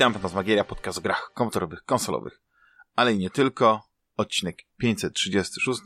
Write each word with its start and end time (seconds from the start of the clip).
Witam 0.00 0.12
Fantasmagieria, 0.12 0.64
podcast 0.64 0.98
o 0.98 1.00
grach 1.00 1.30
komputerowych, 1.34 1.84
konsolowych, 1.84 2.40
ale 2.96 3.12
i 3.12 3.18
nie 3.18 3.30
tylko. 3.30 3.82
Odcinek 4.16 4.56
536. 4.76 5.80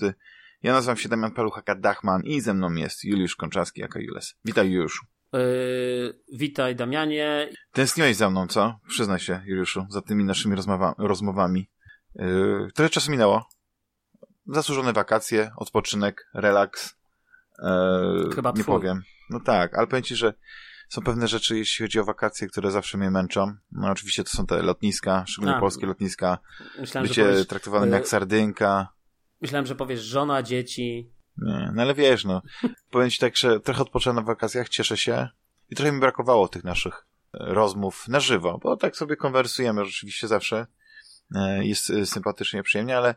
Ja 0.63 0.73
nazywam 0.73 0.97
się 0.97 1.09
Damian 1.09 1.33
Paluchaka 1.33 1.75
Dachman 1.75 2.23
i 2.25 2.41
ze 2.41 2.55
mną 2.55 2.75
jest 2.75 3.05
Juliusz 3.05 3.37
Konczarski, 3.37 3.81
jaka 3.81 4.01
Jules. 4.01 4.35
Witaj 4.45 4.71
Juliuszu. 4.71 5.07
Yy, 5.33 6.19
witaj 6.33 6.77
Damianie. 6.77 7.49
Tęskniłeś 7.73 8.17
za 8.17 8.31
mną, 8.31 8.47
co? 8.47 8.79
Przyznaj 8.89 9.19
się 9.19 9.41
Juliuszu, 9.45 9.87
za 9.91 10.03
tymi 10.03 10.25
naszymi 10.25 10.57
rozmowa 10.57 10.95
rozmowami. 10.99 11.69
Yy, 12.15 12.69
trochę 12.75 12.91
czasu 12.91 13.11
minęło. 13.11 13.49
Zasłużone 14.47 14.93
wakacje, 14.93 15.51
odpoczynek, 15.57 16.27
relaks. 16.35 16.95
Yy, 17.59 18.35
Chyba 18.35 18.51
nie 18.51 18.63
twój. 18.63 18.75
powiem. 18.75 19.03
No 19.31 19.41
tak, 19.41 19.79
ale 19.79 19.87
powiem 19.87 20.03
ci, 20.03 20.17
że 20.17 20.35
są 20.89 21.03
pewne 21.03 21.29
rzeczy, 21.29 21.59
jeśli 21.59 21.85
chodzi 21.85 22.01
o 22.01 22.05
wakacje, 22.05 22.49
które 22.49 22.71
zawsze 22.71 22.99
mnie 22.99 23.11
męczą. 23.11 23.55
No 23.73 23.91
oczywiście 23.91 24.25
to 24.25 24.31
są 24.31 24.47
te 24.47 24.63
lotniska, 24.63 25.25
szczególnie 25.29 25.57
A, 25.57 25.61
polskie 25.61 25.87
lotniska. 25.87 26.39
Myślałem, 26.79 27.07
że 27.07 27.11
Bycie 27.11 27.25
powiesz, 27.25 27.47
traktowanym 27.47 27.93
e, 27.95 27.97
jak 27.97 28.09
sardynka. 28.09 28.89
myślałem, 29.41 29.67
że 29.67 29.75
powiesz 29.75 30.01
żona, 30.01 30.43
dzieci. 30.43 31.11
Nie, 31.39 31.71
no 31.75 31.83
ale 31.83 31.95
wiesz, 31.95 32.25
no. 32.25 32.43
Powiem 32.91 33.11
ci 33.11 33.19
tak, 33.19 33.37
że 33.37 33.61
trochę 33.61 33.83
odpocząłem 33.83 34.17
na 34.17 34.23
wakacjach, 34.23 34.69
cieszę 34.69 34.97
się. 34.97 35.29
I 35.71 35.77
trochę 35.77 35.93
mi 35.93 36.01
brakowało 36.01 36.49
tych 36.49 36.65
naszych 36.65 36.95
e, 36.95 37.39
rozmów 37.55 38.09
na 38.09 38.21
żywo, 38.21 38.59
bo 38.63 38.77
tak 38.77 38.97
sobie 38.97 39.17
konwersujemy 39.17 39.85
rzeczywiście 39.85 40.29
zawsze. 40.29 40.67
E, 41.35 41.65
Jest 41.65 41.91
e, 41.91 42.07
sympatycznie, 42.07 42.63
przyjemnie, 42.63 42.97
ale 42.97 43.15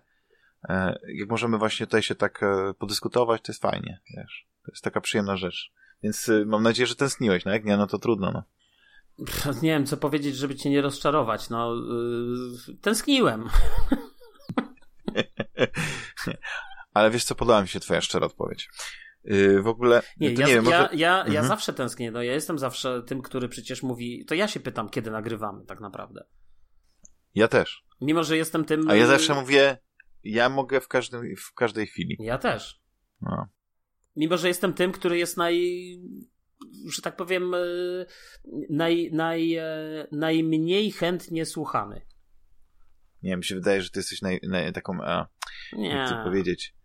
e, 0.69 0.99
jak 1.13 1.29
możemy 1.29 1.57
właśnie 1.57 1.85
tutaj 1.85 2.01
się 2.03 2.15
tak 2.15 2.43
e, 2.43 2.73
podyskutować, 2.73 3.41
to 3.41 3.51
jest 3.51 3.61
fajnie, 3.61 3.99
wiesz. 4.17 4.47
To 4.65 4.71
jest 4.71 4.83
taka 4.83 5.01
przyjemna 5.01 5.37
rzecz. 5.37 5.71
Więc 6.03 6.29
e, 6.29 6.45
mam 6.45 6.63
nadzieję, 6.63 6.87
że 6.87 6.95
tęskniłeś, 6.95 7.45
no 7.45 7.51
jak 7.51 7.65
nie, 7.65 7.77
no 7.77 7.87
to 7.87 7.99
trudno, 7.99 8.31
no. 8.31 8.43
Pff, 9.25 9.61
Nie 9.61 9.69
wiem, 9.69 9.85
co 9.85 9.97
powiedzieć, 9.97 10.35
żeby 10.35 10.55
cię 10.55 10.69
nie 10.69 10.81
rozczarować. 10.81 11.49
No, 11.49 11.75
yy, 12.67 12.77
tęskniłem. 12.81 13.49
Ale 16.93 17.11
wiesz 17.11 17.23
co, 17.23 17.35
podoba 17.35 17.61
mi 17.61 17.67
się 17.67 17.79
twoja 17.79 18.01
szczera 18.01 18.25
odpowiedź. 18.25 18.69
Yy, 19.23 19.61
w 19.61 19.67
ogóle, 19.67 20.01
Nie, 20.19 20.31
ja, 20.33 20.47
nie 20.47 20.53
wiem, 20.53 20.65
ja, 20.65 20.81
może... 20.81 20.95
ja, 20.95 21.17
ja 21.17 21.23
Mhm. 21.25 21.47
zawsze 21.47 21.73
tęsknię. 21.73 22.11
No, 22.11 22.23
ja 22.23 22.33
jestem 22.33 22.59
zawsze 22.59 23.03
tym, 23.03 23.21
który 23.21 23.49
przecież 23.49 23.83
mówi. 23.83 24.25
To 24.25 24.35
ja 24.35 24.47
się 24.47 24.59
pytam, 24.59 24.89
kiedy 24.89 25.11
nagrywamy, 25.11 25.65
tak 25.65 25.79
naprawdę. 25.79 26.23
Ja 27.35 27.47
też. 27.47 27.83
Mimo, 28.01 28.23
że 28.23 28.37
jestem 28.37 28.65
tym. 28.65 28.89
A 28.89 28.95
ja 28.95 29.07
zawsze 29.07 29.33
mówię, 29.33 29.77
ja 30.23 30.49
mogę 30.49 30.81
w, 30.81 30.87
każdym, 30.87 31.35
w 31.37 31.53
każdej 31.53 31.87
chwili. 31.87 32.17
Ja 32.19 32.37
też. 32.37 32.81
No. 33.21 33.47
Mimo, 34.17 34.37
że 34.37 34.47
jestem 34.47 34.73
tym, 34.73 34.91
który 34.91 35.17
jest 35.17 35.37
naj. 35.37 35.57
że 36.95 37.01
tak 37.01 37.15
powiem. 37.15 37.51
yy, 37.51 38.05
Naj, 38.69 39.09
naj, 39.13 39.55
e, 39.55 39.67
najmniej 40.11 40.91
chętnie 40.91 41.45
słuchany. 41.45 42.01
Nie 43.23 43.29
wiem, 43.29 43.39
mi 43.39 43.43
się 43.45 43.55
wydaje, 43.55 43.81
że 43.81 43.89
ty 43.89 43.99
jesteś 43.99 44.21
naj, 44.21 44.39
naj, 44.43 44.73
taką, 44.73 45.01
a, 45.03 45.27
jak 45.71 45.79
Nie. 45.81 46.05
to 46.09 46.23
powiedzieć, 46.23 46.75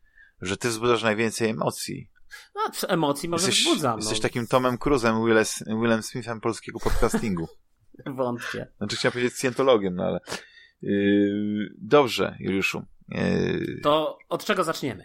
że 0.41 0.57
ty 0.57 0.69
wzbudzasz 0.69 1.03
najwięcej 1.03 1.49
emocji. 1.51 2.11
No, 2.55 2.89
emocji 2.89 3.29
może 3.29 3.47
jesteś, 3.47 3.65
wzbudzam. 3.65 3.99
jesteś 3.99 4.19
no. 4.19 4.23
takim 4.23 4.47
Tomem 4.47 4.79
Cruzem, 4.79 5.27
Willem, 5.27 5.45
Willem 5.83 6.03
Smithem 6.03 6.41
polskiego 6.41 6.81
podcastingu. 6.81 7.49
Wątpię. 8.17 8.67
Znaczy 8.79 8.97
chciałem 8.97 9.13
powiedzieć 9.13 9.35
scjentologiem, 9.35 9.95
no 9.97 10.05
ale... 10.05 10.21
Yy, 10.83 11.75
dobrze, 11.79 12.37
Juliuszu. 12.41 12.83
Yy, 13.09 13.81
To 13.83 14.19
od 14.29 14.45
czego 14.45 14.65
zaczniemy? 14.65 15.05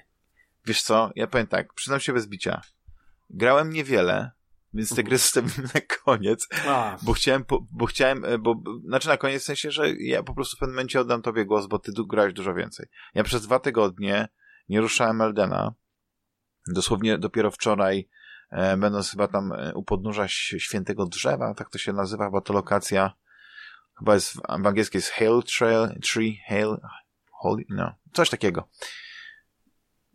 Wiesz 0.68 0.82
co, 0.82 1.12
ja 1.16 1.28
powiem 1.28 1.48
tak, 1.48 1.74
przyznam 1.74 2.00
się 2.00 2.14
bez 2.14 2.28
bicia. 2.28 2.62
Grałem 3.30 3.74
niewiele, 3.74 4.32
więc 4.74 4.96
te 4.96 5.04
gry 5.04 5.18
zostawimy 5.28 5.70
na 5.74 5.82
koniec. 5.82 6.48
A, 6.68 6.98
Bo 7.02 7.14
chciałem, 7.14 7.46
bo 7.72 7.86
chciałem, 7.86 8.26
e, 8.26 8.38
bo, 8.38 8.56
znaczy 8.86 9.08
na 9.08 9.18
koniec 9.18 9.42
w 9.42 9.46
sensie, 9.46 9.72
że 9.72 9.90
ja 9.90 10.24
po 10.24 10.34
prostu 10.34 10.58
w 10.58 10.60
pewnym 10.60 10.76
momencie 10.76 11.02
oddam 11.02 11.22
tobie 11.22 11.46
głos, 11.46 11.68
bo 11.68 11.80
ty 11.80 11.92
grałeś 12.08 12.34
dużo 12.34 12.54
więcej. 12.54 12.86
Ja 13.14 13.24
przez 13.24 13.42
dwa 13.42 13.60
tygodnie 13.60 14.28
nie 14.70 14.82
ruszałem 14.82 15.22
Eldena. 15.22 15.74
Dosłownie 16.68 17.18
dopiero 17.18 17.52
wczoraj, 17.52 18.10
e, 18.52 18.78
będąc 18.78 19.12
chyba 19.12 19.28
tam 19.28 19.52
e, 19.52 19.74
u 19.74 19.84
podnóża 19.84 20.28
świętego 20.28 21.06
drzewa, 21.06 21.54
tak 21.54 21.70
to 21.70 21.78
się 21.78 21.94
nazywa, 21.94 22.26
chyba 22.26 22.42
to 22.42 22.54
lokacja, 22.54 23.14
chyba 24.00 24.14
jest 24.14 24.32
w, 24.32 24.36
w 24.36 24.68
angielskiej 24.68 25.00
jest 25.00 25.12
Hail 25.12 25.42
Trail, 25.58 26.00
Tree, 26.14 26.42
Hail, 26.48 26.78
Holy, 27.32 27.64
no, 27.70 27.96
coś 28.14 28.30
takiego. 28.30 28.70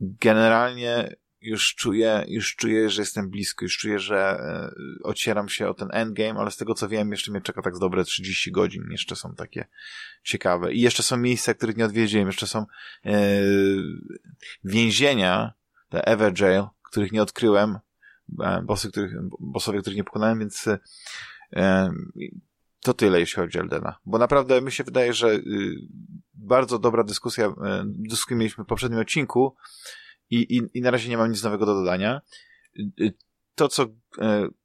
Generalnie 0.02 1.16
już 1.40 1.74
czuję, 1.74 2.24
już 2.28 2.56
czuję, 2.56 2.90
że 2.90 3.02
jestem 3.02 3.30
blisko, 3.30 3.64
już 3.64 3.78
czuję, 3.78 3.98
że 3.98 4.18
e, 4.18 4.70
ocieram 5.02 5.48
się 5.48 5.68
o 5.68 5.74
ten 5.74 5.88
endgame, 5.92 6.40
ale 6.40 6.50
z 6.50 6.56
tego 6.56 6.74
co 6.74 6.88
wiem, 6.88 7.10
jeszcze 7.10 7.30
mnie 7.30 7.40
czeka 7.40 7.62
tak 7.62 7.76
z 7.76 7.78
dobre 7.78 8.04
30 8.04 8.52
godzin. 8.52 8.82
Jeszcze 8.90 9.16
są 9.16 9.34
takie 9.34 9.64
ciekawe. 10.22 10.72
I 10.72 10.80
jeszcze 10.80 11.02
są 11.02 11.16
miejsca, 11.16 11.54
których 11.54 11.76
nie 11.76 11.84
odwiedziłem. 11.84 12.26
Jeszcze 12.26 12.46
są 12.46 12.66
e, 13.06 13.12
więzienia, 14.64 15.52
te 15.88 16.06
Everjail, 16.06 16.64
których 16.90 17.12
nie 17.12 17.22
odkryłem, 17.22 17.78
e, 18.40 18.62
bossy, 18.62 18.90
których, 18.90 19.12
bossowie, 19.40 19.80
których 19.80 19.96
nie 19.96 20.04
pokonałem, 20.04 20.38
więc 20.38 20.68
e, 21.52 21.90
to 22.82 22.94
tyle, 22.94 23.20
jeśli 23.20 23.42
chodzi 23.42 23.58
o 23.58 23.62
Eldena. 23.62 23.96
Bo 24.06 24.18
naprawdę 24.18 24.62
mi 24.62 24.72
się 24.72 24.84
wydaje, 24.84 25.12
że 25.12 25.34
y, 25.34 25.42
bardzo 26.34 26.78
dobra 26.78 27.04
dyskusja, 27.04 27.46
y, 27.46 27.52
dyskusję 27.84 28.36
mieliśmy 28.36 28.64
w 28.64 28.66
poprzednim 28.66 29.00
odcinku 29.00 29.56
i, 30.30 30.36
i, 30.36 30.78
i 30.78 30.80
na 30.80 30.90
razie 30.90 31.08
nie 31.08 31.16
mam 31.16 31.30
nic 31.30 31.42
nowego 31.42 31.66
do 31.66 31.74
dodania. 31.74 32.20
Y, 32.78 33.12
To, 33.54 33.68
co 33.68 33.86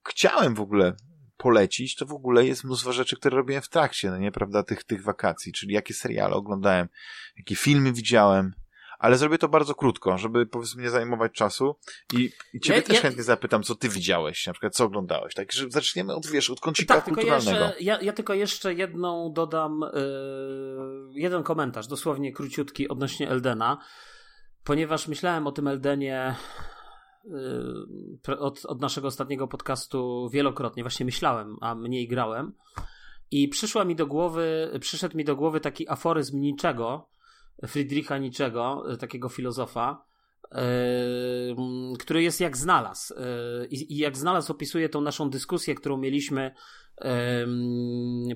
chciałem 0.07 0.55
w 0.55 0.61
ogóle 0.61 0.95
polecić, 1.37 1.95
to 1.95 2.05
w 2.05 2.13
ogóle 2.13 2.45
jest 2.45 2.63
mnóstwo 2.63 2.93
rzeczy, 2.93 3.15
które 3.15 3.37
robiłem 3.37 3.61
w 3.61 3.69
trakcie, 3.69 4.09
no 4.09 4.17
nie, 4.17 4.31
prawda, 4.31 4.63
tych, 4.63 4.83
tych 4.83 5.03
wakacji, 5.03 5.53
czyli 5.53 5.73
jakie 5.73 5.93
seriale 5.93 6.35
oglądałem, 6.35 6.87
jakie 7.37 7.55
filmy 7.55 7.93
widziałem, 7.93 8.53
ale 8.99 9.17
zrobię 9.17 9.37
to 9.37 9.47
bardzo 9.47 9.75
krótko, 9.75 10.17
żeby 10.17 10.45
powiedzmy 10.45 10.83
nie 10.83 10.89
zajmować 10.89 11.31
czasu. 11.31 11.75
I, 12.13 12.29
i 12.53 12.59
ciebie 12.59 12.79
Ja- 12.79 12.83
też 12.85 12.95
ja- 12.95 13.01
chętnie 13.01 13.23
zapytam, 13.23 13.63
co 13.63 13.75
ty 13.75 13.89
widziałeś, 13.89 14.47
na 14.47 14.53
przykład 14.53 14.75
co 14.75 14.85
oglądałeś, 14.85 15.33
tak, 15.33 15.51
że 15.51 15.65
zaczniemy 15.69 16.15
od, 16.15 16.27
wiesz, 16.27 16.49
od 16.49 16.59
kącika 16.59 16.95
tak, 16.95 17.03
kulturalnego. 17.03 17.65
jeszcze, 17.65 17.83
ja, 17.83 18.01
ja 18.01 18.13
tylko 18.13 18.33
jeszcze 18.33 18.73
jedną 18.73 19.33
dodam, 19.33 19.79
yy, 19.93 21.21
jeden 21.21 21.43
komentarz, 21.43 21.87
dosłownie 21.87 22.33
króciutki 22.33 22.87
odnośnie 22.89 23.29
Eldena, 23.29 23.77
ponieważ 24.63 25.07
myślałem 25.07 25.47
o 25.47 25.51
tym 25.51 25.67
Eldenie 25.67 26.35
yy, 28.25 28.39
od, 28.39 28.65
od 28.65 28.81
naszego 28.81 29.07
ostatniego 29.07 29.47
podcastu 29.47 30.29
wielokrotnie, 30.33 30.83
właśnie 30.83 31.05
myślałem, 31.05 31.57
a 31.61 31.75
mniej 31.75 32.07
grałem. 32.07 32.53
I 33.31 33.47
przyszła 33.47 33.85
mi 33.85 33.95
do 33.95 34.07
głowy, 34.07 34.71
przyszedł 34.81 35.17
mi 35.17 35.23
do 35.25 35.35
głowy 35.35 35.59
taki 35.59 35.89
aforyzm 35.89 36.39
niczego, 36.41 37.09
Friedricha 37.67 38.17
Niczego, 38.17 38.93
y, 38.93 38.97
takiego 38.97 39.29
filozofa, 39.29 40.05
yy, 40.51 40.59
który 41.99 42.23
jest 42.23 42.41
jak 42.41 42.57
znalazł. 42.57 43.13
Yy, 43.13 43.67
I 43.67 43.97
jak 43.97 44.17
znalazł 44.17 44.51
opisuje 44.51 44.89
tą 44.89 45.01
naszą 45.01 45.29
dyskusję, 45.29 45.75
którą 45.75 45.97
mieliśmy 45.97 46.51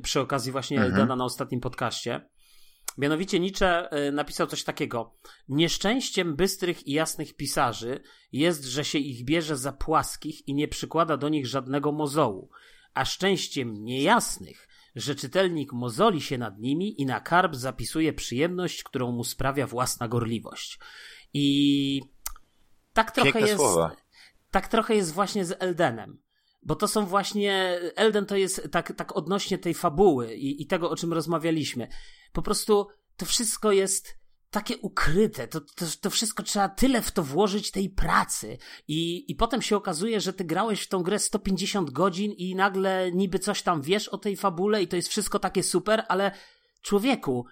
przy 0.03 0.19
okazji 0.19 0.51
właśnie 0.51 0.77
Mhm. 0.77 0.93
Eldena 0.93 1.15
na 1.15 1.25
ostatnim 1.25 1.61
podcaście. 1.61 2.29
Mianowicie 2.97 3.39
Nietzsche 3.39 3.89
napisał 4.11 4.47
coś 4.47 4.63
takiego. 4.63 5.15
Nieszczęściem 5.49 6.35
bystrych 6.35 6.87
i 6.87 6.91
jasnych 6.91 7.35
pisarzy 7.35 7.99
jest, 8.31 8.65
że 8.65 8.85
się 8.85 8.97
ich 8.97 9.25
bierze 9.25 9.57
za 9.57 9.71
płaskich 9.71 10.47
i 10.47 10.53
nie 10.53 10.67
przykłada 10.67 11.17
do 11.17 11.29
nich 11.29 11.47
żadnego 11.47 11.91
mozołu, 11.91 12.49
a 12.93 13.05
szczęściem 13.05 13.73
niejasnych, 13.73 14.67
że 14.95 15.15
czytelnik 15.15 15.73
mozoli 15.73 16.21
się 16.21 16.37
nad 16.37 16.59
nimi 16.59 17.01
i 17.01 17.05
na 17.05 17.19
karb 17.19 17.55
zapisuje 17.55 18.13
przyjemność, 18.13 18.83
którą 18.83 19.11
mu 19.11 19.23
sprawia 19.23 19.67
własna 19.67 20.07
gorliwość. 20.07 20.79
I 21.33 22.01
tak 22.93 23.11
trochę 23.11 23.31
Piękne 23.31 23.49
jest. 23.49 23.61
słowa. 23.61 23.95
Tak 24.51 24.67
trochę 24.67 24.95
jest 24.95 25.13
właśnie 25.13 25.45
z 25.45 25.55
Eldenem. 25.59 26.21
Bo 26.63 26.75
to 26.75 26.87
są 26.87 27.05
właśnie. 27.05 27.79
Elden 27.95 28.25
to 28.25 28.35
jest 28.35 28.67
tak, 28.71 28.95
tak 28.95 29.15
odnośnie 29.15 29.57
tej 29.57 29.73
fabuły 29.73 30.35
i, 30.35 30.61
i 30.61 30.67
tego, 30.67 30.89
o 30.89 30.95
czym 30.95 31.13
rozmawialiśmy. 31.13 31.87
Po 32.33 32.41
prostu 32.41 32.87
to 33.17 33.25
wszystko 33.25 33.71
jest 33.71 34.20
takie 34.51 34.77
ukryte. 34.77 35.47
To, 35.47 35.61
to, 35.61 35.85
to 36.01 36.09
wszystko 36.09 36.43
trzeba 36.43 36.69
tyle 36.69 37.01
w 37.01 37.11
to 37.11 37.23
włożyć 37.23 37.71
tej 37.71 37.89
pracy. 37.89 38.57
I, 38.87 39.31
I 39.31 39.35
potem 39.35 39.61
się 39.61 39.75
okazuje, 39.75 40.21
że 40.21 40.33
ty 40.33 40.43
grałeś 40.43 40.81
w 40.81 40.87
tą 40.87 41.03
grę 41.03 41.19
150 41.19 41.89
godzin 41.89 42.31
i 42.31 42.55
nagle 42.55 43.11
niby 43.11 43.39
coś 43.39 43.61
tam 43.61 43.81
wiesz 43.81 44.07
o 44.07 44.17
tej 44.17 44.37
fabule 44.37 44.83
i 44.83 44.87
to 44.87 44.95
jest 44.95 45.09
wszystko 45.09 45.39
takie 45.39 45.63
super, 45.63 46.05
ale 46.07 46.31
człowieku, 46.81 47.45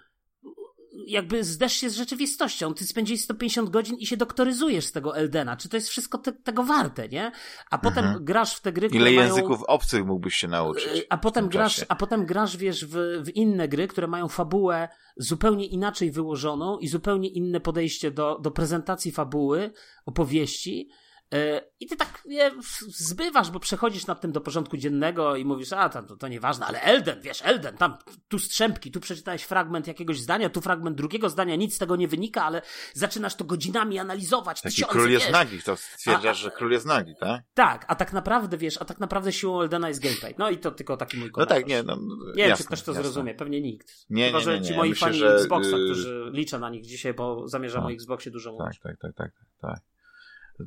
jakby 1.06 1.44
zderz 1.44 1.72
się 1.72 1.90
z 1.90 1.94
rzeczywistością. 1.96 2.74
Ty 2.74 2.86
spędziłeś 2.86 3.20
150 3.24 3.70
godzin 3.70 3.96
i 3.96 4.06
się 4.06 4.16
doktoryzujesz 4.16 4.84
z 4.86 4.92
tego 4.92 5.16
Eldena. 5.16 5.56
Czy 5.56 5.68
to 5.68 5.76
jest 5.76 5.88
wszystko 5.88 6.18
te, 6.18 6.32
tego 6.32 6.64
warte, 6.64 7.08
nie? 7.08 7.32
A 7.70 7.78
potem 7.78 8.04
Mhm. 8.04 8.24
grasz 8.24 8.54
w 8.54 8.60
te 8.60 8.72
gry, 8.72 8.88
które 8.88 9.10
Ile 9.10 9.20
mają... 9.20 9.28
języków 9.36 9.62
obcych 9.62 10.04
mógłbyś 10.06 10.34
się 10.34 10.48
nauczyć? 10.48 11.06
A 11.10 11.18
potem 11.18 11.48
grasz, 11.48 11.74
czasie? 11.74 11.86
a 11.88 11.96
potem 11.96 12.26
grasz, 12.26 12.56
wiesz, 12.56 12.84
w, 12.86 13.22
w 13.24 13.28
inne 13.34 13.68
gry, 13.68 13.88
które 13.88 14.06
mają 14.06 14.28
fabułę 14.28 14.88
zupełnie 15.16 15.66
inaczej 15.66 16.10
wyłożoną 16.10 16.78
i 16.78 16.88
zupełnie 16.88 17.28
inne 17.28 17.60
podejście 17.60 18.10
do, 18.10 18.38
do 18.42 18.50
prezentacji 18.50 19.12
fabuły, 19.12 19.70
opowieści. 20.06 20.88
E, 21.34 21.62
I 21.80 21.86
ty 21.86 21.96
tak 21.96 22.22
je 22.24 22.50
zbywasz, 22.88 23.50
bo 23.50 23.60
przechodzisz 23.60 24.06
nad 24.06 24.20
tym 24.20 24.32
do 24.32 24.40
porządku 24.40 24.76
dziennego 24.76 25.36
i 25.36 25.44
mówisz, 25.44 25.72
a 25.72 25.88
to, 25.88 26.16
to 26.16 26.28
nieważne, 26.28 26.66
ale 26.66 26.82
Elden, 26.82 27.20
wiesz, 27.22 27.42
Elden, 27.44 27.76
tam, 27.76 27.96
tu 28.28 28.38
strzępki, 28.38 28.90
tu 28.90 29.00
przeczytałeś 29.00 29.42
fragment 29.42 29.86
jakiegoś 29.86 30.20
zdania, 30.20 30.50
tu 30.50 30.60
fragment 30.60 30.96
drugiego 30.96 31.28
zdania, 31.28 31.56
nic 31.56 31.74
z 31.74 31.78
tego 31.78 31.96
nie 31.96 32.08
wynika, 32.08 32.44
ale 32.44 32.62
zaczynasz 32.94 33.34
to 33.34 33.44
godzinami 33.44 33.98
analizować. 33.98 34.62
Taki 34.62 34.74
tysiące, 34.74 34.92
król 34.92 35.10
jest 35.10 35.24
wiesz. 35.24 35.32
nagi, 35.32 35.62
to 35.62 35.76
stwierdzasz, 35.76 36.38
że 36.38 36.50
król 36.50 36.70
jest 36.72 36.86
nagi, 36.86 37.14
tak? 37.20 37.42
Tak, 37.54 37.84
a 37.88 37.94
tak 37.94 38.12
naprawdę, 38.12 38.56
wiesz, 38.58 38.76
a 38.80 38.84
tak 38.84 39.00
naprawdę 39.00 39.32
siłą 39.32 39.60
Eldena 39.62 39.88
jest 39.88 40.00
gameplay. 40.02 40.34
No 40.38 40.50
i 40.50 40.58
to 40.58 40.70
tylko 40.70 40.96
taki 40.96 41.16
mój 41.16 41.26
No 41.26 41.32
komentarz. 41.32 41.58
tak, 41.58 41.66
nie, 41.66 41.82
no, 41.82 41.96
Nie 41.96 42.34
wiem, 42.36 42.48
jasne, 42.48 42.56
czy 42.62 42.66
ktoś 42.66 42.82
to 42.82 42.90
jasne. 42.92 43.02
zrozumie, 43.04 43.34
pewnie 43.34 43.60
nikt. 43.60 44.06
Nie, 44.10 44.26
Chyba, 44.26 44.38
nie, 44.38 44.44
że 44.44 44.60
nie, 44.60 44.64
ci 44.66 44.70
nie. 44.70 44.76
moi 44.76 44.90
Myślę, 44.90 45.06
fani 45.06 45.18
że, 45.18 45.34
Xboxa, 45.34 45.76
y- 45.76 45.84
którzy 45.84 46.30
liczę 46.32 46.58
na 46.58 46.70
nich 46.70 46.86
dzisiaj, 46.86 47.14
bo 47.14 47.48
zamierzam 47.48 47.82
Tak. 47.82 47.90
o 47.90 47.92
Xboxie 47.92 48.30
dużo 48.32 48.50
Tak, 48.50 48.58
mówić. 48.60 48.80
tak, 48.80 48.96
tak, 49.00 49.14
tak, 49.16 49.30
tak. 49.60 49.80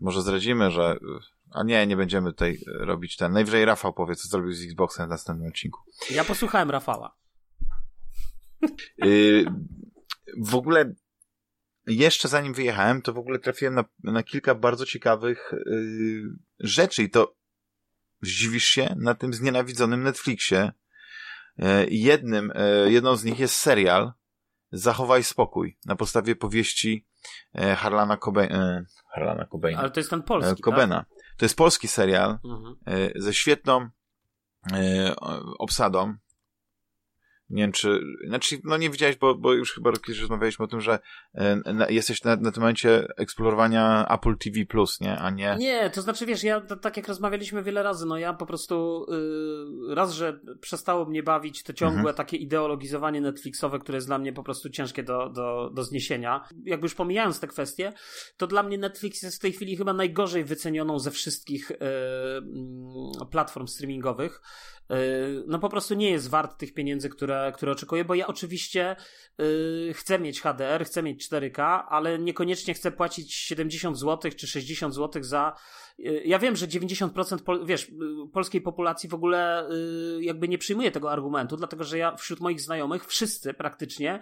Może 0.02 0.22
zdradzimy, 0.22 0.72
że. 0.72 0.98
A 1.52 1.64
nie, 1.64 1.88
nie 1.88 1.98
będziemy 1.98 2.32
tutaj 2.32 2.60
robić 2.66 3.18
ten. 3.18 3.32
Najwyżej 3.32 3.66
Rafał 3.66 3.94
powie, 3.94 4.16
co 4.16 4.28
zrobił 4.28 4.54
z 4.54 4.64
Xboxem 4.64 5.08
w 5.08 5.10
następnym 5.10 5.48
odcinku. 5.48 5.80
Ja 6.12 6.24
posłuchałem 6.24 6.72
Rafała. 6.72 7.16
Yy, 8.98 9.46
w 10.38 10.56
ogóle 10.56 10.94
jeszcze 11.88 12.28
zanim 12.28 12.54
wyjechałem, 12.54 13.02
to 13.02 13.14
w 13.14 13.18
ogóle 13.18 13.40
trafiłem 13.40 13.74
na, 13.74 13.86
na 14.04 14.24
kilka 14.24 14.56
bardzo 14.56 14.86
ciekawych 14.86 15.54
yy, 15.66 16.24
rzeczy 16.60 17.04
i 17.04 17.10
to 17.10 17.36
zdziwisz 18.22 18.66
się 18.66 18.96
na 19.00 19.16
tym 19.16 19.34
znienawidzonym 19.34 20.04
Netflixie. 20.04 20.72
Yy, 21.58 21.88
jednym, 21.90 22.52
yy, 22.86 22.92
jedną 22.92 23.16
z 23.16 23.24
nich 23.24 23.40
jest 23.40 23.56
serial 23.56 24.14
Zachowaj 24.76 25.24
spokój 25.24 25.78
na 25.86 25.96
podstawie 25.96 26.36
powieści 26.36 27.08
yy, 27.54 27.76
Harlana, 27.76 28.18
Cobe- 28.18 28.52
yy, 28.52 28.86
Harlana 29.14 29.46
Cobaina. 29.46 29.80
Ale 29.80 29.92
to 29.92 30.00
jest 30.00 30.10
ten 30.10 30.24
polski, 30.24 30.62
Cobena. 30.62 31.06
To 31.38 31.46
jest 31.46 31.58
polski 31.58 31.88
serial 31.88 32.32
tak? 32.32 32.46
Mhm. 32.46 32.76
e, 32.86 33.22
ze 33.22 33.34
świetną 33.34 33.90
e, 34.74 35.16
obsadą. 35.60 36.14
Nie 37.54 37.64
wiem, 37.64 37.72
czy. 37.72 38.00
Znaczy, 38.28 38.56
no 38.64 38.78
nie 38.78 38.90
widziałeś, 38.90 39.16
bo, 39.16 39.36
bo 39.36 39.54
już 39.54 39.74
chyba 39.74 39.92
kiedyś 39.92 40.22
rozmawialiśmy 40.22 40.66
o 40.66 40.68
tym, 40.68 40.82
że 40.82 41.00
e, 41.34 41.56
na, 41.74 41.90
jesteś 41.90 42.24
na, 42.24 42.36
na 42.36 42.52
tym 42.52 42.62
momencie 42.62 43.08
eksplorowania 43.18 44.08
Apple 44.08 44.38
TV, 44.38 44.60
nie? 45.02 45.18
A 45.18 45.30
nie. 45.30 45.56
Nie, 45.60 45.90
to 45.90 46.02
znaczy 46.02 46.26
wiesz, 46.26 46.44
ja 46.44 46.62
tak 46.62 46.98
jak 46.98 47.08
rozmawialiśmy 47.08 47.64
wiele 47.64 47.84
razy, 47.84 48.06
no 48.06 48.18
ja 48.18 48.34
po 48.34 48.46
prostu 48.46 49.06
yy, 49.88 49.96
raz, 49.96 50.14
że 50.14 50.40
przestało 50.62 51.06
mnie 51.06 51.24
bawić 51.24 51.64
to 51.64 51.74
ciągłe 51.74 52.00
Mhm. 52.00 52.16
takie 52.16 52.38
ideologizowanie 52.38 53.22
Netflixowe, 53.22 53.80
które 53.80 53.96
jest 53.98 54.08
dla 54.08 54.18
mnie 54.18 54.34
po 54.34 54.44
prostu 54.44 54.70
ciężkie 54.70 55.04
do, 55.04 55.30
do, 55.30 55.70
do 55.74 55.84
zniesienia. 55.84 56.48
Jakby 56.66 56.86
już 56.86 56.96
pomijając 56.96 57.40
te 57.40 57.48
kwestie, 57.48 57.94
to 58.38 58.48
dla 58.48 58.64
mnie 58.64 58.78
Netflix 58.78 59.22
jest 59.22 59.38
w 59.38 59.40
tej 59.40 59.52
chwili 59.52 59.78
chyba 59.78 59.94
najgorzej 59.94 60.44
wycenioną 60.44 61.00
ze 61.00 61.12
wszystkich 61.12 61.70
yy, 61.70 61.78
mm, 62.38 63.30
platform 63.32 63.68
streamingowych. 63.68 64.42
Yy, 64.90 65.44
No 65.48 65.60
po 65.60 65.70
prostu 65.70 65.94
nie 65.94 66.12
jest 66.12 66.30
wart 66.30 66.58
tych 66.58 66.74
pieniędzy, 66.74 67.10
które, 67.10 67.43
które 67.52 67.72
oczekuję, 67.72 68.06
bo 68.06 68.16
ja 68.16 68.28
oczywiście 68.28 68.96
yy, 69.38 69.94
chcę 69.94 70.20
mieć 70.20 70.42
HDR, 70.42 70.86
chcę 70.86 71.04
mieć 71.04 71.30
4K, 71.30 71.84
ale 71.90 72.20
niekoniecznie 72.20 72.74
chcę 72.74 72.92
płacić 72.92 73.34
70 73.34 74.00
zł 74.00 74.32
czy 74.38 74.48
60 74.48 74.96
zł 74.96 75.24
za. 75.24 75.56
Yy, 75.98 76.22
Ja 76.26 76.40
wiem, 76.40 76.56
że 76.56 76.68
90% 76.68 77.38
pol, 77.44 77.66
wiesz, 77.66 77.90
yy, 77.90 77.96
polskiej 78.34 78.62
populacji 78.62 79.10
w 79.10 79.14
ogóle 79.14 79.68
yy, 80.16 80.24
jakby 80.24 80.48
nie 80.48 80.58
przyjmuje 80.58 80.92
tego 80.92 81.12
argumentu, 81.12 81.58
dlatego 81.58 81.84
że 81.84 81.98
ja 81.98 82.16
wśród 82.16 82.40
moich 82.40 82.62
znajomych 82.62 83.06
wszyscy 83.06 83.54
praktycznie 83.54 84.20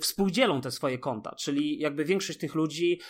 współdzielą 0.00 0.60
te 0.60 0.70
swoje 0.70 0.98
konta, 0.98 1.34
czyli 1.34 1.78
jakby 1.78 2.04
większość 2.04 2.38
tych 2.38 2.54
ludzi 2.54 3.00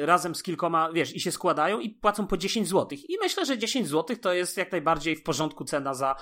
razem 0.00 0.34
z 0.34 0.42
kilkoma, 0.42 0.92
wiesz, 0.92 1.16
i 1.16 1.20
się 1.20 1.32
składają 1.32 1.80
i 1.80 1.90
płacą 1.90 2.26
po 2.26 2.36
10 2.36 2.68
zł. 2.68 2.98
I 3.08 3.16
myślę, 3.22 3.46
że 3.46 3.58
10 3.58 3.88
zł 3.88 4.16
to 4.16 4.32
jest 4.32 4.56
jak 4.56 4.72
najbardziej 4.72 5.16
w 5.16 5.22
porządku 5.22 5.64
cena 5.64 5.94
za, 5.94 6.16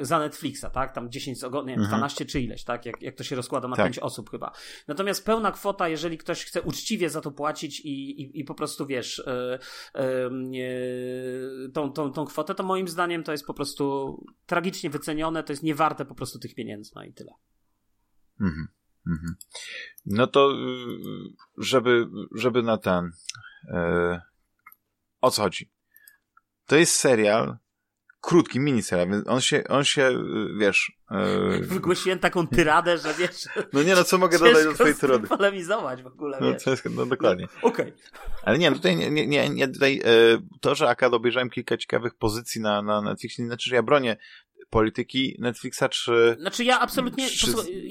za 0.00 0.18
Netflixa, 0.18 0.64
tak? 0.72 0.94
Tam 0.94 1.10
10, 1.10 1.38
ogo- 1.42 1.60
nie 1.66 1.72
wiem, 1.72 1.80
Mhm. 1.80 1.88
12 1.88 2.24
czy 2.26 2.40
ileś, 2.40 2.64
tak? 2.64 2.86
Jak, 2.86 3.02
jak 3.02 3.14
to 3.14 3.24
się 3.24 3.36
rozkłada 3.36 3.68
na 3.68 3.76
Tak. 3.76 3.86
5 3.86 3.98
osób 3.98 4.30
chyba. 4.30 4.52
Natomiast 4.88 5.26
pełna 5.26 5.52
kwota, 5.52 5.88
jeżeli 5.88 6.18
ktoś 6.18 6.44
chce 6.44 6.62
uczciwie 6.62 7.10
za 7.10 7.20
to 7.20 7.30
płacić 7.30 7.80
i, 7.80 8.20
i, 8.22 8.40
i 8.40 8.44
po 8.44 8.54
prostu, 8.54 8.86
wiesz, 8.86 9.15
yy, 9.18 9.58
yy, 10.50 11.70
tą, 11.72 11.92
tą, 11.92 12.12
tą 12.12 12.24
kwotę, 12.24 12.54
to 12.54 12.62
moim 12.62 12.88
zdaniem 12.88 13.22
to 13.24 13.32
jest 13.32 13.46
po 13.46 13.54
prostu 13.54 14.16
tragicznie 14.46 14.90
wycenione, 14.90 15.42
to 15.42 15.52
jest 15.52 15.62
niewarte 15.62 16.04
po 16.04 16.14
prostu 16.14 16.38
tych 16.38 16.54
pieniędzy, 16.54 16.92
no 16.94 17.04
i 17.04 17.12
tyle. 17.12 17.32
Mhm. 18.40 18.68
Mhm. 19.06 19.34
No 20.06 20.26
to, 20.26 20.52
y, 20.52 20.56
żeby, 21.58 22.06
żeby 22.34 22.62
na 22.62 22.78
ten. 22.78 23.10
e, 23.68 24.20
o 25.20 25.30
co 25.30 25.42
chodzi? 25.42 25.70
To 26.66 26.76
jest 26.76 26.94
serial, 26.94 27.56
krótki 28.26 28.60
miniserial, 28.60 29.08
więc 29.08 29.28
on 29.28 29.40
się, 29.40 29.64
on 29.68 29.84
się, 29.84 30.02
y, 30.08 30.58
wiesz. 30.58 30.92
e, 31.10 31.58
Wygłosiłem 31.60 32.18
taką 32.18 32.46
tyradę, 32.46 32.98
że 32.98 33.14
wiesz, 33.14 33.48
no 33.72 33.82
nie, 33.82 33.94
no 33.94 34.04
co 34.04 34.18
mogę 34.18 34.38
dodać 34.38 34.64
do 34.64 34.74
twojej 34.74 34.94
tyrody? 34.94 35.28
polemizować 35.28 36.02
w 36.02 36.06
ogóle, 36.06 36.38
No, 36.40 36.52
wiesz. 36.52 36.82
no 36.90 37.06
dokładnie. 37.06 37.46
Okej. 37.62 37.92
Ale 38.42 38.58
nie, 38.58 38.72
tutaj 38.72 38.96
nie, 38.96 39.26
nie, 39.26 39.48
nie, 39.50 39.68
tutaj, 39.68 40.02
e, 40.04 40.10
to, 40.60 40.74
że 40.74 40.88
akad 40.88 41.14
obejrzałem 41.14 41.50
kilka 41.50 41.76
ciekawych 41.76 42.14
pozycji 42.14 42.60
na, 42.60 42.82
na 42.82 43.00
Netflixie, 43.00 43.44
nie 43.44 43.48
znaczy, 43.48 43.70
że 43.70 43.76
ja 43.76 43.82
bronię 43.82 44.16
polityki 44.70 45.36
Netflixa, 45.38 45.82
czy, 45.90 46.36
Znaczy 46.40 46.64
ja 46.64 46.80
absolutnie... 46.80 47.28
czy, 47.28 47.46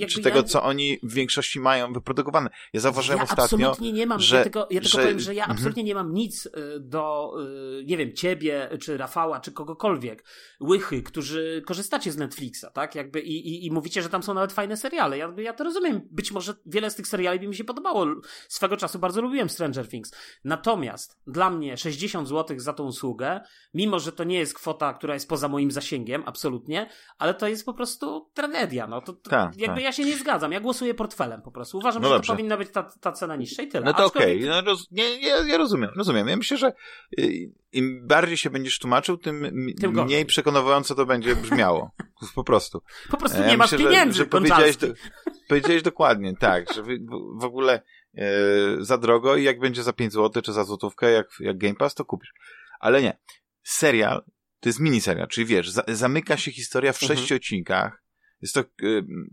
czy 0.08 0.20
ja- 0.20 0.24
tego, 0.24 0.44
co 0.44 0.64
oni 0.64 1.00
w 1.04 1.14
większości 1.14 1.60
mają 1.60 1.94
wyprodukowane. 1.94 2.50
Ja 2.74 2.80
zauważyłem 2.80 3.18
ja 3.18 3.24
ostatnio, 3.24 3.44
absolutnie 3.44 3.94
nie 3.94 4.08
mam, 4.08 4.20
że- 4.20 4.38
ja 4.38 4.44
tylko, 4.44 4.60
ja 4.60 4.82
tylko 4.82 4.98
że- 4.98 5.04
powiem, 5.04 5.20
że 5.20 5.36
ja 5.36 5.44
mhm. 5.44 5.58
absolutnie 5.58 5.84
nie 5.84 5.96
mam 5.96 6.14
nic 6.14 6.46
y, 6.46 6.50
do, 6.80 7.34
y, 7.80 7.84
nie 7.86 7.98
wiem, 7.98 8.14
ciebie, 8.14 8.70
czy 8.82 8.98
Rafała, 8.98 9.40
czy 9.40 9.52
kogokolwiek, 9.52 10.24
łychy, 10.62 11.04
którzy 11.04 11.64
korzystacie 11.66 12.12
z 12.12 12.18
Netflixa, 12.18 12.66
tak? 12.74 12.96
Jakby 12.96 13.22
i, 13.22 13.48
i, 13.48 13.66
i 13.66 13.72
mówicie, 13.72 14.02
że 14.02 14.10
tam 14.10 14.24
są 14.24 14.34
nawet 14.34 14.54
fajne 14.54 14.78
seriale. 14.78 15.18
Ja, 15.18 15.34
ja 15.38 15.54
to 15.54 15.64
rozumiem. 15.64 16.02
Być 16.12 16.32
może 16.32 16.54
wiele 16.66 16.92
z 16.92 16.96
tych 16.96 17.08
seriali 17.08 17.40
by 17.40 17.48
mi 17.48 17.56
się 17.56 17.64
podobało. 17.64 18.06
Swego 18.48 18.78
czasu 18.78 19.00
bardzo 19.00 19.22
lubiłem 19.22 19.50
Stranger 19.50 19.90
Things. 19.90 20.12
Natomiast 20.44 21.20
dla 21.28 21.50
mnie 21.50 21.78
60 21.78 22.28
zł 22.28 22.60
za 22.60 22.74
tą 22.74 22.84
usługę, 22.84 23.42
mimo 23.74 24.00
że 24.00 24.12
to 24.12 24.24
nie 24.24 24.40
jest 24.40 24.54
kwota, 24.54 24.94
która 24.94 25.14
jest 25.14 25.30
poza 25.30 25.48
moim 25.48 25.72
zasięgiem, 25.72 26.24
absolutnie, 26.26 26.65
ale 27.18 27.34
to 27.34 27.48
jest 27.48 27.66
po 27.66 27.74
prostu 27.74 28.30
tragedia. 28.34 28.88
No 28.88 29.02
to, 29.02 29.14
to 29.14 29.30
Tak, 29.30 29.58
jakby 29.58 29.76
tak. 29.76 29.84
ja 29.84 29.92
się 29.92 30.04
nie 30.06 30.18
zgadzam. 30.18 30.52
Ja 30.52 30.60
głosuję 30.60 30.94
portfelem 30.94 31.42
po 31.42 31.52
prostu. 31.52 31.78
Uważam, 31.78 32.02
No 32.02 32.10
że 32.10 32.16
dobrze. 32.16 32.28
to 32.28 32.34
powinna 32.34 32.58
być 32.58 32.70
ta, 32.72 32.84
ta 33.02 33.12
cena 33.12 33.36
niższa 33.36 33.64
i 33.64 33.68
tyle. 33.68 33.86
No 33.86 33.94
to 33.94 34.06
okej, 34.06 34.42
no 34.46 34.62
roz, 34.62 34.88
nie, 34.92 35.20
nie, 35.20 35.28
ja 35.28 35.58
rozumiem, 35.58 35.90
rozumiem. 35.98 36.28
Ja 36.28 36.38
myślę, 36.38 36.58
że 36.58 36.74
y, 37.20 37.52
im 37.72 38.08
bardziej 38.08 38.38
się 38.38 38.50
będziesz 38.50 38.80
tłumaczył, 38.80 39.18
tym, 39.18 39.42
Tym 39.82 39.94
gorzej. 39.94 40.06
mniej 40.06 40.26
przekonująco 40.26 40.96
to 40.96 41.06
będzie 41.06 41.36
brzmiało. 41.36 41.92
Po 42.36 42.44
prostu. 42.44 42.82
Po 43.12 43.18
prostu 43.18 43.42
Ja 43.42 43.48
nie 43.48 43.58
masz 43.58 43.72
myślę, 43.72 43.86
że- 43.86 43.92
pieniędzy, 43.92 44.18
że 44.18 44.26
powiedziałeś, 44.26 44.78
Konczalski. 44.78 45.04
do, 45.32 45.32
powiedziałeś 45.50 45.82
dokładnie, 45.82 46.34
tak, 46.40 46.74
że 46.74 46.84
w, 46.84 46.88
w 47.40 47.44
ogóle 47.44 47.82
e, 48.18 48.24
za 48.80 48.98
drogo 48.98 49.36
i 49.36 49.44
jak 49.44 49.60
będzie 49.60 49.84
za 49.84 49.94
5 49.94 50.14
zł 50.14 50.42
czy 50.42 50.54
za 50.54 50.64
złotówkę, 50.64 51.12
jak, 51.12 51.28
jak 51.40 51.58
Game 51.58 51.76
Pass, 51.76 51.94
to 51.96 52.06
kupisz. 52.06 52.34
Ale 52.80 53.02
nie. 53.02 53.18
Serial 53.64 54.24
to 54.66 54.70
jest 54.70 54.80
miniserial, 54.80 55.28
czyli 55.28 55.48
wiesz, 55.48 55.70
za, 55.70 55.84
zamyka 55.88 56.38
się 56.38 56.52
historia 56.52 56.94
w 56.94 57.04
Mhm. 57.04 57.18
sześciu 57.18 57.36
odcinkach. 57.36 58.04
Jest 58.42 58.54
to 58.54 58.62
e, 58.62 58.66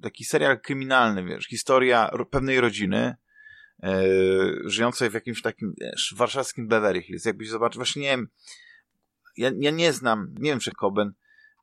taki 0.03 0.25
serial 0.25 0.61
kryminalny, 0.61 1.25
wiesz, 1.25 1.47
historia 1.47 2.11
pewnej 2.31 2.61
rodziny, 2.61 3.15
e, 3.83 4.03
żyjącej 4.65 5.11
w 5.11 5.15
jakimś 5.15 5.43
takim, 5.43 5.75
wiesz, 5.81 6.15
warszawskim 6.17 6.69
Beverly 6.69 7.03
Hills. 7.03 7.25
Jakbyś 7.25 7.49
zobaczył, 7.49 7.79
właśnie 7.79 8.03
nie 8.03 8.09
wiem, 8.09 8.29
ja, 9.37 9.51
ja 9.59 9.71
nie 9.71 9.93
znam, 9.93 10.35
nie 10.39 10.51
wiem, 10.51 10.61
czy 10.61 10.71
Coben 10.81 11.13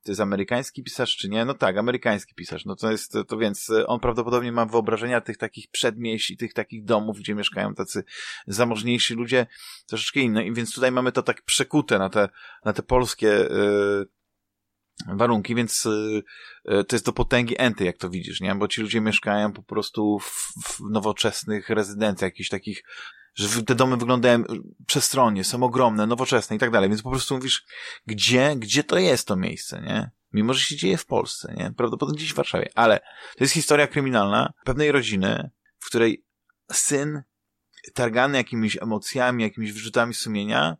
to 0.09 0.11
jest 0.11 0.21
amerykański 0.21 0.83
pisarz, 0.83 1.17
czy 1.17 1.29
nie? 1.29 1.45
No 1.45 1.53
tak, 1.53 1.77
amerykański 1.77 2.35
pisarz. 2.35 2.65
No 2.65 2.75
to 2.75 2.91
jest, 2.91 3.13
to 3.27 3.37
więc 3.37 3.69
e, 3.69 3.87
on 3.87 3.99
prawdopodobnie 3.99 4.51
ma 4.51 4.65
wyobrażenia 4.65 5.21
tych 5.21 5.37
takich 5.37 5.67
przedmieść 5.71 6.31
i 6.31 6.37
tych 6.37 6.53
takich 6.53 6.83
domów, 6.83 7.19
gdzie 7.19 7.35
mieszkają 7.35 7.75
tacy 7.75 8.03
zamożniejsi 8.47 9.13
ludzie, 9.13 9.47
troszeczkę 9.87 10.19
inne. 10.19 10.45
I 10.45 10.53
więc 10.53 10.73
tutaj 10.73 10.91
mamy 10.91 11.11
to 11.11 11.23
tak 11.23 11.41
przekute 11.41 11.99
na 11.99 12.09
te, 12.09 12.29
na 12.65 12.73
te 12.73 12.83
polskie 12.83 13.51
e, 13.51 13.55
warunki, 15.07 15.55
więc 15.55 15.85
e, 16.65 16.83
to 16.83 16.95
jest 16.95 17.05
do 17.05 17.13
potęgi 17.13 17.55
enty, 17.57 17.85
jak 17.85 17.97
to 17.97 18.09
widzisz, 18.09 18.41
nie? 18.41 18.55
Bo 18.55 18.67
ci 18.67 18.81
ludzie 18.81 19.01
mieszkają 19.01 19.53
po 19.53 19.63
prostu 19.63 20.19
w, 20.19 20.53
w 20.63 20.79
nowoczesnych 20.91 21.69
rezydencjach, 21.69 22.27
jakichś 22.27 22.49
takich 22.49 22.83
że 23.35 23.63
te 23.63 23.75
domy 23.75 23.97
wyglądają 23.97 24.43
przestronnie, 24.87 25.43
są 25.43 25.63
ogromne, 25.63 26.07
nowoczesne 26.07 26.55
i 26.55 26.59
tak 26.59 26.71
dalej, 26.71 26.89
więc 26.89 27.01
po 27.01 27.09
prostu 27.09 27.35
mówisz, 27.35 27.65
gdzie, 28.07 28.55
gdzie 28.55 28.83
to 28.83 28.99
jest 28.99 29.27
to 29.27 29.35
miejsce, 29.35 29.81
nie? 29.81 30.11
Mimo, 30.33 30.53
że 30.53 30.59
się 30.59 30.75
dzieje 30.75 30.97
w 30.97 31.05
Polsce, 31.05 31.53
nie? 31.57 31.71
Prawdopodobnie 31.77 32.17
gdzieś 32.17 32.33
w 32.33 32.35
Warszawie, 32.35 32.69
ale 32.75 32.99
to 33.37 33.43
jest 33.43 33.53
historia 33.53 33.87
kryminalna 33.87 34.53
pewnej 34.65 34.91
rodziny, 34.91 35.49
w 35.79 35.85
której 35.85 36.25
syn 36.71 37.23
targany 37.93 38.37
jakimiś 38.37 38.77
emocjami, 38.81 39.43
jakimiś 39.43 39.71
wyrzutami 39.71 40.13
sumienia 40.13 40.77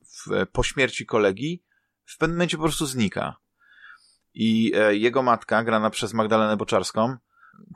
w, 0.00 0.46
po 0.52 0.62
śmierci 0.62 1.06
kolegi 1.06 1.64
w 2.04 2.18
pewnym 2.18 2.36
momencie 2.36 2.56
po 2.56 2.62
prostu 2.62 2.86
znika. 2.86 3.36
I 4.34 4.72
e, 4.74 4.96
jego 4.96 5.22
matka, 5.22 5.64
grana 5.64 5.90
przez 5.90 6.14
Magdalenę 6.14 6.56
Boczarską, 6.56 7.16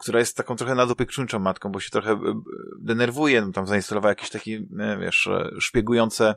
która 0.00 0.18
jest 0.18 0.37
taką 0.37 0.56
trochę 0.56 0.75
nadopiekuńczą 0.75 1.38
matką, 1.38 1.73
bo 1.73 1.80
się 1.80 1.90
trochę 1.90 2.12
e, 2.12 2.40
denerwuje, 2.80 3.42
no, 3.42 3.52
tam 3.52 3.66
zainstalowała 3.66 4.11
jakieś 4.11 4.30
takie, 4.30 4.62
e, 4.78 4.99
wiesz, 4.99 5.28
szpiegujące 5.61 6.35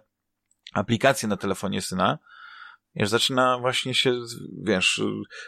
aplikacje 0.74 1.29
na 1.29 1.38
telefonie 1.38 1.81
syna, 1.81 2.19
wiesz, 2.95 3.10
zaczyna 3.10 3.60
właśnie 3.60 3.93
się, 3.93 4.13
wiesz, 4.63 5.01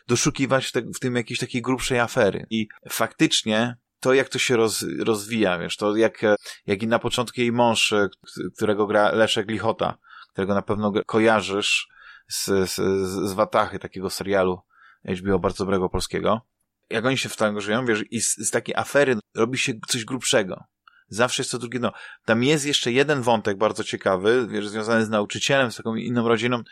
doszukiwać 0.07 0.65
w, 0.65 0.71
te, 0.71 0.81
w 0.81 0.99
tym 0.99 1.15
jakiejś 1.15 1.39
takiej 1.39 1.61
grubszej 1.61 1.99
afery. 1.99 2.45
I 2.49 2.67
faktycznie 2.89 3.77
to, 3.99 4.13
jak 4.13 4.29
to 4.29 4.39
się 4.39 4.55
roz, 4.55 4.85
rozwija, 4.99 5.57
wiesz, 5.59 5.77
to 5.77 5.95
jak, 5.95 6.21
jak 6.65 6.83
i 6.83 6.87
na 6.87 6.99
początku 6.99 7.41
jej 7.41 7.51
mąż, 7.51 7.93
którego 8.55 8.87
gra 8.87 9.11
Leszek 9.11 9.49
Lichota, 9.49 9.97
którego 10.33 10.53
na 10.53 10.61
pewno 10.61 10.93
kojarzysz 11.05 11.87
z, 12.27 12.45
z, 12.45 12.75
z 13.29 13.33
Watachy, 13.33 13.79
takiego 13.79 14.09
serialu 14.09 14.59
HBO 15.05 15.39
bardzo 15.39 15.65
dobrego 15.65 15.89
polskiego. 15.89 16.41
Jak 16.89 17.05
oni 17.05 17.17
się 17.17 17.29
w 17.29 17.35
tym 17.35 17.61
żyją, 17.61 17.85
wiesz, 17.85 18.03
i 18.11 18.21
z, 18.21 18.37
z 18.37 18.51
takiej 18.51 18.75
afery 18.75 19.15
robi 19.35 19.57
się 19.57 19.73
coś 19.87 20.05
grubszego. 20.05 20.63
Zawsze 21.07 21.41
jest 21.41 21.51
to 21.51 21.57
drugie 21.57 21.79
no. 21.79 21.91
Tam 22.25 22.43
jest 22.43 22.65
jeszcze 22.65 22.91
jeden 22.91 23.21
wątek 23.21 23.57
bardzo 23.57 23.83
ciekawy, 23.83 24.47
wiesz, 24.47 24.67
związany 24.67 25.05
z 25.05 25.09
nauczycielem, 25.09 25.71
z 25.71 25.75
taką 25.75 25.95
inną 25.95 26.27
rodziną, 26.27 26.63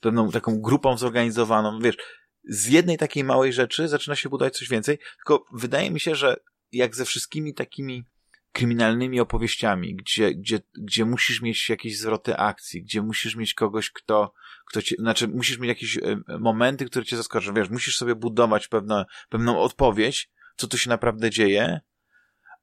pewną 0.00 0.30
taką 0.30 0.60
grupą 0.60 0.98
zorganizowaną, 0.98 1.78
wiesz, 1.80 1.96
z 2.44 2.66
jednej 2.66 2.98
takiej 2.98 3.24
małej 3.24 3.52
rzeczy 3.52 3.88
zaczyna 3.88 4.16
się 4.16 4.28
budować 4.28 4.58
coś 4.58 4.68
więcej, 4.68 4.98
tylko 5.16 5.44
wydaje 5.52 5.90
mi 5.90 6.00
się, 6.00 6.14
że 6.14 6.36
jak 6.72 6.96
ze 6.96 7.04
wszystkimi 7.04 7.54
takimi 7.54 8.04
kryminalnymi 8.52 9.20
opowieściami, 9.20 9.96
gdzie, 9.96 10.34
gdzie, 10.34 10.60
gdzie 10.74 11.04
musisz 11.04 11.42
mieć 11.42 11.68
jakieś 11.68 11.98
zwroty 11.98 12.36
akcji, 12.36 12.82
gdzie 12.82 13.02
musisz 13.02 13.36
mieć 13.36 13.54
kogoś, 13.54 13.90
kto, 13.90 14.32
kto 14.66 14.82
cię, 14.82 14.96
znaczy 14.98 15.28
musisz 15.28 15.58
mieć 15.58 15.68
jakieś 15.68 15.98
momenty, 16.40 16.84
które 16.84 17.04
cię 17.04 17.16
zaskoczą, 17.16 17.54
wiesz, 17.54 17.70
musisz 17.70 17.96
sobie 17.96 18.14
budować 18.14 18.68
pewne, 18.68 19.04
pewną 19.28 19.60
odpowiedź, 19.60 20.30
co 20.56 20.66
tu 20.66 20.78
się 20.78 20.90
naprawdę 20.90 21.30
dzieje, 21.30 21.80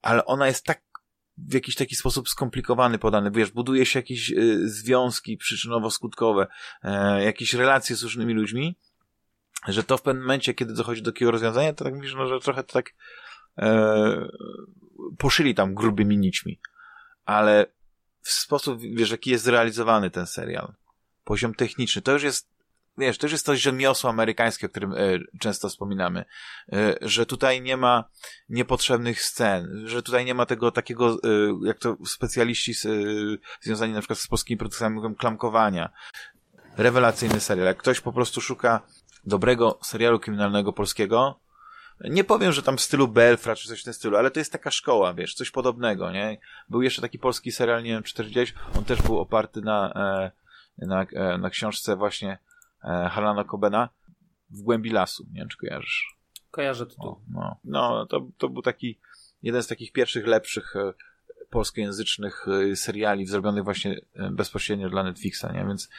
ale 0.02 0.26
ona 0.26 0.48
jest 0.48 0.66
tak 0.66 0.82
w 1.38 1.54
jakiś 1.54 1.76
taki 1.76 1.96
sposób 1.96 2.30
skomplikowany 2.30 2.98
podany, 3.00 3.32
wiesz, 3.32 3.52
buduje 3.52 3.86
się 3.86 4.00
jakieś 4.00 4.32
y, 4.32 4.70
związki 4.70 5.38
przyczynowo-skutkowe, 5.38 6.48
y, 6.84 7.24
jakieś 7.24 7.54
relacje 7.54 7.96
z 7.96 8.04
różnymi 8.04 8.34
ludźmi, 8.34 8.78
że 9.68 9.84
to 9.84 9.98
w 9.98 10.02
pewnym 10.02 10.24
momencie, 10.24 10.54
kiedy 10.54 10.74
dochodzi 10.74 11.02
do 11.02 11.12
takiego 11.12 11.32
rozwiązania, 11.32 11.74
to 11.74 11.84
tak 11.84 11.94
mówisz, 11.94 12.16
no, 12.16 12.28
że 12.28 12.40
trochę 12.40 12.64
to 12.64 12.74
tak 12.74 12.94
e, 13.60 14.28
poszyli 15.18 15.56
tam 15.56 15.76
grubymi 15.76 16.18
nićmi. 16.18 16.60
Ale 17.26 17.66
w 18.22 18.30
sposób, 18.30 18.82
wiesz, 18.82 19.12
jaki 19.12 19.30
jest 19.30 19.44
zrealizowany 19.44 20.12
ten 20.12 20.28
serial, 20.28 20.74
poziom 21.24 21.54
techniczny, 21.54 22.02
to 22.02 22.12
już 22.12 22.24
jest 22.24 22.50
wiesz, 23.00 23.18
to 23.18 23.26
już 23.26 23.32
jest 23.32 23.46
to 23.46 23.56
rzemiosło 23.56 24.10
amerykańskie, 24.10 24.68
o 24.68 24.70
którym 24.70 24.94
e, 24.94 24.98
często 25.40 25.70
wspominamy, 25.70 26.26
e, 26.74 26.96
że 27.02 27.26
tutaj 27.26 27.62
nie 27.62 27.78
ma 27.78 28.04
niepotrzebnych 28.50 29.22
scen, 29.22 29.84
że 29.86 30.04
tutaj 30.04 30.26
nie 30.26 30.34
ma 30.34 30.46
tego 30.46 30.72
takiego, 30.72 31.14
e, 31.14 31.18
jak 31.64 31.80
to 31.80 31.98
specjaliści 32.06 32.74
z, 32.74 32.86
e, 32.86 32.90
związani 33.62 33.94
na 33.94 34.00
przykład 34.00 34.20
z 34.20 34.28
polskimi 34.28 34.58
produktami 34.58 34.96
mówią, 34.96 35.16
klamkowania. 35.16 35.90
Rewelacyjny 36.78 37.40
serial. 37.40 37.68
Jak 37.68 37.78
ktoś 37.78 38.02
po 38.02 38.14
prostu 38.14 38.42
szuka 38.42 38.82
dobrego 39.26 39.80
serialu 39.84 40.20
kryminalnego 40.20 40.74
polskiego, 40.74 41.40
nie 42.02 42.24
powiem, 42.24 42.52
że 42.52 42.64
tam 42.64 42.78
w 42.78 42.82
stylu 42.82 43.08
Belfra 43.08 43.56
czy 43.56 43.68
coś 43.68 43.82
w 43.82 43.84
tym 43.84 43.94
stylu, 43.94 44.18
ale 44.18 44.32
to 44.32 44.40
jest 44.40 44.52
taka 44.52 44.72
szkoła, 44.72 45.14
wiesz, 45.14 45.34
coś 45.34 45.52
podobnego, 45.52 46.12
nie? 46.12 46.38
Był 46.70 46.82
jeszcze 46.82 47.02
taki 47.02 47.20
polski 47.20 47.52
serial, 47.52 47.84
nie 47.84 47.90
wiem, 47.90 48.04
czy 48.04 48.14
też 48.14 48.28
widziałeś, 48.28 48.54
on 48.78 48.86
też 48.86 49.02
był 49.02 49.20
oparty 49.20 49.62
na, 49.62 49.94
e, 50.80 50.86
na, 50.86 51.04
e, 51.04 51.38
na 51.38 51.50
książce 51.50 51.96
właśnie 51.96 52.38
e, 52.84 53.10
Harlana 53.12 53.44
Cobena 53.44 53.90
w 54.50 54.62
głębi 54.62 54.90
lasu, 54.90 55.26
nie 55.32 55.40
wiem, 55.40 55.50
czy 55.50 55.58
kojarzysz. 55.58 56.18
Kojarzę 56.52 56.86
tytuł. 56.86 57.20
No, 57.34 57.58
no 57.64 58.06
to, 58.06 58.28
to 58.38 58.50
był 58.50 58.62
taki 58.62 59.00
jeden 59.44 59.64
z 59.64 59.68
takich 59.68 59.92
pierwszych, 59.92 60.28
lepszych 60.28 60.74
polskojęzycznych 61.50 62.46
seriali 62.76 63.26
zrobionych 63.26 63.64
właśnie 63.64 64.02
bezpośrednio 64.32 64.90
dla 64.90 65.04
Netflixa, 65.04 65.46
nie? 65.54 65.66
Więc, 65.66 65.90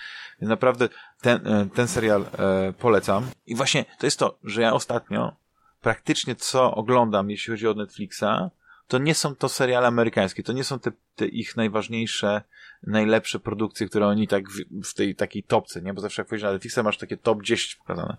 więc 0.40 0.50
naprawdę 0.50 0.88
ten, 1.20 1.70
ten 1.74 1.88
serial 1.88 2.24
polecam. 2.78 3.30
I 3.46 3.54
właśnie 3.54 3.84
to 3.98 4.06
jest 4.06 4.18
to, 4.18 4.38
że 4.44 4.62
ja 4.62 4.72
ostatnio 4.72 5.39
praktycznie 5.80 6.36
co 6.36 6.74
oglądam, 6.74 7.30
jeśli 7.30 7.50
chodzi 7.50 7.68
o 7.68 7.74
Netflixa, 7.74 8.50
to 8.90 8.98
nie 8.98 9.14
są 9.14 9.36
to 9.36 9.48
seriale 9.48 9.86
amerykańskie, 9.86 10.42
to 10.42 10.52
nie 10.52 10.64
są 10.64 10.78
te, 10.78 10.92
te 11.16 11.26
ich 11.26 11.56
najważniejsze, 11.56 12.42
najlepsze 12.82 13.40
produkcje, 13.40 13.88
które 13.88 14.06
oni 14.06 14.28
tak 14.28 14.48
w, 14.48 14.88
w, 14.90 14.94
tej 14.94 15.16
takiej 15.16 15.42
topce, 15.42 15.82
nie? 15.82 15.94
Bo 15.94 16.00
zawsze 16.00 16.22
jak 16.22 16.26
wchodzisz 16.26 16.42
na 16.42 16.52
Netflixa, 16.52 16.78
masz 16.84 16.98
takie 16.98 17.16
top 17.16 17.42
10 17.42 17.74
pokazane. 17.74 18.16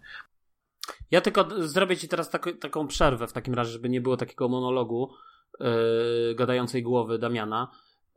Ja 1.12 1.22
tylko 1.22 1.68
zrobię 1.68 1.98
ci 1.98 2.08
teraz 2.08 2.30
tak, 2.30 2.50
taką 2.60 2.88
przerwę 2.88 3.28
w 3.28 3.34
takim 3.34 3.54
razie, 3.54 3.72
żeby 3.72 3.90
nie 3.90 4.02
było 4.02 4.18
takiego 4.18 4.50
monologu 4.50 5.12
yy, 5.60 6.36
gadającej 6.36 6.84
głowy 6.84 7.20
Damiana. 7.20 7.68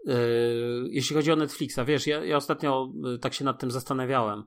Yy, 0.05 0.15
jeśli 0.91 1.17
chodzi 1.17 1.33
o 1.33 1.37
Netflixa, 1.37 1.79
wiesz, 1.87 2.07
ja, 2.07 2.25
ja 2.25 2.37
ostatnio 2.37 2.93
yy, 3.03 3.19
tak 3.19 3.35
się 3.35 3.45
nad 3.45 3.59
tym 3.59 3.71
zastanawiałem. 3.71 4.45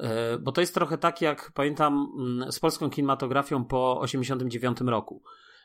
E, 0.00 0.38
bo 0.38 0.52
to 0.52 0.60
jest 0.60 0.74
trochę 0.74 0.98
tak, 0.98 1.20
jak 1.20 1.52
pamiętam 1.54 2.12
mm, 2.18 2.52
z 2.52 2.58
polską 2.58 2.90
kinematografią 2.90 3.64
po 3.64 4.00
89 4.00 4.80
roku, 4.80 5.22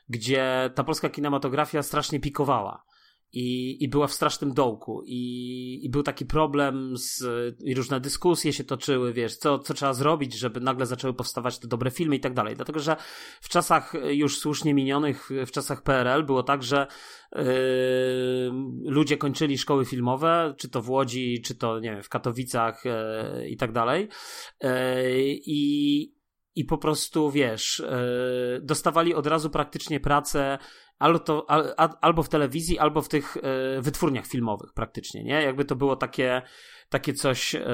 gdzie 0.08 0.70
ta 0.74 0.84
polska 0.84 1.08
kinematografia 1.08 1.82
strasznie 1.82 2.20
pikowała 2.20 2.84
i, 3.34 3.76
i 3.84 3.88
była 3.88 4.06
w 4.06 4.12
strasznym 4.12 4.54
dołku 4.54 5.02
i, 5.06 5.80
i 5.82 5.90
był 5.90 6.02
taki 6.02 6.26
problem 6.26 6.96
z, 6.96 7.24
i 7.64 7.74
różne 7.74 8.00
dyskusje 8.00 8.52
się 8.52 8.64
toczyły, 8.64 9.12
wiesz, 9.12 9.36
co, 9.36 9.58
co 9.58 9.74
trzeba 9.74 9.94
zrobić, 9.94 10.34
żeby 10.34 10.60
nagle 10.60 10.86
zaczęły 10.86 11.14
powstawać 11.14 11.58
te 11.58 11.68
dobre 11.68 11.90
filmy 11.90 12.16
i 12.16 12.20
tak 12.20 12.34
dalej. 12.34 12.56
Dlatego, 12.56 12.80
że 12.80 12.96
w 13.40 13.48
czasach 13.48 13.92
już 14.08 14.38
słusznie 14.38 14.74
minionych, 14.74 15.30
w 15.46 15.50
czasach 15.50 15.82
PRL 15.82 16.24
było 16.24 16.42
tak, 16.42 16.62
że 16.62 16.86
yy, 17.32 17.42
ludzie 18.84 19.16
kończyli 19.16 19.58
szkoły 19.58 19.84
filmowe, 19.84 20.54
czy 20.58 20.68
to 20.68 20.82
w 20.82 20.90
Łodzi, 20.90 21.42
czy 21.44 21.54
to, 21.54 21.80
nie 21.80 21.90
wiem, 21.90 22.02
w 22.02 22.08
Katowicach 22.08 22.84
yy, 22.84 23.48
i 23.48 23.56
tak 23.56 23.72
dalej. 23.72 24.08
Yy, 24.62 24.70
I 25.46 26.14
i 26.56 26.64
po 26.64 26.78
prostu, 26.78 27.30
wiesz, 27.30 27.82
yy, 27.84 28.60
dostawali 28.62 29.14
od 29.14 29.26
razu 29.26 29.50
praktycznie 29.50 30.00
pracę 30.00 30.58
albo, 30.98 31.18
to, 31.18 31.50
al, 31.50 31.74
albo 32.00 32.22
w 32.22 32.28
telewizji, 32.28 32.78
albo 32.78 33.02
w 33.02 33.08
tych 33.08 33.36
e, 33.36 33.40
wytwórniach 33.82 34.26
filmowych 34.26 34.72
praktycznie, 34.74 35.24
nie? 35.24 35.42
Jakby 35.42 35.64
to 35.64 35.76
było 35.76 35.96
takie, 35.96 36.42
takie 36.88 37.14
coś 37.14 37.54
e, 37.54 37.66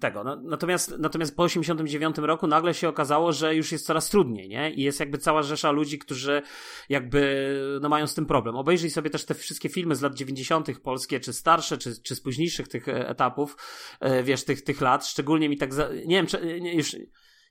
tego. 0.00 0.24
No, 0.24 0.36
natomiast, 0.36 0.94
natomiast 0.98 1.36
po 1.36 1.42
89 1.42 2.18
roku 2.18 2.46
nagle 2.46 2.74
się 2.74 2.88
okazało, 2.88 3.32
że 3.32 3.54
już 3.54 3.72
jest 3.72 3.86
coraz 3.86 4.08
trudniej, 4.08 4.48
nie? 4.48 4.70
I 4.70 4.82
jest 4.82 5.00
jakby 5.00 5.18
cała 5.18 5.42
rzesza 5.42 5.70
ludzi, 5.70 5.98
którzy 5.98 6.42
jakby 6.88 7.78
no, 7.82 7.88
mają 7.88 8.06
z 8.06 8.14
tym 8.14 8.26
problem. 8.26 8.56
Obejrzyj 8.56 8.90
sobie 8.90 9.10
też 9.10 9.24
te 9.24 9.34
wszystkie 9.34 9.68
filmy 9.68 9.96
z 9.96 10.02
lat 10.02 10.14
90. 10.14 10.80
polskie, 10.80 11.20
czy 11.20 11.32
starsze, 11.32 11.78
czy, 11.78 12.02
czy 12.02 12.14
z 12.14 12.20
późniejszych 12.20 12.68
tych 12.68 12.88
e, 12.88 13.08
etapów, 13.08 13.56
e, 14.00 14.22
wiesz, 14.22 14.44
tych, 14.44 14.64
tych 14.64 14.80
lat. 14.80 15.06
Szczególnie 15.06 15.48
mi 15.48 15.56
tak, 15.56 15.74
za... 15.74 15.88
nie 16.06 16.16
wiem, 16.16 16.26
czy, 16.26 16.60
nie, 16.60 16.74
już 16.74 16.96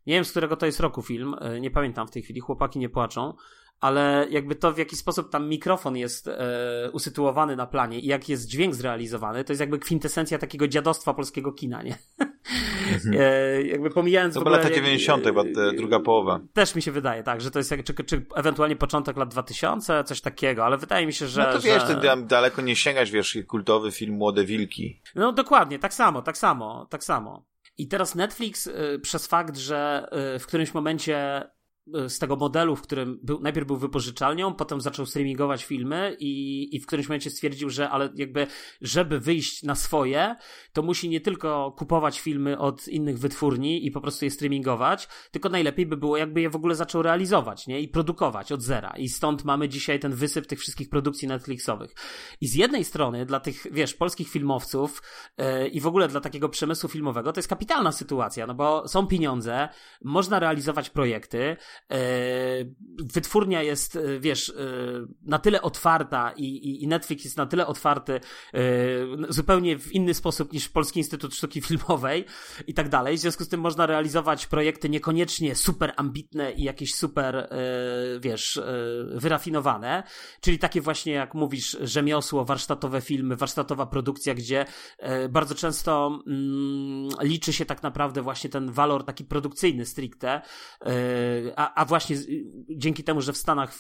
nie 0.08 0.14
wiem, 0.14 0.26
z 0.26 0.32
którego 0.32 0.56
to 0.56 0.66
jest 0.66 0.80
roku 0.80 1.02
film, 1.02 1.36
nie 1.62 1.72
pamiętam 1.72 2.08
w 2.08 2.12
tej 2.12 2.24
chwili, 2.24 2.40
chłopaki 2.40 2.80
nie 2.80 2.90
płaczą, 2.90 3.34
ale 3.80 4.28
jakby 4.30 4.56
to 4.56 4.74
w 4.74 4.78
jaki 4.78 4.96
sposób 4.96 5.32
tam 5.32 5.50
mikrofon 5.50 5.98
jest 5.98 6.28
e, 6.28 6.90
usytuowany 6.94 7.56
na 7.56 7.68
planie 7.68 8.00
i 8.00 8.08
jak 8.08 8.30
jest 8.30 8.48
dźwięk 8.48 8.76
zrealizowany, 8.76 9.44
to 9.44 9.54
jest 9.54 9.60
jakby 9.60 9.80
kwintesencja 9.80 10.38
takiego 10.38 10.68
dziadostwa 10.68 11.14
polskiego 11.14 11.52
kina, 11.52 11.84
nie? 11.84 11.98
Mhm. 12.92 13.16
e, 13.22 13.64
jakby 13.64 13.90
pomijając 13.90 14.34
to 14.34 14.40
w 14.40 14.44
ogóle... 14.44 14.58
lata 14.58 14.70
90., 14.70 15.24
chyba 15.24 15.44
druga 15.78 16.00
połowa. 16.00 16.40
Też 16.54 16.76
mi 16.76 16.82
się 16.82 16.92
wydaje, 16.92 17.24
tak, 17.24 17.42
że 17.42 17.52
to 17.52 17.60
jest 17.60 17.72
jak, 17.72 17.84
czy, 17.84 17.94
czy 17.94 18.26
ewentualnie 18.36 18.76
początek 18.76 19.18
lat 19.18 19.30
2000, 19.30 20.04
coś 20.04 20.22
takiego, 20.22 20.66
ale 20.66 20.78
wydaje 20.78 21.06
mi 21.06 21.14
się, 21.14 21.28
że... 21.28 21.44
No 21.44 21.54
to 21.54 21.60
wiesz, 21.60 21.84
że... 21.88 21.96
ty 21.96 22.26
daleko 22.26 22.62
nie 22.62 22.76
sięgać, 22.76 23.12
wiesz, 23.12 23.38
kultowy 23.48 23.92
film 23.92 24.16
Młode 24.16 24.46
Wilki. 24.46 25.02
No 25.16 25.32
dokładnie, 25.32 25.80
tak 25.80 25.94
samo, 25.94 26.22
tak 26.22 26.38
samo, 26.38 26.88
tak 26.90 27.04
samo. 27.04 27.46
I 27.78 27.88
teraz 27.88 28.16
Netflix 28.16 28.68
y, 28.68 29.00
przez 29.02 29.28
fakt, 29.28 29.58
że 29.58 30.10
y, 30.36 30.40
w 30.40 30.48
którymś 30.48 30.74
momencie 30.74 31.44
z 31.88 32.20
tego 32.20 32.36
modelu, 32.36 32.76
w 32.76 32.82
którym 32.82 33.20
był, 33.24 33.40
najpierw 33.40 33.68
był 33.68 33.78
wypożyczalnią, 33.78 34.54
potem 34.54 34.82
zaczął 34.82 35.06
streamingować 35.06 35.66
filmy 35.66 36.16
i, 36.20 36.76
i 36.76 36.80
w 36.80 36.86
którymś 36.86 37.08
momencie 37.08 37.30
stwierdził, 37.30 37.70
że 37.70 37.90
ale 37.90 38.10
jakby, 38.16 38.48
żeby 38.82 39.20
wyjść 39.20 39.64
na 39.64 39.76
swoje, 39.76 40.36
to 40.74 40.82
musi 40.82 41.10
nie 41.10 41.22
tylko 41.22 41.72
kupować 41.78 42.20
filmy 42.20 42.58
od 42.58 42.88
innych 42.88 43.20
wytwórni 43.20 43.86
i 43.86 43.92
po 43.92 44.02
prostu 44.02 44.26
je 44.26 44.32
streamingować, 44.32 45.08
tylko 45.32 45.50
najlepiej 45.50 45.86
by 45.86 45.98
było, 45.98 46.18
jakby 46.18 46.42
je 46.42 46.50
w 46.50 46.56
ogóle 46.56 46.76
zaczął 46.76 47.02
realizować, 47.02 47.68
nie? 47.68 47.82
I 47.82 47.88
produkować 47.88 48.52
od 48.52 48.62
zera. 48.62 48.94
I 48.98 49.10
stąd 49.10 49.44
mamy 49.44 49.70
dzisiaj 49.70 50.00
ten 50.00 50.14
wysyp 50.14 50.48
tych 50.48 50.60
wszystkich 50.60 50.90
produkcji 50.90 51.28
Netflixowych. 51.28 51.96
I 52.42 52.48
z 52.48 52.56
jednej 52.56 52.84
strony 52.84 53.26
dla 53.26 53.40
tych, 53.40 53.68
wiesz, 53.72 53.94
polskich 53.94 54.30
filmowców 54.30 55.02
yy, 55.38 55.68
i 55.68 55.82
w 55.82 55.88
ogóle 55.88 56.08
dla 56.08 56.22
takiego 56.22 56.50
przemysłu 56.50 56.90
filmowego 56.90 57.34
to 57.34 57.40
jest 57.40 57.50
kapitalna 57.50 57.92
sytuacja, 57.92 58.48
no 58.48 58.54
bo 58.54 58.88
są 58.88 59.08
pieniądze, 59.08 59.70
można 60.04 60.40
realizować 60.40 60.90
projekty, 60.90 61.58
wytwórnia 63.14 63.64
jest, 63.64 64.00
wiesz, 64.20 64.54
na 65.22 65.40
tyle 65.40 65.62
otwarta 65.62 66.34
i, 66.38 66.84
i 66.84 66.88
Netflix 66.88 67.24
jest 67.24 67.38
na 67.38 67.46
tyle 67.46 67.68
otwarty 67.68 68.20
zupełnie 69.30 69.80
w 69.80 69.92
inny 69.92 70.14
sposób 70.14 70.54
niż 70.54 70.70
Polski 70.70 71.00
Instytut 71.00 71.36
Sztuki 71.36 71.62
Filmowej 71.62 72.26
i 72.68 72.74
tak 72.74 72.90
dalej. 72.90 73.18
W 73.18 73.20
związku 73.20 73.44
z 73.44 73.50
tym 73.50 73.60
można 73.60 73.86
realizować 73.86 74.48
projekty 74.48 74.90
niekoniecznie 74.90 75.56
super 75.56 75.94
ambitne 75.96 76.52
i 76.52 76.64
jakieś 76.64 76.96
super, 76.96 77.50
wiesz, 78.20 78.62
wyrafinowane, 79.16 80.04
czyli 80.42 80.60
takie 80.60 80.82
właśnie, 80.82 81.14
jak 81.14 81.34
mówisz, 81.34 81.78
rzemiosło, 81.82 82.46
warsztatowe 82.46 83.02
filmy, 83.02 83.36
warsztatowa 83.36 83.86
produkcja, 83.86 84.34
gdzie 84.34 84.66
bardzo 85.30 85.56
często 85.56 86.20
mm, 86.28 87.10
liczy 87.22 87.54
się 87.54 87.66
tak 87.66 87.84
naprawdę 87.84 88.22
właśnie 88.22 88.50
ten 88.50 88.72
walor 88.72 89.06
taki 89.06 89.26
produkcyjny 89.26 89.86
stricte, 89.86 90.42
e, 90.82 90.92
a, 91.64 91.74
a 91.76 91.86
właśnie 91.86 92.18
dzięki 92.70 93.04
temu, 93.04 93.22
że 93.22 93.34
w 93.34 93.38
Stanach, 93.38 93.74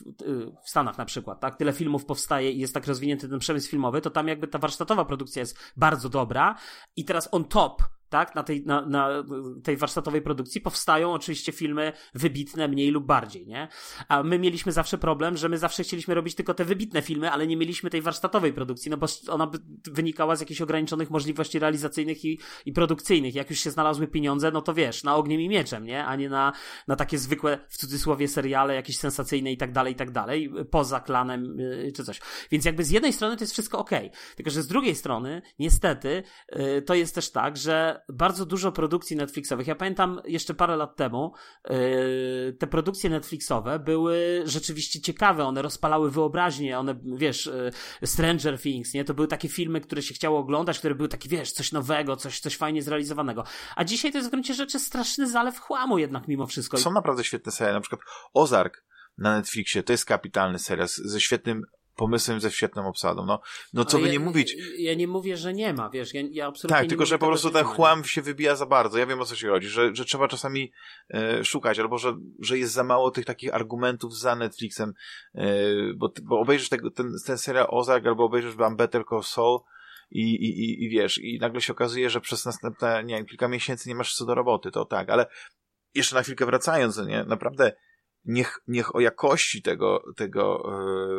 w 0.64 0.70
Stanach 0.70 0.98
na 0.98 1.06
przykład, 1.06 1.40
tak, 1.40 1.56
tyle 1.56 1.74
filmów 1.74 2.06
powstaje 2.06 2.52
i 2.52 2.60
jest 2.60 2.74
tak 2.74 2.88
rozwinięty 2.88 3.30
ten 3.30 3.40
przemysł 3.40 3.70
filmowy, 3.70 4.02
to 4.02 4.10
tam 4.10 4.28
jakby 4.28 4.48
ta 4.48 4.60
warsztatowa 4.60 5.06
produkcja 5.06 5.40
jest 5.40 5.60
bardzo 5.78 6.10
dobra 6.10 6.56
i 6.96 7.06
teraz 7.06 7.30
on 7.32 7.46
top 7.46 7.84
tak, 8.14 8.36
na 8.36 8.44
tej, 8.44 8.66
na, 8.66 8.86
na 8.86 9.24
tej 9.64 9.78
warsztatowej 9.78 10.22
produkcji 10.22 10.62
powstają 10.62 11.14
oczywiście 11.14 11.52
filmy 11.52 11.94
wybitne, 12.14 12.68
mniej 12.68 12.92
lub 12.92 13.06
bardziej, 13.06 13.48
nie? 13.48 13.68
A 14.08 14.24
my 14.24 14.40
mieliśmy 14.40 14.72
zawsze 14.72 14.98
problem, 14.98 15.38
że 15.38 15.50
my 15.50 15.58
zawsze 15.58 15.84
chcieliśmy 15.84 16.14
robić 16.14 16.36
tylko 16.36 16.54
te 16.54 16.66
wybitne 16.66 17.02
filmy, 17.02 17.32
ale 17.32 17.48
nie 17.48 17.58
mieliśmy 17.58 17.90
tej 17.90 18.02
warsztatowej 18.02 18.54
produkcji, 18.54 18.92
no 18.92 18.98
bo 18.98 19.08
ona 19.30 19.52
wynikała 19.92 20.36
z 20.36 20.40
jakichś 20.40 20.62
ograniczonych 20.62 21.10
możliwości 21.10 21.60
realizacyjnych 21.60 22.26
i, 22.26 22.40
i 22.66 22.74
produkcyjnych. 22.74 23.36
Jak 23.36 23.50
już 23.50 23.60
się 23.60 23.72
znalazły 23.72 24.08
pieniądze, 24.08 24.52
no 24.52 24.62
to 24.62 24.74
wiesz, 24.74 25.04
na 25.04 25.16
ogniem 25.16 25.42
i 25.42 25.50
mieczem, 25.50 25.86
nie? 25.86 26.06
A 26.06 26.16
nie 26.16 26.30
na, 26.30 26.54
na 26.88 26.96
takie 26.96 27.18
zwykłe, 27.18 27.60
w 27.70 27.78
cudzysłowie, 27.78 28.28
seriale, 28.28 28.76
jakieś 28.76 28.98
sensacyjne 28.98 29.52
i 29.52 29.58
tak 29.58 29.72
dalej, 29.72 29.94
i 29.94 29.96
tak 29.96 30.12
dalej, 30.12 30.54
poza 30.72 31.00
klanem 31.00 31.58
yy, 31.58 31.92
czy 31.92 32.04
coś. 32.04 32.22
Więc 32.52 32.66
jakby 32.66 32.84
z 32.84 32.92
jednej 32.92 33.14
strony 33.14 33.38
to 33.38 33.44
jest 33.44 33.54
wszystko 33.54 33.80
ok, 33.80 33.92
tylko 34.36 34.52
że 34.52 34.62
z 34.62 34.68
drugiej 34.68 34.96
strony, 34.96 35.42
niestety, 35.60 36.24
yy, 36.56 36.82
to 36.82 36.94
jest 36.94 37.16
też 37.16 37.32
tak, 37.32 37.58
że 37.58 38.03
bardzo 38.10 38.46
dużo 38.46 38.72
produkcji 38.72 39.16
Netflixowych. 39.16 39.68
Ja 39.68 39.76
pamiętam 39.76 40.22
jeszcze 40.26 40.54
parę 40.54 40.76
lat 40.76 40.96
temu, 40.96 41.34
yy, 41.70 42.56
te 42.60 42.68
produkcje 42.68 43.10
Netflixowe 43.10 43.80
były 43.80 44.42
rzeczywiście 44.46 45.02
ciekawe, 45.02 45.44
one 45.46 45.62
rozpalały 45.62 46.12
wyobraźnię, 46.12 46.80
one, 46.80 47.00
wiesz, 47.06 47.46
yy, 48.02 48.08
Stranger 48.08 48.62
Things, 48.62 48.94
nie? 48.94 49.04
To 49.04 49.14
były 49.14 49.28
takie 49.28 49.50
filmy, 49.50 49.82
które 49.82 50.02
się 50.02 50.14
chciało 50.14 50.40
oglądać, 50.40 50.80
które 50.80 50.96
były 50.96 51.10
takie, 51.10 51.30
wiesz, 51.30 51.52
coś 51.52 51.72
nowego, 51.72 52.16
coś, 52.16 52.40
coś 52.40 52.58
fajnie 52.58 52.82
zrealizowanego. 52.82 53.44
A 53.76 53.84
dzisiaj 53.84 54.12
to 54.12 54.18
jest 54.18 54.28
w 54.28 54.32
gruncie 54.32 54.54
rzeczy 54.54 54.80
straszny 54.80 55.30
zalew 55.30 55.60
chłamu 55.60 55.98
jednak 55.98 56.28
mimo 56.28 56.48
wszystko. 56.48 56.78
Są 56.78 56.92
naprawdę 56.92 57.24
świetne 57.24 57.52
serie, 57.52 57.74
na 57.74 57.82
przykład 57.82 58.02
Ozark 58.34 58.84
na 59.18 59.38
Netflixie, 59.38 59.84
to 59.84 59.94
jest 59.94 60.06
kapitalny 60.06 60.60
serial 60.60 60.88
ze 60.88 61.22
świetnym 61.22 61.64
pomysłem 61.96 62.40
ze 62.40 62.52
świetną 62.52 62.88
obsadą. 62.88 63.26
No, 63.26 63.42
no 63.74 63.86
co 63.86 63.98
by 63.98 64.06
ja, 64.06 64.12
nie 64.12 64.20
mówić. 64.20 64.56
Ja 64.78 64.94
nie 64.94 65.08
mówię, 65.08 65.38
że 65.38 65.54
nie 65.54 65.74
ma, 65.74 65.90
wiesz, 65.90 66.14
ja, 66.14 66.22
ja 66.32 66.48
absolutnie 66.48 66.78
Tak, 66.78 66.90
tylko 66.90 67.06
że 67.06 67.20
po 67.20 67.28
prostu 67.28 67.50
ten 67.50 67.66
nie 67.66 67.74
chłam 67.74 68.04
się 68.04 68.22
wybija 68.22 68.56
za 68.56 68.66
bardzo. 68.66 68.98
Ja 68.98 69.06
wiem 69.06 69.22
o 69.22 69.26
co 69.26 69.36
się 69.36 69.50
chodzi, 69.50 69.68
że, 69.68 69.96
że 69.96 70.06
trzeba 70.06 70.28
czasami 70.28 70.72
e, 71.10 71.44
szukać, 71.46 71.80
albo 71.80 71.98
że, 71.98 72.18
że 72.40 72.58
jest 72.58 72.74
za 72.74 72.84
mało 72.84 73.12
tych 73.12 73.26
takich 73.26 73.54
argumentów 73.54 74.18
za 74.18 74.36
Netflixem, 74.36 74.94
e, 75.36 75.46
bo, 75.96 76.14
bo 76.24 76.40
obejrzysz 76.40 76.70
tego, 76.70 76.92
ten, 76.92 77.16
ten 77.26 77.38
serial 77.38 77.68
Ozark, 77.70 78.06
albo 78.06 78.24
obejrzysz 78.26 78.56
Bam 78.56 78.76
Better 78.76 79.04
Call 79.10 79.24
Saul, 79.24 79.60
i, 80.12 80.22
i, 80.22 80.60
i, 80.64 80.84
i 80.84 80.90
wiesz, 80.90 81.18
i 81.18 81.40
nagle 81.40 81.62
się 81.62 81.74
okazuje, 81.74 82.10
że 82.10 82.22
przez 82.22 82.46
następne, 82.46 83.04
nie 83.04 83.16
wiem, 83.16 83.26
kilka 83.26 83.48
miesięcy 83.48 83.90
nie 83.90 83.96
masz 83.96 84.16
co 84.16 84.26
do 84.26 84.36
roboty, 84.36 84.72
to 84.72 84.86
tak, 84.86 85.10
ale 85.10 85.26
jeszcze 85.96 86.16
na 86.16 86.24
chwilkę 86.24 86.46
wracając, 86.46 86.98
nie, 86.98 87.24
naprawdę 87.24 87.74
niech, 88.26 88.60
niech 88.68 88.96
o 88.96 89.00
jakości 89.00 89.62
tego, 89.62 90.04
tego 90.16 90.64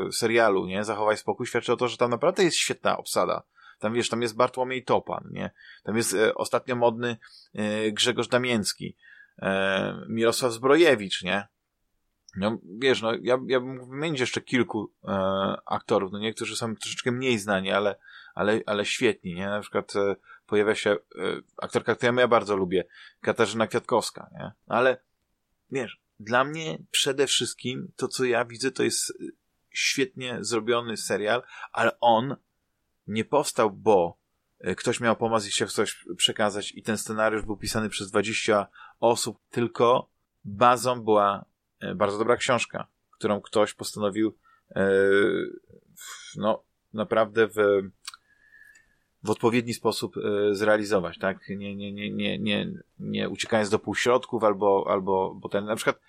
e, 0.06 0.12
serialu, 0.12 0.66
nie, 0.66 0.84
zachowaj 0.84 1.16
spokój, 1.16 1.46
świadczy 1.46 1.72
o 1.72 1.76
to, 1.76 1.88
że 1.88 1.96
tam 1.96 2.10
naprawdę 2.10 2.44
jest 2.44 2.56
świetna 2.56 2.98
obsada. 2.98 3.42
Tam 3.78 3.94
wiesz, 3.94 4.08
tam 4.08 4.22
jest 4.22 4.36
Bartłomiej 4.36 4.84
Topan, 4.84 5.28
nie? 5.30 5.50
Tam 5.82 5.96
jest 5.96 6.14
e, 6.14 6.34
ostatnio 6.34 6.76
modny 6.76 7.16
e, 7.54 7.92
Grzegorz 7.92 8.28
Damięcki, 8.28 8.96
e, 9.38 10.04
Mirosław 10.08 10.52
Zbrojewicz, 10.52 11.22
nie? 11.22 11.48
No, 12.36 12.58
wiesz, 12.78 13.02
no, 13.02 13.12
ja, 13.22 13.38
ja 13.46 13.60
bym 13.60 13.76
mógł 13.76 13.90
wymienić 13.90 14.20
jeszcze 14.20 14.40
kilku 14.40 14.92
e, 15.04 15.12
aktorów, 15.66 16.12
no 16.12 16.18
niektórzy 16.18 16.56
są 16.56 16.76
troszeczkę 16.76 17.12
mniej 17.12 17.38
znani, 17.38 17.70
ale, 17.70 17.96
ale, 18.34 18.60
ale 18.66 18.84
świetni, 18.84 19.34
nie? 19.34 19.46
Na 19.46 19.60
przykład 19.60 19.96
e, 19.96 20.16
pojawia 20.46 20.74
się 20.74 20.90
e, 20.90 20.96
aktorka, 21.62 21.94
którą 21.94 22.16
ja 22.16 22.28
bardzo 22.28 22.56
lubię, 22.56 22.84
Katarzyna 23.20 23.66
Kwiatkowska, 23.66 24.30
nie? 24.32 24.52
Ale, 24.66 24.96
wiesz, 25.70 26.03
dla 26.20 26.44
mnie 26.44 26.78
przede 26.90 27.26
wszystkim 27.26 27.92
to, 27.96 28.08
co 28.08 28.24
ja 28.24 28.44
widzę, 28.44 28.70
to 28.70 28.82
jest 28.82 29.10
y, 29.10 29.32
świetnie 29.70 30.38
zrobiony 30.40 30.96
serial, 30.96 31.42
ale 31.72 32.00
on 32.00 32.36
nie 33.06 33.24
powstał, 33.24 33.70
bo 33.70 34.18
y, 34.68 34.74
ktoś 34.74 35.00
miał 35.00 35.16
pomysł 35.16 35.48
i 35.48 35.50
chciał 35.50 35.68
coś 35.68 36.04
przekazać 36.16 36.72
i 36.72 36.82
ten 36.82 36.98
scenariusz 36.98 37.42
był 37.42 37.56
pisany 37.56 37.88
przez 37.88 38.10
20 38.10 38.66
osób, 39.00 39.38
tylko 39.50 40.10
bazą 40.44 41.02
była 41.02 41.44
y, 41.82 41.94
bardzo 41.94 42.18
dobra 42.18 42.36
książka, 42.36 42.86
którą 43.10 43.40
ktoś 43.40 43.74
postanowił 43.74 44.36
no, 46.36 46.64
naprawdę 46.92 47.48
w 47.48 47.58
w 49.24 49.30
odpowiedni 49.30 49.74
sposób 49.74 50.16
e, 50.16 50.54
zrealizować, 50.54 51.18
tak? 51.18 51.48
Nie, 51.48 51.76
nie, 51.76 51.92
nie, 51.92 52.10
nie, 52.10 52.38
nie, 52.38 52.68
nie 52.98 53.28
uciekając 53.28 53.70
do 53.70 53.78
półśrodków 53.78 54.44
albo, 54.44 54.86
albo, 54.88 55.34
bo 55.34 55.48
ten, 55.48 55.64
na 55.64 55.76
przykład 55.76 56.00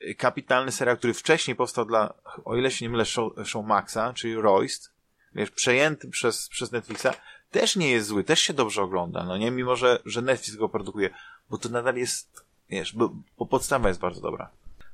e, 0.00 0.14
kapitalny 0.14 0.72
serial, 0.72 0.96
który 0.96 1.14
wcześniej 1.14 1.56
powstał 1.56 1.84
dla, 1.84 2.14
o 2.44 2.56
ile 2.56 2.70
się 2.70 2.84
nie 2.84 2.90
mylę, 2.90 3.04
show, 3.04 3.32
show 3.44 3.66
Maxa, 3.66 4.12
czyli 4.14 4.34
Royst, 4.34 4.92
wiesz, 5.34 5.50
przejęty 5.50 6.08
przez, 6.08 6.48
przez 6.48 6.72
Netflixa, 6.72 7.08
też 7.50 7.76
nie 7.76 7.90
jest 7.90 8.06
zły, 8.06 8.24
też 8.24 8.40
się 8.40 8.54
dobrze 8.54 8.82
ogląda, 8.82 9.24
no 9.24 9.36
nie? 9.36 9.50
Mimo, 9.50 9.76
że, 9.76 9.98
że 10.04 10.22
Netflix 10.22 10.56
go 10.56 10.68
produkuje, 10.68 11.10
bo 11.50 11.58
to 11.58 11.68
nadal 11.68 11.96
jest, 11.96 12.44
wiesz, 12.70 12.92
bo, 12.92 13.12
bo 13.38 13.46
podstawa 13.46 13.88
jest 13.88 14.00
bardzo 14.00 14.20
dobra. 14.20 14.50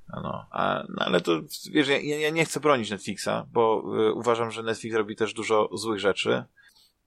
No, 0.08 0.46
a, 0.50 0.84
no 0.88 1.04
ale 1.04 1.20
to, 1.20 1.40
wiesz, 1.70 1.88
ja, 1.88 1.98
ja 1.98 2.30
nie 2.30 2.44
chcę 2.44 2.60
bronić 2.60 2.90
Netflixa, 2.90 3.28
bo 3.52 3.84
y, 4.08 4.12
uważam, 4.12 4.50
że 4.50 4.62
Netflix 4.62 4.96
robi 4.96 5.16
też 5.16 5.34
dużo 5.34 5.68
złych 5.72 6.00
rzeczy, 6.00 6.44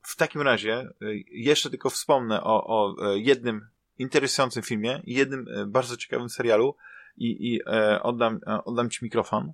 w 0.05 0.15
takim 0.15 0.41
razie 0.41 0.89
y, 1.01 1.23
jeszcze 1.31 1.69
tylko 1.69 1.89
wspomnę 1.89 2.43
o, 2.43 2.67
o 2.67 2.95
e, 3.13 3.19
jednym 3.19 3.67
interesującym 3.97 4.63
filmie 4.63 5.01
jednym 5.05 5.45
e, 5.47 5.65
bardzo 5.65 5.97
ciekawym 5.97 6.29
serialu 6.29 6.75
i, 7.17 7.53
i 7.53 7.59
e, 7.67 8.03
oddam, 8.03 8.39
oddam 8.65 8.89
ci 8.89 9.05
mikrofon. 9.05 9.53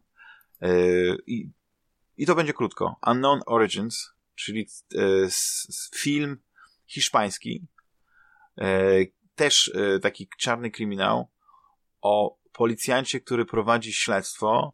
I, 1.27 1.49
I 2.17 2.25
to 2.25 2.35
będzie 2.35 2.53
krótko. 2.53 2.95
Unknown 3.07 3.41
Origins, 3.45 4.13
czyli 4.35 4.67
film 5.95 6.37
hiszpański, 6.85 7.65
też 9.35 9.71
taki 10.01 10.29
czarny 10.37 10.71
kryminał 10.71 11.29
o 12.01 12.37
policjancie, 12.53 13.19
który 13.19 13.45
prowadzi 13.45 13.93
śledztwo 13.93 14.73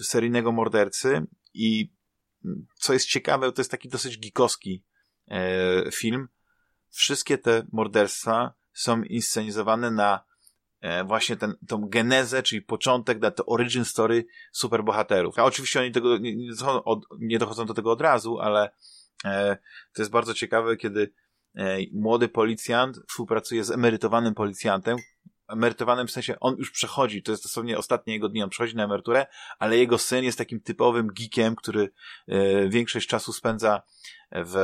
seryjnego 0.00 0.52
mordercy 0.52 1.26
i 1.54 1.90
co 2.74 2.92
jest 2.92 3.06
ciekawe, 3.06 3.52
to 3.52 3.60
jest 3.60 3.70
taki 3.70 3.88
dosyć 3.88 4.18
gikowski 4.18 4.84
e, 5.28 5.90
film. 5.92 6.28
Wszystkie 6.90 7.38
te 7.38 7.66
morderstwa 7.72 8.54
są 8.72 9.02
inscenizowane 9.02 9.90
na 9.90 10.24
e, 10.80 11.04
właśnie 11.04 11.36
ten, 11.36 11.54
tą 11.68 11.88
genezę, 11.88 12.42
czyli 12.42 12.62
początek, 12.62 13.20
na 13.20 13.30
to 13.30 13.46
origin 13.46 13.84
story 13.84 14.26
superbohaterów. 14.52 15.38
A 15.38 15.44
oczywiście 15.44 15.80
oni 15.80 15.92
tego, 15.92 16.18
nie, 16.18 16.36
nie, 16.36 16.50
dochodzą, 16.50 16.84
od, 16.84 17.04
nie 17.18 17.38
dochodzą 17.38 17.66
do 17.66 17.74
tego 17.74 17.92
od 17.92 18.00
razu, 18.00 18.38
ale 18.38 18.70
e, 19.24 19.56
to 19.94 20.02
jest 20.02 20.10
bardzo 20.10 20.34
ciekawe, 20.34 20.76
kiedy 20.76 21.12
e, 21.54 21.78
młody 21.92 22.28
policjant 22.28 22.98
współpracuje 23.08 23.64
z 23.64 23.70
emerytowanym 23.70 24.34
policjantem, 24.34 24.96
emerytowanym 25.48 26.06
w 26.06 26.10
sensie 26.10 26.40
on 26.40 26.56
już 26.58 26.70
przechodzi, 26.70 27.22
to 27.22 27.30
jest 27.30 27.42
dosłownie 27.42 27.78
ostatnie 27.78 28.12
jego 28.12 28.28
dni, 28.28 28.42
on 28.42 28.50
przechodzi 28.50 28.76
na 28.76 28.84
emeryturę, 28.84 29.26
ale 29.58 29.76
jego 29.76 29.98
syn 29.98 30.24
jest 30.24 30.38
takim 30.38 30.60
typowym 30.60 31.06
geekiem, 31.06 31.56
który 31.56 31.90
e, 32.28 32.68
większość 32.68 33.08
czasu 33.08 33.32
spędza 33.32 33.82
w, 34.32 34.54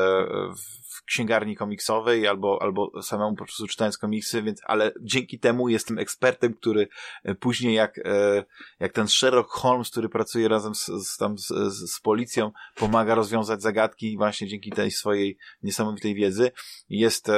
w 0.89 1.05
księgarni 1.05 1.57
komiksowej 1.57 2.27
albo, 2.29 2.59
albo 2.63 3.03
samemu 3.03 3.37
po 3.37 3.45
prostu 3.45 3.67
czytając 3.67 3.99
komiksy, 3.99 4.43
więc, 4.43 4.61
ale 4.65 4.93
dzięki 5.01 5.39
temu 5.39 5.69
jestem 5.69 5.99
ekspertem, 5.99 6.55
który 6.55 6.89
e, 7.25 7.35
później 7.35 7.75
jak, 7.75 7.99
e, 7.99 8.45
jak 8.81 8.93
ten 8.93 9.09
Sherlock 9.09 9.51
Holmes, 9.51 9.91
który 9.91 10.09
pracuje 10.09 10.49
razem 10.49 10.75
z, 10.75 10.87
z, 10.87 11.17
tam 11.17 11.39
z, 11.39 11.49
z 11.73 12.01
policją, 12.01 12.53
pomaga 12.75 13.15
rozwiązać 13.15 13.63
zagadki 13.63 14.17
właśnie 14.17 14.49
dzięki 14.49 14.71
tej 14.71 14.91
swojej 14.91 15.39
niesamowitej 15.63 16.15
wiedzy. 16.15 16.53
Jest 16.89 17.31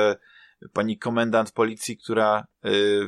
pani 0.72 0.98
komendant 0.98 1.52
policji, 1.52 1.96
która 1.96 2.46
y, 2.66 3.06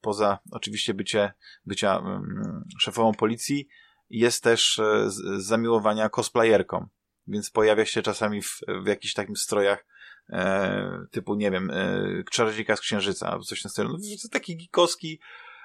poza 0.00 0.38
oczywiście 0.50 0.94
bycie, 0.94 1.32
bycia 1.64 1.98
mm, 1.98 2.64
szefową 2.80 3.12
policji, 3.12 3.68
jest 4.10 4.44
też 4.44 4.78
e, 4.78 5.10
z 5.10 5.46
zamiłowania 5.46 6.08
cosplayerką, 6.08 6.86
więc 7.26 7.50
pojawia 7.50 7.84
się 7.84 8.02
czasami 8.02 8.42
w, 8.42 8.60
w 8.84 8.86
jakichś 8.86 9.14
takim 9.14 9.36
strojach 9.36 9.86
e, 10.30 11.06
typu, 11.10 11.34
nie 11.34 11.50
wiem, 11.50 11.70
e, 11.70 12.24
czarodziejka 12.30 12.76
z 12.76 12.80
księżyca 12.80 13.30
albo 13.30 13.44
coś 13.44 13.64
na 13.64 13.70
stylu. 13.70 13.88
No, 13.92 13.98
to 14.22 14.28
taki 14.28 14.56
gikowski, 14.56 15.20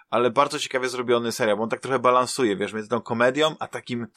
ale 0.09 0.31
bardzo 0.31 0.59
ciekawie 0.59 0.89
zrobiony 0.89 1.31
serial, 1.31 1.57
bo 1.57 1.63
on 1.63 1.69
tak 1.69 1.79
trochę 1.79 1.99
balansuje, 1.99 2.55
wiesz, 2.55 2.73
między 2.73 2.89
tą 2.89 3.01
komedią, 3.01 3.55
a 3.59 3.67
takim 3.67 4.07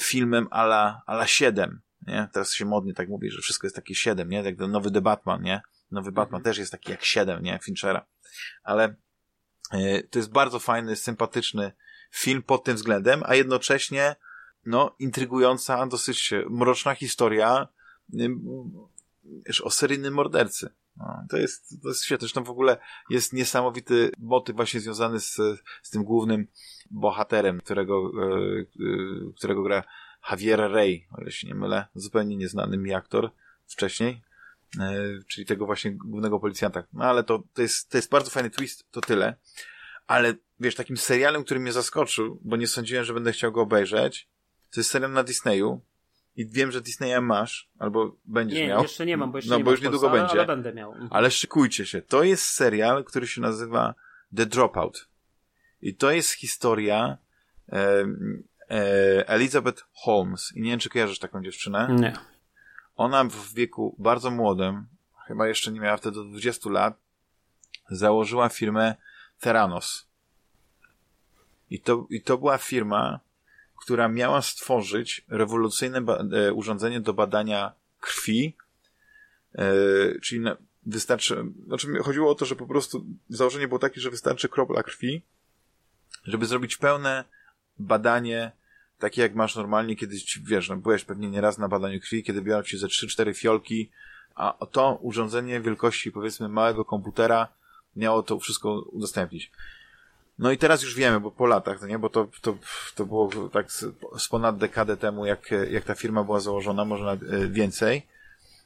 filmem 0.00 0.48
ala, 0.50 1.02
ala 1.06 1.26
7, 1.26 1.80
nie? 2.06 2.28
Teraz 2.32 2.52
się 2.52 2.64
modnie 2.64 2.94
tak 2.94 3.08
mówi, 3.08 3.30
że 3.30 3.42
wszystko 3.42 3.66
jest 3.66 3.76
takie 3.76 3.94
7, 3.94 4.28
nie? 4.28 4.42
Jak 4.42 4.56
ten 4.56 4.70
nowy 4.70 4.90
The 4.90 5.00
Batman, 5.00 5.42
nie? 5.42 5.60
Nowy 5.90 6.12
Batman 6.12 6.38
mhm. 6.38 6.44
też 6.44 6.58
jest 6.58 6.72
taki 6.72 6.90
jak 6.90 7.04
7, 7.04 7.42
nie? 7.42 7.58
Finchera. 7.62 8.06
Ale 8.62 8.94
yy, 9.72 10.02
to 10.02 10.18
jest 10.18 10.30
bardzo 10.32 10.58
fajny, 10.58 10.96
sympatyczny 10.96 11.72
film 12.10 12.42
pod 12.42 12.64
tym 12.64 12.76
względem, 12.76 13.22
a 13.26 13.34
jednocześnie 13.34 14.16
no, 14.66 14.96
intrygująca, 14.98 15.86
dosyć 15.86 16.30
mroczna 16.50 16.94
historia 16.94 17.68
yy, 18.12 18.30
o 19.62 19.70
seryjnym 19.70 20.14
mordercy. 20.14 20.70
No, 20.96 21.24
to, 21.30 21.36
jest, 21.36 21.82
to 21.82 21.88
jest 21.88 22.04
świetne. 22.04 22.20
Zresztą 22.20 22.44
w 22.44 22.50
ogóle 22.50 22.78
jest 23.10 23.32
niesamowity 23.32 24.10
motyw 24.18 24.56
właśnie 24.56 24.80
związany 24.80 25.20
z, 25.20 25.34
z 25.82 25.90
tym 25.90 26.04
głównym 26.04 26.46
bohaterem, 26.90 27.60
którego, 27.60 28.10
e, 28.22 28.60
e, 28.60 28.64
którego 29.36 29.62
gra 29.62 29.84
Javier 30.30 30.60
Rey, 30.60 31.06
o 31.12 31.20
ile 31.20 31.30
się 31.30 31.46
nie 31.46 31.54
mylę, 31.54 31.86
zupełnie 31.94 32.36
nieznany 32.36 32.76
mi 32.76 32.94
aktor 32.94 33.30
wcześniej, 33.66 34.12
e, 34.12 34.29
czyli 35.28 35.46
tego 35.46 35.66
właśnie 35.66 35.92
głównego 35.92 36.40
policjanta. 36.40 36.82
No 36.92 37.04
ale 37.04 37.24
to, 37.24 37.42
to, 37.54 37.62
jest, 37.62 37.90
to 37.90 37.98
jest 37.98 38.10
bardzo 38.10 38.30
fajny 38.30 38.50
twist, 38.50 38.90
to 38.90 39.00
tyle. 39.00 39.34
Ale 40.06 40.34
wiesz, 40.60 40.74
takim 40.74 40.96
serialem, 40.96 41.44
który 41.44 41.60
mnie 41.60 41.72
zaskoczył, 41.72 42.38
bo 42.42 42.56
nie 42.56 42.66
sądziłem, 42.66 43.04
że 43.04 43.14
będę 43.14 43.32
chciał 43.32 43.52
go 43.52 43.60
obejrzeć, 43.60 44.28
to 44.70 44.80
jest 44.80 44.90
serial 44.90 45.12
na 45.12 45.22
Disneyu, 45.22 45.80
i 46.36 46.46
wiem, 46.46 46.72
że 46.72 46.80
Disneya 46.80 47.20
masz, 47.20 47.70
albo 47.78 48.16
będziesz 48.24 48.58
nie, 48.58 48.68
miał. 48.68 48.78
Nie, 48.78 48.82
jeszcze 48.82 49.06
nie 49.06 49.16
mam, 49.16 49.32
bo 49.32 49.38
jeszcze 49.38 49.50
no, 49.50 49.58
nie 49.58 49.64
bo 49.64 49.70
już 49.70 49.82
niedługo 49.82 50.10
będzie. 50.10 50.32
Ale 50.32 50.46
będę 50.46 50.72
miał. 50.72 50.92
Mhm. 50.92 51.08
Ale 51.12 51.30
szykujcie 51.30 51.86
się. 51.86 52.02
To 52.02 52.22
jest 52.22 52.44
serial, 52.44 53.04
który 53.04 53.26
się 53.26 53.40
nazywa 53.40 53.94
The 54.36 54.46
Dropout. 54.46 55.08
I 55.82 55.94
to 55.94 56.10
jest 56.10 56.32
historia 56.32 57.18
e, 57.72 58.06
e, 58.70 59.28
Elizabeth 59.28 59.84
Holmes. 59.92 60.52
I 60.56 60.62
nie 60.62 60.70
wiem, 60.70 60.80
czy 60.80 60.88
kojarzysz 60.88 61.18
taką 61.18 61.42
dziewczynę? 61.42 61.96
Nie. 62.00 62.12
Ona 63.00 63.24
w 63.24 63.54
wieku 63.54 63.96
bardzo 63.98 64.30
młodym, 64.30 64.86
chyba 65.26 65.48
jeszcze 65.48 65.72
nie 65.72 65.80
miała 65.80 65.96
wtedy 65.96 66.24
20 66.24 66.70
lat, 66.70 66.94
założyła 67.90 68.48
firmę 68.48 68.94
Theranos. 69.38 70.06
I 71.70 71.80
to, 71.80 72.06
I 72.10 72.22
to 72.22 72.38
była 72.38 72.58
firma, 72.58 73.20
która 73.76 74.08
miała 74.08 74.42
stworzyć 74.42 75.24
rewolucyjne 75.28 75.98
e, 75.98 76.52
urządzenie 76.52 77.00
do 77.00 77.14
badania 77.14 77.72
krwi, 78.00 78.56
e, 79.54 79.64
czyli 80.22 80.40
na, 80.40 80.56
wystarczy, 80.86 81.44
znaczy 81.66 81.88
chodziło 82.02 82.30
o 82.30 82.34
to, 82.34 82.44
że 82.44 82.56
po 82.56 82.66
prostu 82.66 83.06
założenie 83.28 83.68
było 83.68 83.80
takie, 83.80 84.00
że 84.00 84.10
wystarczy 84.10 84.48
kropla 84.48 84.82
krwi, 84.82 85.22
żeby 86.24 86.46
zrobić 86.46 86.76
pełne 86.76 87.24
badanie, 87.78 88.52
takie 89.00 89.22
jak 89.22 89.34
masz 89.34 89.56
normalnie, 89.56 89.96
kiedyś, 89.96 90.38
wiesz, 90.38 90.68
no, 90.68 90.76
byłeś 90.76 91.04
pewnie 91.04 91.30
nieraz 91.30 91.58
na 91.58 91.68
badaniu 91.68 92.00
krwi, 92.00 92.22
kiedy 92.22 92.42
biorą 92.42 92.62
ci 92.62 92.78
ze 92.78 92.86
3-4 92.86 93.34
fiolki, 93.34 93.90
a 94.34 94.66
to 94.70 94.98
urządzenie 95.02 95.60
wielkości, 95.60 96.12
powiedzmy, 96.12 96.48
małego 96.48 96.84
komputera 96.84 97.48
miało 97.96 98.22
to 98.22 98.38
wszystko 98.38 98.80
udostępnić. 98.80 99.50
No 100.38 100.50
i 100.50 100.58
teraz 100.58 100.82
już 100.82 100.94
wiemy, 100.94 101.20
bo 101.20 101.30
po 101.30 101.46
latach, 101.46 101.80
no 101.80 101.86
nie? 101.86 101.98
bo 101.98 102.08
to, 102.08 102.28
to, 102.40 102.56
to 102.94 103.06
było 103.06 103.30
tak 103.52 103.72
z, 103.72 103.84
z 104.18 104.28
ponad 104.28 104.58
dekadę 104.58 104.96
temu, 104.96 105.26
jak, 105.26 105.50
jak 105.70 105.84
ta 105.84 105.94
firma 105.94 106.24
była 106.24 106.40
założona, 106.40 106.84
może 106.84 107.10
e, 107.10 107.18
więcej. 107.48 108.06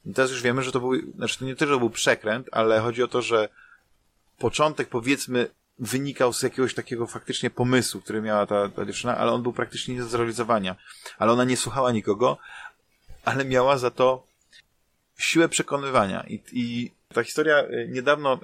I 0.06 0.14
teraz 0.14 0.30
już 0.30 0.42
wiemy, 0.42 0.62
że 0.62 0.72
to 0.72 0.80
był, 0.80 0.92
znaczy 1.16 1.38
to 1.38 1.44
nie 1.44 1.56
tyle, 1.56 1.72
że 1.72 1.78
był 1.78 1.90
przekręt, 1.90 2.48
ale 2.52 2.80
chodzi 2.80 3.02
o 3.02 3.08
to, 3.08 3.22
że 3.22 3.48
początek 4.38 4.88
powiedzmy 4.88 5.50
wynikał 5.78 6.32
z 6.32 6.42
jakiegoś 6.42 6.74
takiego 6.74 7.06
faktycznie 7.06 7.50
pomysłu, 7.50 8.00
który 8.00 8.22
miała 8.22 8.46
ta, 8.46 8.68
ta 8.68 8.84
dziewczyna, 8.84 9.16
ale 9.16 9.32
on 9.32 9.42
był 9.42 9.52
praktycznie 9.52 9.94
nie 9.94 10.00
do 10.00 10.08
zrealizowania. 10.08 10.76
Ale 11.18 11.32
ona 11.32 11.44
nie 11.44 11.56
słuchała 11.56 11.92
nikogo, 11.92 12.38
ale 13.24 13.44
miała 13.44 13.78
za 13.78 13.90
to 13.90 14.26
siłę 15.16 15.48
przekonywania. 15.48 16.24
I, 16.28 16.42
i 16.52 16.90
ta 17.14 17.24
historia 17.24 17.56
e, 17.56 17.88
niedawno 17.88 18.38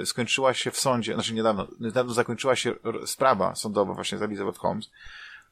e, 0.00 0.06
skończyła 0.06 0.54
się 0.54 0.70
w 0.70 0.80
sądzie, 0.80 1.14
znaczy 1.14 1.34
niedawno, 1.34 1.68
niedawno 1.80 2.12
zakończyła 2.12 2.56
się 2.56 2.74
sprawa 3.06 3.54
sądowa 3.54 3.94
właśnie 3.94 4.18
z 4.18 4.22
Elizabeth 4.22 4.58
Holmes, 4.58 4.90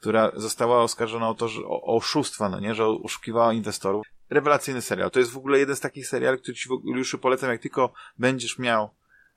która 0.00 0.33
została 0.37 0.83
oskarżona 0.83 1.28
o 1.28 1.35
to, 1.35 1.48
że 1.48 1.61
o, 1.62 1.83
o 1.83 1.96
oszustwa, 1.96 2.48
no 2.48 2.61
nie, 2.61 2.74
że 2.74 2.87
oszukiwała 2.87 3.52
inwestorów. 3.52 4.06
Rewelacyjny 4.30 4.83
serial. 4.83 5.11
To 5.11 5.18
jest 5.18 5.30
w 5.30 5.37
ogóle 5.37 5.59
jeden 5.59 5.76
z 5.76 5.80
takich 5.80 6.09
seriali, 6.09 6.38
który 6.38 6.54
ci 6.54 6.68
już 6.85 7.16
polecam, 7.16 7.50
jak 7.50 7.61
tylko 7.61 7.92
będziesz 8.18 8.59
miał 8.59 8.90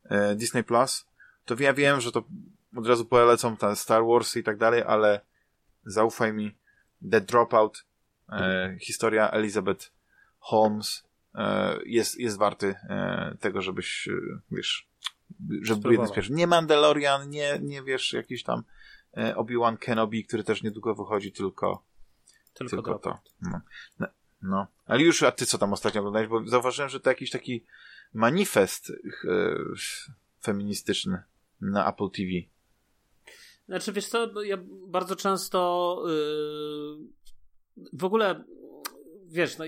e, 0.09 0.35
Disney 0.35 0.63
Plus, 0.63 1.05
to 1.45 1.55
ja 1.59 1.73
wiem, 1.73 2.01
że 2.01 2.11
to 2.11 2.23
od 2.75 2.87
razu 2.87 3.05
polecą 3.05 3.57
tam 3.57 3.75
Star 3.75 4.05
Wars 4.05 4.35
i 4.37 4.43
tak 4.43 4.57
dalej, 4.57 4.83
ale 4.87 5.21
zaufaj 5.85 6.33
mi, 6.33 6.55
The 7.11 7.21
Dropout, 7.21 7.85
e, 8.29 8.77
historia 8.79 9.29
Elizabeth 9.29 9.91
Holmes, 10.39 11.03
E, 11.35 11.79
jest, 11.85 12.19
jest 12.19 12.37
warty 12.37 12.75
e, 12.89 13.37
tego, 13.39 13.61
żebyś, 13.61 14.07
e, 14.07 14.39
wiesz, 14.51 14.87
żeby 15.61 15.81
był 15.81 15.91
jeden 15.91 16.07
z 16.07 16.11
pierwszych. 16.11 16.35
Nie 16.35 16.47
Mandalorian, 16.47 17.29
nie, 17.29 17.59
nie 17.61 17.83
wiesz, 17.83 18.13
jakiś 18.13 18.43
tam 18.43 18.63
Obi-Wan 19.35 19.77
Kenobi, 19.77 20.25
który 20.25 20.43
też 20.43 20.63
niedługo 20.63 20.95
wychodzi, 20.95 21.31
tylko, 21.31 21.83
tylko, 22.53 22.69
tylko 22.69 22.99
to. 22.99 23.19
No. 23.41 23.61
no. 23.99 24.07
no. 24.41 24.67
Ale 24.85 25.03
już, 25.03 25.23
a 25.23 25.31
ty 25.31 25.45
co 25.45 25.57
tam 25.57 25.73
ostatnio 25.73 26.01
oglądałeś? 26.01 26.29
Bo 26.29 26.47
zauważyłem, 26.47 26.89
że 26.89 26.99
to 26.99 27.09
jakiś 27.09 27.29
taki 27.29 27.65
manifest 28.13 28.89
e, 28.89 28.93
feministyczny 30.41 31.23
na 31.71 31.89
Apple 31.93 32.09
TV. 32.09 32.29
Znaczy, 33.65 33.93
wiesz 33.93 34.07
co, 34.07 34.43
ja 34.43 34.57
bardzo 34.87 35.15
często 35.15 36.03
yy, 36.07 37.87
w 37.93 38.03
ogóle 38.03 38.43
wiesz, 39.27 39.57
no 39.57 39.65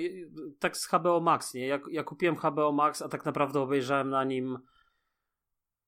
tak 0.59 0.77
z 0.77 0.87
HBO 0.87 1.19
Max, 1.19 1.53
nie? 1.53 1.67
Ja, 1.67 1.79
ja 1.91 2.03
kupiłem 2.03 2.35
HBO 2.35 2.71
Max, 2.71 3.01
a 3.01 3.09
tak 3.09 3.25
naprawdę 3.25 3.59
obejrzałem 3.59 4.09
na 4.09 4.23
nim 4.23 4.57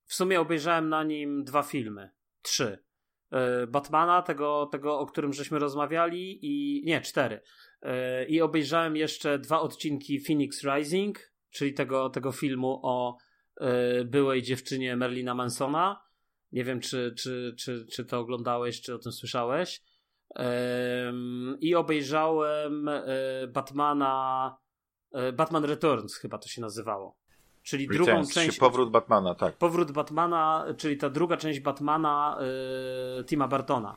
w 0.08 0.14
sumie 0.14 0.42
obejrzałem 0.42 0.90
na 0.90 1.04
nim 1.04 1.44
dwa 1.44 1.64
filmy. 1.64 2.10
Trzy. 2.42 2.84
E, 3.32 3.68
Batmana, 3.68 4.22
tego, 4.22 4.66
tego, 4.66 5.00
o 5.00 5.06
którym 5.06 5.34
żeśmy 5.34 5.60
rozmawiali 5.60 6.40
i... 6.42 6.84
nie, 6.86 7.02
cztery. 7.02 7.42
E, 7.82 8.26
I 8.26 8.42
obejrzałem 8.42 8.96
jeszcze 8.96 9.40
dwa 9.40 9.60
odcinki 9.62 10.20
Phoenix 10.20 10.64
Rising, 10.64 11.20
czyli 11.50 11.74
tego, 11.74 12.10
tego 12.10 12.32
filmu 12.32 12.80
o 12.84 13.18
byłej 14.06 14.42
dziewczynie 14.42 14.96
Merlina 14.96 15.36
Mansona. 15.36 16.02
Nie 16.52 16.64
wiem, 16.64 16.80
czy, 16.80 17.14
czy, 17.18 17.56
czy, 17.58 17.86
czy 17.92 18.06
to 18.06 18.20
oglądałeś, 18.20 18.82
czy 18.82 18.96
o 18.96 19.00
tym 19.00 19.12
słyszałeś. 19.12 19.82
I 21.60 21.76
obejrzałem 21.76 22.90
e, 22.90 23.04
Batmana. 23.48 24.58
E, 25.14 25.32
Batman 25.32 25.66
Returns 25.66 26.16
chyba 26.16 26.38
to 26.38 26.48
się 26.48 26.62
nazywało. 26.62 27.18
Czyli 27.64 27.88
Returns, 27.88 28.08
drugą 28.08 28.28
część. 28.28 28.58
Powrót 28.58 28.90
Batmana, 28.92 29.36
tak. 29.36 29.58
Powrót 29.58 29.92
Batmana, 29.92 30.66
czyli 30.78 30.98
ta 30.98 31.10
druga 31.10 31.38
część 31.38 31.60
Batmana 31.60 32.40
e, 33.20 33.24
Tima 33.24 33.48
Bartona. 33.48 33.96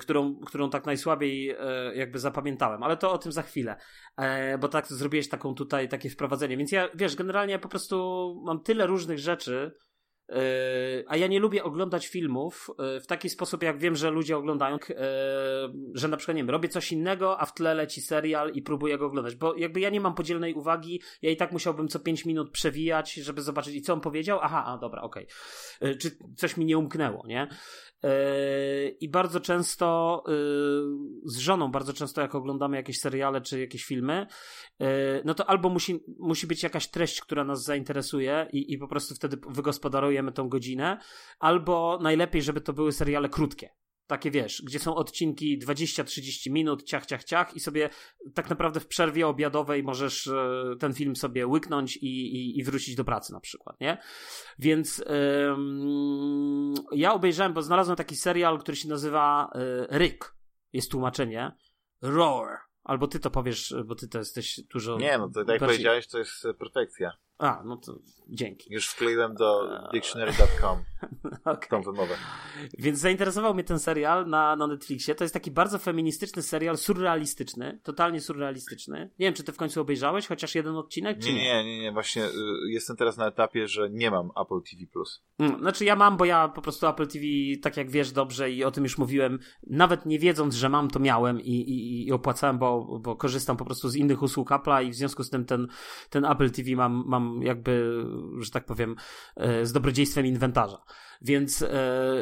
Którą, 0.00 0.34
którą 0.36 0.70
tak 0.70 0.86
najsłabiej 0.86 1.56
jakby 1.94 2.18
zapamiętałem, 2.18 2.82
ale 2.82 2.96
to 2.96 3.12
o 3.12 3.18
tym 3.18 3.32
za 3.32 3.42
chwilę, 3.42 3.76
bo 4.60 4.68
tak 4.68 4.86
zrobiłeś 4.86 5.28
taką 5.28 5.54
tutaj 5.54 5.88
takie 5.88 6.10
wprowadzenie, 6.10 6.56
więc 6.56 6.72
ja 6.72 6.88
wiesz, 6.94 7.16
generalnie 7.16 7.58
po 7.58 7.68
prostu 7.68 8.34
mam 8.46 8.62
tyle 8.62 8.86
różnych 8.86 9.18
rzeczy, 9.18 9.72
E, 10.28 11.04
a 11.06 11.16
ja 11.16 11.26
nie 11.26 11.40
lubię 11.40 11.64
oglądać 11.64 12.08
filmów 12.08 12.70
e, 12.78 13.00
w 13.00 13.06
taki 13.06 13.28
sposób, 13.30 13.62
jak 13.62 13.78
wiem, 13.78 13.96
że 13.96 14.10
ludzie 14.10 14.36
oglądają, 14.36 14.76
e, 14.76 14.78
że 15.94 16.08
na 16.08 16.16
przykład, 16.16 16.36
nie 16.36 16.42
wiem, 16.42 16.50
robię 16.50 16.68
coś 16.68 16.92
innego, 16.92 17.40
a 17.40 17.46
w 17.46 17.54
tle 17.54 17.74
leci 17.74 18.00
serial 18.00 18.52
i 18.52 18.62
próbuję 18.62 18.98
go 18.98 19.06
oglądać, 19.06 19.36
bo 19.36 19.54
jakby 19.56 19.80
ja 19.80 19.90
nie 19.90 20.00
mam 20.00 20.14
podzielnej 20.14 20.54
uwagi, 20.54 21.02
ja 21.22 21.30
i 21.30 21.36
tak 21.36 21.52
musiałbym 21.52 21.88
co 21.88 22.00
5 22.00 22.24
minut 22.24 22.50
przewijać, 22.50 23.14
żeby 23.14 23.42
zobaczyć, 23.42 23.74
i 23.74 23.82
co 23.82 23.92
on 23.92 24.00
powiedział, 24.00 24.38
aha, 24.42 24.64
a 24.66 24.78
dobra, 24.78 25.02
okej. 25.02 25.26
Okay. 25.80 25.96
Czy 25.96 26.10
coś 26.36 26.56
mi 26.56 26.64
nie 26.64 26.78
umknęło, 26.78 27.26
nie? 27.26 27.48
I 29.00 29.08
bardzo 29.08 29.40
często 29.40 30.22
z 31.24 31.38
żoną, 31.38 31.70
bardzo 31.70 31.92
często 31.92 32.20
jak 32.20 32.34
oglądamy 32.34 32.76
jakieś 32.76 32.98
seriale 32.98 33.40
czy 33.40 33.60
jakieś 33.60 33.84
filmy, 33.84 34.26
no 35.24 35.34
to 35.34 35.50
albo 35.50 35.68
musi, 35.68 36.04
musi 36.18 36.46
być 36.46 36.62
jakaś 36.62 36.90
treść, 36.90 37.20
która 37.20 37.44
nas 37.44 37.64
zainteresuje 37.64 38.48
i, 38.52 38.72
i 38.72 38.78
po 38.78 38.88
prostu 38.88 39.14
wtedy 39.14 39.36
wygospodarujemy 39.48 40.32
tą 40.32 40.48
godzinę, 40.48 40.98
albo 41.38 41.98
najlepiej, 42.02 42.42
żeby 42.42 42.60
to 42.60 42.72
były 42.72 42.92
seriale 42.92 43.28
krótkie. 43.28 43.70
Takie 44.06 44.30
wiesz, 44.30 44.62
gdzie 44.66 44.78
są 44.78 44.94
odcinki 44.94 45.58
20-30 45.58 46.50
minut, 46.50 46.82
ciach, 46.82 47.06
ciach, 47.06 47.24
ciach 47.24 47.56
i 47.56 47.60
sobie 47.60 47.90
tak 48.34 48.50
naprawdę 48.50 48.80
w 48.80 48.86
przerwie 48.86 49.26
obiadowej 49.26 49.82
możesz 49.82 50.26
e, 50.26 50.74
ten 50.80 50.94
film 50.94 51.16
sobie 51.16 51.46
łyknąć 51.46 51.96
i, 51.96 52.06
i, 52.06 52.58
i 52.58 52.64
wrócić 52.64 52.94
do 52.94 53.04
pracy 53.04 53.32
na 53.32 53.40
przykład, 53.40 53.80
nie? 53.80 53.98
Więc 54.58 55.04
ym, 55.52 56.74
ja 56.92 57.12
obejrzałem, 57.14 57.52
bo 57.52 57.62
znalazłem 57.62 57.96
taki 57.96 58.16
serial, 58.16 58.58
który 58.58 58.76
się 58.76 58.88
nazywa 58.88 59.50
y, 59.92 59.98
Rick. 59.98 60.34
Jest 60.72 60.90
tłumaczenie. 60.90 61.52
Roar. 62.02 62.58
Albo 62.84 63.06
ty 63.06 63.20
to 63.20 63.30
powiesz, 63.30 63.74
bo 63.84 63.94
ty 63.94 64.08
to 64.08 64.18
jesteś 64.18 64.60
dużo... 64.72 64.98
Nie, 64.98 65.18
no 65.18 65.28
to 65.28 65.44
tak 65.44 65.48
jak 65.48 65.58
powiedziałeś, 65.60 66.08
to 66.08 66.18
jest 66.18 66.46
perfekcja. 66.58 67.12
A, 67.38 67.62
no 67.64 67.76
to 67.76 67.98
dzięki. 68.28 68.72
Już 68.72 68.88
wkleiłem 68.88 69.34
do 69.34 69.68
dictionary.com 69.92 70.78
okay. 71.44 71.68
tą 71.68 71.82
wymowę. 71.82 72.14
Więc 72.78 72.98
zainteresował 72.98 73.54
mnie 73.54 73.64
ten 73.64 73.78
serial 73.78 74.26
na, 74.26 74.56
na 74.56 74.66
Netflixie. 74.66 75.14
To 75.14 75.24
jest 75.24 75.34
taki 75.34 75.50
bardzo 75.50 75.78
feministyczny 75.78 76.42
serial, 76.42 76.76
surrealistyczny, 76.76 77.80
totalnie 77.82 78.20
surrealistyczny. 78.20 79.10
Nie 79.18 79.26
wiem, 79.26 79.34
czy 79.34 79.44
ty 79.44 79.52
w 79.52 79.56
końcu 79.56 79.80
obejrzałeś 79.80 80.26
chociaż 80.26 80.54
jeden 80.54 80.76
odcinek, 80.76 81.18
czy 81.18 81.32
nie? 81.32 81.34
Nie, 81.34 81.64
nie, 81.64 81.78
nie. 81.78 81.92
Właśnie 81.92 82.24
y, 82.24 82.30
jestem 82.68 82.96
teraz 82.96 83.16
na 83.16 83.26
etapie, 83.26 83.68
że 83.68 83.90
nie 83.90 84.10
mam 84.10 84.30
Apple 84.40 84.60
TV+. 84.70 84.86
Hmm, 85.38 85.60
znaczy 85.60 85.84
ja 85.84 85.96
mam, 85.96 86.16
bo 86.16 86.24
ja 86.24 86.48
po 86.48 86.62
prostu 86.62 86.86
Apple 86.86 87.06
TV, 87.06 87.24
tak 87.62 87.76
jak 87.76 87.90
wiesz 87.90 88.12
dobrze 88.12 88.50
i 88.50 88.64
o 88.64 88.70
tym 88.70 88.84
już 88.84 88.98
mówiłem, 88.98 89.38
nawet 89.66 90.06
nie 90.06 90.18
wiedząc, 90.18 90.54
że 90.54 90.68
mam, 90.68 90.90
to 90.90 90.98
miałem 90.98 91.40
i, 91.40 91.50
i, 91.50 92.06
i 92.06 92.12
opłacałem, 92.12 92.58
bo, 92.58 92.98
bo 93.02 93.16
korzystam 93.16 93.56
po 93.56 93.64
prostu 93.64 93.88
z 93.88 93.96
innych 93.96 94.22
usług 94.22 94.50
Apple'a 94.50 94.84
i 94.84 94.90
w 94.90 94.94
związku 94.94 95.24
z 95.24 95.30
tym 95.30 95.44
ten, 95.44 95.68
ten 96.10 96.24
Apple 96.24 96.50
TV 96.50 96.76
mam, 96.76 97.04
mam 97.06 97.23
jakby, 97.42 98.04
że 98.38 98.50
tak 98.50 98.64
powiem, 98.64 98.96
e, 99.36 99.66
z 99.66 99.72
dobrodziejstwem 99.72 100.26
inwentarza. 100.26 100.78
Więc, 101.22 101.62
e, 101.62 101.68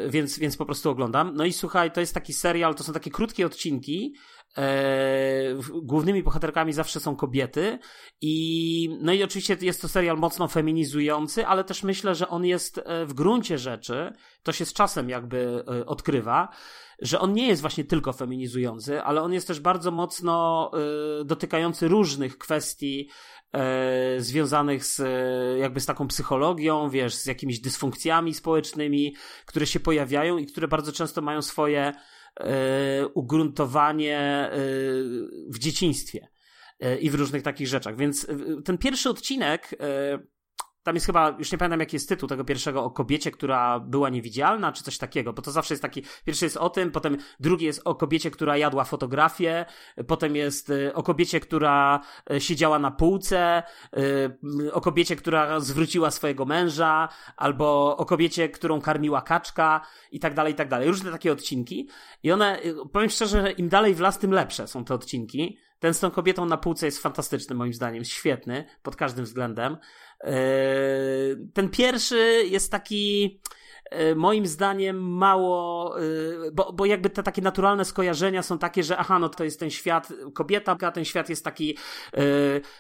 więc, 0.09 0.38
więc 0.38 0.57
po 0.57 0.67
prostu 0.67 0.91
oglądam. 0.91 1.35
No 1.35 1.45
i 1.45 1.53
słuchaj, 1.53 1.93
to 1.93 2.01
jest 2.01 2.15
taki 2.15 2.33
serial, 2.33 2.75
to 2.75 2.85
są 2.85 2.93
takie 2.93 3.11
krótkie 3.11 3.47
odcinki, 3.47 4.15
E, 4.59 5.55
głównymi 5.83 6.23
bohaterkami 6.23 6.73
zawsze 6.73 7.01
są 7.01 7.17
kobiety 7.17 7.79
i 8.21 8.99
no 9.01 9.12
i 9.12 9.23
oczywiście 9.23 9.57
jest 9.61 9.83
to 9.83 9.88
serial 9.88 10.17
mocno 10.17 10.49
feminizujący, 10.49 11.47
ale 11.47 11.65
też 11.65 11.83
myślę, 11.83 12.15
że 12.15 12.29
on 12.29 12.45
jest 12.45 12.81
w 13.07 13.12
gruncie 13.15 13.59
rzeczy, 13.59 14.12
to 14.43 14.53
się 14.53 14.65
z 14.65 14.73
czasem 14.73 15.09
jakby 15.09 15.65
odkrywa, 15.87 16.49
że 17.03 17.21
on 17.21 17.33
nie 17.33 17.49
jest 17.49 17.61
właśnie 17.61 17.85
tylko 17.85 18.12
feminizujący, 18.12 19.03
ale 19.03 19.23
on 19.23 19.33
jest 19.33 19.47
też 19.47 19.61
bardzo 19.61 19.91
mocno 19.91 20.71
dotykający 21.25 21.88
różnych 21.88 22.38
kwestii 22.38 23.09
związanych 24.19 24.85
z 24.85 25.03
jakby 25.61 25.81
z 25.81 25.87
taką 25.87 26.09
psychologią, 26.09 26.91
wiesz, 26.91 27.15
z 27.15 27.27
jakimiś 27.27 27.61
dysfunkcjami 27.61 28.35
społecznymi, 28.35 29.17
które 29.47 29.67
się 29.67 29.81
pojawiają 29.81 30.38
i 30.38 30.47
które 30.47 30.69
bardzo 30.69 30.93
często 30.93 31.23
mają 31.23 31.43
swoje 31.43 31.93
E, 32.41 33.07
ugruntowanie 33.07 34.19
e, 34.19 34.51
w 35.49 35.59
dzieciństwie 35.59 36.29
e, 36.81 36.99
i 36.99 37.11
w 37.11 37.15
różnych 37.15 37.43
takich 37.43 37.69
rzeczach. 37.69 37.97
Więc 37.97 38.27
ten 38.65 38.79
pierwszy 38.79 39.11
odcinek 39.11 39.71
tam 40.83 40.95
jest 40.95 41.07
chyba, 41.07 41.37
już 41.38 41.53
nie 41.53 41.59
pamiętam 41.59 41.81
jaki 41.81 41.97
jest 41.97 42.09
tytuł 42.09 42.29
tego 42.29 42.45
pierwszego, 42.45 42.85
o 42.85 42.90
kobiecie, 42.90 43.31
która 43.31 43.81
była 43.81 44.09
niewidzialna, 44.09 44.73
czy 44.73 44.83
coś 44.83 44.99
takiego, 44.99 45.33
bo 45.33 45.42
to 45.42 45.51
zawsze 45.51 45.75
jest 45.75 45.83
taki, 45.83 46.03
pierwszy 46.25 46.45
jest 46.45 46.57
o 46.57 46.71
tym, 46.71 46.90
potem 46.90 47.16
drugi 47.40 47.66
jest 47.66 47.81
o 47.85 47.95
kobiecie, 47.95 48.31
która 48.31 48.57
jadła 48.57 48.85
fotografię, 48.85 49.66
potem 50.07 50.37
jest 50.37 50.71
y, 50.71 50.95
o 50.95 51.03
kobiecie, 51.03 51.40
która 51.40 52.01
y, 52.33 52.40
siedziała 52.40 52.79
na 52.79 52.90
półce, 52.90 53.62
y, 54.62 54.73
o 54.73 54.81
kobiecie, 54.81 55.16
która 55.16 55.61
zwróciła 55.61 56.11
swojego 56.11 56.45
męża, 56.45 57.09
albo 57.37 57.97
o 57.97 58.05
kobiecie, 58.05 58.49
którą 58.49 58.81
karmiła 58.81 59.23
kaczka 59.23 59.81
i 60.11 60.21
tak 60.21 60.35
dalej, 60.35 60.53
i 60.53 60.57
tak 60.57 60.68
dalej. 60.68 60.88
Różne 60.88 61.12
takie 61.12 61.33
odcinki 61.33 61.88
i 62.23 62.33
one, 62.33 62.59
powiem 62.92 63.11
szczerze, 63.11 63.53
im 63.53 63.68
dalej 63.68 63.95
w 63.95 64.01
las, 64.01 64.18
tym 64.18 64.33
lepsze 64.33 64.68
są 64.68 64.85
te 64.85 64.95
odcinki. 64.95 65.59
Ten 65.83 65.95
z 65.95 66.01
tą 66.01 66.11
kobietą 66.11 66.47
na 66.47 66.57
półce 66.57 66.87
jest 66.87 67.03
fantastyczny 67.03 67.55
moim 67.57 67.73
zdaniem, 67.73 68.05
świetny 68.05 68.64
pod 68.83 68.97
każdym 68.97 69.25
względem. 69.25 69.77
E, 70.24 70.35
ten 71.54 71.68
pierwszy 71.68 72.44
jest 72.50 72.70
taki 72.70 73.40
e, 73.90 74.14
moim 74.14 74.46
zdaniem 74.46 75.16
mało, 75.16 76.00
e, 76.00 76.02
bo, 76.52 76.72
bo 76.72 76.87
jakby 76.87 77.11
te 77.11 77.22
takie 77.22 77.42
naturalne 77.42 77.85
skojarzenia 77.85 78.42
są 78.42 78.58
takie, 78.58 78.82
że 78.82 78.96
aha, 78.98 79.18
no 79.18 79.28
to 79.28 79.44
jest 79.44 79.61
ten 79.61 79.70
świat 79.70 80.12
kobieta, 80.35 80.76
a 80.80 80.90
ten 80.90 81.04
świat 81.04 81.28
jest 81.28 81.44
taki 81.44 81.78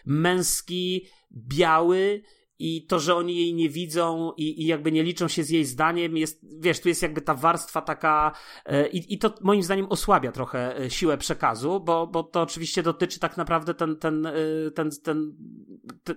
męski, 0.06 1.08
biały 1.32 2.22
i 2.62 2.86
to, 2.86 2.98
że 2.98 3.14
oni 3.14 3.36
jej 3.36 3.54
nie 3.54 3.68
widzą 3.68 4.32
i, 4.36 4.62
i 4.62 4.66
jakby 4.66 4.92
nie 4.92 5.02
liczą 5.02 5.28
się 5.28 5.44
z 5.44 5.50
jej 5.50 5.64
zdaniem, 5.64 6.16
jest, 6.16 6.40
wiesz, 6.60 6.80
tu 6.80 6.88
jest 6.88 7.02
jakby 7.02 7.20
ta 7.20 7.34
warstwa 7.34 7.82
taka 7.82 8.32
e, 8.66 8.88
i, 8.88 9.14
i 9.14 9.18
to 9.18 9.34
moim 9.40 9.62
zdaniem 9.62 9.86
osłabia 9.86 10.32
trochę 10.32 10.78
e, 10.78 10.90
siłę 10.90 11.18
przekazu, 11.18 11.80
bo, 11.80 12.06
bo 12.06 12.22
to 12.22 12.42
oczywiście 12.42 12.82
dotyczy 12.82 13.20
tak 13.20 13.36
naprawdę 13.36 13.74
ten, 13.74 13.96
ten, 13.96 14.26
e, 14.26 14.32
ten, 14.74 14.90
ten, 15.02 15.36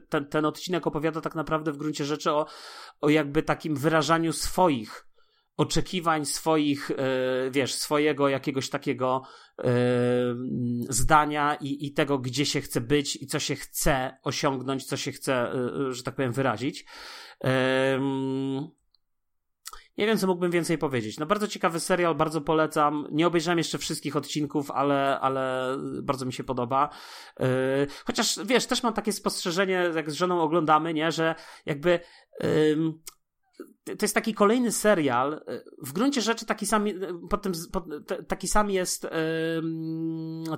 ten, 0.10 0.26
ten 0.26 0.46
odcinek 0.46 0.88
opowiada 0.88 1.22
tak 1.22 1.36
naprawdę 1.36 1.72
w 1.72 1.78
gruncie 1.78 2.06
rzeczy 2.06 2.32
o, 2.32 2.46
o 3.02 3.10
jakby 3.10 3.44
takim 3.44 3.76
wyrażaniu 3.76 4.34
swoich 4.34 5.06
oczekiwań 5.58 6.26
swoich, 6.26 6.92
e, 6.92 6.96
wiesz, 7.52 7.74
swojego 7.74 8.30
jakiegoś 8.30 8.70
takiego 8.70 9.22
e, 9.60 9.66
zdania 10.90 11.56
i, 11.56 11.86
i 11.86 11.94
tego, 11.94 12.20
gdzie 12.20 12.46
się 12.46 12.62
chce 12.62 12.82
być 12.82 13.16
i 13.16 13.28
co 13.28 13.40
się 13.40 13.56
chce 13.56 14.18
osiągnąć, 14.24 14.86
co 14.86 14.98
się 14.98 15.12
chce, 15.12 15.52
e, 15.52 15.94
że 15.94 16.04
tak 16.04 16.16
powiem, 16.16 16.32
wyrazić. 16.32 16.86
Nie 19.98 20.06
wiem, 20.06 20.18
co 20.18 20.28
mógłbym 20.28 20.52
więcej 20.52 20.78
powiedzieć. 20.78 21.20
No 21.20 21.26
bardzo 21.26 21.48
ciekawy 21.48 21.80
serial, 21.80 22.16
bardzo 22.16 22.42
polecam. 22.42 23.08
Nie 23.12 23.28
obejrzałem 23.28 23.58
jeszcze 23.58 23.78
wszystkich 23.78 24.16
odcinków, 24.16 24.72
ale, 24.72 25.20
ale 25.20 25.78
bardzo 26.04 26.26
mi 26.26 26.34
się 26.34 26.44
podoba. 26.44 26.90
chociaż, 28.06 28.40
wiesz, 28.46 28.66
też 28.66 28.84
mam 28.84 28.94
takie 28.94 29.12
spostrzeżenie, 29.12 29.92
jak 29.96 30.12
z 30.12 30.14
żoną 30.14 30.42
oglądamy, 30.42 30.94
nie, 30.94 31.12
że 31.12 31.36
jakby 31.66 32.00
to 33.86 33.98
jest 34.02 34.16
taki 34.16 34.34
kolejny 34.34 34.72
serial. 34.72 35.34
E, 35.34 35.62
w 35.82 35.94
gruncie 35.94 36.22
rzeczy 36.22 36.46
taki 36.46 36.66
sam, 36.66 36.88
e, 36.88 36.92
potem, 37.30 37.52
taki 38.28 38.48
sam 38.48 38.70
jest 38.70 39.08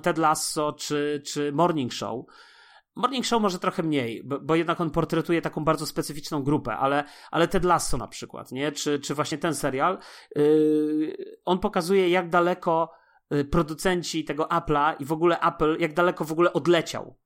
Ted 0.02 0.18
Lasso 0.18 0.72
czy, 0.72 1.22
czy 1.26 1.52
Morning 1.52 1.92
Show. 1.92 2.26
Morning 2.96 3.26
Show 3.26 3.42
może 3.42 3.58
trochę 3.58 3.82
mniej, 3.82 4.22
bo, 4.24 4.40
bo, 4.40 4.54
jednak 4.54 4.80
on 4.80 4.90
portretuje 4.90 5.42
taką 5.42 5.64
bardzo 5.64 5.86
specyficzną 5.86 6.42
grupę, 6.42 6.76
ale, 6.76 7.04
ale 7.30 7.48
Ted 7.48 7.64
Lasso 7.64 7.96
na 7.96 8.08
przykład, 8.08 8.52
nie? 8.52 8.72
Czy, 8.72 8.98
czy 8.98 9.14
właśnie 9.14 9.38
ten 9.38 9.54
serial, 9.54 9.98
yy, 10.36 11.40
on 11.44 11.58
pokazuje 11.58 12.08
jak 12.08 12.28
daleko 12.28 12.92
producenci 13.50 14.24
tego 14.24 14.44
Apple'a 14.44 14.94
i 14.98 15.04
w 15.04 15.12
ogóle 15.12 15.40
Apple, 15.40 15.76
jak 15.80 15.94
daleko 15.94 16.24
w 16.24 16.32
ogóle 16.32 16.52
odleciał 16.52 17.16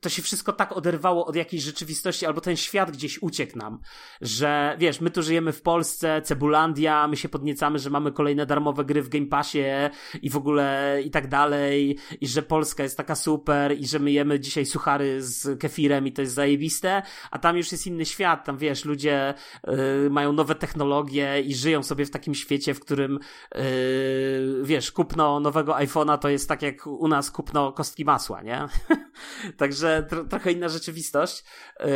to 0.00 0.08
się 0.08 0.22
wszystko 0.22 0.52
tak 0.52 0.76
oderwało 0.76 1.26
od 1.26 1.36
jakiejś 1.36 1.62
rzeczywistości, 1.62 2.26
albo 2.26 2.40
ten 2.40 2.56
świat 2.56 2.90
gdzieś 2.90 3.22
uciekł 3.22 3.58
nam, 3.58 3.78
że 4.20 4.76
wiesz, 4.78 5.00
my 5.00 5.10
tu 5.10 5.22
żyjemy 5.22 5.52
w 5.52 5.62
Polsce, 5.62 6.22
Cebulandia, 6.22 7.08
my 7.08 7.16
się 7.16 7.28
podniecamy, 7.28 7.78
że 7.78 7.90
mamy 7.90 8.12
kolejne 8.12 8.46
darmowe 8.46 8.84
gry 8.84 9.02
w 9.02 9.08
Game 9.08 9.26
Passie 9.26 9.64
i 10.22 10.30
w 10.30 10.36
ogóle 10.36 10.96
i 11.04 11.10
tak 11.10 11.28
dalej, 11.28 11.98
i 12.20 12.28
że 12.28 12.42
Polska 12.42 12.82
jest 12.82 12.96
taka 12.96 13.14
super 13.14 13.78
i 13.78 13.86
że 13.86 13.98
my 13.98 14.12
jemy 14.12 14.40
dzisiaj 14.40 14.66
suchary 14.66 15.22
z 15.22 15.60
kefirem 15.60 16.06
i 16.06 16.12
to 16.12 16.22
jest 16.22 16.34
zajebiste, 16.34 17.02
a 17.30 17.38
tam 17.38 17.56
już 17.56 17.72
jest 17.72 17.86
inny 17.86 18.06
świat, 18.06 18.44
tam 18.44 18.58
wiesz, 18.58 18.84
ludzie 18.84 19.34
y, 20.06 20.10
mają 20.10 20.32
nowe 20.32 20.54
technologie 20.54 21.40
i 21.40 21.54
żyją 21.54 21.82
sobie 21.82 22.06
w 22.06 22.10
takim 22.10 22.34
świecie, 22.34 22.74
w 22.74 22.80
którym 22.80 23.18
y, 23.56 23.60
wiesz, 24.62 24.92
kupno 24.92 25.40
nowego 25.40 25.72
iPhone'a 25.72 26.18
to 26.18 26.28
jest 26.28 26.48
tak 26.48 26.62
jak 26.62 26.86
u 26.86 27.08
nas 27.08 27.30
kupno 27.30 27.72
kostki 27.72 28.04
masła, 28.04 28.42
nie? 28.42 28.68
Także 29.56 29.89
tro, 30.08 30.24
trochę 30.24 30.52
inna 30.52 30.68
rzeczywistość. 30.68 31.44
Yy, 31.80 31.86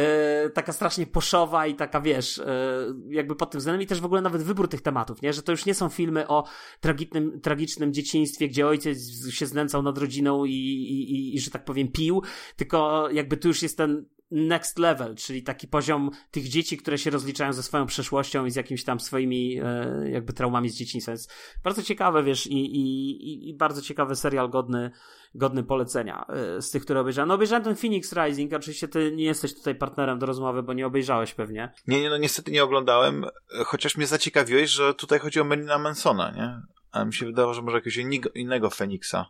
taka 0.55 0.73
strasznie 0.73 1.07
poszowa 1.07 1.67
i 1.67 1.75
taka, 1.75 2.01
wiesz, 2.01 2.37
yy, 2.37 3.15
jakby 3.15 3.37
pod 3.37 3.51
tym 3.51 3.59
względem 3.59 3.83
i 3.83 3.87
też 3.87 4.01
w 4.01 4.05
ogóle 4.05 4.21
nawet 4.21 4.43
wybór 4.43 4.69
tych 4.69 4.81
tematów, 4.81 5.23
nie? 5.23 5.33
Że 5.33 5.43
to 5.43 5.53
już 5.53 5.67
nie 5.67 5.75
są 5.75 5.89
filmy 5.89 6.29
o 6.29 6.45
tragicznym, 6.81 7.41
tragicznym 7.41 7.93
dzieciństwie, 7.93 8.49
gdzie 8.49 8.67
ojciec 8.67 8.99
się 9.31 9.47
znęcał 9.47 9.83
nad 9.83 9.99
rodziną 9.99 10.45
i, 10.45 10.53
i, 10.53 11.13
i, 11.13 11.37
i 11.37 11.41
że 11.41 11.51
tak 11.51 11.65
powiem, 11.65 11.89
pił, 11.89 12.23
tylko 12.57 13.09
jakby 13.11 13.37
tu 13.37 13.49
już 13.49 13.63
jest 13.63 13.77
ten 13.77 14.07
next 14.31 14.79
level, 14.79 15.15
czyli 15.15 15.43
taki 15.43 15.69
poziom 15.69 16.11
tych 16.31 16.49
dzieci, 16.49 16.77
które 16.77 16.99
się 16.99 17.11
rozliczają 17.11 17.53
ze 17.53 17.63
swoją 17.63 17.87
przeszłością 17.87 18.47
i 18.47 18.51
z 18.51 18.57
jakimiś 18.57 18.85
tam 18.85 19.01
swoimi 19.01 19.61
e, 19.63 20.11
jakby 20.11 20.33
traumami 20.33 20.69
z 20.69 20.77
dzieciństwa. 20.77 21.13
Więc 21.13 21.29
bardzo 21.65 21.83
ciekawe, 21.83 22.23
wiesz, 22.23 22.47
i, 22.47 22.77
i, 22.77 23.49
i 23.49 23.55
bardzo 23.55 23.83
ciekawy 23.83 24.17
serial 24.17 24.51
godny, 24.51 24.91
godny 25.35 25.65
polecenia 25.65 26.27
e, 26.29 26.63
z 26.63 26.71
tych, 26.71 26.83
które 26.85 27.01
obejrzałem. 27.01 27.29
No 27.29 27.35
obejrzałem 27.35 27.65
ten 27.65 27.77
Phoenix 27.77 28.13
Rising, 28.13 28.53
oczywiście 28.53 28.89
ty 28.89 29.13
nie 29.13 29.25
jesteś 29.25 29.55
tutaj 29.55 29.75
partnerem 29.75 30.19
do 30.19 30.27
rozmowy, 30.27 30.63
bo 30.63 30.73
nie 30.73 30.87
obejrzałeś 30.87 31.35
pewnie. 31.35 31.73
Nie, 31.87 32.01
nie, 32.01 32.11
no 32.11 32.17
niestety 32.17 32.51
nie 32.51 32.65
oglądałem, 32.65 33.25
chociaż 33.67 33.97
mnie 33.97 34.07
zaciekawiłeś, 34.07 34.71
że 34.71 34.95
tutaj 34.95 35.19
chodzi 35.19 35.41
o 35.41 35.45
Melina 35.45 35.79
Mansona, 35.79 36.31
nie? 36.31 36.61
A 36.93 37.05
mi 37.05 37.15
się 37.15 37.27
wydawało, 37.27 37.55
że 37.55 37.63
może 37.63 37.77
jakiegoś 37.77 37.97
innego 38.35 38.71
Feniksa. 38.71 39.27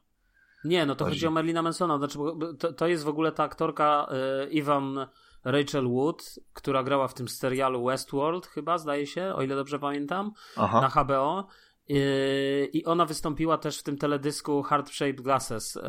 Nie, 0.65 0.87
no 0.87 0.95
to 0.95 1.05
chodzi, 1.05 1.17
chodzi 1.17 1.27
o 1.27 1.31
Merlina 1.31 1.63
Mansona. 1.63 1.99
Znaczy, 1.99 2.19
to, 2.59 2.73
to 2.73 2.87
jest 2.87 3.05
w 3.05 3.09
ogóle 3.09 3.33
ta 3.33 3.45
aktorka 3.45 4.07
y, 4.45 4.51
Ivan 4.51 5.07
Rachel 5.45 5.89
Wood, 5.89 6.39
która 6.53 6.83
grała 6.83 7.09
w 7.09 7.15
tym 7.15 7.29
serialu 7.29 7.85
Westworld, 7.85 8.47
chyba, 8.47 8.79
zdaje 8.79 9.07
się, 9.07 9.33
o 9.35 9.43
ile 9.43 9.57
dobrze 9.57 9.79
pamiętam, 9.79 10.33
Aha. 10.57 10.81
na 10.81 10.89
HBO. 10.89 11.47
Y, 11.91 12.71
I 12.73 12.85
ona 12.85 13.07
wystąpiła 13.07 13.59
też 13.59 13.79
w 13.79 13.83
tym 13.83 13.99
teledysku 13.99 14.63
Heart 14.63 14.91
Shaped 14.91 15.21
Glasses 15.21 15.77
y, 15.77 15.81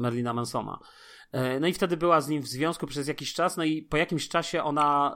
Merlina 0.00 0.32
Mansona. 0.32 0.78
Y, 1.34 1.60
no 1.60 1.66
i 1.66 1.72
wtedy 1.72 1.96
była 1.96 2.20
z 2.20 2.28
nim 2.28 2.42
w 2.42 2.46
związku 2.46 2.86
przez 2.86 3.08
jakiś 3.08 3.34
czas, 3.34 3.56
no 3.56 3.64
i 3.64 3.82
po 3.82 3.96
jakimś 3.96 4.28
czasie 4.28 4.62
ona 4.62 5.14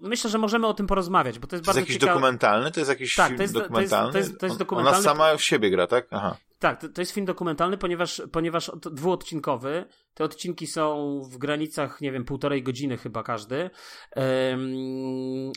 myślę, 0.00 0.30
że 0.30 0.38
możemy 0.38 0.66
o 0.66 0.74
tym 0.74 0.86
porozmawiać, 0.86 1.38
bo 1.38 1.46
to 1.46 1.56
jest 1.56 1.66
bardzo 1.66 1.80
To 1.80 1.80
jest 1.80 1.90
jakiś 1.90 2.08
dokumentalny? 2.08 2.70
To 2.70 2.80
jest 2.80 2.90
jakiś 2.90 3.14
tak, 3.14 3.26
film 3.26 3.36
to 3.36 3.42
jest, 3.42 3.54
dokumentalny? 3.54 4.12
To 4.12 4.18
jest, 4.18 4.28
to 4.28 4.32
jest, 4.32 4.40
to 4.40 4.46
jest 4.46 4.58
dokumentalny. 4.58 4.98
Ona 4.98 5.04
sama 5.04 5.36
w 5.36 5.42
siebie 5.42 5.70
gra, 5.70 5.86
tak? 5.86 6.06
Aha. 6.10 6.36
Tak, 6.60 6.80
to, 6.80 6.88
to, 6.88 7.00
jest 7.00 7.12
film 7.12 7.26
dokumentalny, 7.26 7.78
ponieważ, 7.78 8.22
ponieważ 8.32 8.70
dwuodcinkowy. 8.76 9.84
Te 10.14 10.24
odcinki 10.24 10.66
są 10.66 11.20
w 11.30 11.38
granicach, 11.38 12.00
nie 12.00 12.12
wiem, 12.12 12.24
półtorej 12.24 12.62
godziny 12.62 12.96
chyba 12.96 13.22
każdy. 13.22 13.70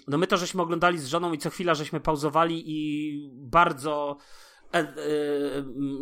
no 0.08 0.18
my 0.18 0.28
to 0.28 0.38
żeśmy 0.38 0.62
oglądali 0.62 0.98
z 0.98 1.06
żoną 1.06 1.34
i 1.34 1.38
co 1.38 1.50
chwila 1.50 1.74
żeśmy 1.74 2.00
pauzowali 2.00 2.63
i 2.66 3.30
bardzo 3.34 4.18
E, 4.74 4.80
e, 4.80 4.86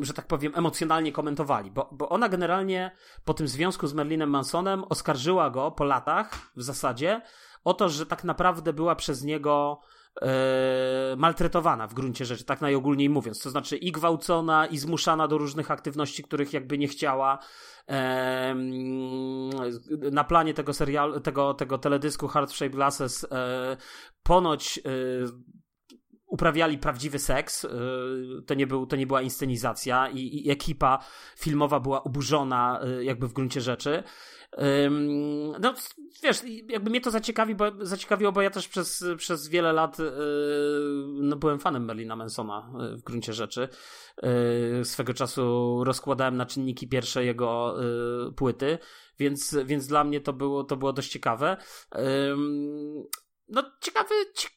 że 0.02 0.14
tak 0.14 0.28
powiem, 0.28 0.52
emocjonalnie 0.56 1.12
komentowali, 1.12 1.72
bo, 1.72 1.90
bo 1.92 2.10
ona 2.10 2.30
generalnie 2.30 2.92
po 3.26 3.34
tym 3.34 3.48
związku 3.48 3.88
z 3.88 3.94
Merlinem 3.94 4.30
Mansonem 4.30 4.84
oskarżyła 4.84 5.50
go 5.50 5.72
po 5.72 5.84
latach 5.84 6.52
w 6.56 6.64
zasadzie 6.64 7.22
o 7.64 7.74
to, 7.74 7.90
że 7.90 8.06
tak 8.06 8.24
naprawdę 8.24 8.74
była 8.74 8.96
przez 8.96 9.24
niego 9.24 9.80
e, 10.22 11.16
maltretowana 11.18 11.88
w 11.88 11.94
gruncie 11.94 12.26
rzeczy, 12.26 12.46
tak 12.46 12.62
najogólniej 12.62 13.10
mówiąc. 13.10 13.44
To 13.44 13.50
znaczy 13.50 13.78
i 13.78 13.92
gwałcona, 13.92 14.66
i 14.66 14.78
zmuszana 14.78 15.28
do 15.28 15.38
różnych 15.38 15.72
aktywności, 15.72 16.24
których 16.24 16.54
jakby 16.54 16.78
nie 16.78 16.88
chciała. 16.88 17.40
E, 17.90 18.56
na 20.12 20.24
planie 20.24 20.54
tego 20.54 20.74
serialu, 20.74 21.20
tego, 21.20 21.54
tego 21.54 21.78
teledysku 21.78 22.28
Hard 22.28 22.52
Shape 22.52 22.70
Glasses 22.70 23.28
e, 23.32 23.78
ponoć 24.24 24.80
uprawiali 26.32 26.78
prawdziwy 26.78 27.20
seks. 27.20 27.64
Y, 27.64 27.70
to 28.46 28.54
nie, 28.54 28.68
był, 28.68 28.86
to 28.86 28.96
nie 28.96 29.08
była 29.08 29.22
inscenizacja 29.22 30.10
i, 30.10 30.48
i 30.48 30.52
ekipa 30.52 31.00
filmowa 31.38 31.80
była 31.80 32.04
oburzona 32.04 32.82
y, 33.00 33.04
jakby 33.04 33.28
w 33.28 33.34
gruncie 33.34 33.62
rzeczy. 33.62 34.04
No, 35.60 35.74
wiesz, 36.24 36.42
jakby 36.70 36.90
mnie 36.90 37.02
to 37.02 37.12
zaciekawi, 37.12 37.56
bo, 37.56 37.66
zaciekawiło, 37.82 38.32
bo 38.32 38.42
ja 38.42 38.50
też 38.50 38.68
przez, 38.68 39.06
przez 39.18 39.48
wiele 39.48 39.74
lat 39.74 40.00
y, 40.00 40.04
no, 41.08 41.36
byłem 41.36 41.60
fanem 41.60 41.86
Merlina 41.86 42.16
Mansona 42.16 42.72
w 42.98 43.02
gruncie 43.02 43.34
rzeczy. 43.34 43.68
Swego 44.84 45.14
czasu 45.14 45.84
rozkładałem 45.84 46.38
na 46.38 46.46
czynniki 46.46 46.88
pierwsze 46.88 47.26
jego 47.26 47.76
płyty, 48.36 48.78
więc, 49.20 49.58
więc 49.66 49.88
dla 49.88 50.04
mnie 50.04 50.22
to 50.22 50.34
było, 50.34 50.64
to 50.64 50.78
było 50.78 50.94
dość 50.94 51.12
ciekawe 51.12 51.58
no 53.52 53.64
ciekawy, 53.82 54.16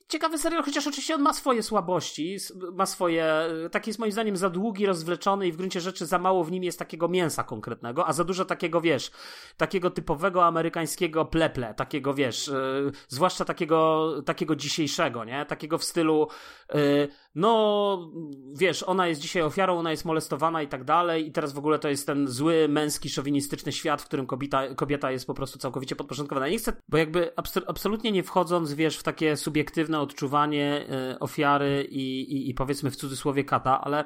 ciekawy 0.09 0.39
serial, 0.39 0.63
chociaż 0.63 0.87
oczywiście 0.87 1.15
on 1.15 1.23
ma 1.23 1.33
swoje 1.33 1.63
słabości, 1.63 2.37
ma 2.73 2.87
swoje, 2.87 3.35
taki 3.73 3.91
jest 3.91 4.01
moim 4.01 4.13
zdaniem 4.13 4.37
za 4.37 4.51
długi, 4.51 4.87
rozwleczony 4.87 5.47
i 5.49 5.53
w 5.53 5.57
gruncie 5.57 5.81
rzeczy 5.81 6.07
za 6.07 6.19
mało 6.19 6.45
w 6.45 6.51
nim 6.51 6.65
jest 6.65 6.79
takiego 6.79 7.09
mięsa 7.09 7.45
konkretnego, 7.45 8.07
a 8.07 8.13
za 8.13 8.25
dużo 8.25 8.45
takiego, 8.45 8.81
wiesz, 8.81 9.11
takiego 9.57 9.91
typowego 9.91 10.45
amerykańskiego 10.45 11.25
pleple, 11.25 11.75
takiego, 11.75 12.15
wiesz, 12.15 12.49
yy, 12.49 12.93
zwłaszcza 13.09 13.45
takiego, 13.45 14.13
takiego 14.27 14.57
dzisiejszego, 14.57 15.25
nie? 15.25 15.47
Takiego 15.47 15.79
w 15.79 15.85
stylu, 15.85 16.29
yy, 16.75 17.09
no, 17.35 18.13
wiesz, 18.59 18.83
ona 18.83 19.07
jest 19.07 19.21
dzisiaj 19.21 19.43
ofiarą, 19.43 19.79
ona 19.79 19.91
jest 19.91 20.05
molestowana 20.05 20.63
i 20.63 20.69
tak 20.69 20.85
dalej 20.85 21.27
i 21.27 21.33
teraz 21.33 21.53
w 21.53 21.59
ogóle 21.59 21.79
to 21.79 21.89
jest 21.89 22.07
ten 22.07 22.29
zły, 22.29 22.69
męski, 22.69 23.09
szowinistyczny 23.09 23.73
świat, 23.73 24.03
w 24.03 24.05
którym 24.05 24.27
kobieta, 24.27 24.75
kobieta 24.75 25.11
jest 25.11 25.27
po 25.27 25.35
prostu 25.35 25.59
całkowicie 25.59 25.97
podporządkowana. 25.97 26.49
nie 26.49 26.59
chcę, 26.59 26.73
bo 26.89 26.99
jakby 26.99 27.33
absolutnie 27.67 28.13
nie 28.13 28.23
wchodząc 28.23 28.73
wiesz, 28.73 28.99
w 28.99 29.03
takie 29.03 29.37
subiektywne 29.37 29.94
odczuwanie 30.01 30.87
y, 31.13 31.19
ofiary 31.19 31.87
i, 31.91 32.21
i, 32.21 32.51
i 32.51 32.55
powiedzmy 32.55 32.91
w 32.91 32.97
cudzysłowie 32.97 33.45
kata, 33.45 33.81
ale 33.81 34.05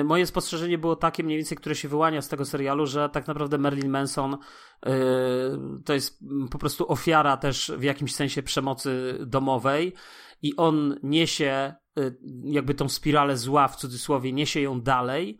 y, 0.00 0.04
moje 0.04 0.26
spostrzeżenie 0.26 0.78
było 0.78 0.96
takie 0.96 1.22
mniej 1.24 1.38
więcej, 1.38 1.58
które 1.58 1.74
się 1.74 1.88
wyłania 1.88 2.22
z 2.22 2.28
tego 2.28 2.44
serialu, 2.44 2.86
że 2.86 3.08
tak 3.08 3.26
naprawdę 3.26 3.58
Marilyn 3.58 3.90
Manson 3.90 4.34
y, 4.34 4.88
to 5.84 5.94
jest 5.94 6.18
po 6.50 6.58
prostu 6.58 6.92
ofiara 6.92 7.36
też 7.36 7.72
w 7.76 7.82
jakimś 7.82 8.14
sensie 8.14 8.42
przemocy 8.42 9.18
domowej 9.26 9.94
i 10.42 10.56
on 10.56 10.98
niesie 11.02 11.74
jakby 12.44 12.74
tą 12.74 12.88
spiralę 12.88 13.36
zła 13.36 13.68
w 13.68 13.76
cudzysłowie, 13.76 14.32
niesie 14.32 14.60
ją 14.60 14.80
dalej. 14.80 15.38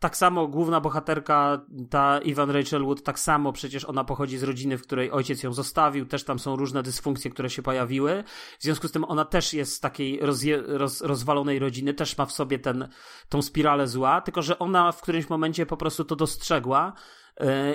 Tak 0.00 0.16
samo 0.16 0.46
główna 0.46 0.80
bohaterka, 0.80 1.60
ta 1.90 2.18
Ivan 2.18 2.50
Rachel 2.50 2.84
Wood, 2.84 3.02
tak 3.02 3.18
samo 3.18 3.52
przecież 3.52 3.84
ona 3.84 4.04
pochodzi 4.04 4.38
z 4.38 4.42
rodziny, 4.42 4.78
w 4.78 4.82
której 4.82 5.10
ojciec 5.10 5.42
ją 5.42 5.52
zostawił, 5.52 6.06
też 6.06 6.24
tam 6.24 6.38
są 6.38 6.56
różne 6.56 6.82
dysfunkcje, 6.82 7.30
które 7.30 7.50
się 7.50 7.62
pojawiły. 7.62 8.24
W 8.58 8.62
związku 8.62 8.88
z 8.88 8.92
tym 8.92 9.04
ona 9.04 9.24
też 9.24 9.54
jest 9.54 9.74
z 9.74 9.80
takiej 9.80 10.20
rozje, 10.20 10.62
roz, 10.66 11.00
rozwalonej 11.00 11.58
rodziny, 11.58 11.94
też 11.94 12.18
ma 12.18 12.26
w 12.26 12.32
sobie 12.32 12.58
ten, 12.58 12.88
tą 13.28 13.42
spiralę 13.42 13.88
zła, 13.88 14.20
tylko 14.20 14.42
że 14.42 14.58
ona 14.58 14.92
w 14.92 15.02
którymś 15.02 15.28
momencie 15.28 15.66
po 15.66 15.76
prostu 15.76 16.04
to 16.04 16.16
dostrzegła 16.16 16.92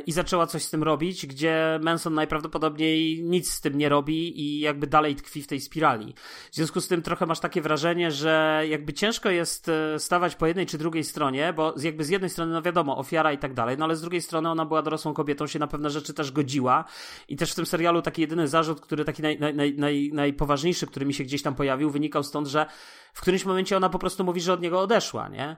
i 0.06 0.12
zaczęła 0.12 0.47
coś 0.47 0.63
z 0.63 0.69
tym 0.69 0.84
robić, 0.84 1.28
gdzie 1.28 1.80
Manson 1.82 2.13
najprawdopodobniej 2.13 3.23
nic 3.23 3.52
z 3.52 3.62
tym 3.62 3.78
nie 3.78 3.89
robi 3.89 4.41
i 4.41 4.60
jakby 4.60 4.88
dalej 4.88 5.15
tkwi 5.15 5.41
w 5.41 5.47
tej 5.47 5.60
spirali. 5.60 6.13
W 6.52 6.56
związku 6.56 6.82
z 6.82 6.88
tym 6.88 7.02
trochę 7.02 7.26
masz 7.26 7.39
takie 7.39 7.62
wrażenie, 7.62 8.12
że 8.12 8.63
jakby 8.69 8.93
ciężko 8.93 9.30
jest 9.30 9.69
e, 9.69 9.99
stawać 9.99 10.36
po 10.36 10.47
jednej 10.47 10.65
czy 10.65 10.78
drugiej 10.78 11.04
stronie, 11.04 11.54
bo 11.54 11.73
jakby 11.82 12.04
z 12.04 12.10
jednej 12.10 12.30
strony, 12.30 12.54
no 12.54 12.62
wiadomo, 12.62 12.97
ofiara 12.97 13.34
i 13.34 13.38
tak 13.38 13.54
dalej, 13.54 13.78
no 13.78 13.86
ale 13.86 13.95
z 13.95 14.02
drugiej 14.02 14.21
strony 14.21 14.49
ona 14.49 14.65
była 14.65 14.82
dorosłą 14.82 15.13
kobietą, 15.13 15.47
się 15.47 15.60
na 15.60 15.67
pewne 15.67 15.89
rzeczy 15.89 16.13
też 16.13 16.32
godziła 16.32 16.86
i 17.28 17.36
też 17.36 17.52
w 17.52 17.56
tym 17.56 17.65
serialu 17.65 18.02
taki 18.02 18.21
jedyny 18.21 18.47
zarzut, 18.47 18.82
który 18.82 19.06
taki 19.06 19.21
naj, 19.21 19.39
naj, 19.39 19.73
naj, 19.78 20.10
najpoważniejszy, 20.13 20.88
który 20.88 21.06
mi 21.06 21.13
się 21.13 21.23
gdzieś 21.23 21.41
tam 21.41 21.56
pojawił, 21.56 21.89
wynikał 21.89 22.23
stąd, 22.23 22.47
że 22.47 22.65
w 23.13 23.21
którymś 23.21 23.45
momencie 23.45 23.78
ona 23.78 23.89
po 23.89 23.99
prostu 23.99 24.23
mówi, 24.23 24.41
że 24.41 24.54
od 24.54 24.62
niego 24.62 24.82
odeszła, 24.82 25.30
nie? 25.30 25.56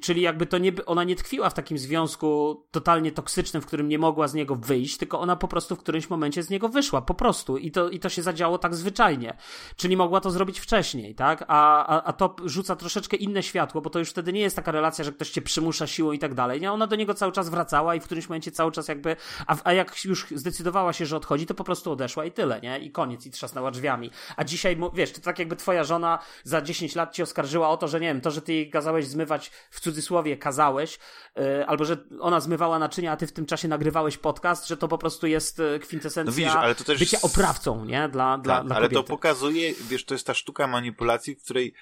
Czyli 0.00 0.22
jakby 0.22 0.46
to 0.46 0.58
nie, 0.58 0.72
ona 0.86 1.04
nie 1.04 1.16
tkwiła 1.16 1.50
w 1.50 1.54
takim 1.54 1.78
związku 1.78 2.62
totalnie 2.70 3.12
toksycznym, 3.12 3.41
w 3.50 3.66
którym 3.66 3.88
nie 3.88 3.98
mogła 3.98 4.28
z 4.28 4.34
niego 4.34 4.56
wyjść, 4.56 4.96
tylko 4.96 5.20
ona 5.20 5.36
po 5.36 5.48
prostu 5.48 5.76
w 5.76 5.78
którymś 5.78 6.10
momencie 6.10 6.42
z 6.42 6.50
niego 6.50 6.68
wyszła, 6.68 7.02
po 7.02 7.14
prostu. 7.14 7.56
I 7.56 7.70
to, 7.70 7.90
i 7.90 7.98
to 7.98 8.08
się 8.08 8.22
zadziało 8.22 8.58
tak 8.58 8.74
zwyczajnie. 8.74 9.36
Czyli 9.76 9.96
mogła 9.96 10.20
to 10.20 10.30
zrobić 10.30 10.60
wcześniej, 10.60 11.14
tak? 11.14 11.44
A, 11.48 11.86
a, 11.86 12.02
a 12.02 12.12
to 12.12 12.36
rzuca 12.44 12.76
troszeczkę 12.76 13.16
inne 13.16 13.42
światło, 13.42 13.80
bo 13.80 13.90
to 13.90 13.98
już 13.98 14.10
wtedy 14.10 14.32
nie 14.32 14.40
jest 14.40 14.56
taka 14.56 14.72
relacja, 14.72 15.04
że 15.04 15.12
ktoś 15.12 15.30
cię 15.30 15.42
przymusza 15.42 15.86
siłą 15.86 16.12
i 16.12 16.18
tak 16.18 16.34
dalej. 16.34 16.60
Nie, 16.60 16.72
ona 16.72 16.86
do 16.86 16.96
niego 16.96 17.14
cały 17.14 17.32
czas 17.32 17.48
wracała 17.48 17.94
i 17.94 18.00
w 18.00 18.04
którymś 18.04 18.28
momencie 18.28 18.50
cały 18.50 18.72
czas 18.72 18.88
jakby, 18.88 19.16
a, 19.46 19.56
a 19.64 19.72
jak 19.72 20.04
już 20.04 20.26
zdecydowała 20.34 20.92
się, 20.92 21.06
że 21.06 21.16
odchodzi, 21.16 21.46
to 21.46 21.54
po 21.54 21.64
prostu 21.64 21.92
odeszła 21.92 22.24
i 22.24 22.32
tyle, 22.32 22.60
nie? 22.60 22.78
I 22.78 22.90
koniec, 22.90 23.26
i 23.26 23.30
trzasnęła 23.30 23.70
drzwiami. 23.70 24.10
A 24.36 24.44
dzisiaj, 24.44 24.76
wiesz, 24.94 25.12
to 25.12 25.20
tak 25.20 25.38
jakby 25.38 25.56
twoja 25.56 25.84
żona 25.84 26.18
za 26.44 26.62
10 26.62 26.82
10 26.82 26.96
lat 26.96 27.14
ci 27.14 27.22
oskarżyła 27.22 27.68
o 27.68 27.76
to, 27.76 27.88
że 27.88 28.00
nie 28.00 28.06
wiem, 28.06 28.20
to, 28.20 28.30
że 28.30 28.42
ty 28.42 28.52
jej 28.52 28.70
kazałeś 28.70 29.06
zmywać, 29.06 29.50
w 29.70 29.80
cudzysłowie 29.80 30.36
kazałeś, 30.36 30.98
yy, 31.36 31.66
albo 31.66 31.84
że 31.84 31.96
ona 32.20 32.40
zmywała 32.40 32.78
naczynia, 32.78 33.12
a 33.12 33.16
ty 33.16 33.26
w 33.26 33.31
tym 33.32 33.46
czasie 33.46 33.68
nagrywałeś 33.68 34.18
podcast, 34.18 34.68
że 34.68 34.76
to 34.76 34.88
po 34.88 34.98
prostu 34.98 35.26
jest 35.26 35.60
e, 35.60 35.78
kwintesencja 35.78 36.30
no 36.30 36.36
widzisz, 36.36 36.54
ale 36.54 36.74
to 36.74 36.84
też... 36.84 36.98
bycia 36.98 37.18
oprawcą, 37.22 37.84
nie? 37.84 38.08
Dla, 38.08 38.38
dla, 38.38 38.56
tak, 38.56 38.66
dla 38.66 38.76
ale 38.76 38.88
to 38.88 39.04
pokazuje, 39.04 39.74
wiesz, 39.74 40.04
to 40.04 40.14
jest 40.14 40.26
ta 40.26 40.34
sztuka 40.34 40.66
manipulacji, 40.66 41.34
w 41.34 41.44
której 41.44 41.74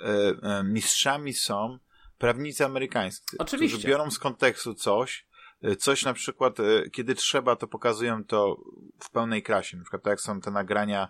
e, 0.00 0.06
e, 0.42 0.64
mistrzami 0.64 1.34
są 1.34 1.78
prawnicy 2.18 2.64
amerykańscy, 2.64 3.36
Oczywiście. 3.38 3.78
którzy 3.78 3.88
biorą 3.88 4.10
z 4.10 4.18
kontekstu 4.18 4.74
coś, 4.74 5.26
e, 5.62 5.76
coś 5.76 6.04
na 6.04 6.12
przykład, 6.12 6.56
kiedy 6.92 7.14
trzeba, 7.14 7.56
to 7.56 7.66
pokazują 7.66 8.24
to 8.24 8.56
w 8.98 9.10
pełnej 9.10 9.42
krasie. 9.42 9.76
Na 9.76 9.82
przykład 9.82 10.02
tak 10.02 10.10
jak 10.10 10.20
są 10.20 10.40
te 10.40 10.50
nagrania 10.50 11.08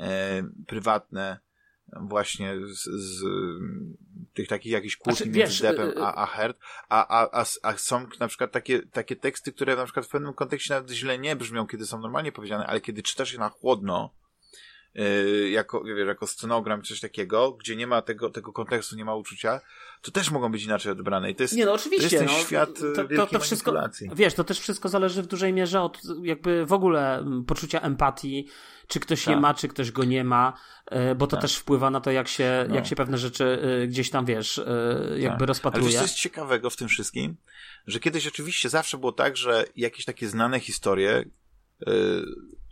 e, 0.00 0.42
prywatne 0.66 1.40
właśnie 2.00 2.54
z, 2.66 2.84
z 2.84 3.24
tych 4.34 4.48
takich 4.48 4.72
jakichś 4.72 4.96
kłótni 4.96 5.16
znaczy, 5.16 5.38
między 5.38 5.62
Deppem 5.62 5.88
y, 5.88 5.92
y, 5.92 6.02
a, 6.02 6.14
a 6.14 6.26
Herd, 6.26 6.58
a, 6.88 7.20
a, 7.20 7.40
a, 7.40 7.44
a 7.62 7.76
są 7.76 8.06
na 8.20 8.28
przykład 8.28 8.52
takie, 8.52 8.82
takie 8.82 9.16
teksty, 9.16 9.52
które 9.52 9.76
na 9.76 9.84
przykład 9.84 10.06
w 10.06 10.08
pewnym 10.08 10.34
kontekście 10.34 10.74
nawet 10.74 10.90
źle 10.90 11.18
nie 11.18 11.36
brzmią, 11.36 11.66
kiedy 11.66 11.86
są 11.86 12.00
normalnie 12.00 12.32
powiedziane, 12.32 12.66
ale 12.66 12.80
kiedy 12.80 13.02
czytasz 13.02 13.32
je 13.32 13.38
na 13.38 13.48
chłodno, 13.48 14.14
jako, 15.50 15.84
wiesz, 15.84 16.06
jako 16.06 16.26
scenogram 16.26 16.82
coś 16.82 17.00
takiego, 17.00 17.52
gdzie 17.52 17.76
nie 17.76 17.86
ma 17.86 18.02
tego, 18.02 18.30
tego 18.30 18.52
kontekstu, 18.52 18.96
nie 18.96 19.04
ma 19.04 19.14
uczucia, 19.14 19.60
to 20.02 20.10
też 20.10 20.30
mogą 20.30 20.52
być 20.52 20.64
inaczej 20.64 20.92
odebrane. 20.92 21.30
I 21.30 21.34
to 21.34 21.42
jest, 21.42 21.54
nie, 21.54 21.64
no 21.64 21.72
oczywiście, 21.72 22.08
to 22.08 22.14
jest 22.14 22.26
ten 22.26 22.36
no, 22.36 22.44
świat 22.44 22.70
to, 22.94 23.16
to, 23.16 23.26
to 23.26 23.40
wszystko, 23.40 23.74
Wiesz, 24.14 24.34
to 24.34 24.44
też 24.44 24.60
wszystko 24.60 24.88
zależy 24.88 25.22
w 25.22 25.26
dużej 25.26 25.52
mierze 25.52 25.80
od 25.80 25.98
jakby 26.22 26.66
w 26.66 26.72
ogóle 26.72 27.18
mm, 27.18 27.44
poczucia 27.44 27.80
empatii, 27.80 28.48
czy 28.86 29.00
ktoś 29.00 29.24
tak. 29.24 29.34
je 29.34 29.40
ma, 29.40 29.54
czy 29.54 29.68
ktoś 29.68 29.90
go 29.90 30.04
nie 30.04 30.24
ma, 30.24 30.52
e, 30.86 31.14
bo 31.14 31.26
to 31.26 31.36
tak. 31.36 31.42
też 31.42 31.56
wpływa 31.56 31.90
na 31.90 32.00
to, 32.00 32.10
jak 32.10 32.28
się, 32.28 32.66
no. 32.68 32.74
jak 32.74 32.86
się 32.86 32.96
pewne 32.96 33.18
rzeczy 33.18 33.44
e, 33.82 33.86
gdzieś 33.86 34.10
tam, 34.10 34.24
wiesz, 34.24 34.58
e, 34.58 34.64
jakby 35.18 35.38
tak. 35.38 35.48
rozpatruje. 35.48 35.86
Ale 35.86 35.96
co 35.96 36.02
jest 36.02 36.14
ciekawego 36.14 36.70
w 36.70 36.76
tym 36.76 36.88
wszystkim? 36.88 37.36
Że 37.86 38.00
kiedyś 38.00 38.26
oczywiście 38.26 38.68
zawsze 38.68 38.98
było 38.98 39.12
tak, 39.12 39.36
że 39.36 39.64
jakieś 39.76 40.04
takie 40.04 40.28
znane 40.28 40.60
historie 40.60 41.24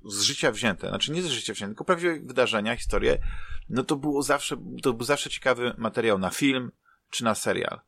z 0.04 0.22
życia 0.22 0.52
wzięte, 0.52 0.88
znaczy 0.88 1.12
nie 1.12 1.22
z 1.22 1.26
życia 1.26 1.52
wzięte, 1.52 1.70
tylko 1.70 1.84
prawdziwe 1.84 2.20
wydarzenia, 2.20 2.76
historie, 2.76 3.18
no 3.68 3.84
to 3.84 3.96
było 3.96 4.22
zawsze, 4.22 4.56
to 4.82 4.92
był 4.92 5.06
zawsze 5.06 5.30
ciekawy 5.30 5.74
materiał 5.78 6.18
na 6.18 6.30
film 6.30 6.72
czy 7.10 7.24
na 7.24 7.34
serial. 7.34 7.80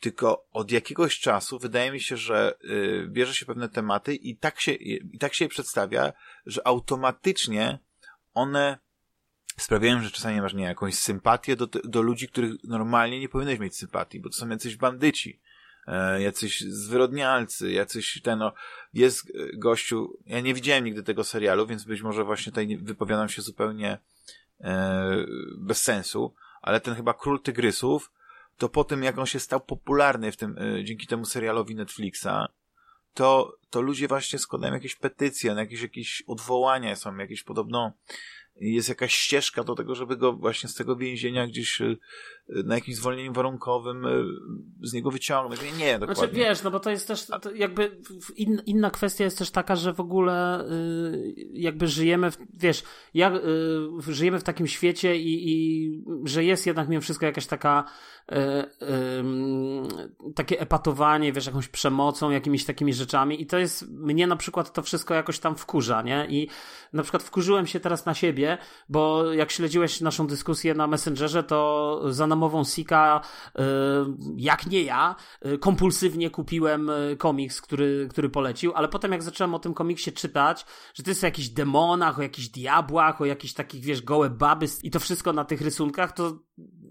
Tylko 0.00 0.46
od 0.50 0.70
jakiegoś 0.70 1.20
czasu 1.20 1.58
wydaje 1.58 1.92
mi 1.92 2.00
się, 2.00 2.16
że 2.16 2.54
y, 2.64 3.08
bierze 3.08 3.34
się 3.34 3.46
pewne 3.46 3.68
tematy 3.68 4.14
i 4.14 4.36
tak 4.36 4.60
się, 4.60 4.72
i 4.72 5.18
tak 5.18 5.34
się 5.34 5.44
je 5.44 5.48
przedstawia, 5.48 6.12
że 6.46 6.66
automatycznie 6.66 7.78
one 8.34 8.78
sprawiają, 9.56 10.02
że 10.02 10.10
czasami 10.10 10.40
masz 10.40 10.54
nie 10.54 10.64
jakąś 10.64 10.94
sympatię 10.94 11.56
do, 11.56 11.66
do 11.66 12.02
ludzi, 12.02 12.28
których 12.28 12.52
normalnie 12.64 13.20
nie 13.20 13.28
powinieneś 13.28 13.60
mieć 13.60 13.76
sympatii, 13.76 14.20
bo 14.20 14.28
to 14.28 14.34
są 14.34 14.48
jacyś 14.48 14.76
bandyci, 14.76 15.40
jacyś 16.18 16.60
zwyrodnialcy, 16.60 17.72
jacyś 17.72 18.20
ten, 18.22 18.38
no, 18.38 18.52
jest 18.94 19.32
gościu, 19.54 20.18
ja 20.26 20.40
nie 20.40 20.54
widziałem 20.54 20.84
nigdy 20.84 21.02
tego 21.02 21.24
serialu, 21.24 21.66
więc 21.66 21.84
być 21.84 22.02
może 22.02 22.24
właśnie 22.24 22.52
tutaj 22.52 22.76
wypowiadam 22.76 23.28
się 23.28 23.42
zupełnie 23.42 23.98
e, 24.60 25.26
bez 25.58 25.82
sensu, 25.82 26.34
ale 26.62 26.80
ten 26.80 26.94
chyba 26.94 27.14
Król 27.14 27.40
Tygrysów, 27.40 28.10
to 28.60 28.68
po 28.68 28.84
tym, 28.84 29.02
jak 29.02 29.18
on 29.18 29.26
się 29.26 29.40
stał 29.40 29.60
popularny 29.60 30.32
w 30.32 30.36
tym, 30.36 30.58
y, 30.58 30.84
dzięki 30.84 31.06
temu 31.06 31.24
serialowi 31.24 31.74
Netflixa, 31.74 32.48
to, 33.14 33.56
to 33.70 33.80
ludzie 33.80 34.08
właśnie 34.08 34.38
składają 34.38 34.74
jakieś 34.74 34.94
petycje, 34.96 35.52
jakieś, 35.52 35.82
jakieś 35.82 36.22
odwołania 36.26 36.96
są, 36.96 37.16
jakieś 37.16 37.42
podobno 37.42 37.92
jest 38.56 38.88
jakaś 38.88 39.14
ścieżka 39.14 39.64
do 39.64 39.74
tego, 39.74 39.94
żeby 39.94 40.16
go 40.16 40.32
właśnie 40.32 40.68
z 40.68 40.74
tego 40.74 40.96
więzienia 40.96 41.46
gdzieś 41.46 41.80
y, 41.80 41.98
na 42.64 42.74
jakimś 42.74 42.96
zwolnieniu 42.96 43.32
warunkowym 43.32 44.06
y, 44.06 44.24
z 44.82 44.92
niego 44.92 45.10
wyciągnąć. 45.10 45.62
Nie, 45.62 45.72
nie 45.72 45.98
dokładnie. 45.98 46.14
Znaczy, 46.14 46.34
wiesz, 46.34 46.62
no 46.62 46.70
bo 46.70 46.80
to 46.80 46.90
jest 46.90 47.08
też 47.08 47.26
to 47.26 47.54
jakby 47.54 48.00
in, 48.36 48.62
inna 48.66 48.90
kwestia 48.90 49.24
jest 49.24 49.38
też 49.38 49.50
taka, 49.50 49.76
że 49.76 49.92
w 49.92 50.00
ogóle 50.00 50.64
jakby 51.52 51.88
żyjemy, 51.88 52.30
w, 52.30 52.38
wiesz, 52.54 52.82
jak, 53.14 53.32
żyjemy 54.08 54.38
w 54.38 54.44
takim 54.44 54.66
świecie 54.66 55.16
i, 55.16 55.50
i 55.50 56.04
że 56.24 56.44
jest 56.44 56.66
jednak 56.66 56.88
mimo 56.88 57.00
wszystko 57.00 57.26
jakaś 57.26 57.46
taka 57.46 57.84
takie 60.34 60.60
epatowanie, 60.60 61.32
wiesz, 61.32 61.46
jakąś 61.46 61.68
przemocą, 61.68 62.30
jakimiś 62.30 62.64
takimi 62.64 62.94
rzeczami 62.94 63.42
i 63.42 63.46
to 63.46 63.58
jest, 63.58 63.88
mnie 63.88 64.26
na 64.26 64.36
przykład 64.36 64.72
to 64.72 64.82
wszystko 64.82 65.14
jakoś 65.14 65.38
tam 65.38 65.56
wkurza, 65.56 66.02
nie? 66.02 66.26
I 66.28 66.48
na 66.92 67.02
przykład 67.02 67.22
wkurzyłem 67.22 67.66
się 67.66 67.80
teraz 67.80 68.06
na 68.06 68.14
siebie, 68.14 68.58
bo 68.88 69.32
jak 69.32 69.50
śledziłeś 69.50 70.00
naszą 70.00 70.26
dyskusję 70.26 70.74
na 70.74 70.86
Messengerze, 70.86 71.42
to 71.42 72.00
za 72.08 72.26
namową 72.40 72.64
Sika, 72.64 73.20
y, 73.58 73.62
jak 74.36 74.66
nie 74.66 74.82
ja, 74.82 75.16
y, 75.46 75.58
kompulsywnie 75.58 76.30
kupiłem 76.30 76.90
y, 76.90 77.16
komiks, 77.16 77.60
który, 77.60 78.08
który 78.10 78.30
polecił, 78.30 78.72
ale 78.74 78.88
potem 78.88 79.12
jak 79.12 79.22
zacząłem 79.22 79.54
o 79.54 79.58
tym 79.58 79.74
komiksie 79.74 80.12
czytać, 80.12 80.66
że 80.94 81.02
to 81.02 81.10
jest 81.10 81.22
o 81.24 81.26
jakichś 81.26 81.48
demonach, 81.48 82.18
o 82.18 82.22
jakichś 82.22 82.48
diabłach, 82.48 83.20
o 83.20 83.24
jakichś 83.24 83.54
takich, 83.54 83.84
wiesz, 83.84 84.02
gołe 84.02 84.30
baby 84.30 84.66
i 84.82 84.90
to 84.90 85.00
wszystko 85.00 85.32
na 85.32 85.44
tych 85.44 85.60
rysunkach, 85.60 86.12
to 86.12 86.38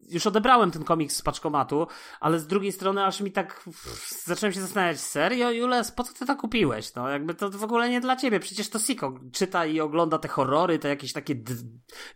już 0.09 0.27
odebrałem 0.27 0.71
ten 0.71 0.83
komiks 0.83 1.15
z 1.15 1.21
paczkomatu, 1.21 1.87
ale 2.19 2.39
z 2.39 2.47
drugiej 2.47 2.71
strony 2.71 3.05
aż 3.05 3.21
mi 3.21 3.31
tak 3.31 3.63
pff, 3.63 4.23
zacząłem 4.25 4.53
się 4.53 4.61
zastanawiać, 4.61 4.99
serio 4.99 5.51
Jules, 5.51 5.91
po 5.91 6.03
co 6.03 6.13
ty 6.13 6.25
to 6.25 6.35
kupiłeś? 6.35 6.95
No 6.95 7.09
jakby 7.09 7.33
to 7.33 7.49
w 7.49 7.63
ogóle 7.63 7.89
nie 7.89 8.01
dla 8.01 8.15
ciebie, 8.15 8.39
przecież 8.39 8.69
to 8.69 8.79
Siko 8.79 9.19
czyta 9.31 9.65
i 9.65 9.79
ogląda 9.79 10.17
te 10.17 10.27
horrory, 10.27 10.79
te 10.79 10.89
jakieś 10.89 11.13
takie 11.13 11.35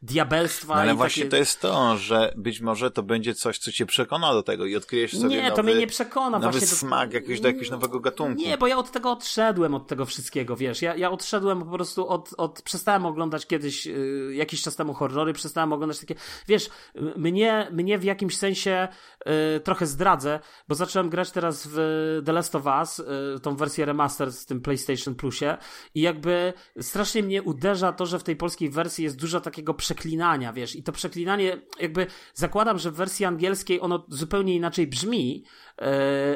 diabelstwa. 0.01 0.75
No, 0.75 0.81
ale 0.81 0.95
właśnie 0.95 1.23
takie... 1.23 1.31
to 1.31 1.37
jest 1.37 1.61
to, 1.61 1.97
że 1.97 2.33
być 2.37 2.61
może 2.61 2.91
to 2.91 3.03
będzie 3.03 3.35
coś, 3.35 3.57
co 3.57 3.71
cię 3.71 3.85
przekona 3.85 4.33
do 4.33 4.43
tego 4.43 4.65
i 4.65 4.75
odkryjesz 4.75 5.11
sobie 5.11 5.35
Nie, 5.35 5.43
nowy, 5.43 5.55
to 5.55 5.63
mnie 5.63 5.75
nie 5.75 5.87
przekona. 5.87 6.39
Nowy 6.39 6.59
właśnie 6.59 6.67
smak 6.67 7.09
do... 7.09 7.15
jakiegoś, 7.15 7.39
do 7.39 7.47
jakiegoś 7.47 7.69
nowego 7.69 7.99
gatunku. 7.99 8.41
Nie, 8.41 8.57
bo 8.57 8.67
ja 8.67 8.77
od 8.77 8.91
tego 8.91 9.11
odszedłem, 9.11 9.75
od 9.75 9.87
tego 9.87 10.05
wszystkiego, 10.05 10.55
wiesz, 10.55 10.81
ja, 10.81 10.95
ja 10.95 11.11
odszedłem 11.11 11.59
po 11.59 11.71
prostu 11.71 12.07
od, 12.07 12.29
od 12.37 12.61
przestałem 12.61 13.05
oglądać 13.05 13.47
kiedyś, 13.47 13.85
yy, 13.85 14.35
jakiś 14.35 14.61
czas 14.61 14.75
temu 14.75 14.93
horrory, 14.93 15.33
przestałem 15.33 15.73
oglądać 15.73 15.99
takie, 15.99 16.15
wiesz, 16.47 16.69
mnie, 17.15 17.67
mnie 17.71 17.82
w 17.97 18.03
jakimś 18.03 18.37
sensie 18.37 18.87
yy, 19.25 19.59
trochę 19.59 19.85
zdradzę, 19.85 20.39
bo 20.67 20.75
zacząłem 20.75 21.09
grać 21.09 21.31
teraz 21.31 21.67
w 21.71 21.77
The 22.25 22.31
Last 22.31 22.55
of 22.55 22.65
Us, 22.65 22.97
yy, 22.97 23.39
tą 23.39 23.55
wersję 23.55 23.85
remaster 23.85 24.31
z 24.31 24.45
tym 24.45 24.61
PlayStation 24.61 25.15
Plusie 25.15 25.57
i 25.95 26.01
jakby 26.01 26.53
strasznie 26.81 27.23
mnie 27.23 27.43
uderza 27.43 27.93
to, 27.93 28.05
że 28.05 28.19
w 28.19 28.23
tej 28.23 28.35
polskiej 28.35 28.69
wersji 28.69 29.03
jest 29.03 29.19
dużo 29.19 29.41
takiego 29.41 29.73
przeklinania, 29.73 30.53
wiesz, 30.53 30.75
i 30.75 30.83
to 30.83 30.91
przeklinanie 30.91 31.61
jakby 31.79 32.07
zakładam, 32.33 32.79
że 32.79 32.91
w 32.91 32.95
wersji 32.95 33.25
angielskiej 33.25 33.81
ono 33.81 34.05
zupełnie 34.09 34.55
inaczej 34.55 34.87
brzmi, 34.87 35.43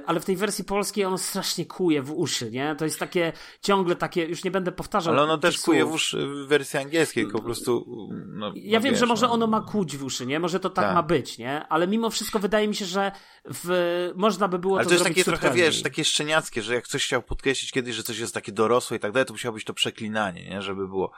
ale 0.06 0.20
w 0.20 0.26
tej 0.26 0.36
wersji 0.36 0.64
polskiej 0.64 1.06
ono 1.06 1.18
strasznie 1.18 1.66
kuje 1.66 2.02
w 2.02 2.12
uszy, 2.12 2.52
nie? 2.52 2.76
To 2.76 2.86
jest 2.86 3.00
takie, 3.00 3.34
ciągle 3.62 3.96
takie, 3.96 4.26
już 4.26 4.44
nie 4.44 4.52
będę 4.52 4.72
powtarzał. 4.72 5.14
Ale 5.14 5.24
ono 5.24 5.38
też 5.38 5.60
kuje 5.60 5.86
w 5.86 5.92
uszy 5.92 6.28
w 6.28 6.48
wersji 6.48 6.80
angielskiej, 6.80 7.28
po 7.28 7.42
prostu. 7.42 7.86
No, 8.28 8.52
ja 8.56 8.80
no 8.80 8.84
wiem, 8.84 8.94
wiesz, 8.94 9.00
że 9.00 9.06
może 9.06 9.28
no. 9.28 9.34
ono 9.34 9.48
ma 9.48 9.62
kuć 9.62 9.98
w 9.98 10.04
uszy, 10.04 10.26
nie? 10.26 10.40
Może 10.40 10.60
to 10.60 10.70
tak, 10.70 10.86
Tak. 10.86 10.96
ma 10.96 11.04
być, 11.04 11.38
nie? 11.38 11.68
Ale 11.68 11.88
mimo 11.88 12.10
wszystko 12.10 12.40
wydaje 12.40 12.68
mi 12.68 12.76
się, 12.76 12.86
że 12.86 13.12
w, 13.46 14.12
można 14.16 14.48
by 14.48 14.60
było 14.60 14.76
Ale 14.76 14.84
to 14.84 14.90
to 14.90 14.96
jest 14.96 15.06
takie 15.06 15.24
trochę, 15.24 15.54
wiesz, 15.54 15.82
takie 15.82 16.06
szczeniackie, 16.06 16.62
że 16.62 16.74
jak 16.76 16.84
ktoś 16.84 17.06
chciał 17.06 17.22
podkreślić 17.22 17.72
kiedyś, 17.72 17.96
że 17.96 18.04
coś 18.04 18.20
jest 18.20 18.34
takie 18.34 18.52
dorosłe 18.52 18.98
i 18.98 19.00
tak 19.00 19.12
dalej, 19.12 19.26
to 19.26 19.34
musiało 19.34 19.54
być 19.54 19.64
to 19.64 19.74
przeklinanie, 19.74 20.50
nie? 20.50 20.62
Żeby 20.62 20.88
było. 20.88 21.12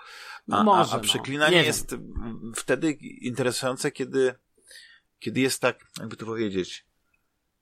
A, 0.52 0.64
Może, 0.64 0.92
a, 0.92 0.94
a 0.94 0.98
no. 0.98 1.04
przeklinanie 1.04 1.52
Nie 1.52 1.58
wiem. 1.58 1.68
jest 1.68 1.96
wtedy 2.56 2.92
interesujące, 3.22 3.92
kiedy, 3.92 4.36
kiedy 5.20 5.40
jest 5.40 5.62
tak, 5.62 5.86
jakby 6.00 6.16
to 6.16 6.26
powiedzieć, 6.26 6.89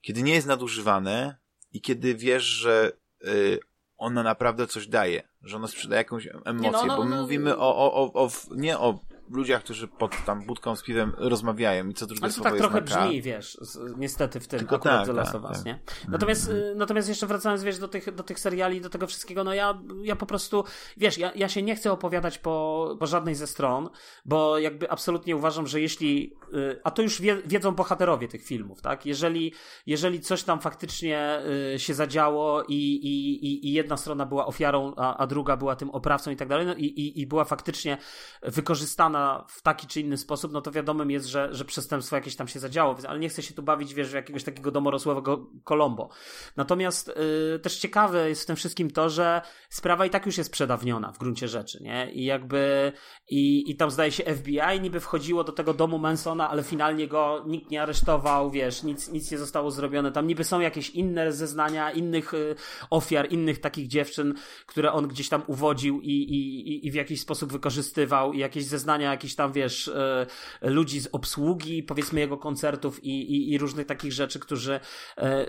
kiedy 0.02 0.24
nie 0.24 0.34
jest 0.34 0.48
nadużywane 0.48 1.38
i 1.72 1.82
kiedy 1.82 2.16
wiesz, 2.16 2.44
że 2.44 2.92
y, 3.24 3.60
ono 3.98 4.24
naprawdę 4.24 4.68
coś 4.68 4.88
daje, 4.88 5.28
że 5.42 5.56
ono 5.56 5.68
sprzedaje 5.68 5.98
jakąś 5.98 6.28
emocję, 6.46 6.72
no, 6.72 6.86
no, 6.86 6.98
bo 6.98 7.04
my 7.04 7.16
no. 7.16 7.22
mówimy 7.22 7.58
o, 7.58 7.76
o, 7.76 7.94
o, 7.94 8.26
o, 8.26 8.32
nie 8.52 8.80
o 8.80 9.00
ludziach, 9.30 9.64
którzy 9.64 9.88
pod 9.88 10.26
tam 10.26 10.46
budką 10.46 10.76
z 10.76 10.84
piwem 10.84 11.14
rozmawiają 11.18 11.90
i 11.90 11.94
co 11.94 12.06
drugie 12.08 12.24
Ale 12.24 12.32
to 12.32 12.36
słowo 12.36 12.50
tak 12.50 12.60
trochę 12.60 12.82
brzmi, 12.82 13.22
wiesz, 13.22 13.58
z, 13.62 13.98
niestety 13.98 14.40
w 14.40 14.48
tym 14.48 14.60
Tylko 14.60 14.76
akurat 14.76 14.98
tak, 14.98 15.08
The 15.08 15.14
Last 15.14 15.32
tak, 15.32 15.44
of 15.44 15.50
Us, 15.50 15.58
tak. 15.58 15.66
nie? 15.66 15.80
Natomiast, 16.08 16.50
y, 16.50 16.74
natomiast 16.76 17.10
jeszcze 17.10 17.28
wracając, 17.28 17.64
wiesz, 17.64 17.78
do 17.80 17.88
tych, 17.88 18.16
do 18.16 18.24
tych 18.24 18.40
seriali, 18.40 18.82
do 18.82 18.90
tego 18.90 19.08
wszystkiego, 19.08 19.44
no 19.44 19.54
ja, 19.54 19.82
ja 20.04 20.16
po 20.16 20.26
prostu, 20.26 20.64
wiesz, 20.98 21.18
ja, 21.18 21.32
ja 21.36 21.50
się 21.50 21.62
nie 21.62 21.76
chcę 21.76 21.92
opowiadać 21.92 22.38
po, 22.38 22.96
po 23.00 23.08
żadnej 23.08 23.36
ze 23.36 23.48
stron, 23.48 23.90
bo 24.26 24.58
jakby 24.60 24.90
absolutnie 24.92 25.36
uważam, 25.36 25.68
że 25.68 25.82
jeśli, 25.82 26.34
y, 26.54 26.80
a 26.84 26.92
to 26.92 27.02
już 27.02 27.22
wie, 27.22 27.42
wiedzą 27.46 27.72
bohaterowie 27.76 28.28
tych 28.28 28.44
filmów, 28.44 28.82
tak? 28.82 29.06
Jeżeli, 29.06 29.54
jeżeli 29.86 30.20
coś 30.20 30.44
tam 30.44 30.60
faktycznie 30.60 31.40
y, 31.76 31.80
się 31.80 31.94
zadziało 31.94 32.64
i, 32.64 32.74
i, 32.74 33.46
i- 33.46 33.68
i 33.68 33.74
jedna 33.74 33.98
strona 33.98 34.26
była 34.26 34.46
ofiarą, 34.46 34.94
a, 34.98 35.18
a 35.18 35.28
druga 35.28 35.58
była 35.58 35.76
tym 35.76 35.90
oprawcą 35.90 36.32
i 36.32 36.36
tak 36.36 36.48
dalej, 36.48 36.66
no 36.66 36.76
i, 36.76 36.86
i, 36.86 37.22
i 37.22 37.28
była 37.28 37.44
faktycznie 37.46 37.98
wykorzystana 38.44 39.17
w 39.48 39.62
taki 39.62 39.88
czy 39.88 40.02
inny 40.02 40.18
sposób, 40.18 40.52
no 40.52 40.62
to 40.62 40.72
wiadomym 40.72 41.12
jest, 41.12 41.26
że, 41.28 41.50
że 41.52 41.66
przestępstwo 41.66 42.16
jakieś 42.16 42.36
tam 42.36 42.48
się 42.48 42.60
zadziało, 42.60 42.96
ale 43.08 43.20
nie 43.20 43.30
chcę 43.30 43.42
się 43.44 43.54
tu 43.54 43.64
bawić, 43.64 43.94
wiesz, 43.94 44.14
jakiegoś 44.14 44.44
takiego 44.44 44.72
domorosłego 44.72 45.48
Colombo. 45.64 46.10
Natomiast 46.58 47.10
y, 47.56 47.60
też 47.60 47.78
ciekawe 47.78 48.30
jest 48.30 48.44
w 48.44 48.46
tym 48.46 48.56
wszystkim 48.56 48.92
to, 48.92 49.10
że 49.10 49.42
sprawa 49.70 50.06
i 50.06 50.10
tak 50.10 50.26
już 50.26 50.38
jest 50.38 50.52
przedawniona 50.52 51.12
w 51.12 51.18
gruncie 51.18 51.48
rzeczy, 51.48 51.84
nie? 51.84 52.12
I 52.12 52.26
jakby 52.26 52.92
i, 53.30 53.72
i 53.72 53.76
tam 53.76 53.92
zdaje 53.92 54.12
się 54.12 54.24
FBI 54.36 54.82
niby 54.82 55.00
wchodziło 55.00 55.44
do 55.44 55.52
tego 55.52 55.74
domu 55.74 55.98
Mansona, 56.00 56.50
ale 56.50 56.64
finalnie 56.64 57.08
go 57.08 57.44
nikt 57.48 57.72
nie 57.72 57.82
aresztował, 57.82 58.52
wiesz, 58.52 58.84
nic, 58.84 59.10
nic 59.12 59.32
nie 59.32 59.38
zostało 59.38 59.72
zrobione. 59.72 60.12
Tam 60.12 60.28
niby 60.28 60.44
są 60.44 60.60
jakieś 60.60 60.90
inne 60.90 61.32
zeznania 61.32 61.92
innych 61.92 62.34
y, 62.34 62.56
ofiar, 62.90 63.32
innych 63.32 63.60
takich 63.62 63.88
dziewczyn, 63.88 64.34
które 64.66 64.92
on 64.92 65.08
gdzieś 65.08 65.30
tam 65.30 65.42
uwodził 65.48 66.02
i, 66.02 66.12
i- 66.12 66.88
i 66.88 66.92
w 66.92 66.94
jakiś 66.94 67.22
sposób 67.22 67.52
wykorzystywał 67.52 68.34
i 68.34 68.40
jakieś 68.40 68.66
zeznania 68.66 69.07
jakichś 69.12 69.36
tam, 69.36 69.52
wiesz, 69.52 69.88
e, 69.88 70.28
ludzi 70.62 71.00
z 71.00 71.10
obsługi, 71.12 71.84
powiedzmy 71.84 72.20
jego 72.20 72.38
koncertów 72.38 73.04
i, 73.04 73.10
i, 73.10 73.52
i 73.52 73.58
różnych 73.58 73.88
takich 73.88 74.14
rzeczy, 74.14 74.40
którzy 74.40 74.74
e, 75.18 75.22
e, 75.22 75.48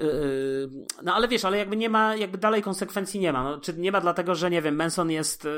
no 1.03 1.15
ale 1.15 1.29
wiesz, 1.29 1.45
ale 1.45 1.59
jakby 1.59 1.77
nie 1.77 1.89
ma, 1.89 2.17
jakby 2.17 2.39
dalej 2.39 2.63
konsekwencji 2.63 3.21
nie 3.21 3.33
ma. 3.33 3.45
No, 3.45 3.61
czy 3.61 3.75
nie 3.75 3.93
ma 3.93 4.01
dlatego, 4.01 4.35
że 4.35 4.51
nie 4.51 4.63
wiem, 4.63 4.77
Manson 4.77 5.11
jest 5.11 5.49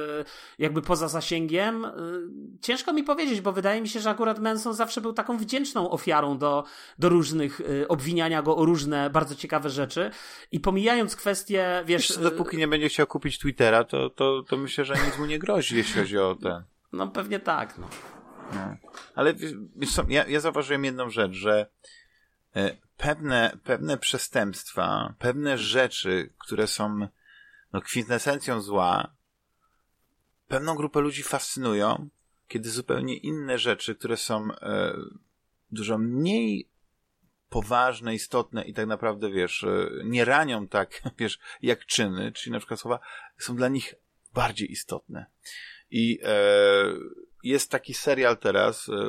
jakby 0.58 0.82
poza 0.82 1.08
zasięgiem? 1.08 1.86
Ciężko 2.60 2.92
mi 2.92 3.02
powiedzieć, 3.02 3.40
bo 3.40 3.52
wydaje 3.52 3.80
mi 3.80 3.88
się, 3.88 4.00
że 4.00 4.10
akurat 4.10 4.38
Manson 4.38 4.74
zawsze 4.74 5.00
był 5.00 5.12
taką 5.12 5.38
wdzięczną 5.38 5.90
ofiarą 5.90 6.38
do, 6.38 6.64
do 6.98 7.08
różnych 7.08 7.60
obwiniania 7.88 8.42
go 8.42 8.56
o 8.56 8.64
różne 8.64 9.10
bardzo 9.10 9.34
ciekawe 9.34 9.70
rzeczy 9.70 10.10
i 10.52 10.60
pomijając 10.60 11.16
kwestię, 11.16 11.82
wiesz, 11.86 12.08
Wiesz, 12.08 12.18
dopóki 12.18 12.56
nie 12.56 12.68
będzie 12.68 12.88
chciał 12.88 13.06
kupić 13.06 13.38
Twittera, 13.38 13.84
to, 13.84 14.10
to, 14.10 14.42
to 14.42 14.56
myślę, 14.56 14.84
że 14.84 14.94
nic 15.06 15.18
mu 15.18 15.26
nie 15.26 15.38
grozi, 15.38 15.76
jeśli 15.76 16.00
chodzi 16.00 16.18
o 16.18 16.36
ten. 16.42 16.62
No 16.92 17.08
pewnie 17.08 17.40
tak, 17.40 17.78
no. 17.78 17.88
No. 18.54 18.76
Ale 19.14 19.34
wiesz 19.76 19.90
ja, 20.08 20.26
ja 20.26 20.40
zauważyłem 20.40 20.84
jedną 20.84 21.10
rzecz, 21.10 21.32
że 21.32 21.70
e, 22.56 22.76
pewne, 22.96 23.58
pewne 23.64 23.98
przestępstwa, 23.98 25.14
pewne 25.18 25.58
rzeczy, 25.58 26.32
które 26.38 26.66
są 26.66 27.08
no, 27.72 27.80
kwintesencją 27.80 28.60
zła, 28.60 29.14
pewną 30.48 30.74
grupę 30.74 31.00
ludzi 31.00 31.22
fascynują, 31.22 32.08
kiedy 32.48 32.70
zupełnie 32.70 33.16
inne 33.16 33.58
rzeczy, 33.58 33.94
które 33.94 34.16
są 34.16 34.52
e, 34.52 34.96
dużo 35.70 35.98
mniej 35.98 36.68
poważne, 37.48 38.14
istotne 38.14 38.64
i 38.64 38.74
tak 38.74 38.86
naprawdę, 38.86 39.30
wiesz, 39.30 39.64
e, 39.64 39.90
nie 40.04 40.24
ranią 40.24 40.68
tak, 40.68 41.02
wiesz, 41.18 41.38
jak 41.62 41.86
czyny, 41.86 42.32
czyli 42.32 42.52
na 42.52 42.58
przykład 42.58 42.80
słowa, 42.80 43.00
są 43.38 43.56
dla 43.56 43.68
nich 43.68 43.94
bardziej 44.34 44.72
istotne. 44.72 45.26
I 45.90 46.18
e, 46.22 46.34
jest 47.44 47.70
taki 47.70 47.94
serial 47.94 48.38
teraz, 48.38 48.88
e, 48.88 49.08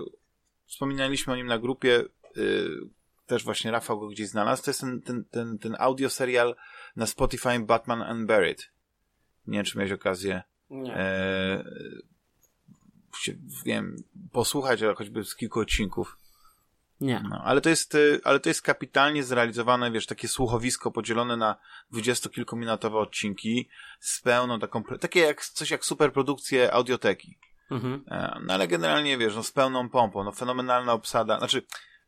wspominaliśmy 0.66 1.34
o 1.34 1.36
nim 1.36 1.48
na 1.48 1.60
grupie, 1.60 2.00
e, 2.00 2.42
też 3.26 3.44
właśnie 3.44 3.72
Rafał 3.72 4.00
go 4.00 4.08
gdzieś 4.08 4.28
znalazł, 4.28 4.64
to 4.64 4.70
jest 4.70 4.82
ten, 4.82 5.02
ten, 5.02 5.26
ten, 5.26 5.58
ten 5.58 5.76
audio 5.80 6.10
serial 6.10 6.56
na 6.96 7.06
Spotify 7.06 7.60
Batman 7.60 8.02
Unburied. 8.02 8.72
Nie 9.48 9.58
wiem, 9.58 9.66
czy 9.66 9.78
miałeś 9.78 9.92
okazję 9.92 10.42
Nie. 10.70 10.96
e, 10.96 11.64
się, 13.20 13.34
wiem, 13.66 13.96
posłuchać 14.32 14.80
choćby 14.96 15.24
z 15.24 15.36
kilku 15.36 15.60
odcinków. 15.60 16.18
Nie. 17.02 17.24
No, 17.30 17.42
ale 17.44 17.62
to 17.62 17.70
jest, 17.70 17.96
y, 17.96 18.22
ale 18.24 18.40
to 18.40 18.50
jest 18.50 18.62
kapitalnie 18.62 19.24
zrealizowane, 19.24 19.92
wiesz, 19.92 20.06
takie 20.06 20.28
słuchowisko 20.28 20.92
podzielone 20.92 21.38
na 21.38 21.56
dwudziestokilkuminutowe 21.92 22.98
odcinki 22.98 23.70
z 24.00 24.22
pełną 24.22 24.60
taką, 24.60 24.84
takie 24.84 25.20
jak, 25.20 25.46
coś 25.46 25.72
jak 25.72 25.86
superprodukcje 25.86 26.74
audioteki. 26.74 27.38
Mhm. 27.72 28.04
E, 28.08 28.40
No 28.46 28.54
ale 28.54 28.68
generalnie, 28.68 29.18
wiesz, 29.18 29.36
no 29.36 29.44
z 29.44 29.52
pełną 29.52 29.90
pompą, 29.90 30.24
no 30.24 30.32
fenomenalna 30.32 30.94
obsada, 30.94 31.38
znaczy, 31.38 31.64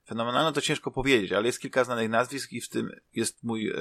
fenomenalna, 0.06 0.52
to 0.52 0.62
ciężko 0.62 0.92
powiedzieć, 0.92 1.32
ale 1.32 1.46
jest 1.46 1.60
kilka 1.60 1.84
znanych 1.84 2.10
nazwisk 2.10 2.52
i 2.52 2.62
w 2.62 2.70
tym 2.70 2.92
jest 3.14 3.44
mój 3.44 3.70
e, 3.70 3.76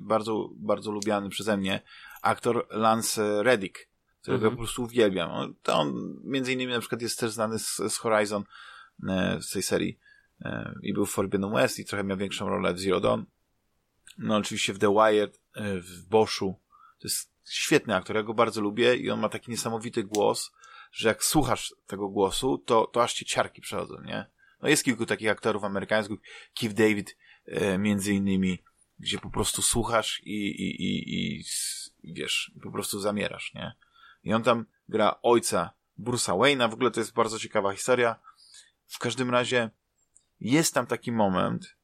bardzo, 0.00 0.48
bardzo 0.54 0.90
lubiany 0.90 1.28
przeze 1.28 1.56
mnie 1.56 1.80
aktor 2.22 2.66
Lance 2.70 3.42
Reddick, 3.42 3.78
którego 4.22 4.44
mhm. 4.44 4.56
po 4.56 4.62
prostu 4.62 4.82
uwielbiam. 4.82 5.54
To 5.62 5.74
on 5.74 6.20
między 6.24 6.52
innymi 6.52 6.72
na 6.72 6.80
przykład 6.80 7.02
jest 7.02 7.20
też 7.20 7.30
znany 7.30 7.58
z, 7.58 7.76
z 7.88 7.96
Horizon 7.96 8.44
e, 9.08 9.38
z 9.40 9.50
tej 9.50 9.62
serii 9.62 9.98
e, 9.98 10.11
i 10.82 10.92
był 10.92 11.06
w 11.06 11.10
Forbidden 11.10 11.52
West 11.52 11.78
i 11.78 11.84
trochę 11.84 12.04
miał 12.04 12.16
większą 12.16 12.48
rolę 12.48 12.74
w 12.74 12.80
Zero 12.80 13.00
Dawn. 13.00 13.22
No 14.18 14.36
oczywiście 14.36 14.72
w 14.72 14.78
The 14.78 14.94
Wire, 14.94 15.30
e, 15.54 15.80
w 15.80 16.08
Boschu. 16.08 16.60
To 16.98 17.08
jest 17.08 17.32
świetny 17.50 17.96
aktor, 17.96 18.16
ja 18.16 18.22
go 18.22 18.34
bardzo 18.34 18.60
lubię 18.60 18.96
i 18.96 19.10
on 19.10 19.20
ma 19.20 19.28
taki 19.28 19.50
niesamowity 19.50 20.04
głos, 20.04 20.52
że 20.92 21.08
jak 21.08 21.24
słuchasz 21.24 21.74
tego 21.86 22.08
głosu, 22.08 22.58
to, 22.58 22.86
to 22.86 23.02
aż 23.02 23.14
ci 23.14 23.24
ciarki 23.24 23.62
przechodzą, 23.62 24.02
nie? 24.04 24.26
No 24.62 24.68
jest 24.68 24.84
kilku 24.84 25.06
takich 25.06 25.30
aktorów 25.30 25.64
amerykańskich, 25.64 26.18
Keith 26.54 26.74
David 26.74 27.16
e, 27.46 27.78
między 27.78 28.14
innymi, 28.14 28.62
gdzie 28.98 29.18
po 29.18 29.30
prostu 29.30 29.62
słuchasz 29.62 30.20
i, 30.24 30.46
i, 30.46 30.82
i, 30.82 31.14
i, 31.14 31.44
i 32.02 32.14
wiesz, 32.14 32.52
po 32.62 32.70
prostu 32.70 33.00
zamierasz, 33.00 33.54
nie? 33.54 33.72
I 34.24 34.32
on 34.32 34.42
tam 34.42 34.66
gra 34.88 35.18
ojca 35.22 35.70
Bruce'a 35.98 36.38
Wayne'a, 36.38 36.70
w 36.70 36.74
ogóle 36.74 36.90
to 36.90 37.00
jest 37.00 37.12
bardzo 37.12 37.38
ciekawa 37.38 37.72
historia. 37.72 38.16
W 38.86 38.98
każdym 38.98 39.30
razie 39.30 39.70
jest 40.42 40.74
tam 40.74 40.86
taki 40.86 41.12
moment, 41.12 41.76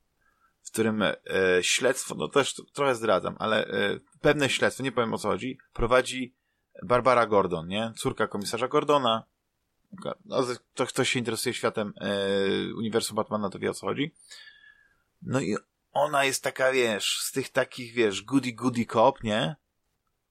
w 0.63 0.71
którym 0.71 1.03
e, 1.03 1.15
śledztwo, 1.63 2.15
no 2.15 2.29
też 2.29 2.55
trochę 2.73 2.95
zdradzam, 2.95 3.37
ale 3.39 3.67
e, 3.67 4.01
pewne 4.21 4.49
śledztwo, 4.49 4.83
nie 4.83 4.93
powiem 4.93 5.15
o 5.15 5.19
co 5.19 5.29
chodzi, 5.29 5.59
prowadzi 5.73 6.35
Barbara 6.83 7.27
Gordon, 7.27 7.69
nie? 7.69 7.93
Córka 7.97 8.27
komisarza 8.27 8.69
Gordona. 8.69 9.25
No, 10.25 10.47
to 10.75 10.87
ktoś 10.87 11.11
się 11.11 11.19
interesuje 11.19 11.55
światem 11.55 11.93
e, 12.01 12.17
uniwersum 12.75 13.17
Batmana, 13.17 13.51
to 13.51 13.59
wie 13.59 13.71
o 13.71 13.75
co 13.75 13.87
chodzi. 13.87 14.15
No 15.23 15.41
i 15.41 15.57
ona 15.93 16.25
jest 16.25 16.43
taka, 16.43 16.73
wiesz, 16.73 17.19
z 17.21 17.33
tych 17.33 17.49
takich, 17.49 17.95
wiesz, 17.95 18.23
goody 18.23 18.53
goody 18.53 18.85
cop, 18.85 19.23
nie? 19.23 19.57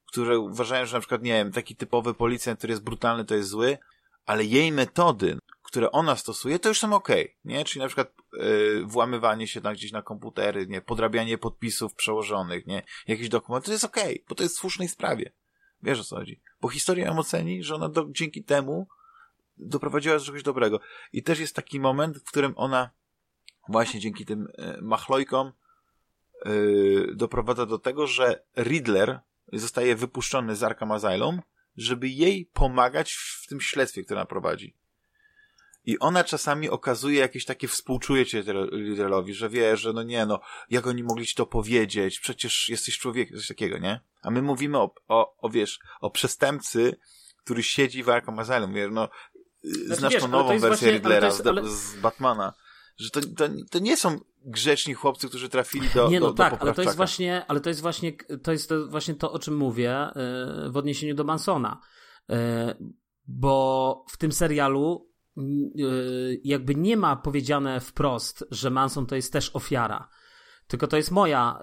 Które 0.05 0.39
uważają, 0.39 0.86
że 0.86 0.93
na 0.93 0.99
przykład, 0.99 1.21
nie 1.21 1.34
wiem, 1.34 1.51
taki 1.51 1.75
typowy 1.75 2.13
policjant, 2.13 2.59
który 2.59 2.71
jest 2.71 2.84
brutalny, 2.84 3.25
to 3.25 3.36
jest 3.36 3.49
zły, 3.49 3.78
ale 4.25 4.45
jej 4.45 4.71
metody, 4.71 5.38
które 5.68 5.91
ona 5.91 6.15
stosuje, 6.15 6.59
to 6.59 6.70
już 6.70 6.80
są 6.80 6.93
ok, 6.93 7.09
nie? 7.45 7.65
Czyli 7.65 7.82
na 7.82 7.88
przykład 7.88 8.13
yy, 8.34 8.84
włamywanie 8.86 9.47
się 9.47 9.61
tam 9.61 9.74
gdzieś 9.74 9.91
na 9.91 10.01
komputery, 10.01 10.68
nie? 10.68 10.82
Podrabianie 10.82 11.38
podpisów 11.38 11.95
przełożonych, 11.95 12.68
nie? 12.68 12.84
Jakiś 13.07 13.30
dokument, 13.30 13.65
to 13.65 13.72
jest 13.72 13.84
ok, 13.84 13.97
bo 14.30 14.36
to 14.36 14.43
jest 14.43 14.55
w 14.55 14.59
słusznej 14.59 14.88
sprawie. 14.88 15.32
Wiesz 15.84 15.99
o 15.99 16.03
co 16.03 16.15
chodzi. 16.15 16.41
Bo 16.61 16.70
historia 16.70 17.05
ją 17.05 17.20
oceni, 17.20 17.63
że 17.63 17.76
ona 17.76 17.89
do, 17.89 18.05
dzięki 18.09 18.43
temu 18.43 18.88
doprowadziła 19.57 20.18
do 20.18 20.26
czegoś 20.26 20.43
dobrego. 20.43 20.80
I 21.13 21.24
też 21.24 21.39
jest 21.39 21.55
taki 21.55 21.80
moment, 21.80 22.18
w 22.18 22.24
którym 22.24 22.53
ona 22.55 22.89
właśnie 23.70 23.99
dzięki 23.99 24.26
tym 24.26 24.47
e, 24.57 24.82
machlojkom 24.82 25.51
yy, 26.45 27.15
doprowadza 27.15 27.65
do 27.65 27.80
tego, 27.80 28.07
że 28.07 28.43
Riddler 28.57 29.20
zostaje 29.53 29.95
wypuszczony 29.95 30.55
z 30.55 30.63
Arkham 30.63 30.91
Asylum, 30.91 31.41
żeby 31.78 32.09
jej 32.09 32.45
pomagać 32.45 33.13
w 33.13 33.47
tym 33.47 33.61
śledztwie, 33.61 34.03
które 34.03 34.20
ona 34.20 34.26
prowadzi. 34.26 34.76
I 35.88 35.99
ona 35.99 36.23
czasami 36.23 36.69
okazuje 36.69 37.19
jakieś 37.19 37.45
takie 37.45 37.67
współczucie 37.67 38.43
Riddlerowi, 38.71 39.33
że 39.33 39.49
wie, 39.49 39.77
że 39.77 39.93
no 39.93 40.03
nie, 40.03 40.25
no, 40.25 40.39
jak 40.69 40.88
oni 40.88 41.03
mogli 41.03 41.25
ci 41.25 41.35
to 41.35 41.45
powiedzieć, 41.45 42.19
przecież 42.19 42.69
jesteś 42.69 42.97
człowiekiem, 42.97 43.38
coś 43.38 43.47
takiego, 43.47 43.77
nie? 43.77 44.01
A 44.21 44.31
my 44.31 44.41
mówimy 44.41 44.77
o, 44.77 44.93
o, 45.07 45.38
o 45.38 45.49
wiesz, 45.49 45.79
o 46.01 46.11
przestępcy, 46.11 46.97
który 47.43 47.63
siedzi 47.63 48.03
w 48.03 48.09
Arkham 48.09 48.39
Asylum, 48.39 48.73
wiesz, 48.73 48.89
no, 48.91 49.09
znaczy, 49.63 49.99
znasz 49.99 50.13
wiesz, 50.13 50.21
tą 50.21 50.27
nową 50.27 50.47
wersję 50.47 50.67
właśnie, 50.67 50.91
Riddlera 50.91 51.27
jest, 51.27 51.47
ale... 51.47 51.63
z, 51.63 51.67
z 51.67 51.95
Batmana 51.95 52.53
że 52.97 53.09
to, 53.09 53.21
to, 53.21 53.49
to 53.71 53.79
nie 53.79 53.97
są 53.97 54.19
grzeczni 54.45 54.93
chłopcy, 54.93 55.29
którzy 55.29 55.49
trafili 55.49 55.89
do 55.95 56.09
Nie, 56.09 56.19
no 56.19 56.27
do, 56.27 56.33
tak, 56.33 56.53
do 56.53 56.61
ale 56.61 56.73
to 56.73 56.81
jest 56.81 56.97
właśnie, 56.97 57.45
ale 57.47 57.59
to 57.59 57.69
jest 57.69 57.81
właśnie, 57.81 58.13
to 58.43 58.51
jest 58.51 58.69
to 58.69 58.88
właśnie 58.88 59.15
to, 59.15 59.31
o 59.31 59.39
czym 59.39 59.57
mówię 59.57 60.07
yy, 60.63 60.71
w 60.71 60.77
odniesieniu 60.77 61.15
do 61.15 61.23
Mansona. 61.23 61.81
Yy, 62.29 62.35
bo 63.27 64.05
w 64.09 64.17
tym 64.17 64.31
serialu 64.31 65.09
jakby 66.43 66.75
nie 66.75 66.97
ma 66.97 67.15
powiedziane 67.15 67.79
wprost, 67.79 68.45
że 68.51 68.69
Manson 68.69 69.05
to 69.05 69.15
jest 69.15 69.33
też 69.33 69.51
ofiara. 69.53 70.09
Tylko 70.67 70.88
to 70.88 70.97
jest 70.97 71.11
moja 71.11 71.59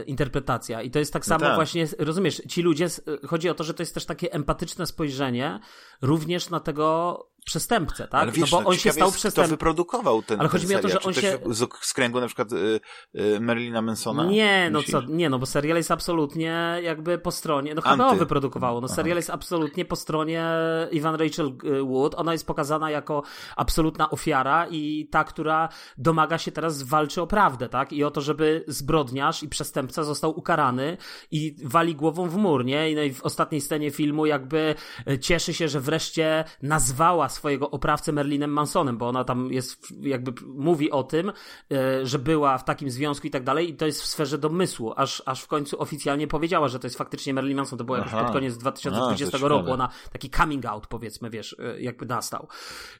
y, 0.00 0.04
interpretacja. 0.04 0.82
I 0.82 0.90
to 0.90 0.98
jest 0.98 1.12
tak 1.12 1.22
no 1.22 1.28
samo 1.28 1.40
no 1.40 1.46
tak. 1.46 1.56
właśnie, 1.56 1.86
rozumiesz, 1.98 2.42
ci 2.48 2.62
ludzie, 2.62 2.86
chodzi 3.26 3.48
o 3.48 3.54
to, 3.54 3.64
że 3.64 3.74
to 3.74 3.82
jest 3.82 3.94
też 3.94 4.04
takie 4.04 4.32
empatyczne 4.32 4.86
spojrzenie 4.86 5.60
również 6.02 6.50
na 6.50 6.60
tego 6.60 7.18
przestępcę, 7.48 8.08
tak? 8.08 8.22
Ale 8.22 8.32
wiesz, 8.32 8.52
no 8.52 8.62
bo 8.62 8.68
on 8.68 8.76
się 8.76 8.92
stał 8.92 9.10
przestępcą. 9.10 9.42
Kto 9.42 9.50
wyprodukował 9.50 10.22
ten 10.22 10.40
Ale 10.40 10.48
chodzi 10.48 10.66
ten 10.66 10.76
mi 10.76 10.78
o 10.78 10.82
to, 10.82 10.88
że 10.88 11.02
on 11.02 11.14
się. 11.14 11.38
Z, 11.46 11.68
z 11.80 11.92
kręgu 11.92 12.20
na 12.20 12.26
przykład 12.26 12.52
y, 12.52 12.80
y, 13.14 13.40
Marilina 13.40 13.82
Mansona? 13.82 14.24
Nie, 14.24 14.68
no 14.72 14.82
co, 14.82 15.02
nie, 15.02 15.30
no 15.30 15.38
bo 15.38 15.46
serial 15.46 15.76
jest 15.76 15.90
absolutnie 15.90 16.80
jakby 16.82 17.18
po 17.18 17.30
stronie. 17.30 17.74
No 17.74 17.82
HBO 17.82 18.14
wyprodukowało. 18.14 18.80
No 18.80 18.88
serial 18.88 19.16
jest 19.16 19.30
absolutnie 19.30 19.84
po 19.84 19.96
stronie 19.96 20.44
Ivan 20.90 21.14
Rachel 21.14 21.46
y, 21.64 21.82
Wood. 21.82 22.14
Ona 22.14 22.32
jest 22.32 22.46
pokazana 22.46 22.90
jako 22.90 23.22
absolutna 23.56 24.10
ofiara 24.10 24.66
i 24.70 25.08
ta, 25.10 25.24
która 25.24 25.68
domaga 25.98 26.38
się 26.38 26.52
teraz 26.52 26.82
walczy 26.82 27.22
o 27.22 27.26
prawdę, 27.26 27.68
tak? 27.68 27.92
I 27.92 28.04
o 28.04 28.10
to, 28.10 28.20
żeby 28.20 28.64
zbrodniarz 28.66 29.42
i 29.42 29.48
przestępca 29.48 30.04
został 30.04 30.38
ukarany 30.38 30.96
i 31.30 31.56
wali 31.64 31.94
głową 31.94 32.28
w 32.28 32.36
mur, 32.36 32.64
nie? 32.64 32.94
No 32.96 33.02
i 33.02 33.12
w 33.12 33.22
ostatniej 33.22 33.60
scenie 33.60 33.90
filmu 33.90 34.26
jakby 34.26 34.74
cieszy 35.20 35.54
się, 35.54 35.68
że 35.68 35.80
wreszcie 35.80 36.44
nazwała 36.62 37.28
swojego 37.38 37.70
oprawcę 37.70 38.12
Merlinem 38.12 38.50
Mansonem, 38.50 38.98
bo 38.98 39.08
ona 39.08 39.24
tam 39.24 39.52
jest, 39.52 39.86
jakby 40.00 40.32
mówi 40.46 40.90
o 40.90 41.02
tym, 41.02 41.32
e, 41.72 42.06
że 42.06 42.18
była 42.18 42.58
w 42.58 42.64
takim 42.64 42.90
związku 42.90 43.26
i 43.26 43.30
tak 43.30 43.44
dalej 43.44 43.70
i 43.70 43.76
to 43.76 43.86
jest 43.86 44.02
w 44.02 44.06
sferze 44.06 44.38
domysłu, 44.38 44.92
aż, 44.96 45.22
aż 45.26 45.42
w 45.42 45.46
końcu 45.46 45.82
oficjalnie 45.82 46.26
powiedziała, 46.26 46.68
że 46.68 46.78
to 46.78 46.86
jest 46.86 46.98
faktycznie 46.98 47.34
Merlin 47.34 47.56
Manson, 47.56 47.78
to 47.78 47.84
było 47.84 47.98
jakoś 47.98 48.12
pod 48.12 48.30
koniec 48.30 48.58
2020 48.58 49.38
A, 49.44 49.48
roku, 49.48 49.70
ona 49.70 49.88
taki 50.12 50.30
coming 50.30 50.66
out 50.66 50.86
powiedzmy, 50.86 51.30
wiesz, 51.30 51.56
e, 51.58 51.80
jakby 51.80 52.06
nastał. 52.06 52.48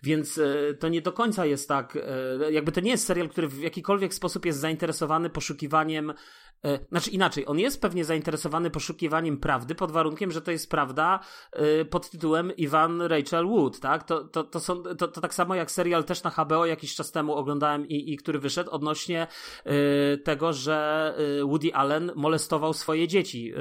Więc 0.03 0.39
e, 0.39 0.75
to 0.75 0.89
nie 0.89 1.03
do 1.03 1.13
końca 1.13 1.47
jest 1.47 1.69
tak, 1.69 1.99
jakby 2.51 2.73
to 2.73 2.81
nie 2.81 2.91
jest 2.91 3.07
serial, 3.07 3.29
który 3.29 3.49
w 3.49 3.61
jakikolwiek 3.61 4.15
sposób 4.15 4.47
jest 4.47 4.59
zainteresowany 4.59 5.31
poszukiwaniem 5.31 6.13
znaczy 6.91 7.11
inaczej, 7.11 7.45
on 7.47 7.59
jest 7.59 7.81
pewnie 7.81 8.05
zainteresowany 8.05 8.71
poszukiwaniem 8.71 9.37
prawdy 9.37 9.75
pod 9.75 9.93
warunkiem, 9.93 10.31
że 10.31 10.43
to 10.43 10.51
jest 10.51 10.71
prawda 10.71 11.21
pod 11.91 12.11
tytułem 12.11 12.57
Ivan 12.57 13.03
Rachel 13.03 13.47
Wood, 13.47 13.81
tak? 13.81 14.05
To, 14.05 14.25
to, 14.33 14.45
to, 14.45 14.61
są, 14.61 14.83
to, 14.83 15.09
to 15.09 15.21
tak 15.21 15.35
samo 15.35 15.55
jak 15.55 15.71
serial 15.71 16.05
też 16.05 16.23
na 16.23 16.31
HBO 16.31 16.67
jakiś 16.67 16.95
czas 16.95 17.13
temu 17.13 17.35
oglądałem 17.35 17.89
i, 17.89 18.13
i 18.13 18.17
który 18.17 18.39
wyszedł 18.39 18.71
odnośnie 18.71 19.27
e, 19.65 20.17
tego, 20.19 20.53
że 20.53 20.79
Woody 21.45 21.75
Allen 21.75 22.13
molestował 22.15 22.73
swoje 22.73 23.09
dzieci 23.09 23.53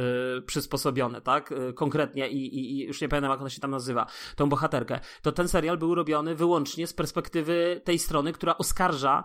przysposobione, 0.45 1.21
tak? 1.21 1.53
Konkretnie 1.75 2.29
i, 2.29 2.45
i, 2.45 2.71
i 2.71 2.87
już 2.87 3.01
nie 3.01 3.09
pamiętam 3.09 3.31
jak 3.31 3.41
ona 3.41 3.49
się 3.49 3.61
tam 3.61 3.71
nazywa, 3.71 4.07
tą 4.35 4.49
bohaterkę. 4.49 4.99
To 5.21 5.31
ten 5.31 5.47
serial 5.47 5.77
był 5.77 5.95
robiony 5.95 6.35
wyłącznie 6.35 6.87
z 6.87 6.93
perspektywy 6.93 7.81
tej 7.83 7.99
strony, 7.99 8.33
która 8.33 8.57
oskarża 8.57 9.23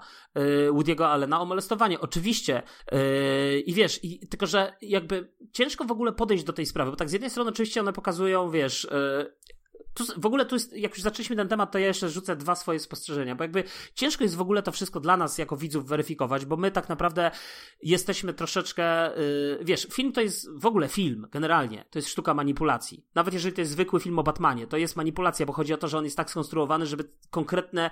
Woody'ego 0.70 1.04
Allena 1.04 1.40
o 1.40 1.44
molestowanie. 1.44 2.00
Oczywiście 2.00 2.62
i 3.66 3.74
wiesz, 3.74 4.04
i, 4.04 4.28
tylko 4.28 4.46
że 4.46 4.76
jakby 4.82 5.32
ciężko 5.52 5.84
w 5.84 5.92
ogóle 5.92 6.12
podejść 6.12 6.44
do 6.44 6.52
tej 6.52 6.66
sprawy, 6.66 6.90
bo 6.90 6.96
tak 6.96 7.08
z 7.08 7.12
jednej 7.12 7.30
strony 7.30 7.50
oczywiście 7.50 7.80
one 7.80 7.92
pokazują, 7.92 8.50
wiesz, 8.50 8.88
tu, 9.94 10.04
w 10.16 10.26
ogóle 10.26 10.46
tu 10.46 10.54
jest, 10.54 10.72
jak 10.72 10.92
już 10.92 11.02
zaczęliśmy 11.02 11.36
ten 11.36 11.48
temat, 11.48 11.72
to 11.72 11.78
ja 11.78 11.86
jeszcze 11.86 12.08
rzucę 12.08 12.36
dwa 12.36 12.54
swoje 12.54 12.78
spostrzeżenia, 12.78 13.34
bo 13.34 13.44
jakby 13.44 13.64
ciężko 13.94 14.24
jest 14.24 14.36
w 14.36 14.40
ogóle 14.40 14.62
to 14.62 14.72
wszystko 14.72 15.00
dla 15.00 15.16
nas 15.16 15.38
jako 15.38 15.56
widzów 15.56 15.86
weryfikować, 15.86 16.44
bo 16.44 16.56
my 16.56 16.70
tak 16.70 16.88
naprawdę 16.88 17.30
jesteśmy 17.82 18.34
troszeczkę, 18.34 19.10
yy, 19.16 19.58
wiesz, 19.64 19.86
film 19.92 20.12
to 20.12 20.20
jest 20.20 20.58
w 20.58 20.66
ogóle 20.66 20.88
film, 20.88 21.26
generalnie, 21.30 21.84
to 21.90 21.98
jest 21.98 22.08
sztuka 22.08 22.34
manipulacji. 22.34 23.06
Nawet 23.14 23.34
jeżeli 23.34 23.54
to 23.54 23.60
jest 23.60 23.70
zwykły 23.70 24.00
film 24.00 24.18
o 24.18 24.22
Batmanie, 24.22 24.66
to 24.66 24.76
jest 24.76 24.96
manipulacja, 24.96 25.46
bo 25.46 25.52
chodzi 25.52 25.74
o 25.74 25.76
to, 25.76 25.88
że 25.88 25.98
on 25.98 26.04
jest 26.04 26.16
tak 26.16 26.30
skonstruowany, 26.30 26.86
żeby 26.86 27.04
konkretne 27.30 27.90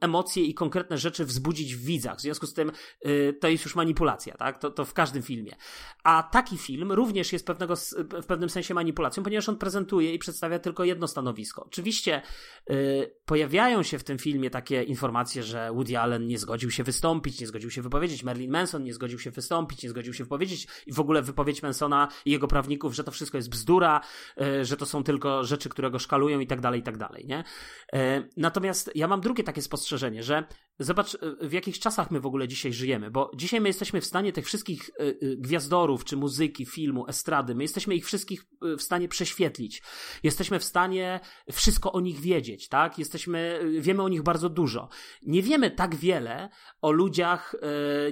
emocje 0.00 0.44
i 0.44 0.54
konkretne 0.54 0.98
rzeczy 0.98 1.24
wzbudzić 1.24 1.74
w 1.74 1.84
widzach. 1.84 2.18
W 2.18 2.20
związku 2.20 2.46
z 2.46 2.54
tym 2.54 2.72
yy, 3.04 3.32
to 3.40 3.48
jest 3.48 3.64
już 3.64 3.74
manipulacja, 3.74 4.36
tak? 4.36 4.58
To, 4.58 4.70
to 4.70 4.84
w 4.84 4.94
każdym 4.94 5.22
filmie. 5.22 5.56
A 6.04 6.22
taki 6.22 6.58
film 6.58 6.92
również 6.92 7.32
jest 7.32 7.46
pewnego, 7.46 7.74
w 8.22 8.26
pewnym 8.26 8.50
sensie 8.50 8.74
manipulacją, 8.74 9.22
ponieważ 9.22 9.48
on 9.48 9.56
prezentuje 9.56 10.14
i 10.14 10.18
przedstawia 10.18 10.58
tylko 10.58 10.84
jedno 10.84 11.08
stanowisko 11.08 11.35
stanowisko. 11.44 11.64
Oczywiście 11.66 12.22
yy, 12.68 13.14
pojawiają 13.24 13.82
się 13.82 13.98
w 13.98 14.04
tym 14.04 14.18
filmie 14.18 14.50
takie 14.50 14.82
informacje, 14.82 15.42
że 15.42 15.70
Woody 15.72 15.98
Allen 15.98 16.26
nie 16.26 16.38
zgodził 16.38 16.70
się 16.70 16.84
wystąpić, 16.84 17.40
nie 17.40 17.46
zgodził 17.46 17.70
się 17.70 17.82
wypowiedzieć, 17.82 18.22
Marilyn 18.22 18.50
Manson 18.50 18.84
nie 18.84 18.94
zgodził 18.94 19.18
się 19.18 19.30
wystąpić, 19.30 19.82
nie 19.82 19.88
zgodził 19.88 20.14
się 20.14 20.24
wypowiedzieć 20.24 20.66
i 20.86 20.92
w 20.92 21.00
ogóle 21.00 21.22
wypowiedź 21.22 21.62
Mansona 21.62 22.08
i 22.24 22.30
jego 22.30 22.48
prawników, 22.48 22.94
że 22.94 23.04
to 23.04 23.10
wszystko 23.10 23.38
jest 23.38 23.50
bzdura, 23.50 24.00
yy, 24.36 24.64
że 24.64 24.76
to 24.76 24.86
są 24.86 25.04
tylko 25.04 25.44
rzeczy, 25.44 25.68
które 25.68 25.90
go 25.90 25.98
szkalują 25.98 26.40
i 26.40 26.46
tak 26.46 26.60
dalej, 26.60 26.80
i 26.80 26.82
tak 26.82 26.96
dalej, 26.96 27.26
nie? 27.26 27.44
Yy, 27.92 28.00
natomiast 28.36 28.90
ja 28.94 29.08
mam 29.08 29.20
drugie 29.20 29.44
takie 29.44 29.62
spostrzeżenie, 29.62 30.22
że 30.22 30.44
Zobacz, 30.78 31.14
y, 31.14 31.48
w 31.48 31.52
jakich 31.52 31.78
czasach 31.78 32.10
my 32.10 32.20
w 32.20 32.26
ogóle 32.26 32.48
dzisiaj 32.48 32.72
żyjemy, 32.72 33.10
bo 33.10 33.30
dzisiaj 33.34 33.60
my 33.60 33.68
jesteśmy 33.68 34.00
w 34.00 34.04
stanie 34.04 34.32
tych 34.32 34.46
wszystkich 34.46 34.88
y, 34.88 35.18
y, 35.22 35.36
gwiazdorów, 35.36 36.04
czy 36.04 36.16
muzyki, 36.16 36.66
filmu, 36.66 37.06
estrady, 37.08 37.54
my 37.54 37.64
jesteśmy 37.64 37.94
ich 37.94 38.06
wszystkich 38.06 38.44
w 38.78 38.82
stanie 38.82 39.08
prześwietlić. 39.08 39.82
Jesteśmy 40.22 40.58
w 40.58 40.64
stanie 40.64 41.20
wszystko 41.52 41.92
o 41.92 42.00
nich 42.00 42.20
wiedzieć, 42.20 42.68
tak? 42.68 42.98
Jesteśmy, 42.98 43.60
wiemy 43.80 44.02
o 44.02 44.08
nich 44.08 44.22
bardzo 44.22 44.48
dużo. 44.48 44.88
Nie 45.22 45.42
wiemy 45.42 45.70
tak 45.70 45.94
wiele 45.94 46.48
o 46.82 46.90
ludziach, 46.90 47.54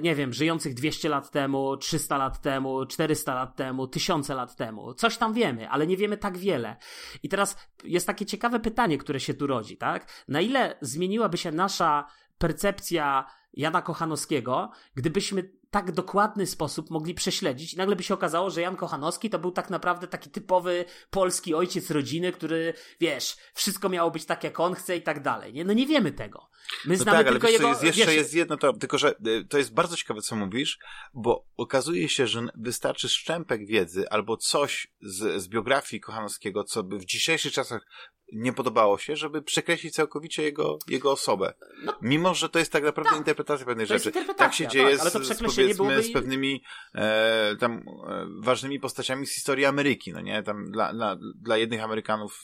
nie 0.01 0.15
wiem, 0.15 0.33
żyjących 0.33 0.73
200 0.73 1.09
lat 1.09 1.31
temu, 1.31 1.77
300 1.77 2.17
lat 2.17 2.41
temu, 2.41 2.85
400 2.85 3.35
lat 3.35 3.55
temu, 3.55 3.87
tysiące 3.87 4.35
lat 4.35 4.55
temu. 4.55 4.93
Coś 4.93 5.17
tam 5.17 5.33
wiemy, 5.33 5.69
ale 5.69 5.87
nie 5.87 5.97
wiemy 5.97 6.17
tak 6.17 6.37
wiele. 6.37 6.75
I 7.23 7.29
teraz 7.29 7.57
jest 7.83 8.07
takie 8.07 8.25
ciekawe 8.25 8.59
pytanie, 8.59 8.97
które 8.97 9.19
się 9.19 9.33
tu 9.33 9.47
rodzi, 9.47 9.77
tak? 9.77 10.23
Na 10.27 10.41
ile 10.41 10.77
zmieniłaby 10.81 11.37
się 11.37 11.51
nasza 11.51 12.05
percepcja 12.37 13.25
Jana 13.53 13.81
Kochanowskiego, 13.81 14.71
gdybyśmy 14.95 15.51
tak 15.71 15.91
dokładny 15.91 16.47
sposób 16.47 16.89
mogli 16.89 17.13
prześledzić 17.13 17.73
i 17.73 17.77
nagle 17.77 17.95
by 17.95 18.03
się 18.03 18.13
okazało, 18.13 18.49
że 18.49 18.61
Jan 18.61 18.75
Kochanowski 18.75 19.29
to 19.29 19.39
był 19.39 19.51
tak 19.51 19.69
naprawdę 19.69 20.07
taki 20.07 20.29
typowy 20.29 20.85
polski 21.09 21.53
ojciec 21.53 21.91
rodziny, 21.91 22.31
który, 22.31 22.73
wiesz, 22.99 23.37
wszystko 23.53 23.89
miało 23.89 24.11
być 24.11 24.25
tak 24.25 24.43
jak 24.43 24.59
on 24.59 24.73
chce 24.73 24.97
i 24.97 25.01
tak 25.01 25.21
dalej. 25.21 25.53
Nie? 25.53 25.65
No 25.65 25.73
nie 25.73 25.87
wiemy 25.87 26.11
tego. 26.11 26.49
My 26.85 26.97
no 26.97 27.03
znamy 27.03 27.23
tak, 27.23 27.33
tylko 27.33 27.47
ale 27.47 27.53
jego... 27.53 27.69
Jest, 27.69 27.83
jeszcze 27.83 28.05
wiesz, 28.05 28.15
jest 28.15 28.33
jedno, 28.33 28.57
to, 28.57 28.73
tylko 28.73 28.97
że 28.97 29.13
y, 29.27 29.45
to 29.49 29.57
jest 29.57 29.73
bardzo 29.73 29.95
ciekawe, 29.95 30.21
co 30.21 30.35
mówisz, 30.35 30.79
bo 31.13 31.45
okazuje 31.57 32.09
się, 32.09 32.27
że 32.27 32.41
wystarczy 32.55 33.09
szczępek 33.09 33.67
wiedzy 33.67 34.09
albo 34.09 34.37
coś 34.37 34.87
z, 35.01 35.41
z 35.41 35.47
biografii 35.47 36.01
Kochanowskiego, 36.01 36.63
co 36.63 36.83
by 36.83 36.97
w 36.97 37.05
dzisiejszych 37.05 37.53
czasach 37.53 37.85
nie 38.31 38.53
podobało 38.53 38.97
się, 38.97 39.15
żeby 39.15 39.41
przekreślić 39.41 39.93
całkowicie 39.93 40.43
jego, 40.43 40.79
jego 40.87 41.11
osobę. 41.11 41.53
No, 41.83 41.93
Mimo, 42.01 42.33
że 42.33 42.49
to 42.49 42.59
jest 42.59 42.71
tak 42.71 42.83
naprawdę 42.83 43.09
tak, 43.09 43.19
interpretacja 43.19 43.65
pewnej 43.65 43.87
rzeczy. 43.87 44.11
Tak 44.37 44.53
się 44.53 44.67
dzieje 44.67 44.97
tak, 44.97 45.09
z, 45.09 45.27
z, 45.27 45.43
powiedzmy, 45.43 46.03
z 46.03 46.11
pewnymi 46.11 46.63
e, 46.95 47.55
tam 47.59 47.73
e, 47.73 48.25
ważnymi 48.39 48.79
postaciami 48.79 49.27
z 49.27 49.35
historii 49.35 49.65
Ameryki, 49.65 50.13
no 50.13 50.21
nie? 50.21 50.43
Tam 50.43 50.71
dla, 50.71 50.93
dla, 50.93 51.17
dla 51.35 51.57
jednych 51.57 51.83
Amerykanów 51.83 52.41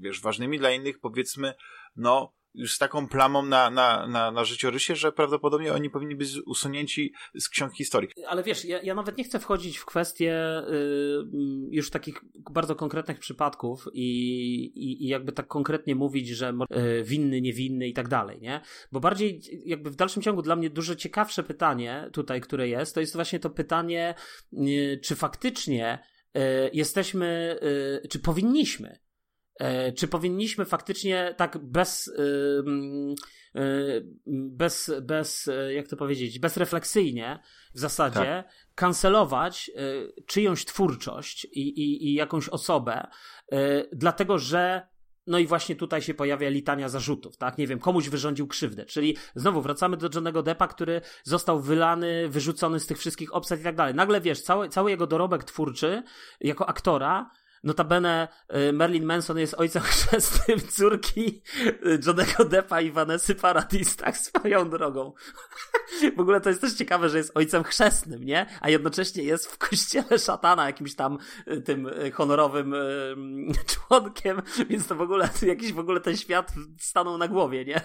wiesz, 0.00 0.20
ważnymi, 0.20 0.58
dla 0.58 0.70
innych 0.70 0.98
powiedzmy, 0.98 1.54
no 1.96 2.32
już 2.54 2.74
z 2.74 2.78
taką 2.78 3.08
plamą 3.08 3.46
na, 3.46 3.70
na, 3.70 4.06
na, 4.06 4.30
na 4.30 4.44
życiorysie, 4.44 4.96
że 4.96 5.12
prawdopodobnie 5.12 5.72
oni 5.72 5.90
powinni 5.90 6.16
być 6.16 6.36
usunięci 6.46 7.12
z 7.34 7.48
ksiąg 7.48 7.74
historii. 7.74 8.10
Ale 8.26 8.42
wiesz, 8.42 8.64
ja, 8.64 8.82
ja 8.82 8.94
nawet 8.94 9.18
nie 9.18 9.24
chcę 9.24 9.40
wchodzić 9.40 9.78
w 9.78 9.84
kwestie 9.84 10.62
y, 10.68 11.24
już 11.70 11.90
takich 11.90 12.24
bardzo 12.50 12.74
konkretnych 12.74 13.18
przypadków 13.18 13.88
i, 13.92 14.08
i, 14.74 15.04
i 15.04 15.08
jakby 15.08 15.32
tak 15.32 15.46
konkretnie 15.46 15.94
mówić, 15.94 16.28
że 16.28 16.52
y, 16.76 17.04
winny, 17.04 17.40
niewinny 17.40 17.88
i 17.88 17.92
tak 17.92 18.08
dalej, 18.08 18.40
nie? 18.40 18.60
Bo 18.92 19.00
bardziej 19.00 19.40
jakby 19.64 19.90
w 19.90 19.96
dalszym 19.96 20.22
ciągu 20.22 20.42
dla 20.42 20.56
mnie 20.56 20.70
dużo 20.70 20.94
ciekawsze 20.94 21.42
pytanie 21.42 22.10
tutaj, 22.12 22.40
które 22.40 22.68
jest, 22.68 22.94
to 22.94 23.00
jest 23.00 23.14
właśnie 23.14 23.38
to 23.38 23.50
pytanie, 23.50 24.14
y, 24.52 25.00
czy 25.02 25.16
faktycznie 25.16 25.98
y, 26.36 26.40
jesteśmy, 26.72 27.58
y, 28.04 28.08
czy 28.08 28.18
powinniśmy 28.18 29.03
czy 29.96 30.08
powinniśmy 30.08 30.64
faktycznie 30.64 31.34
tak 31.36 31.58
bez, 31.58 32.12
bez, 34.26 34.92
bez, 35.02 35.50
jak 35.74 35.88
to 35.88 35.96
powiedzieć, 35.96 36.38
bezrefleksyjnie 36.38 37.38
w 37.74 37.78
zasadzie 37.78 38.44
tak. 38.46 38.74
kancelować 38.74 39.70
e, 39.74 40.22
czyjąś 40.26 40.64
twórczość 40.64 41.44
i, 41.44 41.60
i, 41.60 42.06
i 42.06 42.14
jakąś 42.14 42.48
osobę, 42.48 43.06
e, 43.52 43.84
dlatego 43.92 44.38
że 44.38 44.94
no 45.26 45.38
i 45.38 45.46
właśnie 45.46 45.76
tutaj 45.76 46.02
się 46.02 46.14
pojawia 46.14 46.48
litania 46.48 46.88
zarzutów, 46.88 47.36
tak? 47.36 47.58
Nie 47.58 47.66
wiem, 47.66 47.78
komuś 47.78 48.08
wyrządził 48.08 48.46
krzywdę. 48.46 48.84
Czyli 48.84 49.16
znowu 49.34 49.62
wracamy 49.62 49.96
do 49.96 50.08
Johnego 50.14 50.42
Deppa, 50.42 50.68
który 50.68 51.00
został 51.22 51.60
wylany, 51.60 52.28
wyrzucony 52.28 52.80
z 52.80 52.86
tych 52.86 52.98
wszystkich 52.98 53.34
obsad 53.34 53.60
i 53.60 53.62
tak 53.62 53.76
dalej. 53.76 53.94
Nagle 53.94 54.20
wiesz, 54.20 54.42
cały, 54.42 54.68
cały 54.68 54.90
jego 54.90 55.06
dorobek 55.06 55.44
twórczy 55.44 56.02
jako 56.40 56.68
aktora 56.68 57.30
Notabene 57.64 58.28
y, 58.68 58.72
Merlin 58.72 59.04
Manson 59.04 59.38
jest 59.38 59.54
ojcem 59.54 59.82
chrzestnym 59.92 60.60
córki 60.60 61.42
y, 61.66 62.00
Johnego 62.06 62.44
Deppa 62.44 62.80
i 62.80 62.90
Vanessy 62.90 63.34
Paradis, 63.34 63.96
tak 63.96 64.16
swoją 64.16 64.70
drogą. 64.70 65.12
W 66.16 66.20
ogóle 66.20 66.40
to 66.40 66.48
jest 66.48 66.60
też 66.60 66.72
ciekawe, 66.74 67.08
że 67.08 67.18
jest 67.18 67.32
ojcem 67.34 67.64
chrzestnym, 67.64 68.24
nie? 68.24 68.46
A 68.60 68.70
jednocześnie 68.70 69.22
jest 69.22 69.46
w 69.46 69.58
kościele 69.58 70.18
szatana 70.18 70.66
jakimś 70.66 70.94
tam 70.94 71.18
y, 71.48 71.60
tym 71.60 71.90
honorowym 72.12 72.74
członkiem, 73.66 74.42
więc 74.68 74.86
to 74.86 74.94
w 74.94 75.00
ogóle 75.00 75.28
jakiś 75.42 75.72
w 75.72 75.78
ogóle 75.78 76.00
ten 76.00 76.16
świat 76.16 76.52
stanął 76.80 77.18
na 77.18 77.28
głowie, 77.28 77.64
nie? 77.64 77.80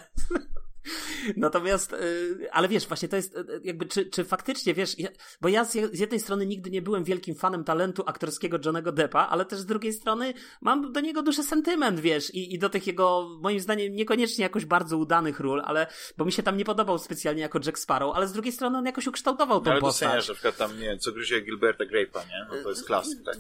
Natomiast, 1.38 1.93
y, 1.93 2.47
ale 2.51 2.67
wiesz, 2.67 2.88
właśnie 2.88 3.09
to 3.09 3.15
jest 3.15 3.38
y, 3.38 3.61
jakby, 3.63 3.86
czy, 3.86 4.05
czy 4.05 4.23
faktycznie, 4.23 4.73
wiesz, 4.73 4.95
bo 5.41 5.49
ja 5.49 5.65
z 5.65 5.99
jednej 5.99 6.19
strony 6.19 6.45
nigdy 6.45 6.69
nie 6.71 6.82
byłem 6.82 7.03
wielkim 7.03 7.36
fanem 7.36 7.63
talentu 7.63 8.03
aktorskiego 8.05 8.57
Johnego 8.65 8.91
Deppa, 8.91 9.27
ale 9.27 9.45
też 9.45 9.59
z 9.59 9.65
drugiej 9.65 9.93
strony 9.93 10.34
mam 10.61 10.91
do 10.91 10.99
niego 10.99 11.21
duży 11.21 11.43
sentyment, 11.43 11.99
wiesz, 11.99 12.34
i, 12.34 12.53
i 12.53 12.59
do 12.59 12.69
tych 12.69 12.88
jego, 12.88 13.27
moim 13.41 13.59
zdaniem, 13.59 13.95
niekoniecznie 13.95 14.43
jakoś 14.43 14.65
bardzo 14.65 14.97
udanych 14.97 15.39
ról, 15.39 15.61
ale, 15.65 15.88
bo 16.17 16.25
mi 16.25 16.32
się 16.32 16.43
tam 16.43 16.57
nie 16.57 16.65
podobał 16.65 16.97
specjalnie 16.97 17.41
jako 17.41 17.59
Jack 17.65 17.80
Sparrow, 17.80 18.15
ale 18.15 18.27
z 18.27 18.32
drugiej 18.32 18.51
strony 18.51 18.77
on 18.77 18.86
jakoś 18.86 19.07
ukształtował 19.07 19.61
tą 19.61 19.71
ale 19.71 19.82
postać. 19.82 20.09
Ale 20.09 20.17
na 20.17 20.34
przykład 20.34 20.57
tam, 20.57 20.80
nie 20.80 20.86
wiem, 20.86 20.99
co 20.99 21.11
gryzie 21.11 21.41
Gilberta 21.41 21.84
Grape'a, 21.84 22.27
nie? 22.27 22.47
No 22.49 22.63
to 22.63 22.69
jest 22.69 22.86
klasyk, 22.86 23.23
tak? 23.25 23.36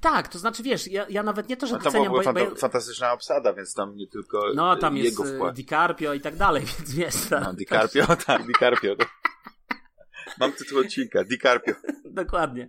Tak, 0.00 0.28
to 0.28 0.38
znaczy, 0.38 0.62
wiesz, 0.62 0.86
ja, 0.86 1.06
ja 1.08 1.22
nawet 1.22 1.48
nie 1.48 1.56
to, 1.56 1.66
że 1.66 1.72
no, 1.72 1.82
doceniam, 1.82 2.12
bo... 2.12 2.22
Fanta 2.22 2.44
bo... 2.44 2.56
fantastyczna 2.56 3.12
obsada, 3.12 3.52
więc 3.52 3.74
tam 3.74 3.96
nie 3.96 4.06
tylko 4.06 4.42
No, 4.54 4.76
tam 4.76 4.96
jego 4.96 5.22
jest 5.22 5.34
wkład. 5.34 5.54
DiCarpio 5.54 6.14
i 6.14 6.20
tak 6.20 6.36
dalej, 6.36 6.65
wiesz. 6.86 7.30
No, 7.30 7.54
DiCarpio, 7.54 8.06
tak, 8.26 8.46
DiCarpio. 8.46 8.96
Mam 10.40 10.52
tytuł 10.52 10.78
odcinka, 10.78 11.24
DiCarpio. 11.24 11.74
Dokładnie. 12.24 12.68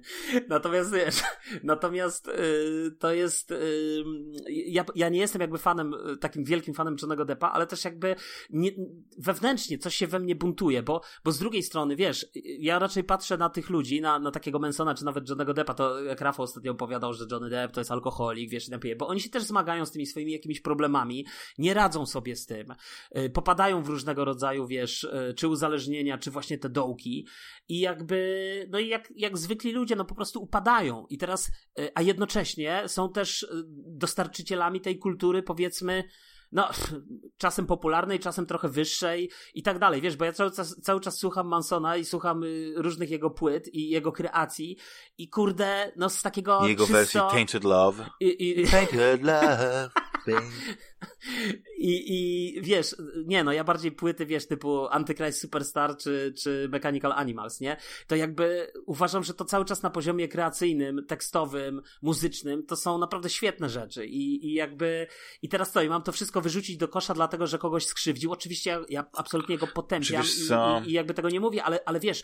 Natomiast 0.50 0.94
wiesz, 0.94 1.22
natomiast 1.64 2.28
y, 2.28 2.92
to 3.00 3.14
jest. 3.14 3.52
Y, 3.52 4.04
ja, 4.50 4.86
ja 4.96 5.10
nie 5.10 5.20
jestem 5.20 5.42
jakby 5.42 5.58
fanem, 5.58 5.94
y, 5.94 6.18
takim 6.18 6.44
wielkim 6.44 6.74
fanem 6.74 6.96
Johnego 7.02 7.26
Deppa, 7.26 7.52
ale 7.52 7.68
też 7.68 7.86
jakby 7.86 8.16
nie, 8.50 8.72
wewnętrznie 9.18 9.78
coś 9.78 9.96
się 9.96 10.08
we 10.08 10.20
mnie 10.20 10.36
buntuje, 10.36 10.84
bo, 10.84 11.02
bo 11.24 11.32
z 11.32 11.40
drugiej 11.40 11.64
strony, 11.64 11.96
wiesz, 11.96 12.26
ja 12.60 12.80
raczej 12.80 13.04
patrzę 13.04 13.38
na 13.38 13.50
tych 13.50 13.70
ludzi, 13.70 14.02
na, 14.02 14.20
na 14.20 14.32
takiego 14.32 14.60
Mansona, 14.60 14.96
czy 14.96 15.06
nawet 15.06 15.30
Johnego 15.30 15.54
Deppa, 15.54 15.74
to 15.74 16.04
jak 16.04 16.22
Rafał 16.22 16.44
ostatnio 16.44 16.72
opowiadał, 16.72 17.14
że 17.14 17.26
Johnny 17.32 17.50
Depp 17.50 17.74
to 17.74 17.82
jest 17.82 17.92
alkoholik, 17.92 18.50
wiesz, 18.50 18.68
napije, 18.68 18.96
bo 18.96 19.08
oni 19.08 19.20
się 19.20 19.30
też 19.30 19.44
zmagają 19.44 19.86
z 19.86 19.92
tymi 19.92 20.06
swoimi 20.06 20.32
jakimiś 20.32 20.62
problemami, 20.62 21.26
nie 21.58 21.74
radzą 21.74 22.06
sobie 22.06 22.36
z 22.36 22.46
tym, 22.46 22.74
y, 23.18 23.30
popadają 23.30 23.84
w 23.84 23.88
różnego 23.90 24.26
rodzaju, 24.26 24.68
wiesz, 24.68 25.04
y, 25.04 25.34
czy 25.38 25.48
uzależnienia, 25.48 26.18
czy 26.18 26.32
właśnie 26.32 26.58
te 26.58 26.70
dołki 26.70 27.28
i 27.70 27.80
jakby, 27.80 28.68
no 28.70 28.80
i 28.80 28.88
jak, 28.88 29.14
jak 29.16 29.37
zwykli 29.38 29.72
ludzie, 29.72 29.96
no 29.96 30.06
po 30.06 30.16
prostu 30.16 30.44
upadają. 30.44 31.06
I 31.10 31.18
teraz, 31.18 31.52
y, 31.80 31.92
a 31.96 32.02
jednocześnie 32.02 32.84
są 32.88 33.12
też 33.12 33.44
y, 33.44 33.48
dostarczycielami 33.88 34.82
tej 34.82 35.00
kultury, 35.00 35.44
powiedzmy, 35.44 36.04
no, 36.52 36.70
czasem 37.38 37.66
popularnej, 37.66 38.20
czasem 38.20 38.46
trochę 38.46 38.70
wyższej 38.70 39.32
i 39.54 39.64
tak 39.64 39.80
dalej, 39.80 40.02
wiesz, 40.02 40.16
bo 40.16 40.26
ja 40.26 40.34
cały 40.34 40.52
czas, 40.52 40.76
cały 40.82 41.02
czas 41.02 41.18
słucham 41.18 41.48
Mansona 41.48 41.98
i 41.98 42.06
słucham 42.06 42.44
y, 42.44 42.74
różnych 42.76 43.10
jego 43.10 43.30
płyt 43.30 43.74
i 43.74 43.90
jego 43.90 44.12
kreacji 44.12 44.78
i 45.18 45.30
kurde, 45.30 45.92
no 45.96 46.10
z 46.10 46.22
takiego 46.22 46.68
Jego 46.68 46.84
czysto... 46.84 46.98
wersji 46.98 47.20
Tainted 47.32 47.64
Love. 47.64 48.10
I, 48.20 48.62
i... 48.62 48.68
Tainted 48.68 49.24
Love. 49.24 49.90
I, 51.78 52.04
I 52.08 52.62
wiesz, 52.62 52.96
nie 53.26 53.44
no, 53.44 53.54
ja 53.54 53.64
bardziej 53.64 53.92
płyty, 53.92 54.26
wiesz, 54.26 54.48
typu 54.48 54.88
Antichrist 54.88 55.42
Superstar 55.42 55.98
czy, 55.98 56.34
czy 56.38 56.68
Mechanical 56.72 57.12
Animals, 57.12 57.60
nie? 57.60 57.78
To 58.08 58.16
jakby 58.16 58.72
uważam, 58.86 59.24
że 59.24 59.34
to 59.34 59.46
cały 59.46 59.66
czas 59.66 59.84
na 59.84 59.90
poziomie 59.90 60.28
kreacyjnym, 60.28 61.06
tekstowym, 61.06 61.82
muzycznym, 62.02 62.66
to 62.66 62.76
są 62.76 62.98
naprawdę 62.98 63.30
świetne 63.30 63.70
rzeczy 63.70 64.06
i, 64.06 64.48
i 64.48 64.54
jakby, 64.54 65.08
i 65.42 65.50
teraz 65.50 65.72
co, 65.72 65.82
i 65.82 65.90
mam 65.90 66.04
to 66.04 66.12
wszystko 66.12 66.42
wyrzucić 66.42 66.78
do 66.78 66.88
kosza 66.88 67.14
dlatego, 67.14 67.48
że 67.48 67.58
kogoś 67.58 67.86
skrzywdził. 67.86 68.32
Oczywiście 68.32 68.70
ja, 68.70 68.82
ja 68.90 69.06
absolutnie 69.14 69.58
go 69.58 69.68
potępiam 69.68 70.24
i, 70.24 70.88
i, 70.88 70.90
i, 70.90 70.94
jakby 70.94 71.14
tego 71.14 71.30
nie 71.30 71.40
mówię, 71.40 71.64
ale, 71.64 71.80
ale 71.86 72.00
wiesz, 72.00 72.24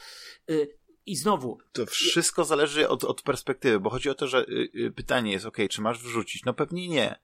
y, 0.50 0.84
i 1.06 1.16
znowu. 1.16 1.58
To 1.72 1.86
wszystko 1.86 2.46
zależy 2.46 2.90
od, 2.90 3.04
od 3.04 3.22
perspektywy, 3.22 3.80
bo 3.80 3.90
chodzi 3.90 4.10
o 4.10 4.16
to, 4.16 4.28
że 4.28 4.46
y, 4.48 4.70
y, 4.76 4.92
pytanie 4.92 5.32
jest, 5.32 5.46
ok, 5.46 5.58
czy 5.70 5.82
masz 5.82 6.00
wrzucić? 6.00 6.46
No 6.46 6.54
pewnie 6.54 6.88
nie 6.88 7.20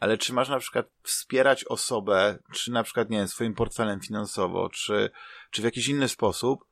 ale 0.00 0.18
czy 0.18 0.32
masz 0.32 0.48
na 0.48 0.58
przykład 0.58 0.86
wspierać 1.02 1.64
osobę, 1.64 2.38
czy 2.52 2.70
na 2.72 2.82
przykład, 2.82 3.10
nie 3.10 3.18
wiem, 3.18 3.28
swoim 3.28 3.54
portfelem 3.54 4.00
finansowo, 4.00 4.68
czy, 4.68 5.10
czy 5.50 5.62
w 5.62 5.64
jakiś 5.64 5.88
inny 5.88 6.08
sposób, 6.08 6.64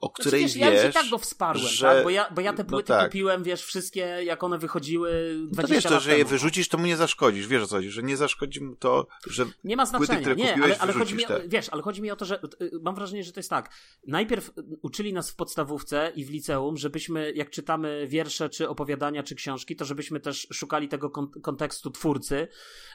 o 0.00 0.10
której 0.10 0.40
wiesz, 0.40 0.54
wiesz, 0.54 0.62
ja 0.62 0.82
już 0.84 0.90
i 0.90 0.94
tak 0.94 1.08
go 1.08 1.18
wsparłem, 1.18 1.66
że... 1.66 1.86
tak? 1.86 2.04
Bo 2.04 2.10
ja, 2.10 2.30
bo 2.30 2.40
ja 2.40 2.52
te 2.52 2.62
no 2.62 2.68
płyty 2.68 2.88
tak. 2.88 3.04
kupiłem, 3.04 3.42
wiesz, 3.42 3.64
wszystkie, 3.64 4.00
jak 4.00 4.42
one 4.42 4.58
wychodziły 4.58 5.10
20 5.52 5.62
no 5.62 5.62
to 5.62 5.74
wiesz, 5.74 5.84
to, 5.84 5.90
lat 5.90 6.02
że 6.02 6.10
temu. 6.10 6.18
je 6.18 6.24
wyrzucisz, 6.24 6.68
to 6.68 6.78
mu 6.78 6.86
nie 6.86 6.96
zaszkodzisz, 6.96 7.46
wiesz 7.46 7.62
o 7.62 7.66
co 7.66 7.76
chodzi, 7.76 7.90
że 7.90 8.02
nie 8.02 8.16
zaszkodzi 8.16 8.64
mu 8.64 8.76
to, 8.76 9.06
że 9.26 9.46
Nie 9.64 9.76
ma 9.76 9.86
płyty, 9.86 10.06
znaczenia, 10.06 10.20
które 10.20 10.36
nie, 10.36 10.48
kupiłeś, 10.48 10.70
ale, 10.70 10.80
ale 10.80 10.92
chodzi 10.92 11.14
mi, 11.14 11.24
wiesz, 11.48 11.68
ale 11.68 11.82
chodzi 11.82 12.02
mi 12.02 12.10
o 12.10 12.16
to, 12.16 12.24
że 12.24 12.42
y, 12.62 12.70
mam 12.82 12.94
wrażenie, 12.94 13.24
że 13.24 13.32
to 13.32 13.40
jest 13.40 13.50
tak. 13.50 13.70
Najpierw 14.06 14.50
uczyli 14.82 15.12
nas 15.12 15.30
w 15.30 15.36
podstawówce 15.36 16.12
i 16.16 16.24
w 16.24 16.30
liceum, 16.30 16.76
żebyśmy, 16.76 17.32
jak 17.32 17.50
czytamy 17.50 18.06
wiersze, 18.08 18.48
czy 18.48 18.68
opowiadania, 18.68 19.22
czy 19.22 19.34
książki, 19.34 19.76
to 19.76 19.84
żebyśmy 19.84 20.20
też 20.20 20.48
szukali 20.52 20.88
tego 20.88 21.10
kon 21.10 21.30
kontekstu 21.42 21.90
twórcy 21.90 22.48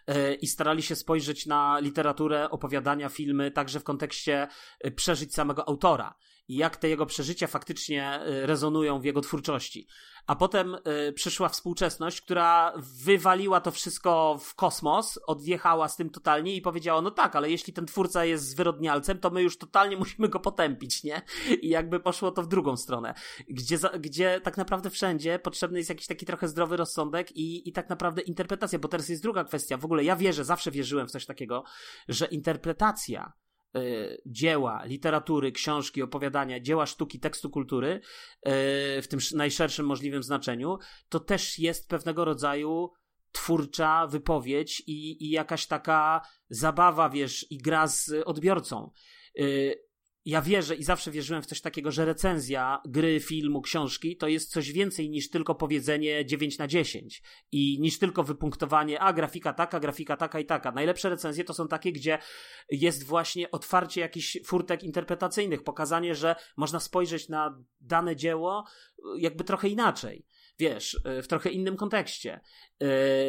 y, 0.09 0.33
i 0.33 0.47
starali 0.47 0.83
się 0.83 0.95
spojrzeć 0.95 1.45
na 1.45 1.79
literaturę, 1.79 2.49
opowiadania, 2.49 3.09
filmy, 3.09 3.51
także 3.51 3.79
w 3.79 3.83
kontekście 3.83 4.47
y, 4.85 4.91
przeżyć 4.91 5.33
samego 5.33 5.69
autora 5.69 6.15
i 6.47 6.55
jak 6.55 6.77
te 6.77 6.89
jego 6.89 7.05
przeżycia 7.05 7.47
faktycznie 7.47 8.19
y, 8.27 8.45
rezonują 8.45 8.99
w 8.99 9.05
jego 9.05 9.21
twórczości. 9.21 9.87
A 10.27 10.35
potem 10.35 10.75
y, 11.09 11.13
przyszła 11.13 11.49
współczesność, 11.49 12.21
która 12.21 12.73
wywaliła 13.03 13.61
to 13.61 13.71
wszystko 13.71 14.37
w 14.41 14.55
kosmos, 14.55 15.19
odjechała 15.27 15.89
z 15.89 15.95
tym 15.95 16.09
totalnie 16.09 16.55
i 16.55 16.61
powiedziała, 16.61 17.01
no 17.01 17.11
tak, 17.11 17.35
ale 17.35 17.51
jeśli 17.51 17.73
ten 17.73 17.85
twórca 17.85 18.25
jest 18.25 18.49
zwyrodnialcem, 18.49 19.19
to 19.19 19.29
my 19.29 19.41
już 19.41 19.57
totalnie 19.57 19.97
musimy 20.05 20.29
go 20.29 20.39
potępić, 20.39 21.03
nie? 21.03 21.21
I 21.61 21.69
jakby 21.69 21.99
poszło 21.99 22.31
to 22.31 22.43
w 22.43 22.47
drugą 22.47 22.77
stronę, 22.77 23.13
gdzie, 23.49 23.77
gdzie 23.99 24.41
tak 24.41 24.57
naprawdę 24.57 24.89
wszędzie 24.89 25.39
potrzebny 25.39 25.77
jest 25.77 25.89
jakiś 25.89 26.07
taki 26.07 26.25
trochę 26.25 26.47
zdrowy 26.47 26.77
rozsądek 26.77 27.31
i, 27.31 27.69
i 27.69 27.71
tak 27.71 27.89
naprawdę 27.89 28.21
interpretacja, 28.21 28.79
bo 28.79 28.87
teraz 28.87 29.09
jest 29.09 29.21
druga 29.21 29.43
kwestia. 29.43 29.77
W 29.77 29.85
ogóle 29.85 30.03
ja 30.03 30.15
wierzę, 30.15 30.45
zawsze 30.45 30.71
wierzyłem 30.71 31.07
w 31.07 31.11
coś 31.11 31.25
takiego, 31.25 31.63
że 32.07 32.25
interpretacja 32.25 33.33
dzieła, 34.25 34.85
literatury, 34.85 35.51
książki, 35.51 36.01
opowiadania, 36.01 36.59
dzieła 36.59 36.85
sztuki, 36.85 37.19
tekstu 37.19 37.49
kultury 37.49 37.87
y, 37.87 38.01
w 39.01 39.07
tym 39.09 39.19
sz- 39.19 39.37
najszerszym 39.37 39.85
możliwym 39.85 40.23
znaczeniu, 40.23 40.77
to 41.09 41.19
też 41.19 41.59
jest 41.59 41.89
pewnego 41.89 42.25
rodzaju 42.25 42.91
twórcza 43.31 44.07
wypowiedź 44.07 44.83
i, 44.87 45.25
i 45.25 45.29
jakaś 45.29 45.67
taka 45.67 46.21
zabawa, 46.49 47.09
wiesz, 47.09 47.51
i 47.51 47.57
gra 47.57 47.87
z 47.87 48.11
odbiorcą. 48.25 48.91
Ja 50.25 50.41
wierzę 50.41 50.75
i 50.75 50.83
zawsze 50.83 51.11
wierzyłem 51.11 51.43
w 51.43 51.45
coś 51.45 51.61
takiego, 51.61 51.91
że 51.91 52.05
recenzja 52.05 52.81
gry, 52.85 53.19
filmu, 53.19 53.61
książki 53.61 54.17
to 54.17 54.27
jest 54.27 54.51
coś 54.51 54.71
więcej 54.71 55.09
niż 55.09 55.29
tylko 55.29 55.55
powiedzenie 55.55 56.25
9 56.25 56.57
na 56.57 56.67
10 56.67 57.21
i 57.51 57.77
niż 57.81 57.99
tylko 57.99 58.23
wypunktowanie, 58.23 58.99
a 58.99 59.13
grafika 59.13 59.53
taka, 59.53 59.79
grafika 59.79 60.17
taka 60.17 60.39
i 60.39 60.45
taka. 60.45 60.71
Najlepsze 60.71 61.09
recenzje 61.09 61.43
to 61.43 61.53
są 61.53 61.67
takie, 61.67 61.91
gdzie 61.91 62.17
jest 62.69 63.03
właśnie 63.03 63.51
otwarcie 63.51 64.01
jakichś 64.01 64.37
furtek 64.45 64.83
interpretacyjnych, 64.83 65.63
pokazanie, 65.63 66.15
że 66.15 66.35
można 66.57 66.79
spojrzeć 66.79 67.29
na 67.29 67.63
dane 67.81 68.15
dzieło 68.15 68.65
y, 68.99 69.01
jakby 69.19 69.43
trochę 69.43 69.67
inaczej. 69.67 70.25
Wiesz, 70.59 70.93
y, 71.19 71.21
w 71.21 71.27
trochę 71.27 71.49
innym 71.49 71.77
kontekście. 71.77 72.41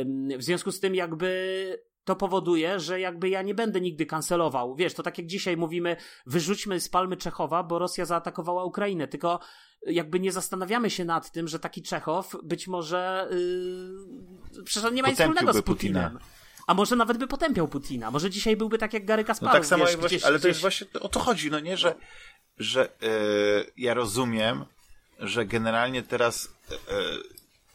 Ym, 0.00 0.28
W 0.38 0.42
związku 0.42 0.72
z 0.72 0.80
tym, 0.80 0.94
jakby 0.94 1.86
to 2.06 2.16
powoduje, 2.16 2.80
że 2.80 3.00
jakby 3.00 3.28
ja 3.28 3.42
nie 3.42 3.54
będę 3.54 3.80
nigdy 3.80 4.06
kancelował. 4.06 4.74
Wiesz, 4.74 4.94
to 4.94 5.02
tak 5.02 5.18
jak 5.18 5.26
dzisiaj 5.26 5.56
mówimy, 5.56 5.96
wyrzućmy 6.26 6.80
z 6.80 6.88
palmy 6.88 7.16
Czechowa, 7.16 7.62
bo 7.62 7.78
Rosja 7.78 8.04
zaatakowała 8.04 8.64
Ukrainę, 8.64 9.08
tylko 9.08 9.40
jakby 9.86 10.20
nie 10.20 10.32
zastanawiamy 10.32 10.90
się 10.90 11.04
nad 11.04 11.30
tym, 11.32 11.48
że 11.48 11.58
taki 11.58 11.82
Czechow 11.82 12.36
być 12.42 12.68
może 12.68 13.28
yy, 13.30 14.62
przecież 14.64 14.84
on 14.84 14.94
nie 14.94 15.02
ma 15.02 15.08
nic 15.08 15.18
wspólnego 15.18 15.52
z 15.52 15.56
Potępiłby 15.56 15.78
Putina. 15.78 16.02
Putinem. 16.02 16.22
A 16.66 16.74
może 16.74 16.96
nawet 16.96 17.18
by 17.18 17.26
potępiał 17.26 17.68
Putina. 17.68 18.10
Może 18.10 18.30
dzisiaj 18.30 18.56
byłby 18.56 18.78
tak 18.78 18.92
jak 18.92 19.04
Gary 19.04 19.22
No 19.22 19.26
Kasparow. 19.26 19.54
tak 19.54 19.66
samo 19.66 19.84
wiesz, 19.84 19.92
jak 19.92 20.00
właśnie, 20.00 20.18
gdzieś- 20.18 20.26
ale 20.28 20.40
to 20.40 20.48
jest 20.48 20.60
właśnie, 20.60 20.86
o 21.00 21.08
to 21.08 21.20
chodzi, 21.20 21.50
no 21.50 21.60
nie, 21.60 21.76
że, 21.76 21.94
że 22.58 22.84
e, 22.84 23.08
ja 23.76 23.94
rozumiem, 23.94 24.64
że 25.18 25.46
generalnie 25.46 26.02
teraz 26.02 26.48
e, 26.70 26.76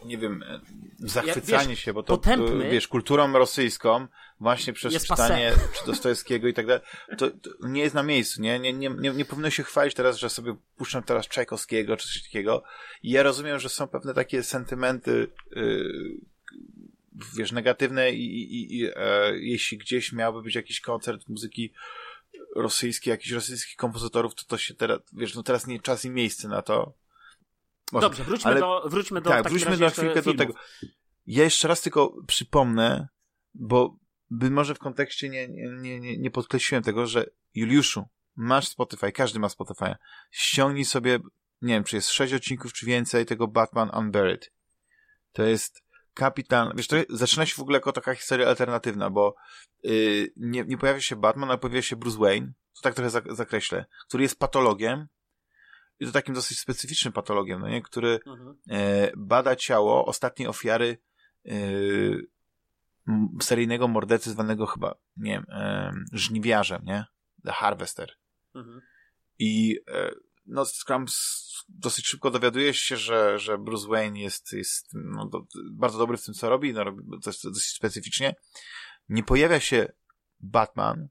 nie 0.06 0.18
wiem, 0.18 0.44
e, 0.44 0.60
zachwycanie 1.00 1.70
wiesz, 1.70 1.80
się, 1.80 1.94
bo 1.94 2.04
to 2.04 2.22
e, 2.26 2.70
wiesz, 2.70 2.88
kulturą 2.88 3.34
rosyjską 3.34 4.08
właśnie 4.40 4.74
przez 4.74 5.08
czytanie 5.08 5.54
czy 5.80 5.86
Dostojewskiego 5.92 6.48
i 6.48 6.54
tak 6.54 6.68
dalej, 6.68 6.84
to, 7.18 7.32
to 7.32 7.50
nie 7.68 7.82
jest 7.82 7.96
na 7.96 8.04
miejscu, 8.04 8.42
nie? 8.42 8.60
Nie, 8.60 8.74
nie, 8.74 8.90
nie, 8.90 9.10
nie 9.10 9.26
powinno 9.26 9.50
się 9.50 9.64
chwalić 9.64 9.94
teraz, 9.96 10.18
że 10.18 10.30
sobie 10.30 10.56
puszczam 10.78 11.04
teraz 11.04 11.28
Czajkowskiego 11.28 11.98
czy 11.98 12.08
coś 12.08 12.24
takiego. 12.24 12.64
I 13.04 13.12
ja 13.12 13.24
rozumiem, 13.24 13.60
że 13.60 13.70
są 13.70 13.88
pewne 13.88 14.14
takie 14.14 14.44
sentymenty 14.44 15.28
y, 15.58 16.22
wiesz, 17.38 17.52
negatywne 17.52 18.12
i, 18.12 18.54
i, 18.54 18.78
i 18.80 18.86
e, 18.96 19.38
jeśli 19.38 19.78
gdzieś 19.78 20.14
miałby 20.14 20.42
być 20.42 20.56
jakiś 20.56 20.82
koncert 20.82 21.30
muzyki 21.30 21.74
rosyjskiej, 22.56 23.12
jakichś 23.12 23.32
rosyjskich 23.32 23.76
kompozytorów, 23.76 24.36
to 24.36 24.44
to 24.48 24.58
się 24.58 24.74
teraz, 24.74 25.00
wiesz, 25.14 25.36
no 25.36 25.44
teraz 25.44 25.68
nie 25.68 25.80
czas 25.80 26.06
i 26.06 26.10
miejsce 26.10 26.48
na 26.48 26.62
to. 26.62 26.94
Może. 27.92 28.06
Dobrze, 28.08 28.24
wróćmy 28.24 28.52
Ale- 28.52 28.60
do, 28.60 28.84
wróćmy 28.90 29.22
do 29.22 29.30
tak, 29.30 29.50
wróćmy 29.50 29.78
na 29.78 29.90
chwilkę 29.90 30.22
do 30.22 30.34
tego. 30.34 30.54
Ja 31.26 31.44
jeszcze 31.44 31.68
raz 31.68 31.82
tylko 31.82 32.14
przypomnę, 32.28 33.08
bo 33.54 33.96
by 34.30 34.52
może 34.52 34.76
w 34.76 34.80
kontekście 34.80 35.30
nie, 35.30 35.48
nie, 35.48 36.00
nie, 36.00 36.18
nie, 36.18 36.32
podkreśliłem 36.32 36.84
tego, 36.84 37.08
że 37.08 37.26
Juliuszu, 37.54 38.06
masz 38.36 38.68
Spotify, 38.68 39.12
każdy 39.12 39.40
ma 39.40 39.50
Spotify. 39.50 39.96
Ściągnij 40.32 40.86
sobie, 40.86 41.20
nie 41.62 41.74
wiem, 41.74 41.84
czy 41.84 41.96
jest 41.96 42.10
sześć 42.10 42.34
odcinków, 42.34 42.74
czy 42.74 42.86
więcej 42.86 43.26
tego 43.26 43.48
Batman 43.48 43.92
Unburied. 43.98 44.52
To 45.32 45.44
jest 45.44 45.84
kapitan, 46.14 46.72
wiesz, 46.76 46.88
to 46.88 46.96
zaczyna 47.10 47.46
się 47.46 47.56
w 47.56 47.60
ogóle 47.60 47.78
jako 47.78 47.92
taka 47.92 48.16
historia 48.16 48.48
alternatywna, 48.48 49.10
bo 49.10 49.36
yy, 49.84 50.34
nie, 50.38 50.64
nie 50.64 50.78
pojawia 50.78 51.02
się 51.02 51.16
Batman, 51.16 51.50
ale 51.50 51.58
pojawia 51.58 51.82
się 51.82 51.96
Bruce 51.96 52.18
Wayne, 52.18 52.54
to 52.76 52.82
tak 52.82 52.94
trochę 52.94 53.10
zak- 53.10 53.36
zakreślę, 53.36 53.86
który 54.08 54.24
jest 54.24 54.40
patologiem 54.40 55.08
i 56.02 56.06
to 56.06 56.12
takim 56.12 56.36
dosyć 56.36 56.60
specyficznym 56.60 57.14
patologiem, 57.14 57.62
no 57.62 57.70
nie, 57.70 57.82
który 57.82 58.20
Mhm. 58.28 58.56
e, 58.70 59.12
bada 59.18 59.56
ciało 59.56 60.06
ostatniej 60.06 60.48
ofiary 60.48 60.98
e, 61.46 61.52
seryjnego 63.42 63.88
mordercy 63.88 64.32
zwanego 64.32 64.66
chyba, 64.66 64.96
nie 65.18 65.32
wiem, 65.32 65.46
e, 65.50 65.92
żniwiarzem, 66.14 66.82
nie? 66.86 67.06
The 67.46 67.52
Harvester. 67.52 68.12
Mhm. 68.56 68.82
I 69.40 69.80
e, 69.88 70.12
no, 70.46 70.66
Scrum 70.66 71.06
dosyć 71.70 72.08
szybko 72.08 72.32
dowiaduje 72.32 72.74
się, 72.74 72.98
że, 72.98 73.40
że 73.40 73.58
Bruce 73.58 73.88
Wayne 73.88 74.20
jest, 74.20 74.54
jest 74.54 74.88
no, 74.94 75.26
do, 75.26 75.46
bardzo 75.72 75.98
dobry 75.98 76.18
w 76.18 76.26
tym, 76.26 76.34
co 76.34 76.50
robi, 76.50 76.74
no, 76.74 76.84
robi 76.84 77.04
coś 77.22 77.42
dosyć 77.42 77.76
specyficznie. 77.76 78.36
Nie 79.10 79.24
pojawia 79.24 79.60
się 79.60 79.92
Batman, 80.40 81.08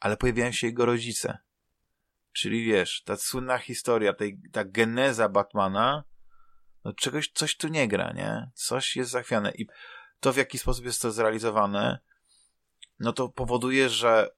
ale 0.00 0.16
pojawiają 0.16 0.52
się 0.52 0.66
jego 0.66 0.86
rodzice. 0.86 1.38
Czyli 2.36 2.64
wiesz, 2.64 3.02
ta 3.02 3.16
słynna 3.16 3.58
historia, 3.58 4.12
tej, 4.12 4.38
ta 4.52 4.64
geneza 4.64 5.28
Batmana, 5.28 6.04
no 6.84 6.92
czegoś, 6.92 7.30
coś 7.34 7.56
tu 7.56 7.68
nie 7.68 7.88
gra, 7.88 8.12
nie? 8.12 8.50
Coś 8.54 8.96
jest 8.96 9.10
zachwiane. 9.10 9.52
I 9.54 9.66
to, 10.20 10.32
w 10.32 10.36
jaki 10.36 10.58
sposób 10.58 10.84
jest 10.84 11.02
to 11.02 11.12
zrealizowane, 11.12 11.98
no 12.98 13.12
to 13.12 13.28
powoduje, 13.28 13.88
że, 13.88 14.30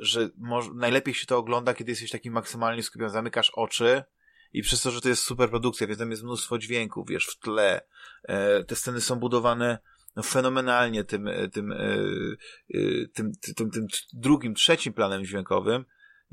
że 0.00 0.28
może, 0.36 0.70
najlepiej 0.74 1.14
się 1.14 1.26
to 1.26 1.38
ogląda, 1.38 1.74
kiedy 1.74 1.92
jesteś 1.92 2.10
taki 2.10 2.30
maksymalnie 2.30 2.82
skupiony, 2.82 3.10
zamykasz 3.10 3.50
oczy 3.50 4.04
i 4.52 4.62
przez 4.62 4.82
to, 4.82 4.90
że 4.90 5.00
to 5.00 5.08
jest 5.08 5.22
super 5.22 5.50
produkcja, 5.50 5.86
więc 5.86 5.98
tam 5.98 6.10
jest 6.10 6.22
mnóstwo 6.22 6.58
dźwięków, 6.58 7.08
wiesz, 7.08 7.26
w 7.26 7.38
tle. 7.38 7.80
E, 8.22 8.64
te 8.64 8.76
sceny 8.76 9.00
są 9.00 9.16
budowane 9.16 9.78
no, 10.16 10.22
fenomenalnie 10.22 11.04
tym, 11.04 11.28
e, 11.28 11.48
tym, 11.48 11.72
e, 11.72 11.76
e, 11.76 12.78
tym, 13.14 13.32
tym, 13.40 13.54
tym, 13.54 13.70
tym 13.70 13.86
drugim, 14.12 14.54
trzecim 14.54 14.92
planem 14.92 15.24
dźwiękowym, 15.24 15.84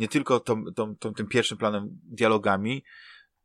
nie 0.01 0.07
tylko 0.07 0.39
tą, 0.39 0.63
tą, 0.75 0.95
tą, 0.95 1.13
tym 1.13 1.27
pierwszym 1.27 1.57
planem 1.57 1.87
dialogami, 2.03 2.83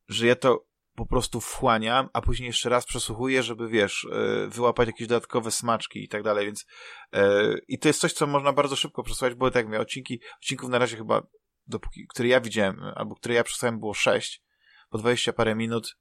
że 0.09 0.27
ja 0.27 0.37
to 0.37 0.67
po 0.95 1.07
prostu 1.07 1.41
wchłaniam, 1.41 2.09
a 2.13 2.21
później 2.21 2.47
jeszcze 2.47 2.69
raz 2.69 2.87
przesłuchuję, 2.87 3.43
żeby, 3.43 3.69
wiesz, 3.69 4.07
e, 4.13 4.49
wyłapać 4.49 4.87
jakieś 4.87 5.07
dodatkowe 5.07 5.51
smaczki 5.51 6.05
i 6.05 6.09
tak 6.09 6.23
dalej, 6.23 6.47
więc 6.47 6.67
e, 7.13 7.55
i 7.69 7.79
to 7.79 7.89
jest 7.89 8.01
coś, 8.01 8.13
co 8.13 8.27
można 8.27 8.53
bardzo 8.53 8.77
szybko 8.77 9.03
przesłuchać, 9.03 9.35
bo 9.35 9.51
tak 9.51 9.57
jak 9.57 9.67
mówię, 9.67 9.81
odcinki, 9.81 10.21
odcinków 10.37 10.71
na 10.71 10.79
razie 10.79 10.97
chyba, 10.97 11.23
dopóki, 11.67 12.07
które 12.09 12.29
ja 12.29 12.41
widziałem, 12.41 12.81
albo 12.95 13.15
które 13.15 13.35
ja 13.35 13.45
przesłuchałem 13.45 13.81
było 13.81 13.95
sześć, 13.95 14.43
po 14.91 14.99
20 14.99 15.33
parę 15.33 15.55
minut, 15.55 15.97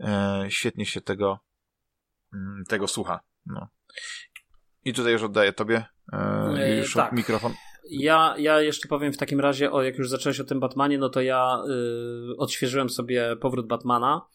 e, 0.00 0.46
świetnie 0.48 0.86
się 0.86 1.00
tego, 1.00 1.38
mm, 2.34 2.64
tego 2.68 2.88
słucha, 2.88 3.20
no. 3.46 3.68
I 4.84 4.92
tutaj 4.92 5.12
już 5.12 5.22
oddaję 5.22 5.52
tobie, 5.52 5.84
już 6.78 6.94
tak. 6.94 7.12
mikrofon. 7.12 7.54
Ja, 7.92 8.34
ja 8.38 8.60
jeszcze 8.60 8.88
powiem 8.88 9.12
w 9.12 9.16
takim 9.16 9.40
razie, 9.40 9.72
o 9.72 9.82
jak 9.82 9.98
już 9.98 10.08
zacząłeś 10.08 10.40
o 10.40 10.44
tym 10.44 10.60
Batmanie, 10.60 10.98
no 10.98 11.08
to 11.08 11.20
ja 11.20 11.62
y, 12.32 12.36
odświeżyłem 12.36 12.90
sobie 12.90 13.36
powrót 13.36 13.66
Batmana 13.66 14.26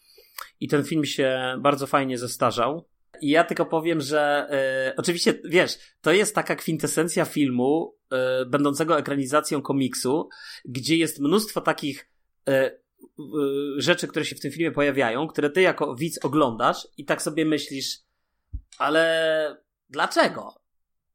i 0.60 0.68
ten 0.68 0.84
film 0.84 1.04
się 1.04 1.56
bardzo 1.60 1.86
fajnie 1.86 2.18
zestarzał. 2.18 2.88
I 3.20 3.30
ja 3.30 3.44
tylko 3.44 3.66
powiem, 3.66 4.00
że 4.00 4.48
y, 4.90 4.96
oczywiście, 4.96 5.34
wiesz, 5.44 5.78
to 6.00 6.12
jest 6.12 6.34
taka 6.34 6.56
kwintesencja 6.56 7.24
filmu 7.24 7.94
y, 8.42 8.46
będącego 8.46 8.98
ekranizacją 8.98 9.62
komiksu, 9.62 10.28
gdzie 10.64 10.96
jest 10.96 11.20
mnóstwo 11.20 11.60
takich 11.60 12.10
y, 12.48 12.52
y, 12.52 12.80
rzeczy, 13.76 14.08
które 14.08 14.24
się 14.24 14.36
w 14.36 14.40
tym 14.40 14.52
filmie 14.52 14.72
pojawiają, 14.72 15.28
które 15.28 15.50
ty 15.50 15.62
jako 15.62 15.94
widz 15.94 16.24
oglądasz 16.24 16.88
i 16.96 17.04
tak 17.04 17.22
sobie 17.22 17.44
myślisz, 17.44 17.98
ale 18.78 19.62
dlaczego? 19.90 20.67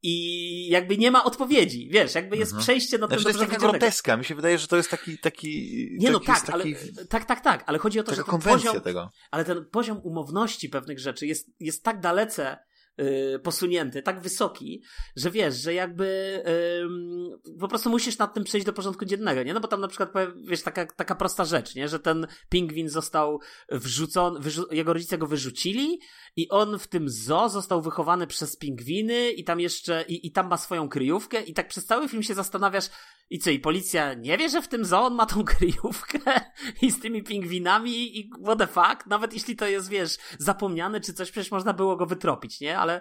I 0.06 0.68
jakby 0.68 0.98
nie 0.98 1.10
ma 1.10 1.24
odpowiedzi, 1.24 1.88
wiesz, 1.92 2.14
jakby 2.14 2.36
jest 2.36 2.52
mhm. 2.52 2.62
przejście 2.62 2.98
na 2.98 3.06
znaczy, 3.06 3.24
ten 3.24 3.32
to 3.32 3.38
jest 3.38 3.52
taka 3.52 3.68
groteska, 3.68 4.16
mi 4.16 4.24
się 4.24 4.34
wydaje, 4.34 4.58
że 4.58 4.66
to 4.66 4.76
jest 4.76 4.90
taki, 4.90 5.18
taki... 5.18 5.88
Nie 5.98 6.10
no, 6.10 6.20
tak, 6.20 6.40
taki, 6.40 6.52
ale, 6.52 6.64
tak, 7.08 7.24
tak, 7.24 7.40
tak, 7.40 7.64
ale 7.66 7.78
chodzi 7.78 8.00
o 8.00 8.02
to, 8.02 8.14
że 8.14 8.24
ten 8.24 8.40
poziom, 8.40 8.80
tego. 8.80 9.10
ale 9.30 9.44
ten 9.44 9.64
poziom 9.64 10.00
umowności 10.02 10.68
pewnych 10.68 10.98
rzeczy 10.98 11.26
jest, 11.26 11.50
jest 11.60 11.84
tak 11.84 12.00
dalece 12.00 12.58
Y, 13.00 13.38
posunięty, 13.42 14.02
tak 14.02 14.20
wysoki, 14.20 14.82
że 15.16 15.30
wiesz, 15.30 15.54
że 15.54 15.74
jakby 15.74 16.42
po 17.60 17.68
prostu 17.68 17.90
musisz 17.90 18.18
nad 18.18 18.34
tym 18.34 18.44
przejść 18.44 18.66
do 18.66 18.72
porządku 18.72 19.04
dziennego, 19.04 19.42
nie? 19.42 19.54
No 19.54 19.60
bo 19.60 19.68
tam 19.68 19.80
na 19.80 19.88
przykład, 19.88 20.12
wiesz, 20.48 20.62
taka, 20.62 20.86
taka 20.86 21.14
prosta 21.14 21.44
rzecz, 21.44 21.74
nie? 21.74 21.88
Że 21.88 21.98
ten 21.98 22.26
pingwin 22.48 22.88
został 22.88 23.40
wrzucony, 23.70 24.40
wyrzu 24.40 24.66
jego 24.70 24.92
rodzice 24.92 25.18
go 25.18 25.26
wyrzucili 25.26 26.00
i 26.36 26.48
on 26.48 26.78
w 26.78 26.86
tym 26.86 27.08
zoo 27.08 27.48
został 27.48 27.82
wychowany 27.82 28.26
przez 28.26 28.56
pingwiny 28.56 29.32
i 29.32 29.44
tam 29.44 29.60
jeszcze, 29.60 30.04
i, 30.08 30.26
i 30.26 30.32
tam 30.32 30.48
ma 30.48 30.56
swoją 30.56 30.88
kryjówkę 30.88 31.42
i 31.42 31.54
tak 31.54 31.68
przez 31.68 31.86
cały 31.86 32.08
film 32.08 32.22
się 32.22 32.34
zastanawiasz, 32.34 32.88
i 33.34 33.38
co, 33.38 33.50
i 33.50 33.58
policja 33.58 34.14
nie 34.14 34.38
wie, 34.38 34.48
że 34.48 34.62
w 34.62 34.68
tym 34.68 34.84
zoo 34.84 35.06
on 35.06 35.14
ma 35.14 35.26
tą 35.26 35.44
kryjówkę 35.54 36.18
i 36.82 36.90
z 36.90 37.00
tymi 37.00 37.22
pingwinami 37.22 38.18
i 38.18 38.30
what 38.44 38.58
the 38.58 38.66
fuck? 38.66 39.06
Nawet 39.06 39.32
jeśli 39.32 39.56
to 39.56 39.66
jest, 39.66 39.88
wiesz, 39.88 40.18
zapomniane 40.38 41.00
czy 41.00 41.14
coś, 41.14 41.30
przecież 41.30 41.50
można 41.50 41.72
było 41.72 41.96
go 41.96 42.06
wytropić, 42.06 42.60
nie? 42.60 42.78
Ale 42.78 43.00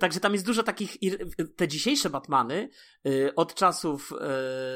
także 0.00 0.20
tam 0.20 0.32
jest 0.32 0.46
dużo 0.46 0.62
takich, 0.62 0.96
te 1.56 1.68
dzisiejsze 1.68 2.10
Batmany 2.10 2.68
y, 3.06 3.34
od 3.34 3.54
czasów, 3.54 4.12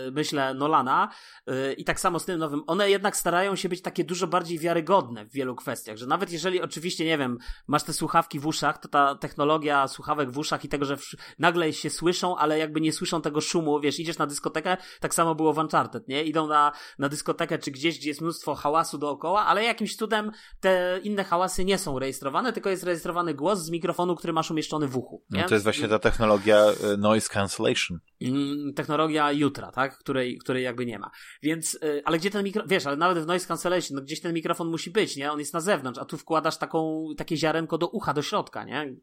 y, 0.09 0.13
myślę, 0.13 0.55
Nolana 0.55 1.09
y, 1.51 1.73
i 1.73 1.85
tak 1.85 2.01
samo 2.01 2.19
z 2.19 2.25
tym 2.25 2.39
nowym, 2.39 2.63
one 2.67 2.91
jednak 2.91 3.17
starają 3.17 3.57
się 3.57 3.69
być 3.69 3.83
takie 3.83 4.05
dużo 4.05 4.27
bardziej 4.27 4.59
wiarygodne 4.59 5.27
w 5.27 5.33
wielu 5.33 5.57
kwestiach, 5.57 5.97
że 5.97 6.07
nawet 6.07 6.33
jeżeli 6.33 6.63
oczywiście, 6.63 7.05
nie 7.05 7.19
wiem, 7.19 7.39
masz 7.67 7.83
te 7.83 7.93
słuchawki 7.93 8.39
w 8.39 8.47
uszach, 8.47 8.79
to 8.79 8.89
ta 8.89 9.15
technologia 9.15 9.89
słuchawek 9.89 10.31
w 10.31 10.39
uszach 10.39 10.65
i 10.65 10.69
tego, 10.69 10.85
że 10.85 10.97
nagle 11.39 11.73
się 11.73 11.91
słyszą, 11.91 12.37
ale 12.37 12.59
jakby 12.59 12.81
nie 12.81 12.93
słyszą 12.93 13.23
tego 13.23 13.41
szumu, 13.41 13.81
wiesz, 13.81 14.01
idziesz 14.01 14.19
na 14.19 14.27
dyskotekę, 14.27 14.77
tak 15.01 15.15
samo 15.15 15.35
było 15.35 15.53
w 15.53 15.59
Uncharted, 15.59 16.09
nie? 16.09 16.25
Idą 16.25 16.47
na, 16.47 16.73
na 16.99 17.09
dyskotekę 17.09 17.59
czy 17.59 17.71
gdzieś, 17.71 17.99
gdzie 17.99 18.09
jest 18.09 18.21
mnóstwo 18.21 18.55
hałasu 18.55 18.99
dookoła, 18.99 19.47
ale 19.47 19.65
jakimś 19.65 19.97
cudem 19.97 20.31
te 20.61 21.01
inne 21.03 21.25
hałasy 21.25 21.65
nie 21.65 21.79
są 21.79 21.99
rejestrowane, 21.99 22.53
tylko 22.53 22.71
jest 22.71 22.85
rejestrowany 22.85 23.35
głos 23.35 23.59
z 23.59 23.71
mikrofonu, 23.71 24.17
który 24.17 24.33
masz 24.33 24.51
umieszczony 24.51 24.89
w 24.89 24.97
uchu. 24.97 25.25
Nie? 25.31 25.43
No 25.43 25.49
to 25.49 25.55
jest 25.55 25.65
właśnie 25.65 25.89
ta 25.89 25.99
technologia 25.99 26.65
e, 26.65 26.97
noise 26.97 27.29
cancellation. 27.29 27.99
Mm, 28.23 28.75
technologia 28.75 29.33
jutra, 29.33 29.73
tak? 29.73 29.99
Której, 29.99 30.39
której 30.39 30.65
jakby 30.65 30.87
nie 30.87 30.99
ma. 30.99 31.11
Więc, 31.43 31.79
e, 31.83 32.03
ale 32.05 32.19
gdzie 32.19 32.31
ten 32.31 32.45
mikrofon, 32.45 32.69
wiesz, 32.69 32.87
ale 32.87 32.97
nawet 32.97 33.19
w 33.19 33.27
noise 33.27 33.47
cancellation, 33.47 33.97
no 33.97 34.03
gdzieś 34.03 34.21
ten 34.21 34.35
mikrofon 34.35 34.69
musi 34.69 34.91
być, 34.91 35.17
nie? 35.17 35.33
On 35.33 35.39
jest 35.39 35.55
na 35.55 35.61
zewnątrz, 35.61 36.01
a 36.01 36.05
tu 36.05 36.19
wkładasz 36.19 36.57
taką, 36.57 37.07
takie 37.17 37.37
ziarenko 37.37 37.79
do 37.79 37.89
ucha, 37.89 38.15
do 38.15 38.23
środka, 38.23 38.65
nie? 38.65 38.97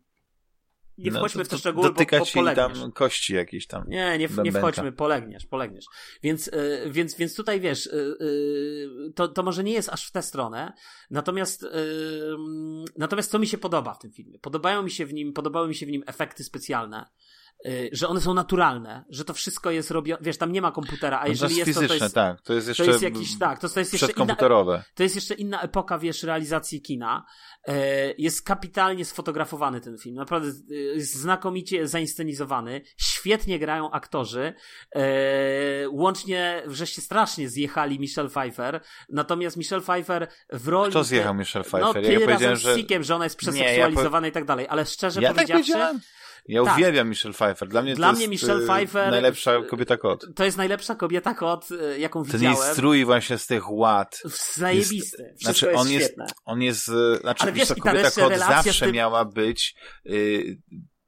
Nie 1.02 1.12
no, 1.12 1.20
wchodźmy 1.20 1.40
no, 1.40 1.46
w 1.46 1.48
te 1.48 1.58
szczegóły, 1.58 1.88
dotyka 1.88 2.20
bo, 2.20 2.26
bo 2.26 2.32
polegniesz. 2.34 2.80
tam 2.80 2.92
kości 2.92 3.36
jakieś 3.36 3.68
tam. 3.68 3.84
Nie, 3.88 4.18
nie, 4.18 4.30
nie 4.44 4.52
wchodźmy, 4.52 4.92
polegniesz, 4.92 5.46
polegniesz. 5.46 5.86
Więc, 6.24 6.48
yy, 6.48 6.92
więc, 6.92 7.16
więc 7.16 7.36
tutaj 7.36 7.60
wiesz, 7.60 7.86
yy, 7.86 8.18
yy, 8.20 9.14
to, 9.16 9.28
to 9.28 9.44
może 9.44 9.64
nie 9.64 9.74
jest 9.74 9.90
aż 9.90 10.08
w 10.08 10.12
tę 10.12 10.22
stronę, 10.22 10.74
natomiast 11.10 11.66
natomiast 12.98 13.32
co 13.32 13.40
mi 13.40 13.48
się 13.48 13.58
podoba 13.58 13.94
w 13.94 14.00
tym 14.00 14.12
filmie? 14.12 14.40
Podobają 14.40 14.84
mi 14.84 14.92
się 14.92 15.06
w 15.06 15.14
nim, 15.14 15.34
podobały 15.34 15.68
mi 15.68 15.76
się 15.76 15.86
w 15.86 15.90
nim 15.90 16.04
efekty 16.08 16.44
specjalne. 16.44 17.06
Y, 17.66 17.90
że 17.92 18.08
one 18.08 18.22
są 18.22 18.34
naturalne, 18.34 19.06
że 19.10 19.26
to 19.26 19.34
wszystko 19.34 19.72
jest 19.72 19.92
robione, 19.92 20.22
wiesz, 20.22 20.38
tam 20.38 20.52
nie 20.52 20.62
ma 20.62 20.72
komputera, 20.72 21.20
a 21.20 21.24
no 21.24 21.30
jeżeli 21.30 21.56
jest, 21.56 21.68
fizyczne, 21.68 21.88
to, 21.88 21.98
to 21.98 22.04
jest, 22.04 22.16
tak, 22.16 22.42
to 22.42 22.54
jest 22.54 22.68
jeszcze 22.68 22.86
to 22.86 22.92
jest 22.92 23.04
jakiś, 23.04 23.40
tak, 23.40 23.60
to, 23.60 23.70
to 23.70 23.80
jest 23.80 23.94
jeszcze 23.94 24.12
inna, 24.12 24.36
to 24.96 25.04
jest 25.04 25.16
jeszcze 25.16 25.34
inna 25.34 25.62
epoka, 25.62 26.00
wiesz, 26.00 26.24
realizacji 26.24 26.82
kina. 26.82 27.26
E, 27.68 28.14
jest 28.18 28.46
kapitalnie 28.46 29.06
sfotografowany 29.06 29.82
ten 29.82 29.98
film, 29.98 30.16
naprawdę 30.16 30.50
y, 30.72 30.76
jest 30.96 31.16
znakomicie 31.16 31.88
zainscenizowany, 31.88 32.82
świetnie 32.98 33.60
grają 33.60 33.92
aktorzy, 33.92 34.54
e, 34.96 35.04
łącznie, 35.90 36.64
żeście 36.68 37.02
strasznie 37.02 37.50
zjechali 37.50 38.00
Michelle 38.00 38.30
Pfeiffer, 38.30 38.82
natomiast 39.10 39.58
Michelle 39.58 39.82
Pfeiffer 39.82 40.28
w 40.50 40.68
roli... 40.68 40.92
Kto 40.92 41.04
zjechał 41.04 41.36
Michelle 41.36 41.64
Pfeiffer? 41.64 42.04
No, 42.04 42.10
ty 42.10 42.14
ja 42.14 42.28
razem 42.28 42.58
z 42.58 42.76
Sickiem, 42.76 43.04
że 43.04 43.16
ona 43.16 43.24
jest 43.24 43.38
przeseksualizowana 43.38 44.28
i 44.28 44.32
tak 44.32 44.46
dalej, 44.46 44.66
ale 44.70 44.86
szczerze 44.86 45.22
ja 45.22 45.34
tak 45.34 45.48
powiedziawszy... 45.48 45.72
Tak 45.72 46.21
ja 46.48 46.64
tak. 46.64 46.76
uwielbiam 46.76 47.10
Michelle 47.10 47.34
Pfeiffer. 47.34 47.68
Dla 47.68 47.82
mnie 47.82 47.96
Dla 47.96 48.08
to 48.08 48.14
mnie 48.14 48.22
jest 48.22 48.32
Michelle 48.32 48.66
Pfeiffer, 48.66 49.12
najlepsza 49.12 49.62
kobieta 49.70 49.98
kot. 49.98 50.26
To 50.36 50.44
jest 50.44 50.58
najlepsza 50.58 50.96
kobieta 50.96 51.34
kot, 51.34 51.72
y, 51.72 52.00
jaką 52.00 52.24
Ten 52.24 52.32
widziałem. 52.32 52.58
Ten 52.58 52.66
jej 52.66 52.74
strój 52.74 53.06
właśnie 53.06 53.38
z 53.38 53.48
tych 53.48 53.72
ład. 53.72 54.22
Zajebisty. 54.56 55.24
Jest, 55.24 55.42
znaczy 55.42 55.66
jest 55.66 55.80
on 55.80 55.88
świetne. 55.88 56.24
jest, 56.24 56.36
on 56.46 56.62
jest, 56.62 56.88
y, 56.88 57.18
znaczy 57.22 57.44
Ale 57.44 57.52
wiesz, 57.52 57.68
to 57.68 57.76
kobieta 57.76 58.12
kot 58.12 58.38
zawsze 58.38 58.86
tym... 58.86 58.96
miała 58.96 59.26
być 59.26 59.76
y, 60.06 60.58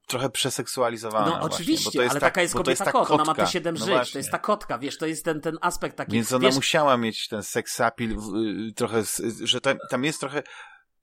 trochę 0.07 0.29
przeseksualizowana. 0.29 1.25
No 1.25 1.41
oczywiście, 1.41 1.83
właśnie, 1.83 2.11
ale 2.11 2.19
taka 2.19 2.41
jest 2.41 2.53
kobieta 2.53 2.91
kot, 2.91 3.11
ona 3.11 3.23
ma 3.23 3.35
te 3.35 3.47
siedem 3.47 3.75
no 3.75 3.79
żyć, 3.79 3.89
właśnie. 3.89 4.11
to 4.13 4.19
jest 4.19 4.31
ta 4.31 4.39
kotka, 4.39 4.79
wiesz, 4.79 4.97
to 4.97 5.05
jest 5.05 5.25
ten, 5.25 5.41
ten 5.41 5.57
aspekt 5.61 5.97
taki. 5.97 6.11
Więc 6.11 6.31
ona 6.31 6.47
wiesz... 6.47 6.55
musiała 6.55 6.97
mieć 6.97 7.27
ten 7.27 7.43
seksapil, 7.43 8.11
y, 8.69 8.73
trochę, 8.73 9.03
że 9.43 9.61
tam, 9.61 9.77
tam 9.89 10.03
jest 10.03 10.19
trochę, 10.19 10.43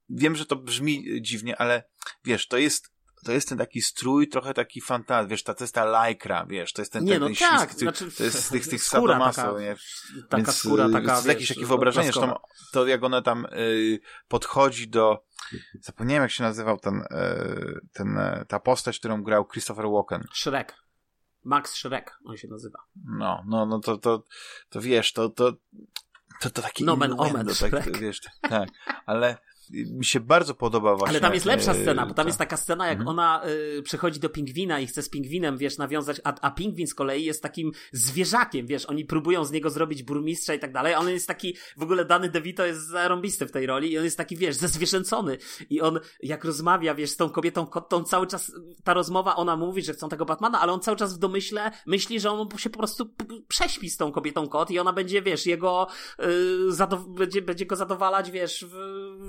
wiem, 0.08 0.36
że 0.36 0.46
to 0.46 0.56
brzmi 0.56 1.22
dziwnie, 1.22 1.60
ale 1.60 1.82
wiesz, 2.24 2.48
to 2.48 2.58
jest 2.58 2.90
to 3.24 3.32
jest 3.32 3.48
ten 3.48 3.58
taki 3.58 3.82
strój, 3.82 4.28
trochę 4.28 4.54
taki 4.54 4.80
fantaz, 4.80 5.28
wiesz, 5.28 5.42
ta, 5.42 5.54
to 5.54 5.64
jest 5.64 5.74
ta 5.74 5.84
lajkra, 5.84 6.46
wiesz, 6.46 6.72
to 6.72 6.82
jest 6.82 6.92
ten, 6.92 7.04
nie, 7.04 7.12
ten, 7.12 7.20
no 7.20 7.26
ten 7.26 7.36
tak, 7.36 7.60
ślisk, 7.60 7.78
znaczy, 7.78 8.10
to 8.10 8.24
jest 8.24 8.44
z 8.44 8.48
tych, 8.48 8.68
tych 8.68 8.82
skóra 8.82 9.14
sadomaso, 9.14 9.42
taka, 9.42 9.60
nie? 9.60 9.76
Taka 10.28 10.36
Więc, 10.36 10.56
skóra 10.56 10.88
taka, 10.88 11.06
to 11.08 11.14
jest 11.14 11.26
jakieś 11.26 11.48
takie 11.48 11.66
wyobrażenie, 11.66 12.12
że 12.12 12.20
to, 12.20 12.42
to 12.72 12.86
jak 12.86 13.04
ona 13.04 13.22
tam 13.22 13.46
y, 13.52 14.00
podchodzi 14.28 14.88
do, 14.88 15.24
zapomniałem 15.80 16.22
jak 16.22 16.30
się 16.30 16.42
nazywał 16.42 16.78
ten, 16.78 16.94
y, 16.94 17.80
ten, 17.92 18.18
y, 18.18 18.44
ta 18.48 18.60
postać, 18.60 18.98
którą 18.98 19.22
grał 19.22 19.46
Christopher 19.46 19.84
Walken. 19.88 20.24
Shrek. 20.34 20.76
Max 21.44 21.74
Shrek, 21.74 22.18
on 22.24 22.36
się 22.36 22.48
nazywa. 22.48 22.78
No, 23.04 23.44
no, 23.46 23.66
no 23.66 23.80
to, 23.80 23.98
to, 23.98 24.24
to 24.68 24.80
wiesz, 24.80 25.12
to, 25.12 25.28
to, 25.28 25.52
to, 26.40 26.50
to 26.50 26.62
taki 26.62 26.84
Nomen 26.84 27.14
omen, 27.18 27.46
tak, 27.70 27.98
wiesz, 27.98 28.20
tak, 28.40 28.68
ale 29.06 29.38
mi 29.72 30.04
się 30.04 30.20
bardzo 30.20 30.54
podoba 30.54 30.96
właśnie. 30.96 31.08
Ale 31.08 31.20
tam 31.20 31.34
jest 31.34 31.46
lepsza 31.46 31.74
scena, 31.74 32.06
bo 32.06 32.14
tam 32.14 32.26
jest 32.26 32.38
taka 32.38 32.56
scena, 32.56 32.86
jak 32.86 32.98
mhm. 32.98 33.08
ona 33.08 33.42
y, 33.78 33.82
przychodzi 33.82 34.20
do 34.20 34.28
pingwina 34.28 34.80
i 34.80 34.86
chce 34.86 35.02
z 35.02 35.08
pingwinem, 35.08 35.58
wiesz, 35.58 35.78
nawiązać, 35.78 36.20
a, 36.24 36.34
a 36.40 36.50
pingwin 36.50 36.86
z 36.86 36.94
kolei 36.94 37.24
jest 37.24 37.42
takim 37.42 37.72
zwierzakiem, 37.92 38.66
wiesz, 38.66 38.86
oni 38.86 39.04
próbują 39.04 39.44
z 39.44 39.50
niego 39.50 39.70
zrobić 39.70 40.02
burmistrza 40.02 40.54
i 40.54 40.58
tak 40.58 40.72
dalej, 40.72 40.94
on 40.94 41.08
jest 41.08 41.26
taki, 41.26 41.56
w 41.76 41.82
ogóle 41.82 42.04
Dany 42.04 42.28
DeVito 42.28 42.66
jest 42.66 42.88
zarąbisty 42.88 43.46
w 43.46 43.50
tej 43.50 43.66
roli 43.66 43.92
i 43.92 43.98
on 43.98 44.04
jest 44.04 44.16
taki, 44.16 44.36
wiesz, 44.36 44.56
zezwierzęcony 44.56 45.38
i 45.70 45.80
on, 45.80 46.00
jak 46.22 46.44
rozmawia, 46.44 46.94
wiesz, 46.94 47.10
z 47.10 47.16
tą 47.16 47.30
kobietą 47.30 47.66
kotą, 47.66 48.04
cały 48.04 48.26
czas 48.26 48.52
ta 48.84 48.94
rozmowa, 48.94 49.36
ona 49.36 49.56
mówi, 49.56 49.82
że 49.82 49.92
chcą 49.92 50.08
tego 50.08 50.24
Batmana, 50.24 50.60
ale 50.60 50.72
on 50.72 50.80
cały 50.80 50.96
czas 50.96 51.14
w 51.14 51.18
domyśle 51.18 51.70
myśli, 51.86 52.20
że 52.20 52.30
on 52.30 52.48
się 52.56 52.70
po 52.70 52.78
prostu 52.78 53.14
prześpi 53.48 53.90
z 53.90 53.96
tą 53.96 54.12
kobietą 54.12 54.48
kot 54.48 54.70
i 54.70 54.78
ona 54.78 54.92
będzie, 54.92 55.22
wiesz, 55.22 55.46
jego, 55.46 55.86
y, 56.20 57.06
będzie, 57.08 57.42
będzie 57.42 57.66
go 57.66 57.76
zadowalać, 57.76 58.30
wiesz, 58.30 58.64
w, 58.68 58.74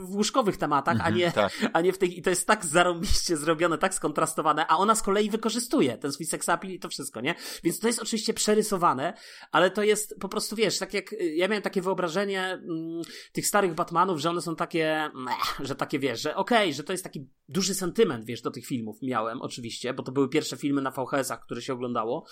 w 0.09 0.15
łóżku 0.15 0.30
książkowych 0.31 0.57
tematach, 0.57 0.95
mm 0.95 1.07
-hmm, 1.07 1.13
a, 1.13 1.17
nie, 1.17 1.31
tak. 1.31 1.51
a 1.73 1.81
nie 1.81 1.93
w 1.93 1.97
tych, 1.97 2.17
i 2.17 2.21
to 2.21 2.29
jest 2.29 2.47
tak 2.47 2.65
zarąbiście 2.65 3.37
zrobione, 3.37 3.77
tak 3.77 3.93
skontrastowane, 3.93 4.67
a 4.67 4.77
ona 4.77 4.95
z 4.95 5.01
kolei 5.01 5.29
wykorzystuje 5.29 5.97
ten 5.97 6.11
swój 6.11 6.25
seksapil 6.25 6.71
i 6.71 6.79
to 6.79 6.89
wszystko, 6.89 7.21
nie? 7.21 7.35
Więc 7.63 7.79
to 7.79 7.87
jest 7.87 8.01
oczywiście 8.01 8.33
przerysowane, 8.33 9.13
ale 9.51 9.71
to 9.71 9.83
jest 9.83 10.15
po 10.19 10.29
prostu, 10.29 10.55
wiesz, 10.55 10.79
tak 10.79 10.93
jak, 10.93 11.15
ja 11.35 11.47
miałem 11.47 11.63
takie 11.63 11.81
wyobrażenie 11.81 12.43
mm, 12.43 13.01
tych 13.31 13.47
starych 13.47 13.73
Batmanów, 13.73 14.19
że 14.19 14.29
one 14.29 14.41
są 14.41 14.55
takie, 14.55 15.09
meh, 15.13 15.59
że 15.59 15.75
takie, 15.75 15.99
wiesz, 15.99 16.21
że 16.21 16.35
okej, 16.35 16.57
okay, 16.57 16.73
że 16.73 16.83
to 16.83 16.93
jest 16.93 17.03
taki 17.03 17.27
duży 17.49 17.73
sentyment, 17.73 18.25
wiesz, 18.25 18.41
do 18.41 18.51
tych 18.51 18.65
filmów 18.65 18.97
miałem, 19.01 19.41
oczywiście, 19.41 19.93
bo 19.93 20.03
to 20.03 20.11
były 20.11 20.29
pierwsze 20.29 20.57
filmy 20.57 20.81
na 20.81 20.91
VHS-ach, 20.91 21.41
które 21.41 21.61
się 21.61 21.73
oglądało, 21.73 22.25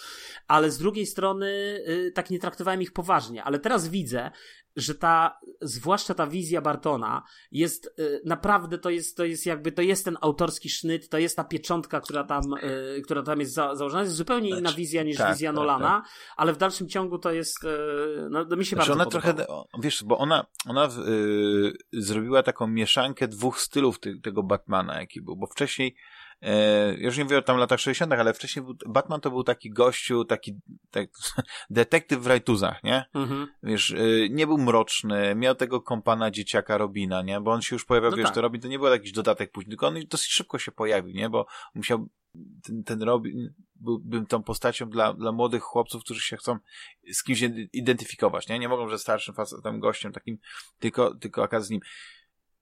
ale 0.47 0.71
z 0.71 0.77
drugiej 0.77 1.05
strony 1.05 1.47
y, 1.87 2.11
tak 2.15 2.29
nie 2.29 2.39
traktowałem 2.39 2.81
ich 2.81 2.93
poważnie, 2.93 3.43
ale 3.43 3.59
teraz 3.59 3.87
widzę, 3.87 4.31
że 4.79 4.95
ta, 4.95 5.39
zwłaszcza 5.61 6.13
ta 6.13 6.27
wizja 6.27 6.61
Bartona 6.61 7.23
jest 7.51 7.93
y, 7.99 8.21
naprawdę, 8.25 8.77
to 8.77 8.89
jest, 8.89 9.17
to 9.17 9.25
jest 9.25 9.45
jakby, 9.45 9.71
to 9.71 9.81
jest 9.81 10.05
ten 10.05 10.17
autorski 10.21 10.69
sznyt, 10.69 11.09
to 11.09 11.17
jest 11.17 11.35
ta 11.35 11.43
pieczątka, 11.43 12.01
która 12.01 12.23
tam, 12.23 12.43
y, 12.63 13.01
która 13.01 13.23
tam 13.23 13.39
jest 13.39 13.53
za, 13.53 13.75
założona. 13.75 14.03
jest 14.03 14.15
zupełnie 14.15 14.49
inna 14.49 14.59
znaczy, 14.59 14.75
wizja 14.75 15.03
niż 15.03 15.17
tak, 15.17 15.33
wizja 15.33 15.49
tak, 15.49 15.55
Nolana, 15.55 16.01
tak. 16.01 16.11
ale 16.37 16.53
w 16.53 16.57
dalszym 16.57 16.89
ciągu 16.89 17.19
to 17.19 17.31
jest, 17.31 17.63
y, 17.63 17.67
no, 18.29 18.45
mi 18.55 18.65
się 18.65 18.75
znaczy 18.75 18.75
bardzo 18.75 18.93
ona 18.93 19.05
podobało. 19.05 19.67
trochę, 19.71 19.83
wiesz, 19.83 20.03
bo 20.03 20.17
ona, 20.17 20.45
ona 20.65 20.89
zrobiła 21.93 22.43
taką 22.43 22.67
mieszankę 22.67 23.27
dwóch 23.27 23.59
stylów 23.59 23.99
ty, 23.99 24.19
tego 24.21 24.43
Batmana, 24.43 24.99
jaki 24.99 25.21
był, 25.21 25.35
bo 25.35 25.47
wcześniej 25.47 25.95
E, 26.41 26.93
już 26.93 27.17
nie 27.17 27.23
mówię 27.23 27.37
o 27.37 27.41
tam 27.41 27.57
latach 27.57 27.79
60., 27.79 28.13
ale 28.13 28.33
wcześniej 28.33 28.65
był, 28.65 28.75
Batman 28.87 29.21
to 29.21 29.29
był 29.29 29.43
taki 29.43 29.69
gościu, 29.69 30.25
taki 30.25 30.59
tak, 30.91 31.09
detektyw 31.69 32.19
w 32.21 32.27
rajtuzach, 32.27 32.83
nie? 32.83 33.05
Mhm. 33.13 33.47
Wiesz, 33.63 33.91
e, 33.91 34.29
nie 34.29 34.47
był 34.47 34.57
mroczny, 34.57 35.35
miał 35.35 35.55
tego 35.55 35.81
kompana 35.81 36.31
dzieciaka 36.31 36.77
Robina, 36.77 37.21
nie? 37.21 37.41
Bo 37.41 37.51
on 37.51 37.61
się 37.61 37.75
już 37.75 37.85
pojawiał, 37.85 38.11
no 38.11 38.17
wiesz, 38.17 38.25
tak. 38.25 38.35
to 38.35 38.41
Robin 38.41 38.61
to 38.61 38.67
nie 38.67 38.79
był 38.79 38.87
jakiś 38.87 39.11
dodatek 39.11 39.51
później, 39.51 39.69
tylko 39.69 39.87
on 39.87 39.95
dosyć 40.09 40.31
szybko 40.31 40.59
się 40.59 40.71
pojawił, 40.71 41.15
nie? 41.15 41.29
Bo 41.29 41.45
musiał, 41.75 42.07
ten, 42.63 42.83
ten 42.83 43.03
Robin 43.03 43.53
byłbym 43.75 44.25
tą 44.25 44.43
postacią 44.43 44.89
dla, 44.89 45.13
dla 45.13 45.31
młodych 45.31 45.63
chłopców, 45.63 46.03
którzy 46.03 46.21
się 46.21 46.37
chcą 46.37 46.57
z 47.13 47.23
kimś 47.23 47.43
identyfikować, 47.73 48.47
nie? 48.47 48.59
Nie 48.59 48.69
mogą, 48.69 48.89
że 48.89 48.99
starszym 48.99 49.35
facetem, 49.35 49.79
gościem 49.79 50.11
takim, 50.11 50.37
tylko, 50.79 51.15
tylko 51.15 51.43
akad 51.43 51.63
z 51.63 51.69
nim. 51.69 51.79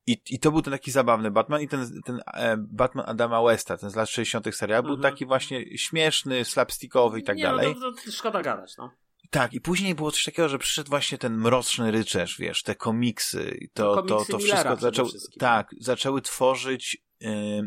I, 0.07 0.21
I 0.29 0.39
to 0.39 0.51
był 0.51 0.61
ten 0.61 0.73
taki 0.73 0.91
zabawny 0.91 1.31
Batman 1.31 1.61
i 1.61 1.67
ten, 1.67 2.01
ten 2.05 2.19
e, 2.33 2.57
Batman 2.57 3.09
Adama 3.09 3.41
Westa, 3.41 3.77
ten 3.77 3.89
z 3.89 3.95
lat 3.95 4.09
60. 4.09 4.55
serial, 4.55 4.83
był 4.83 4.93
Mhm. 4.95 5.13
taki 5.13 5.25
właśnie 5.25 5.77
śmieszny, 5.77 6.45
slapstickowy 6.45 7.19
i 7.19 7.23
tak 7.23 7.37
nie, 7.37 7.43
dalej. 7.43 7.75
No, 7.79 7.91
to, 7.91 7.97
to 8.05 8.11
szkoda 8.11 8.41
gadać, 8.41 8.77
no. 8.77 8.91
Tak, 9.29 9.53
i 9.53 9.61
później 9.61 9.95
było 9.95 10.11
coś 10.11 10.23
takiego, 10.23 10.49
że 10.49 10.57
przyszedł 10.59 10.89
właśnie 10.89 11.17
ten 11.17 11.37
mroczny 11.37 11.91
rycerz, 11.91 12.37
wiesz, 12.39 12.63
te 12.63 12.75
komiksy, 12.75 13.57
to, 13.73 13.83
No, 13.83 13.95
to, 14.01 14.03
komiksy 14.03 14.31
to 14.31 14.37
Millera 14.37 14.55
wszystko 14.57 14.81
zaczął, 14.81 15.05
wszystkim. 15.07 15.39
tak, 15.39 15.69
zaczęły 15.79 16.21
tworzyć 16.21 16.97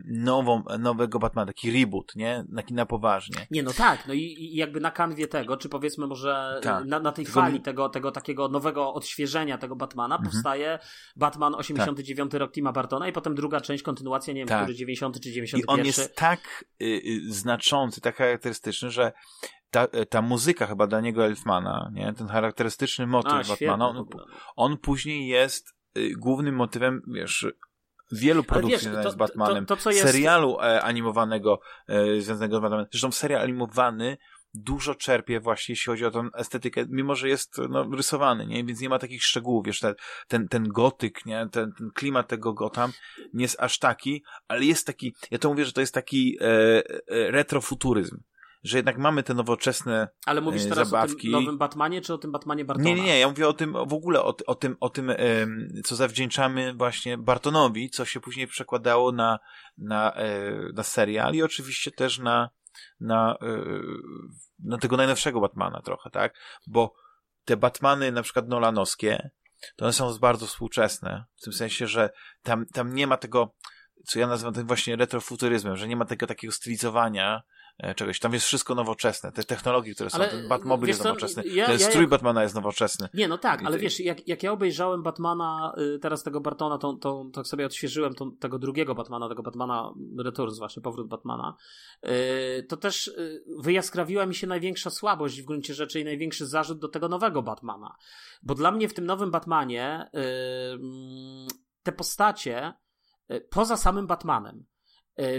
nową, 0.04 0.62
nowego 0.78 1.18
Batmana, 1.18 1.46
taki 1.46 1.80
reboot, 1.80 2.16
nie? 2.16 2.44
Taki 2.56 2.74
na 2.74 2.86
poważnie. 2.86 3.46
Nie, 3.50 3.62
no 3.62 3.72
tak, 3.72 4.06
no 4.06 4.14
i, 4.14 4.20
i 4.20 4.56
jakby 4.56 4.80
na 4.80 4.90
kanwie 4.90 5.28
tego, 5.28 5.56
czy 5.56 5.68
powiedzmy 5.68 6.06
może 6.06 6.60
Tak. 6.62 6.84
na, 6.84 7.00
na 7.00 7.12
tej 7.12 7.24
Tylko 7.24 7.40
fali 7.40 7.60
tego, 7.60 7.88
tego 7.88 8.12
takiego 8.12 8.48
nowego 8.48 8.94
odświeżenia 8.94 9.58
tego 9.58 9.76
Batmana 9.76 10.14
Mhm. 10.14 10.30
powstaje 10.32 10.78
Batman 11.16 11.54
89 11.54 12.34
rok 12.34 12.52
Tima 12.52 12.72
Bartona 12.72 13.08
i 13.08 13.12
potem 13.12 13.34
druga 13.34 13.60
część, 13.60 13.82
kontynuacja, 13.82 14.34
nie 14.34 14.40
wiem, 14.40 14.48
Tak. 14.48 14.62
który 14.62 14.74
90 14.74 15.20
czy 15.20 15.28
I 15.28 15.32
91. 15.32 15.80
on 15.80 15.86
jest 15.86 16.16
tak 16.16 16.64
y, 16.82 16.84
y, 16.84 17.32
znaczący, 17.32 18.00
tak 18.00 18.16
charakterystyczny, 18.16 18.90
że 18.90 19.12
ta, 19.70 19.86
ta 20.10 20.22
muzyka 20.22 20.66
chyba 20.66 20.86
Daniego 20.86 21.24
Elfmana, 21.24 21.90
nie? 21.94 22.12
Ten 22.12 22.28
charakterystyczny 22.28 23.06
motyw 23.06 23.32
A, 23.32 23.42
Batmana, 23.48 23.88
on, 23.88 24.06
on 24.56 24.78
później 24.78 25.28
jest 25.28 25.74
y, 25.98 26.10
głównym 26.18 26.54
motywem, 26.54 27.02
wiesz, 27.06 27.46
wielu 28.12 28.44
produkcji 28.44 28.72
wiesz, 28.72 28.82
związanych 28.82 29.04
to- 29.06 29.10
z 29.10 29.16
Batmanem. 29.16 29.66
to- 29.66 29.76
to, 29.76 29.90
jest- 29.90 30.02
Serialu 30.02 30.60
e, 30.60 30.82
animowanego 30.82 31.60
e, 31.88 32.20
związanego 32.20 32.58
z 32.58 32.60
Batmanem. 32.60 32.86
Zresztą 32.90 33.12
serial 33.12 33.42
animowany 33.42 34.16
dużo 34.54 34.94
czerpie 34.94 35.40
właśnie, 35.40 35.72
jeśli 35.72 35.90
chodzi 35.90 36.04
o 36.04 36.10
tą 36.10 36.28
estetykę, 36.34 36.84
mimo 36.88 37.14
że 37.14 37.28
jest 37.28 37.56
no, 37.68 37.90
rysowany, 37.96 38.46
nie? 38.46 38.64
Więc 38.64 38.80
nie 38.80 38.88
ma 38.88 38.98
takich 38.98 39.24
szczegółów, 39.24 39.66
wiesz, 39.66 39.80
ten, 39.80 39.94
ten, 40.28 40.48
ten 40.48 40.68
gotyk, 40.68 41.26
nie? 41.26 41.48
Ten, 41.52 41.72
ten 41.72 41.90
klimat 41.94 42.28
tego 42.28 42.52
Gotham 42.54 42.92
nie 43.32 43.42
jest 43.44 43.60
aż 43.60 43.78
taki, 43.78 44.24
ale 44.48 44.64
jest 44.64 44.86
taki, 44.86 45.14
ja 45.30 45.38
to 45.38 45.48
mówię, 45.48 45.64
że 45.64 45.72
to 45.72 45.80
jest 45.80 45.94
taki 45.94 46.38
e, 46.40 46.46
e, 46.46 47.30
retrofuturyzm, 47.30 48.16
że 48.62 48.78
jednak 48.78 48.98
mamy 48.98 49.22
te 49.22 49.34
nowoczesne 49.34 50.08
Ale 50.26 50.40
mówisz 50.40 50.62
e, 50.62 50.68
teraz 50.68 50.88
o 50.88 50.90
zabawki. 50.90 51.22
tym 51.22 51.30
nowym 51.30 51.58
Batmanie, 51.58 52.00
czy 52.00 52.14
o 52.14 52.18
tym 52.18 52.32
Batmanie 52.32 52.64
Bartona? 52.64 52.88
nie, 52.88 52.94
nie, 52.94 53.02
nie, 53.02 53.18
ja 53.18 53.28
mówię 53.28 53.48
o 53.48 53.52
tym, 53.52 53.72
w 53.72 53.94
ogóle 53.94 54.22
o, 54.22 54.36
o 54.46 54.54
tym, 54.54 54.76
o 54.80 54.90
tym 54.90 55.12
co 55.84 55.96
zawdzięczamy 55.96 56.74
właśnie 56.74 57.18
Bartonowi, 57.18 57.90
co 57.90 58.04
się 58.04 58.20
później 58.20 58.46
przekładało 58.46 59.12
na, 59.12 59.38
na, 59.78 60.14
e, 60.14 60.52
na 60.74 60.82
serial 60.82 61.34
i 61.34 61.42
oczywiście 61.42 61.90
też 61.90 62.18
na, 62.18 62.50
na, 63.00 63.36
e, 63.42 63.64
na 64.58 64.78
tego 64.78 64.96
najnowszego 64.96 65.40
Batmana 65.40 65.82
trochę, 65.82 66.10
tak? 66.10 66.34
Bo 66.66 66.94
te 67.44 67.56
Batmany 67.56 68.12
na 68.12 68.22
przykład 68.22 68.48
Nolanowskie, 68.48 69.30
to 69.76 69.84
one 69.84 69.92
są 69.92 70.18
bardzo 70.18 70.46
współczesne, 70.46 71.24
w 71.36 71.44
tym 71.44 71.52
sensie, 71.52 71.86
że 71.86 72.10
tam, 72.42 72.66
tam 72.66 72.94
nie 72.94 73.06
ma 73.06 73.16
tego, 73.16 73.54
co 74.06 74.18
ja 74.18 74.26
nazywam 74.26 74.54
tym 74.54 74.66
właśnie 74.66 74.96
retrofuturyzmem, 74.96 75.76
że 75.76 75.88
nie 75.88 75.96
ma 75.96 76.04
tego 76.04 76.26
takiego 76.26 76.52
stylizowania 76.52 77.42
czegoś. 77.96 78.18
Tam 78.18 78.32
jest 78.32 78.46
wszystko 78.46 78.74
nowoczesne. 78.74 79.32
Te 79.32 79.44
technologie, 79.44 79.94
które 79.94 80.10
są, 80.10 80.18
Ale, 80.18 80.28
ten 80.28 80.48
Batmobil 80.48 80.88
jest 80.88 81.02
co, 81.02 81.08
nowoczesny, 81.08 81.42
ja- 81.46 81.66
ten 81.66 81.80
ja 81.80 81.86
strój 81.86 82.06
Batmana 82.06 82.42
jest 82.42 82.54
nowoczesny. 82.54 83.08
Nie, 83.14 83.28
no 83.28 83.38
tak, 83.38 83.62
ale 83.64 83.78
wiesz, 83.78 84.00
jak, 84.00 84.28
jak 84.28 84.42
ja 84.42 84.52
obejrzałem 84.52 85.02
Batmana, 85.02 85.74
y, 85.94 85.98
teraz 85.98 86.22
tego 86.22 86.40
Bartona, 86.40 86.78
to, 86.78 86.92
to, 86.92 87.24
to 87.32 87.44
sobie 87.44 87.66
odświeżyłem 87.66 88.14
tą, 88.14 88.36
tego 88.36 88.58
drugiego 88.58 88.94
Batmana, 88.94 89.28
tego 89.28 89.42
Batmana 89.42 89.94
Returns 90.18 90.58
właśnie, 90.58 90.82
powrót 90.82 91.08
Batmana, 91.08 91.56
y, 92.06 92.66
to 92.68 92.76
też 92.76 93.08
y, 93.08 93.44
wyjaskrawiła 93.58 94.26
mi 94.26 94.34
się 94.34 94.46
największa 94.46 94.90
słabość 94.90 95.42
w 95.42 95.44
gruncie 95.44 95.74
rzeczy 95.74 96.00
i 96.00 96.04
największy 96.04 96.46
zarzut 96.46 96.78
do 96.78 96.88
tego 96.88 97.08
nowego 97.08 97.42
Batmana. 97.42 97.96
Bo 98.42 98.54
dla 98.54 98.70
mnie 98.70 98.88
w 98.88 98.94
tym 98.94 99.06
nowym 99.06 99.30
Batmanie 99.30 100.10
te 101.82 101.92
postacie, 101.92 102.72
poza 103.50 103.76
samym 103.76 104.06
Batmanem, 104.06 104.64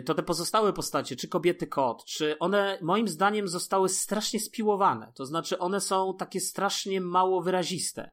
to 0.06 0.14
te 0.14 0.24
pozostałe 0.24 0.74
postacie, 0.74 1.16
czy 1.16 1.28
kobiety 1.28 1.68
kot, 1.68 2.06
czy 2.06 2.40
one 2.40 2.78
moim 2.82 3.08
zdaniem 3.08 3.48
zostały 3.48 3.90
strasznie 3.90 4.40
spiłowane. 4.40 5.12
To 5.16 5.26
znaczy 5.26 5.60
one 5.60 5.82
są 5.82 6.16
takie 6.20 6.40
strasznie 6.40 7.02
mało 7.02 7.42
wyraziste. 7.42 8.12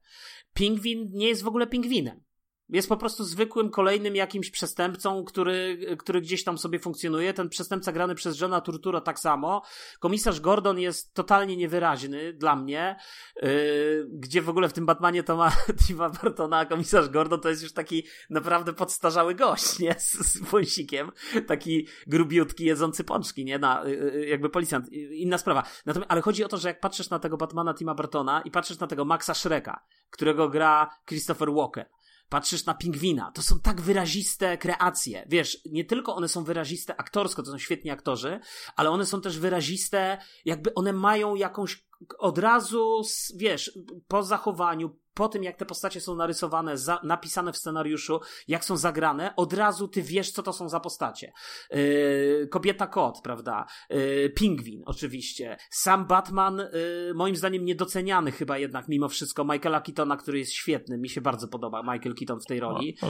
Pingwin 0.55 1.11
nie 1.13 1.29
jest 1.29 1.43
w 1.43 1.49
ogóle 1.49 1.67
pingwinem. 1.67 2.28
Jest 2.69 2.89
po 2.89 2.97
prostu 2.97 3.25
zwykłym 3.25 3.71
kolejnym 3.71 4.17
jakimś 4.17 4.51
przestępcą, 4.51 5.25
który, 5.25 5.87
który 5.99 6.21
gdzieś 6.21 6.45
tam 6.45 6.59
sobie 6.59 6.79
funkcjonuje. 6.79 7.35
Ten 7.35 7.49
przestępca 7.49 7.93
grany 7.93 8.15
przez 8.15 8.41
Johna 8.41 8.61
Turtura 8.61 9.01
tak 9.01 9.19
samo. 9.21 9.63
Komisarz 10.01 10.41
Gordon 10.41 10.79
jest 10.79 11.15
totalnie 11.15 11.57
niewyraźny 11.57 12.33
dla 12.33 12.57
mnie. 12.57 12.97
Yy, 13.43 14.07
gdzie 14.13 14.43
w 14.43 14.49
ogóle 14.49 14.69
w 14.69 14.73
tym 14.73 14.87
Batmanie 14.87 15.23
to 15.23 15.37
ma 15.37 15.53
Tima 15.87 16.11
Bartona, 16.11 16.59
a 16.59 16.67
komisarz 16.67 17.09
Gordon 17.09 17.41
to 17.41 17.49
jest 17.49 17.63
już 17.63 17.73
taki 17.73 18.07
naprawdę 18.31 18.73
podstarzały 18.73 19.35
gość, 19.35 19.79
nie? 19.79 19.95
Z, 19.99 20.13
z 20.13 20.39
wąsikiem. 20.39 21.13
Taki 21.47 21.87
grubiutki, 22.07 22.65
jedzący 22.65 23.05
pączki, 23.05 23.45
nie? 23.45 23.59
Na, 23.59 23.85
yy, 23.85 24.27
jakby 24.27 24.51
policjant. 24.51 24.93
Yy, 24.93 25.17
Inna 25.17 25.39
sprawa. 25.39 25.63
Natomiast, 25.87 26.13
ale 26.13 26.21
chodzi 26.21 26.45
o 26.45 26.49
to, 26.49 26.57
że 26.57 26.69
jak 26.69 26.81
patrzysz 26.81 27.11
na 27.11 27.19
tego 27.19 27.37
Batmana 27.37 27.75
Tima 27.75 27.95
Bartona 27.95 28.43
i 28.45 28.51
patrzysz 28.51 28.79
na 28.79 28.87
tego 28.87 29.05
Maxa 29.05 29.35
Shreka, 29.35 29.85
którego 30.11 30.49
gra 30.49 30.91
Christopher 31.07 31.53
Walken, 31.53 31.85
patrzysz 32.29 32.67
na 32.67 32.75
pingwina, 32.75 33.33
to 33.33 33.43
są 33.43 33.61
tak 33.61 33.81
wyraziste 33.81 34.59
kreacje. 34.59 35.25
Wiesz, 35.29 35.59
nie 35.71 35.85
tylko 35.85 36.17
one 36.17 36.29
są 36.29 36.45
wyraziste 36.45 37.01
aktorsko, 37.01 37.43
to 37.43 37.51
są 37.51 37.59
świetni 37.59 37.91
aktorzy, 37.91 38.41
ale 38.77 38.91
one 38.91 39.07
są 39.07 39.21
też 39.21 39.39
wyraziste, 39.39 40.19
jakby 40.45 40.75
one 40.75 40.93
mają 40.93 41.35
jakąś 41.35 41.88
od 42.19 42.39
razu, 42.39 43.03
wiesz, 43.37 43.79
po 44.09 44.23
zachowaniu, 44.23 44.99
po 45.15 45.29
tym 45.29 45.43
jak 45.43 45.57
te 45.57 45.67
postacie 45.67 46.01
są 46.01 46.17
narysowane, 46.17 46.79
za, 46.79 47.01
napisane 47.03 47.53
w 47.53 47.57
scenariuszu, 47.57 48.21
jak 48.49 48.65
są 48.65 48.77
zagrane, 48.77 49.37
od 49.37 49.53
razu 49.53 49.89
ty 49.89 50.03
wiesz, 50.03 50.31
co 50.31 50.43
to 50.43 50.53
są 50.53 50.69
za 50.69 50.81
postacie. 50.81 51.33
Yy, 51.71 52.49
kobieta 52.51 52.87
kot, 52.87 53.21
prawda? 53.23 53.67
Yy, 53.91 54.31
pingwin, 54.37 54.83
oczywiście. 54.87 55.57
Sam 55.71 56.07
Batman, 56.07 56.59
yy, 56.59 57.15
moim 57.15 57.37
zdaniem 57.37 57.65
niedoceniany 57.65 58.33
chyba 58.33 58.59
jednak 58.59 58.89
mimo 58.89 59.09
wszystko. 59.09 59.45
Michaela 59.45 59.81
Keatona, 59.81 60.17
który 60.17 60.39
jest 60.39 60.53
świetny, 60.53 60.99
mi 60.99 61.09
się 61.09 61.21
bardzo 61.21 61.49
podoba 61.49 61.83
Michael 61.83 62.15
Keaton 62.15 62.41
w 62.41 62.47
tej 62.47 62.61
roli. 62.61 62.97
No, 63.03 63.09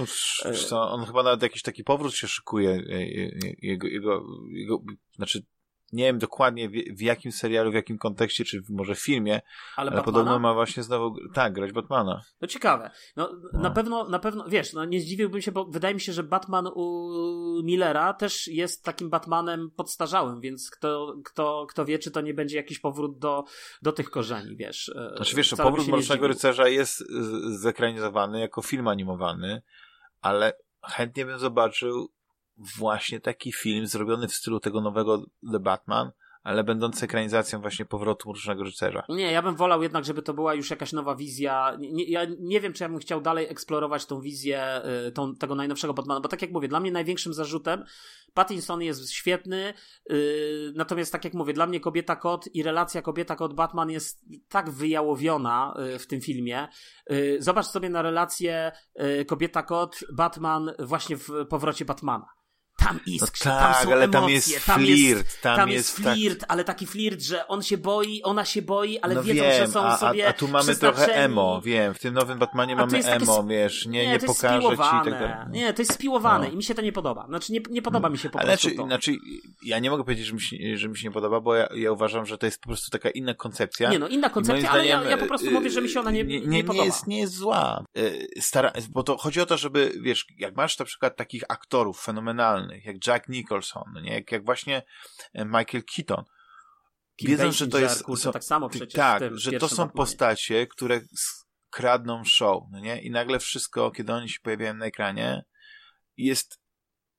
wiesz 0.50 0.66
co, 0.66 0.90
on 0.90 1.04
chyba 1.06 1.22
nawet 1.22 1.42
jakiś 1.42 1.62
taki 1.62 1.84
powrót 1.84 2.14
się 2.14 2.28
szykuje. 2.28 2.70
e, 2.70 2.94
e, 2.94 3.54
Jego, 3.62 3.86
jego, 3.86 4.24
jego 4.50 4.82
znaczy, 5.16 5.42
nie 5.92 6.04
wiem 6.04 6.18
dokładnie 6.18 6.68
w, 6.68 7.00
jakim 7.02 7.32
serialu, 7.32 7.70
w 7.70 7.74
jakim 7.74 7.98
kontekście, 7.98 8.44
czy 8.44 8.62
może 8.68 8.94
w 8.94 9.00
filmie, 9.00 9.40
Ale, 9.76 9.90
ale 9.90 10.02
podobno 10.02 10.38
ma 10.38 10.54
właśnie 10.54 10.82
znowu, 10.82 11.16
tak, 11.34 11.52
grać 11.52 11.72
Batmana. 11.72 12.22
No 12.40 12.48
ciekawe. 12.48 12.90
No, 13.16 13.30
No. 13.52 13.60
Na 13.60 13.70
pewno, 13.70 14.08
na 14.08 14.18
pewno, 14.18 14.44
wiesz, 14.48 14.72
no 14.72 14.84
nie 14.84 15.00
zdziwiłbym 15.00 15.42
się, 15.42 15.52
bo 15.52 15.64
wydaje 15.64 15.94
mi 15.94 16.00
się, 16.00 16.12
że 16.12 16.22
Batman 16.22 16.66
u 16.74 17.08
Millera 17.64 18.12
też 18.14 18.46
jest 18.48 18.84
takim 18.84 19.10
Batmanem 19.10 19.70
podstarzałym, 19.76 20.40
więc 20.40 20.70
kto, 20.70 21.14
kto, 21.24 21.66
kto 21.70 21.84
wie, 21.84 21.98
czy 21.98 22.10
to 22.10 22.20
nie 22.20 22.34
będzie 22.34 22.56
jakiś 22.56 22.78
powrót 22.78 23.18
do, 23.18 23.44
do 23.82 23.92
tych 23.92 24.10
korzeni, 24.10 24.56
wiesz. 24.56 24.88
e, 24.88 25.12
Znaczy 25.16 25.36
wiesz, 25.36 25.54
powrót 25.56 25.88
Mrocznego. 25.88 26.28
Rycerza 26.28 26.68
jest 26.68 27.04
zekranizowany 27.60 28.40
jako 28.40 28.62
film 28.62 28.88
animowany, 28.88 29.62
ale 30.20 30.52
chętnie 30.84 31.26
bym 31.26 31.38
zobaczył 31.38 32.08
właśnie 32.78 33.20
taki 33.20 33.52
film 33.52 33.86
zrobiony 33.86 34.28
w 34.28 34.34
stylu 34.34 34.60
tego 34.60 34.80
nowego 34.80 35.22
The 35.52 35.60
Batman, 35.60 36.10
ale 36.42 36.64
będący 36.64 37.04
ekranizacją 37.04 37.60
właśnie 37.60 37.84
powrotu 37.84 38.30
Mrocznego 38.30 38.64
Rycerza. 38.64 39.02
Nie, 39.08 39.32
ja 39.32 39.42
bym 39.42 39.56
wolał 39.56 39.82
jednak, 39.82 40.04
żeby 40.04 40.22
to 40.22 40.34
była 40.34 40.54
już 40.54 40.70
jakaś 40.70 40.92
nowa 40.92 41.16
wizja. 41.16 41.76
Nie, 41.78 42.04
ja 42.04 42.26
nie 42.40 42.60
wiem, 42.60 42.72
czy 42.72 42.84
ja 42.84 42.88
bym 42.88 42.98
chciał 42.98 43.20
dalej 43.20 43.46
eksplorować 43.48 44.06
tą 44.06 44.20
wizję 44.20 44.82
y, 45.08 45.12
tą, 45.12 45.34
tego 45.34 45.54
najnowszego 45.54 45.94
Batmana, 45.94 46.20
bo 46.20 46.28
tak 46.28 46.42
jak 46.42 46.50
mówię, 46.50 46.68
dla 46.68 46.80
mnie 46.80 46.92
największym 46.92 47.34
zarzutem 47.34 47.84
Pattinson 48.34 48.82
jest 48.82 49.10
świetny, 49.10 49.74
y, 50.10 50.72
natomiast 50.74 51.12
tak 51.12 51.24
jak 51.24 51.34
mówię, 51.34 51.52
dla 51.52 51.66
mnie 51.66 51.80
Kobieta 51.80 52.16
Kot 52.16 52.54
i 52.54 52.62
relacja 52.62 53.02
Kobieta 53.02 53.36
Kot 53.36 53.54
Batman 53.54 53.90
jest 53.90 54.24
tak 54.48 54.70
wyjałowiona 54.70 55.74
y, 55.94 55.98
w 55.98 56.06
tym 56.06 56.20
filmie. 56.20 56.68
Zobacz 57.38 57.66
sobie 57.66 57.90
na 57.90 58.02
relację 58.02 58.72
y, 59.20 59.24
Kobieta 59.24 59.62
Kot 59.62 60.00
Batman 60.12 60.72
właśnie 60.78 61.16
w 61.16 61.28
powrocie 61.48 61.84
Batmana. 61.84 62.37
Tam 62.88 63.00
No 63.06 63.12
iskrzy, 63.12 63.44
tak, 63.44 63.74
tam 63.74 63.84
są 63.84 63.92
ale 63.92 64.04
emocje, 64.04 64.20
tam 64.20 64.30
jest 64.30 64.66
tam 64.66 64.80
flirt, 64.80 65.26
jest, 65.26 65.42
tam, 65.42 65.56
tam 65.56 65.68
jest, 65.68 65.98
jest 65.98 66.10
flirt, 66.10 66.44
ale 66.48 66.64
taki 66.64 66.86
flirt, 66.86 67.20
że 67.22 67.48
on 67.48 67.62
się 67.62 67.78
boi, 67.78 68.22
ona 68.22 68.44
się 68.44 68.62
boi, 68.62 68.98
ale 68.98 69.14
no 69.14 69.22
wiedzą, 69.22 69.42
wiem, 69.42 69.52
że 69.52 69.72
są 69.72 69.84
a, 69.84 69.96
sobie 69.96 70.28
a, 70.28 70.32
tu 70.32 70.48
mamy 70.48 70.76
trochę 70.76 71.14
emo, 71.14 71.60
wiem, 71.64 71.94
w 71.94 71.98
tym 71.98 72.14
nowym 72.14 72.38
Batmanie 72.38 72.76
mamy 72.76 72.92
takie 72.92 73.12
emo, 73.12 73.38
sp- 73.38 73.48
wiesz, 73.48 73.86
nie, 73.86 74.06
nie, 74.06 74.12
jest 74.12 74.26
pokażę 74.26 74.68
ci 74.70 74.76
tak 74.76 75.10
dalej. 75.10 75.34
Nie, 75.50 75.74
to 75.74 75.82
jest 75.82 75.94
spiłowane 75.94 76.46
No. 76.46 76.52
i 76.52 76.56
mi 76.56 76.62
się 76.62 76.74
to 76.74 76.82
nie 76.82 76.92
podoba. 76.92 77.26
Znaczy 77.28 77.52
nie, 77.52 77.60
nie 77.70 77.82
podoba 77.82 78.08
mi 78.08 78.18
się 78.18 78.30
po 78.30 78.38
Ale 78.38 78.48
prostu 78.48 78.68
znaczy, 78.68 78.76
to. 78.76 78.86
znaczy, 78.86 79.12
ja 79.62 79.78
nie 79.78 79.90
mogę 79.90 80.04
powiedzieć, 80.04 80.26
że 80.26 80.32
mi 80.34 80.40
się, 80.40 80.56
że 80.74 80.88
mi 80.88 80.98
się 80.98 81.08
nie 81.08 81.12
podoba, 81.12 81.40
bo 81.40 81.54
ja, 81.54 81.68
ja 81.74 81.92
uważam, 81.92 82.26
że 82.26 82.38
to 82.38 82.46
jest 82.46 82.60
po 82.60 82.68
prostu 82.68 82.90
taka 82.90 83.10
inna 83.10 83.34
koncepcja. 83.34 83.90
Nie 83.90 83.98
no, 83.98 84.08
inna 84.08 84.30
koncepcja, 84.30 84.70
ale 84.70 84.86
ja, 84.86 84.96
zdaniem, 84.96 85.10
ja 85.10 85.18
po 85.18 85.26
prostu 85.26 85.48
e, 85.48 85.50
mówię, 85.50 85.70
że 85.70 85.82
mi 85.82 85.88
się 85.88 86.00
ona 86.00 86.10
nie, 86.10 86.24
nie, 86.24 86.40
nie, 86.40 86.46
nie, 86.46 86.64
podoba. 86.64 86.84
jest, 86.84 87.06
nie 87.06 87.18
jest 87.18 87.34
zła. 87.34 87.84
E, 87.96 88.40
Stara, 88.40 88.72
bo 88.90 89.02
to 89.02 89.16
chodzi 89.16 89.40
o 89.40 89.46
to, 89.46 89.56
żeby, 89.56 89.92
wiesz, 90.00 90.26
jak 90.38 90.56
masz 90.56 90.78
na 90.78 90.84
przykład 90.84 91.16
takich 91.16 91.42
aktorów 91.48 92.00
fenomenalnych, 92.02 92.77
jak 92.84 93.06
Jack 93.06 93.28
Nicholson, 93.28 93.84
nie? 94.02 94.14
Jak, 94.14 94.32
jak 94.32 94.44
właśnie 94.44 94.82
e, 95.32 95.44
Michael 95.44 95.82
Keaton, 95.96 96.24
Kim 97.16 97.30
wiedzą, 97.30 97.52
że 97.52 97.68
to 97.68 97.78
jest... 97.78 98.02
kurczę, 98.02 98.22
są- 98.22 98.32
tak 98.32 98.44
samo 98.44 98.68
przecież 98.68 98.92
tak, 98.92 99.38
że 99.38 99.52
to 99.52 99.68
są 99.68 99.88
postacie, 99.88 100.66
które 100.66 101.00
kradną 101.70 102.24
show, 102.24 102.62
no 102.70 102.80
nie? 102.80 103.02
I 103.02 103.10
nagle 103.10 103.38
wszystko, 103.38 103.90
kiedy 103.90 104.12
oni 104.12 104.28
się 104.28 104.40
pojawiają 104.42 104.74
na 104.74 104.86
ekranie, 104.86 105.44
jest 106.16 106.60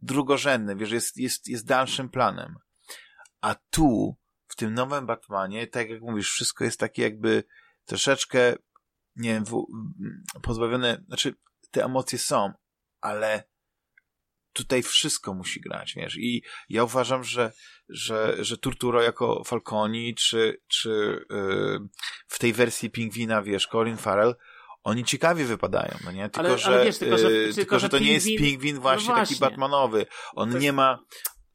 drugorzędny, 0.02 0.76
wiesz, 0.76 0.92
jest, 0.92 1.18
jest, 1.18 1.48
jest 1.48 1.66
dalszym 1.66 2.10
planem. 2.10 2.56
A 3.42 3.56
tu, 3.70 4.18
w 4.48 4.56
tym 4.56 4.74
nowym 4.74 5.06
Batmanie, 5.06 5.68
tak 5.68 5.90
jak 5.90 6.02
mówisz, 6.02 6.32
wszystko 6.32 6.64
jest 6.64 6.80
takie 6.80 7.02
jakby 7.02 7.44
troszeczkę, 7.86 8.56
nie 9.16 9.34
wiem, 9.34 9.46
w, 9.46 9.66
pozbawione, 10.42 11.04
znaczy 11.08 11.36
te 11.72 11.86
emocje 11.86 12.20
są, 12.20 12.54
ale 13.02 13.44
tutaj 14.64 14.84
wszystko 14.84 15.34
musi 15.34 15.62
grać, 15.62 15.94
wiesz, 15.96 16.18
i 16.18 16.44
ja 16.70 16.84
uważam, 16.84 17.24
że, 17.24 17.52
że, 17.90 18.36
że 18.40 18.58
Turturo 18.58 19.02
jako 19.02 19.44
Falconi, 19.44 20.16
czy, 20.16 20.62
czy 20.68 21.26
yy, 21.30 21.80
w 22.28 22.40
tej 22.40 22.54
wersji 22.54 22.90
Pingwina, 22.90 23.42
wiesz, 23.42 23.68
Colin 23.68 23.98
Farrell, 23.98 24.36
oni 24.84 25.04
ciekawie 25.04 25.46
wypadają, 25.46 25.98
no 26.06 26.12
nie? 26.12 26.30
Tylko, 26.30 26.50
ale, 26.50 26.58
że, 26.58 26.68
ale 26.68 26.86
wiesz, 26.86 26.98
tylko, 26.98 27.18
że, 27.18 27.32
yy, 27.32 27.54
tylko, 27.54 27.80
że 27.80 27.90
to 27.90 27.98
pingwin... 27.98 28.08
nie 28.08 28.14
jest 28.14 28.28
pingwin 28.28 28.80
właśnie, 28.80 29.10
no 29.10 29.16
właśnie. 29.16 29.36
taki 29.36 29.52
Batmanowy. 29.52 30.06
On 30.36 30.50
jest... 30.50 30.62
nie 30.62 30.74
ma, 30.74 31.00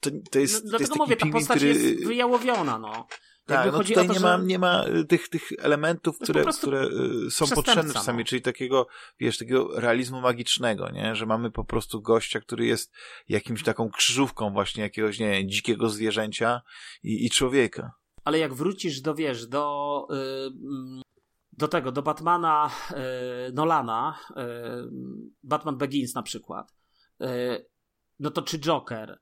to, 0.00 0.10
to 0.30 0.38
jest, 0.38 0.64
no, 0.64 0.70
to 0.70 0.78
jest 0.78 0.92
taki 0.92 0.98
mówię, 0.98 1.16
pingwin, 1.16 1.32
ta 1.32 1.38
postać 1.38 1.56
który... 1.56 1.74
jest 1.74 2.06
wyjałowiona, 2.06 2.78
no. 2.78 3.06
Tak, 3.46 3.72
no 3.72 3.78
tutaj 3.84 4.06
to, 4.06 4.12
nie, 4.12 4.18
że... 4.18 4.20
ma, 4.20 4.36
nie 4.36 4.58
ma 4.58 4.84
y, 4.86 5.04
tych, 5.04 5.28
tych 5.28 5.42
elementów, 5.58 6.18
które, 6.18 6.44
które 6.44 6.88
y, 7.26 7.30
są 7.30 7.46
potrzebne 7.46 7.92
czasami, 7.92 8.18
no. 8.18 8.24
czyli 8.24 8.42
takiego, 8.42 8.86
wiesz, 9.18 9.38
takiego 9.38 9.80
realizmu 9.80 10.20
magicznego, 10.20 10.90
nie? 10.90 11.14
Że 11.14 11.26
mamy 11.26 11.50
po 11.50 11.64
prostu 11.64 12.02
gościa, 12.02 12.40
który 12.40 12.66
jest 12.66 12.92
jakimś 13.28 13.62
taką 13.62 13.90
krzyżówką 13.90 14.52
właśnie 14.52 14.82
jakiegoś, 14.82 15.18
nie 15.18 15.30
wiem, 15.30 15.48
dzikiego 15.48 15.88
zwierzęcia 15.88 16.62
i, 17.02 17.26
i 17.26 17.30
człowieka. 17.30 17.92
Ale 18.24 18.38
jak 18.38 18.54
wrócisz 18.54 19.00
do, 19.00 19.14
wiesz, 19.14 19.46
do, 19.46 20.06
yy, 20.10 21.02
do 21.52 21.68
tego, 21.68 21.92
do 21.92 22.02
Batmana 22.02 22.70
Nolana, 23.52 24.18
Batman 25.42 25.76
Begins 25.76 26.14
na 26.14 26.22
przykład, 26.22 26.74
y, 27.22 27.26
no 28.18 28.30
to 28.30 28.42
czy 28.42 28.58
Joker, 28.58 29.18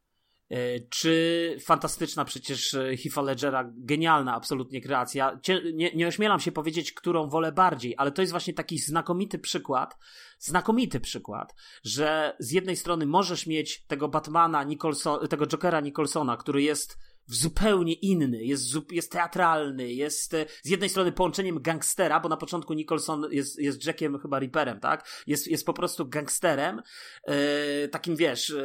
czy 0.88 1.56
fantastyczna 1.64 2.24
przecież 2.24 2.74
e, 2.74 2.78
Heath'a 2.78 3.24
Ledgera, 3.24 3.70
genialna 3.76 4.34
absolutnie 4.34 4.80
kreacja. 4.80 5.40
Nie, 5.74 5.94
nie 5.94 6.06
ośmielam 6.06 6.40
się 6.40 6.52
powiedzieć, 6.52 6.92
którą 6.92 7.28
wolę 7.28 7.52
bardziej, 7.52 7.94
ale 7.98 8.12
to 8.12 8.22
jest 8.22 8.32
właśnie 8.32 8.54
taki 8.54 8.78
znakomity 8.78 9.38
przykład, 9.38 9.98
znakomity 10.38 11.00
przykład, 11.00 11.54
że 11.84 12.36
z 12.38 12.50
jednej 12.50 12.76
strony 12.76 13.06
możesz 13.06 13.46
mieć 13.46 13.84
tego 13.86 14.08
Batmana, 14.08 14.64
Nicholson, 14.64 15.28
tego 15.28 15.46
Jokera 15.46 15.80
Nicholsona, 15.80 16.36
który 16.36 16.62
jest 16.62 16.98
zupełnie 17.34 17.92
inny, 17.92 18.44
jest, 18.44 18.64
jest 18.92 19.12
teatralny, 19.12 19.92
jest 19.92 20.34
e, 20.34 20.46
z 20.62 20.68
jednej 20.68 20.88
strony 20.88 21.12
połączeniem 21.12 21.62
gangstera, 21.62 22.20
bo 22.20 22.28
na 22.28 22.36
początku 22.36 22.74
Nicholson 22.74 23.26
jest, 23.30 23.58
jest 23.58 23.86
Jackiem 23.86 24.18
chyba 24.18 24.38
Ripperem, 24.38 24.80
tak? 24.80 25.22
Jest, 25.26 25.48
jest 25.48 25.66
po 25.66 25.72
prostu 25.72 26.08
gangsterem, 26.08 26.82
e, 27.24 27.88
takim 27.88 28.16
wiesz, 28.16 28.50
e, 28.50 28.64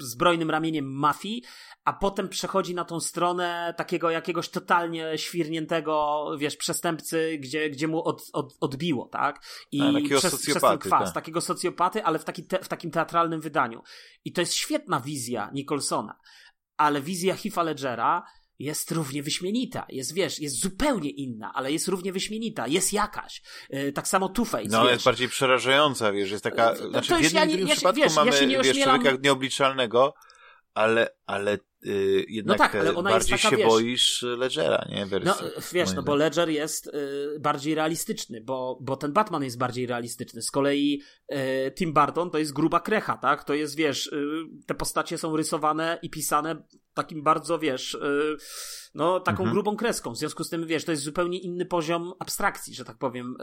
zbrojnym 0.00 0.50
ramieniem 0.50 0.92
mafii, 0.92 1.42
a 1.84 1.92
potem 1.92 2.28
przechodzi 2.28 2.74
na 2.74 2.84
tą 2.84 3.00
stronę 3.00 3.74
takiego 3.76 4.10
jakiegoś 4.10 4.48
totalnie 4.48 5.18
świrniętego, 5.18 6.26
wiesz, 6.38 6.56
przestępcy, 6.56 7.38
gdzie, 7.40 7.70
gdzie 7.70 7.88
mu 7.88 8.04
od, 8.04 8.22
od, 8.32 8.56
odbiło, 8.60 9.08
tak? 9.08 9.40
I 9.72 9.82
a, 9.82 9.92
takiego 9.92 10.18
przez, 10.18 10.42
przez 10.42 10.62
ten 10.62 10.78
kwas, 10.78 11.04
tak. 11.04 11.14
takiego 11.14 11.40
socjopaty, 11.40 12.04
ale 12.04 12.18
w, 12.18 12.24
taki 12.24 12.44
te, 12.44 12.58
w 12.58 12.68
takim 12.68 12.90
teatralnym 12.90 13.40
wydaniu. 13.40 13.82
I 14.24 14.32
to 14.32 14.40
jest 14.40 14.54
świetna 14.54 15.00
wizja 15.00 15.50
Nicholsona 15.54 16.18
ale 16.76 17.00
wizja 17.00 17.34
Heath'a 17.34 17.64
Ledgera 17.64 18.22
jest 18.58 18.90
równie 18.90 19.22
wyśmienita. 19.22 19.86
Jest, 19.88 20.14
wiesz, 20.14 20.40
jest 20.40 20.60
zupełnie 20.60 21.10
inna, 21.10 21.52
ale 21.54 21.72
jest 21.72 21.88
równie 21.88 22.12
wyśmienita. 22.12 22.66
Jest 22.66 22.92
jakaś. 22.92 23.42
Yy, 23.70 23.92
tak 23.92 24.08
samo 24.08 24.26
Two-Face, 24.28 24.68
No, 24.70 24.82
wiesz. 24.82 24.92
jest 24.92 25.04
bardziej 25.04 25.28
przerażająca, 25.28 26.12
wiesz, 26.12 26.30
jest 26.30 26.44
taka... 26.44 26.74
No, 26.82 26.88
znaczy, 26.90 27.14
w 27.16 27.22
jednym 27.22 27.60
ja, 27.60 27.68
ja, 27.68 27.74
przypadku 27.74 28.00
wiesz, 28.00 28.14
mamy, 28.14 28.30
ja 28.52 28.62
wiesz, 28.62 28.82
człowieka 28.82 29.16
nieobliczalnego, 29.22 30.14
ale, 30.74 31.08
ale 31.26 31.58
yy, 31.86 32.24
jednak 32.28 32.58
no 32.58 32.64
tak, 32.64 32.74
ale 32.74 32.94
ona 32.94 33.10
bardziej 33.10 33.38
taka, 33.38 33.50
się 33.50 33.56
wiesz, 33.56 33.66
boisz 33.66 34.22
Ledgera, 34.22 34.86
nie? 34.88 35.06
Wersji, 35.06 35.44
no 35.44 35.50
wiesz, 35.72 35.92
no 35.92 36.02
bo 36.02 36.14
Ledger 36.14 36.48
jest 36.48 36.86
yy, 36.86 37.40
bardziej 37.40 37.74
realistyczny, 37.74 38.40
bo, 38.40 38.78
bo 38.80 38.96
ten 38.96 39.12
Batman 39.12 39.44
jest 39.44 39.58
bardziej 39.58 39.86
realistyczny. 39.86 40.42
Z 40.42 40.50
kolei 40.50 41.02
yy, 41.30 41.38
Tim 41.78 41.92
Burton 41.92 42.30
to 42.30 42.38
jest 42.38 42.52
gruba 42.52 42.80
krecha, 42.80 43.16
tak? 43.16 43.44
To 43.44 43.54
jest, 43.54 43.76
wiesz, 43.76 44.10
te 44.66 44.74
postacie 44.74 45.18
są 45.18 45.36
rysowane 45.36 45.98
i 46.02 46.10
pisane 46.10 46.62
takim 46.94 47.22
bardzo, 47.22 47.58
wiesz, 47.58 47.98
no 48.96 49.20
taką 49.20 49.38
mhm. 49.38 49.50
grubą 49.50 49.76
kreską. 49.76 50.10
W 50.10 50.16
związku 50.16 50.44
z 50.44 50.50
tym, 50.50 50.66
wiesz, 50.66 50.84
to 50.84 50.90
jest 50.90 51.02
zupełnie 51.02 51.38
inny 51.38 51.66
poziom 51.66 52.12
abstrakcji, 52.18 52.74
że 52.74 52.84
tak 52.84 52.98
powiem, 52.98 53.34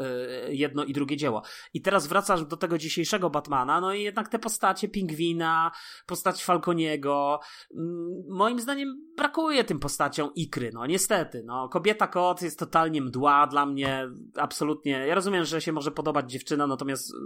yy, 0.48 0.56
jedno 0.56 0.84
i 0.84 0.94
drugie 0.94 1.18
dzieło. 1.18 1.42
I 1.74 1.82
teraz 1.82 2.08
wracasz 2.08 2.46
do 2.46 2.58
tego 2.58 2.78
dzisiejszego 2.78 3.30
Batmana, 3.30 3.82
no 3.82 3.94
i 3.94 4.04
jednak 4.04 4.30
te 4.30 4.40
postacie 4.40 4.90
Pingwina, 4.90 5.72
postać 6.06 6.44
Falconiego, 6.44 7.40
yy, 7.72 7.84
moim 8.30 8.60
zdaniem 8.60 9.14
brakuje 9.18 9.64
tym 9.64 9.80
postaciom 9.80 10.30
ikry, 10.36 10.72
no 10.74 10.86
niestety, 10.86 11.44
no. 11.46 11.70
Kobieta 11.70 12.08
kot 12.08 12.42
jest 12.42 12.60
totalnie 12.60 13.02
mdła 13.02 13.48
dla 13.48 13.66
mnie, 13.66 14.08
absolutnie. 14.36 14.92
Ja 15.08 15.16
rozumiem, 15.16 15.46
że 15.46 15.62
się 15.62 15.72
może 15.72 15.92
podobać 15.92 16.32
dziewczyna, 16.32 16.68
natomiast 16.68 17.10
yy, 17.10 17.20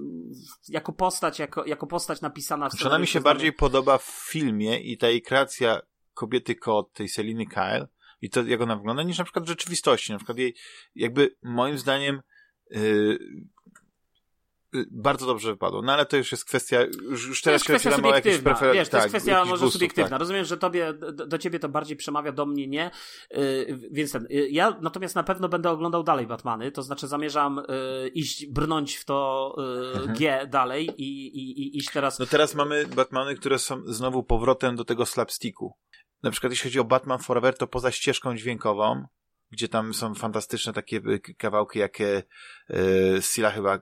jako 0.69 0.93
postać, 0.93 1.39
jako, 1.39 1.65
jako 1.65 1.88
postać 1.88 2.21
napisana 2.21 2.69
w 2.69 2.75
Czy 2.75 2.88
ona 2.88 2.99
mi 2.99 3.07
się 3.07 3.21
bardziej 3.21 3.53
podoba 3.53 3.97
w 3.97 4.28
filmie 4.32 4.80
i 4.80 4.97
ta 4.97 5.07
kreacja 5.25 5.82
kobiety 6.13 6.55
kot, 6.55 6.93
tej 6.93 7.09
Seliny 7.09 7.45
Kyle, 7.45 7.88
i 8.22 8.30
to 8.30 8.43
jak 8.43 8.61
ona 8.61 8.76
wygląda, 8.76 9.03
niż 9.03 9.18
na 9.18 9.24
przykład 9.24 9.45
w 9.45 9.47
rzeczywistości. 9.47 10.11
Na 10.11 10.18
przykład 10.18 10.38
jej, 10.38 10.55
jakby 10.95 11.36
moim 11.43 11.78
zdaniem 11.78 12.22
yy, 12.72 13.18
bardzo 14.91 15.26
dobrze 15.26 15.51
wypadło. 15.51 15.82
No 15.82 15.93
ale 15.93 16.05
to 16.05 16.18
już 16.18 16.32
jest 16.32 16.45
kwestia, 16.45 16.82
już, 16.82 17.28
już 17.28 17.41
teraz 17.41 17.61
jest 17.61 17.65
kwestia 17.65 17.97
subiektywna. 17.97 18.51
Prefer... 18.51 18.74
Wiesz, 18.74 18.88
to 18.88 18.91
tak, 18.91 19.01
jest 19.01 19.15
kwestia 19.15 19.39
może 19.39 19.51
gustów, 19.51 19.74
subiektywna. 19.74 20.09
Tak. 20.09 20.20
Rozumiem, 20.20 20.45
że 20.45 20.57
tobie, 20.57 20.93
do, 20.93 21.28
do, 21.28 21.38
ciebie 21.38 21.59
to 21.59 21.70
bardziej 21.70 21.97
przemawia, 21.97 22.32
do 22.32 22.45
mnie 22.45 22.68
nie. 22.68 22.91
Yy, 23.32 23.80
więc 23.91 24.11
ten, 24.11 24.28
yy, 24.30 24.49
ja 24.49 24.80
natomiast 24.82 25.15
na 25.15 25.24
pewno 25.24 25.49
będę 25.49 25.70
oglądał 25.70 26.03
dalej 26.03 26.28
Batmany, 26.28 26.72
to 26.72 26.82
znaczy 26.82 27.07
zamierzam 27.07 27.61
yy, 28.03 28.07
iść, 28.07 28.45
brnąć 28.45 28.95
w 28.95 29.05
to 29.05 29.55
y, 29.57 29.97
mhm. 29.97 30.18
G 30.18 30.47
dalej 30.47 30.89
i, 30.97 31.28
i, 31.28 31.61
i 31.61 31.78
iść 31.78 31.91
teraz. 31.91 32.20
No 32.20 32.26
teraz 32.26 32.55
mamy 32.55 32.86
Batmany, 32.88 33.36
które 33.36 33.59
są 33.59 33.82
znowu 33.86 34.24
powrotem 34.24 34.76
do 34.76 34.86
tego 34.86 35.05
slapsticku 35.05 35.74
na 36.24 36.32
przykład 36.32 36.53
jeśli 36.53 36.70
chodzi 36.70 36.80
o 36.80 36.84
Batman 36.84 37.20
Forever, 37.20 37.57
to 37.57 37.68
poza 37.68 37.91
ścieżką 37.91 38.36
dźwiękową, 38.36 39.07
gdzie 39.51 39.68
tam 39.68 39.93
są 39.93 40.15
fantastyczne 40.15 40.74
takie 40.74 41.01
kawałki, 41.38 41.80
jakie 41.80 42.24
e, 42.70 43.22
Sila 43.22 43.51
chyba 43.51 43.76
e, 43.76 43.80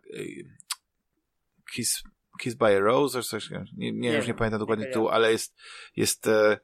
Kiss, 1.74 2.04
Kiss 2.42 2.56
by 2.56 2.66
a 2.66 2.80
Rose, 2.80 3.24
coś, 3.24 3.50
nie, 3.50 3.64
nie, 3.78 3.92
nie, 3.92 4.14
już 4.14 4.28
nie 4.28 4.34
pamiętam 4.34 4.60
dokładnie 4.60 4.86
tytułu, 4.86 5.10
ale 5.10 5.32
jest, 5.32 5.56
jest 5.96 6.28
e, 6.28 6.60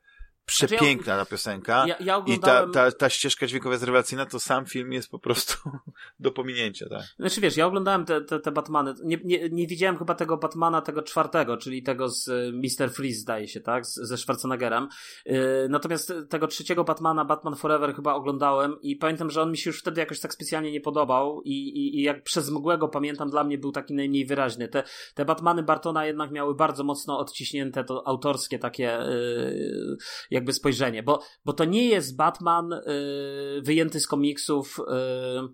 przepiękna 0.45 1.03
znaczy, 1.03 1.19
ja, 1.19 1.25
ta 1.25 1.25
piosenka 1.25 1.85
ja, 1.87 1.95
ja 1.99 2.17
oglądałem... 2.17 2.69
i 2.69 2.73
ta, 2.73 2.91
ta, 2.91 2.97
ta 2.97 3.09
ścieżka 3.09 3.47
dźwiękowa 3.47 3.73
jest 3.73 3.83
rewelacyjna, 3.83 4.25
to 4.25 4.39
sam 4.39 4.65
film 4.65 4.91
jest 4.93 5.09
po 5.09 5.19
prostu 5.19 5.69
do 6.19 6.31
pominięcia, 6.31 6.89
tak? 6.89 7.03
Znaczy 7.19 7.41
wiesz, 7.41 7.57
ja 7.57 7.67
oglądałem 7.67 8.05
te, 8.05 8.21
te, 8.21 8.39
te 8.39 8.51
Batmany, 8.51 8.93
nie, 9.03 9.17
nie, 9.23 9.49
nie 9.49 9.67
widziałem 9.67 9.97
chyba 9.97 10.15
tego 10.15 10.37
Batmana, 10.37 10.81
tego 10.81 11.01
czwartego, 11.01 11.57
czyli 11.57 11.83
tego 11.83 12.09
z 12.09 12.27
y, 12.27 12.51
Mr. 12.53 12.91
Freeze 12.91 13.19
zdaje 13.19 13.47
się, 13.47 13.61
tak? 13.61 13.85
Z, 13.85 13.95
ze 13.95 14.17
Schwarzeneggerem. 14.17 14.87
Yy, 15.25 15.67
natomiast 15.69 16.13
tego 16.29 16.47
trzeciego 16.47 16.83
Batmana, 16.83 17.25
Batman 17.25 17.55
Forever 17.55 17.95
chyba 17.95 18.13
oglądałem 18.13 18.75
i 18.81 18.95
pamiętam, 18.95 19.29
że 19.29 19.41
on 19.41 19.51
mi 19.51 19.57
się 19.57 19.69
już 19.69 19.79
wtedy 19.79 19.99
jakoś 20.01 20.19
tak 20.19 20.33
specjalnie 20.33 20.71
nie 20.71 20.81
podobał 20.81 21.41
i, 21.45 21.51
i, 21.51 21.99
i 21.99 22.01
jak 22.01 22.23
przez 22.23 22.49
mgłego 22.49 22.87
pamiętam, 22.87 23.29
dla 23.29 23.43
mnie 23.43 23.57
był 23.57 23.71
taki 23.71 23.93
najmniej 23.93 24.25
wyraźny. 24.25 24.67
Te, 24.67 24.83
te 25.15 25.25
Batmany 25.25 25.63
Bartona 25.63 26.05
jednak 26.05 26.31
miały 26.31 26.55
bardzo 26.55 26.83
mocno 26.83 27.19
odciśnięte 27.19 27.83
to 27.83 28.07
autorskie 28.07 28.59
takie 28.59 28.99
yy, 29.09 29.97
jakby 30.31 30.53
spojrzenie, 30.53 31.03
bo, 31.03 31.21
bo 31.45 31.53
to 31.53 31.65
nie 31.65 31.85
jest 31.85 32.15
Batman 32.15 32.69
yy, 32.69 33.61
wyjęty 33.61 33.99
z 33.99 34.07
komiksów 34.07 34.77
yy, 34.77 35.49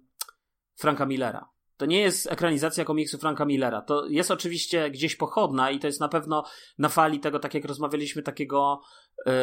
Franka 0.75 1.05
Millera. 1.05 1.49
To 1.78 1.86
nie 1.86 2.01
jest 2.01 2.32
ekranizacja 2.32 2.86
komiksu 2.86 3.17
Franka 3.17 3.45
Millera. 3.45 3.82
To 3.82 4.05
jest 4.07 4.32
oczywiście 4.32 4.91
gdzieś 4.91 5.15
pochodna 5.15 5.71
i 5.71 5.80
to 5.80 5.88
jest 5.88 5.99
na 5.99 6.09
pewno 6.09 6.43
na 6.78 6.89
fali 6.89 7.19
tego, 7.19 7.39
tak 7.39 7.53
jak 7.53 7.65
rozmawialiśmy, 7.65 8.23
takiego 8.23 8.82
yy, 9.25 9.34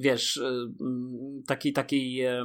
wiesz, 0.00 0.36
yy, 0.36 0.72
taki, 1.46 1.72
takiej 1.72 2.12
yy, 2.12 2.44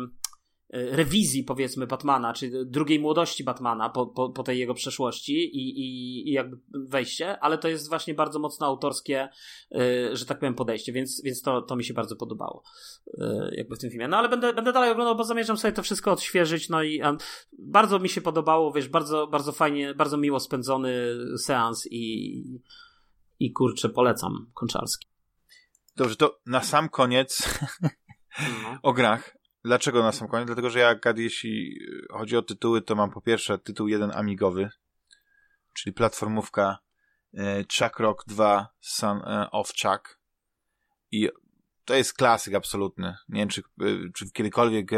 rewizji, 0.72 1.44
powiedzmy, 1.44 1.88
Batmana, 1.88 2.34
czy 2.34 2.66
drugiej 2.66 3.00
młodości 3.00 3.44
Batmana 3.44 3.90
po, 3.90 4.08
po, 4.08 4.30
po 4.30 4.44
tej 4.44 4.60
jego 4.60 4.74
przeszłości 4.74 5.34
i, 5.34 5.80
i, 5.80 6.30
i 6.30 6.32
jakby 6.32 6.58
wejście, 6.88 7.40
ale 7.40 7.58
to 7.58 7.68
jest 7.68 7.90
właśnie 7.90 8.14
bardzo 8.14 8.40
mocno 8.40 8.68
autorskie, 8.68 9.30
e, 9.72 10.16
że 10.16 10.26
tak 10.26 10.40
powiem, 10.40 10.56
podejście, 10.56 10.92
więc, 10.92 11.22
więc 11.24 11.42
to, 11.42 11.62
to 11.62 11.76
mi 11.76 11.84
się 11.84 11.94
bardzo 11.94 12.16
podobało 12.16 12.64
e, 13.18 13.50
jakby 13.52 13.76
w 13.76 13.80
tym 13.80 13.90
filmie. 13.90 14.08
No 14.08 14.18
ale 14.18 14.30
będę, 14.30 14.54
będę 14.54 14.74
dalej 14.74 14.92
oglądał, 14.92 15.16
bo 15.16 15.24
zamierzam 15.24 15.58
sobie 15.58 15.72
to 15.72 15.84
wszystko 15.84 16.12
odświeżyć, 16.12 16.70
no 16.70 16.84
i 16.84 17.02
um, 17.02 17.18
bardzo 17.60 18.00
mi 18.00 18.10
się 18.10 18.22
podobało, 18.22 18.72
wiesz, 18.72 18.90
bardzo, 18.90 19.28
bardzo 19.28 19.52
fajnie, 19.52 19.94
bardzo 19.94 20.18
miło 20.18 20.40
spędzony 20.40 20.94
seans 21.38 21.88
i, 21.92 22.44
i 23.40 23.52
kurczę, 23.52 23.90
polecam 23.90 24.52
Konczarski. 24.54 25.08
Dobrze, 25.96 26.16
to 26.16 26.40
na 26.46 26.64
sam 26.64 26.90
koniec 26.90 27.60
no. 27.82 28.78
o 28.84 28.94
grach. 28.94 29.41
Dlaczego 29.64 30.04
na 30.04 30.12
sam 30.12 30.28
koniec? 30.28 30.46
Dlatego, 30.46 30.70
że 30.70 30.80
ja, 30.80 30.96
jeśli 31.16 31.80
chodzi 32.12 32.38
o 32.38 32.42
tytuły, 32.42 32.82
to 32.82 32.96
mam 32.96 33.12
po 33.12 33.22
pierwsze 33.22 33.60
tytuł 33.60 33.88
jeden 33.88 34.12
amigowy, 34.16 34.70
czyli 35.74 35.94
platformówka 35.94 36.78
e, 37.34 37.64
Chuck 37.64 38.00
Rock 38.00 38.24
2 38.28 38.68
Son 38.80 39.22
of 39.52 39.72
Chuck 39.82 40.20
i 41.12 41.30
to 41.86 41.96
jest 41.96 42.14
klasyk 42.14 42.54
absolutny. 42.54 43.16
Nie 43.30 43.40
wiem, 43.40 43.50
czy, 43.50 43.62
czy 44.16 44.32
kiedykolwiek 44.32 44.92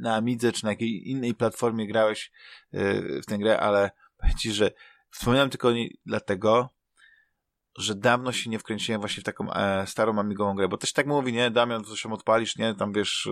na 0.00 0.14
Amidze, 0.14 0.52
czy 0.52 0.64
na 0.64 0.70
jakiej 0.70 1.10
innej 1.10 1.34
platformie 1.34 1.86
grałeś 1.88 2.32
w 3.22 3.26
tę 3.26 3.38
grę, 3.38 3.60
ale 3.60 3.90
powiem 4.16 4.36
ci, 4.36 4.52
że 4.52 4.70
wspominam 5.10 5.50
tylko 5.50 5.72
dlatego, 6.06 6.68
że 7.78 7.94
dawno 7.94 8.32
się 8.32 8.50
nie 8.50 8.58
wkręciłem 8.58 9.00
właśnie 9.00 9.20
w 9.20 9.24
taką 9.24 9.52
e, 9.52 9.86
starą 9.86 10.18
amigową 10.18 10.54
grę, 10.54 10.68
bo 10.68 10.76
też 10.76 10.92
tak 10.92 11.06
mówi, 11.06 11.32
nie, 11.32 11.50
Damian, 11.50 11.84
coś 11.84 12.02
tam 12.02 12.12
odpalisz, 12.12 12.56
nie, 12.56 12.74
tam 12.74 12.92
wiesz, 12.92 13.28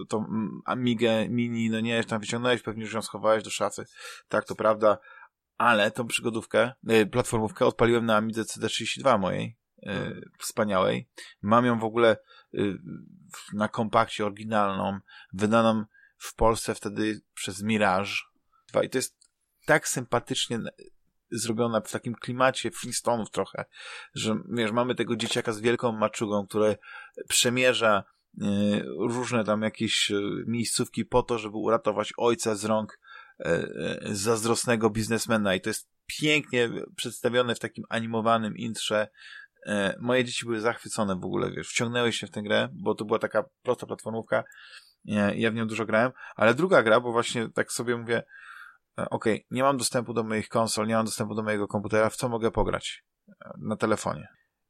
e, 0.00 0.06
tą 0.08 0.26
amigę 0.64 1.28
mini, 1.28 1.70
no 1.70 1.80
nie, 1.80 2.04
tam 2.04 2.20
wyciągnąłeś, 2.20 2.62
pewnie 2.62 2.82
już 2.82 2.92
ją 2.92 3.02
schowałeś 3.02 3.44
do 3.44 3.50
szafy, 3.50 3.84
tak, 4.28 4.44
to 4.44 4.54
prawda, 4.54 4.98
ale 5.58 5.90
tą 5.90 6.06
przygodówkę, 6.06 6.72
e, 6.88 7.06
platformówkę 7.06 7.66
odpaliłem 7.66 8.06
na 8.06 8.16
Amidze 8.16 8.42
CD32 8.42 9.18
mojej, 9.18 9.58
e, 9.82 9.92
hmm. 9.92 10.20
wspaniałej, 10.38 11.08
mam 11.42 11.66
ją 11.66 11.78
w 11.78 11.84
ogóle 11.84 12.16
e, 12.54 12.58
na 13.52 13.68
kompakcie 13.68 14.26
oryginalną, 14.26 14.98
wydaną 15.32 15.84
w 16.18 16.34
Polsce 16.34 16.74
wtedy 16.74 17.20
przez 17.34 17.62
Mirage. 17.62 18.12
I 18.82 18.90
to 18.90 18.98
jest 18.98 19.22
tak 19.66 19.88
sympatycznie 19.88 20.58
zrobiona 21.32 21.80
w 21.80 21.90
takim 21.90 22.14
klimacie 22.14 22.70
Flintstonów 22.70 23.30
trochę, 23.30 23.64
że 24.14 24.36
wiesz, 24.48 24.72
mamy 24.72 24.94
tego 24.94 25.16
dzieciaka 25.16 25.52
z 25.52 25.60
wielką 25.60 25.92
maczugą, 25.92 26.46
które 26.46 26.76
przemierza 27.28 28.04
y, 28.42 28.44
różne 28.98 29.44
tam 29.44 29.62
jakieś 29.62 30.10
y, 30.10 30.44
miejscówki 30.46 31.04
po 31.04 31.22
to, 31.22 31.38
żeby 31.38 31.56
uratować 31.56 32.12
ojca 32.16 32.54
z 32.54 32.64
rąk 32.64 33.00
y, 33.40 33.44
zazdrosnego 34.04 34.90
biznesmena. 34.90 35.54
I 35.54 35.60
to 35.60 35.70
jest 35.70 35.88
pięknie 36.06 36.70
przedstawione 36.96 37.54
w 37.54 37.58
takim 37.58 37.84
animowanym 37.88 38.56
intrze. 38.56 39.08
Moje 40.00 40.24
dzieci 40.24 40.44
były 40.44 40.60
zachwycone 40.60 41.16
w 41.16 41.24
ogóle, 41.24 41.50
wiesz, 41.50 41.68
wciągnęły 41.68 42.12
się 42.12 42.26
w 42.26 42.30
tę 42.30 42.42
grę, 42.42 42.68
bo 42.72 42.94
to 42.94 43.04
była 43.04 43.18
taka 43.18 43.44
prosta 43.62 43.86
platformówka, 43.86 44.44
ja 45.34 45.50
w 45.50 45.54
nią 45.54 45.66
dużo 45.66 45.86
grałem, 45.86 46.12
ale 46.36 46.54
druga 46.54 46.82
gra, 46.82 47.00
bo 47.00 47.12
właśnie 47.12 47.48
tak 47.48 47.72
sobie 47.72 47.96
mówię, 47.96 48.22
E, 48.22 48.24
ok, 48.96 49.24
nie 49.50 49.62
mam 49.62 49.76
dostępu 49.76 50.14
do 50.14 50.22
moich 50.22 50.48
konsol, 50.48 50.86
nie 50.86 50.94
mam 50.94 51.04
dostępu 51.04 51.34
do 51.34 51.42
mojego 51.42 51.68
komputera, 51.68 52.10
w 52.10 52.16
co 52.16 52.28
mogę 52.28 52.50
pograć 52.50 53.04
e, 53.28 53.50
na 53.58 53.76
telefonie? 53.76 54.28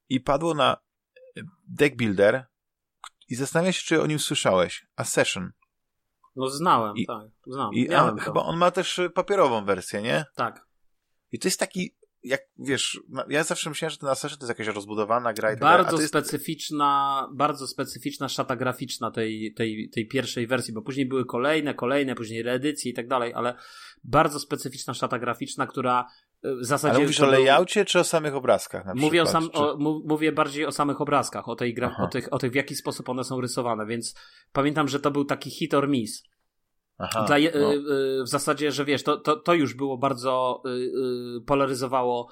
I 0.09 0.20
padło 0.20 0.55
na 0.55 0.77
e, 1.36 1.40
Deck 1.69 1.97
Builder 1.97 2.47
i 3.28 3.35
zastanawiam 3.35 3.73
się, 3.73 3.82
czy 3.86 4.03
o 4.03 4.07
nim 4.07 4.19
słyszałeś. 4.19 4.86
A 4.97 5.05
Session. 5.05 5.53
No 6.36 6.49
znałem, 6.49 6.97
I, 6.97 7.07
tak, 7.07 7.28
znam. 7.47 7.74
I 7.74 7.94
a, 7.94 8.15
chyba 8.20 8.43
on 8.43 8.57
ma 8.57 8.70
też 8.70 9.01
papierową 9.15 9.65
wersję, 9.65 10.03
nie? 10.03 10.24
Tak. 10.35 10.66
I 11.32 11.39
to 11.39 11.49
jest 11.49 11.61
taki 11.61 11.97
jak 12.24 12.40
wiesz, 12.59 13.01
ja 13.28 13.44
zawsze 13.44 13.70
myślałem, 13.70 13.90
że 13.90 13.99
ten 13.99 14.09
Assassin 14.09 14.39
to 14.39 14.47
jest 14.47 14.59
jakaś 14.59 14.74
rozbudowana 14.74 15.32
gra 15.32 15.51
i 15.51 15.55
tak 15.55 15.61
Bardzo 15.61 15.97
jest... 15.97 16.09
specyficzna, 16.09 17.28
bardzo 17.35 17.66
specyficzna 17.66 18.28
szata 18.28 18.57
graficzna 18.57 19.11
tej, 19.11 19.55
tej, 19.55 19.90
tej 19.94 20.09
pierwszej 20.09 20.47
wersji, 20.47 20.74
bo 20.74 20.82
później 20.82 21.07
były 21.07 21.24
kolejne, 21.24 21.74
kolejne, 21.74 22.15
później 22.15 22.43
reedycje 22.43 22.90
i 22.90 22.94
tak 22.94 23.09
dalej, 23.09 23.35
ale 23.35 23.55
bardzo 24.05 24.40
specyficzna 24.40 24.94
szata 24.94 25.19
graficzna, 25.19 25.66
która 25.66 26.07
e, 26.44 26.55
w 26.55 26.65
zasadzie... 26.65 26.94
Ale 26.94 27.03
mówisz 27.03 27.20
o 27.20 27.27
layoutie 27.27 27.85
czy 27.85 28.01
o 28.01 28.05
samych 28.05 28.35
obrazkach 28.35 28.85
na 28.85 28.94
mówię, 28.94 29.23
o 29.23 29.27
sam, 29.27 29.51
czy... 29.51 29.59
o, 29.59 29.77
mówię 30.05 30.32
bardziej 30.32 30.66
o 30.66 30.73
samych 30.73 31.01
obrazkach, 31.01 31.49
o, 31.49 31.57
tej 31.57 31.74
gra, 31.74 31.97
o, 31.99 32.09
tych, 32.09 32.32
o 32.32 32.39
tych, 32.39 32.53
w 32.53 32.55
jaki 32.55 32.74
sposób 32.74 33.09
one 33.09 33.24
są 33.24 33.40
rysowane, 33.40 33.86
więc 33.86 34.15
pamiętam, 34.53 34.89
że 34.89 35.01
to 35.01 35.11
był 35.11 35.24
taki 35.24 35.51
hit 35.51 35.74
or 35.74 35.89
miss. 35.89 36.23
Aha, 37.03 37.24
Dla, 37.27 37.37
no. 37.39 37.74
y, 37.74 38.23
w 38.24 38.29
zasadzie, 38.29 38.73
że 38.73 38.85
wiesz, 38.85 39.03
to, 39.03 39.16
to, 39.16 39.37
to 39.37 39.55
już 39.55 39.74
było 39.74 39.99
bardzo 39.99 40.62
y, 40.66 40.69
y, 40.69 41.41
polaryzowało 41.47 42.29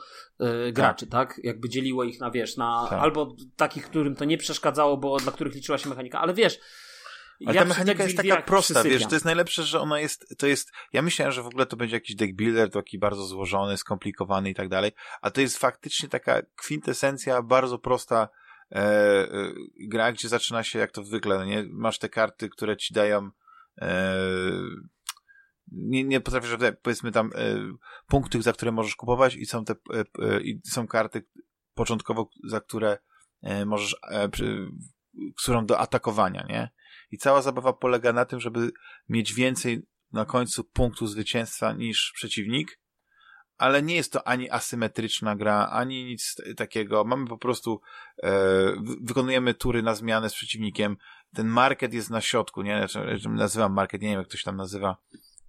graczy, 0.73 1.07
tak. 1.07 1.29
tak. 1.29 1.45
Jakby 1.45 1.69
dzieliło 1.69 2.05
ich 2.05 2.21
na, 2.21 2.31
wiesz, 2.31 2.57
na 2.57 2.87
tak. 2.91 3.03
albo 3.03 3.37
takich, 3.57 3.85
którym 3.85 4.17
to 4.17 4.25
nie 4.25 4.39
przeszkadzało, 4.39 4.97
bo 4.97 5.17
dla 5.17 5.33
których 5.33 5.55
liczyła 5.55 5.79
się 5.79 5.89
mechanika, 5.89 6.21
ale 6.21 6.35
wiesz, 6.35 6.59
ale 7.47 7.55
ja 7.55 7.63
ta 7.63 7.69
mechanika 7.69 8.03
jest 8.03 8.17
taka 8.17 8.43
prosta, 8.43 8.75
przysypiam. 8.75 8.99
wiesz, 8.99 9.09
to 9.09 9.15
jest 9.15 9.25
najlepsze, 9.25 9.63
że 9.63 9.81
ona 9.81 10.01
jest, 10.01 10.39
to 10.39 10.47
jest, 10.47 10.73
ja 10.93 11.03
myślałem, 11.03 11.33
że 11.33 11.43
w 11.43 11.47
ogóle 11.47 11.67
to 11.67 11.77
będzie 11.77 11.97
jakiś 11.97 12.17
deck 12.17 12.33
builder, 12.33 12.71
taki 12.71 12.99
bardzo 12.99 13.25
złożony, 13.25 13.77
skomplikowany 13.77 14.51
i 14.51 14.55
tak 14.55 14.69
dalej, 14.69 14.93
a 15.21 15.31
to 15.31 15.41
jest 15.41 15.59
faktycznie 15.59 16.09
taka 16.09 16.43
kwintesencja, 16.57 17.43
bardzo 17.43 17.79
prosta 17.79 18.29
e, 18.73 18.77
e, 18.77 19.29
gra, 19.81 20.13
gdzie 20.13 20.29
zaczyna 20.29 20.63
się 20.63 20.79
jak 20.79 20.93
to 20.93 21.05
zwykle, 21.05 21.39
no 21.39 21.45
nie? 21.45 21.65
Masz 21.71 21.99
te 21.99 22.09
karty, 22.09 22.49
które 22.49 22.77
ci 22.77 22.95
dają 22.95 23.31
nie, 25.73 26.05
nie 26.05 26.21
potrafisz, 26.21 26.57
powiedzmy 26.83 27.13
tam 27.13 27.31
e, 27.35 27.57
punkty, 28.07 28.43
za 28.43 28.53
które 28.53 28.73
możesz 28.73 28.97
kupować 28.97 29.35
i 29.35 29.47
są 29.47 29.65
te 29.65 29.75
e, 29.95 30.05
e, 30.23 30.41
i 30.41 30.61
są 30.65 30.87
karty 30.87 31.27
początkowo, 31.75 32.31
za 32.45 32.61
które 32.61 32.99
możesz, 33.67 33.97
którą 35.37 35.67
do 35.67 35.79
atakowania, 35.79 36.47
nie? 36.49 36.71
I 37.11 37.19
cała 37.19 37.43
zabawa 37.43 37.73
polega 37.73 38.13
na 38.13 38.25
tym, 38.25 38.41
żeby 38.41 38.73
mieć 39.09 39.35
więcej 39.35 39.83
na 40.13 40.25
końcu 40.25 40.65
punktu 40.65 41.07
zwycięstwa 41.07 41.73
niż 41.73 42.13
przeciwnik, 42.15 42.81
ale 43.61 43.83
nie 43.83 43.97
jest 43.97 44.13
to 44.13 44.29
ani 44.29 44.51
asymetryczna 44.51 45.37
gra, 45.37 45.69
ani 45.73 46.05
nic 46.05 46.37
takiego. 46.57 47.05
Mamy 47.05 47.27
po 47.27 47.39
prostu, 47.39 47.81
e, 48.23 48.31
wykonujemy 49.01 49.55
tury 49.55 49.83
na 49.83 49.95
zmianę 49.95 50.31
z 50.31 50.35
przeciwnikiem. 50.35 50.97
Ten 51.35 51.47
market 51.47 51.95
jest 51.95 52.11
na 52.11 52.21
środku, 52.21 52.63
nie? 52.63 52.89
Znaczy, 52.89 53.29
nazywam 53.29 53.73
market, 53.73 54.03
nie 54.03 54.09
wiem 54.09 54.19
jak 54.19 54.29
to 54.29 54.37
się 54.37 54.45
tam 54.45 54.57
nazywa 54.57 54.97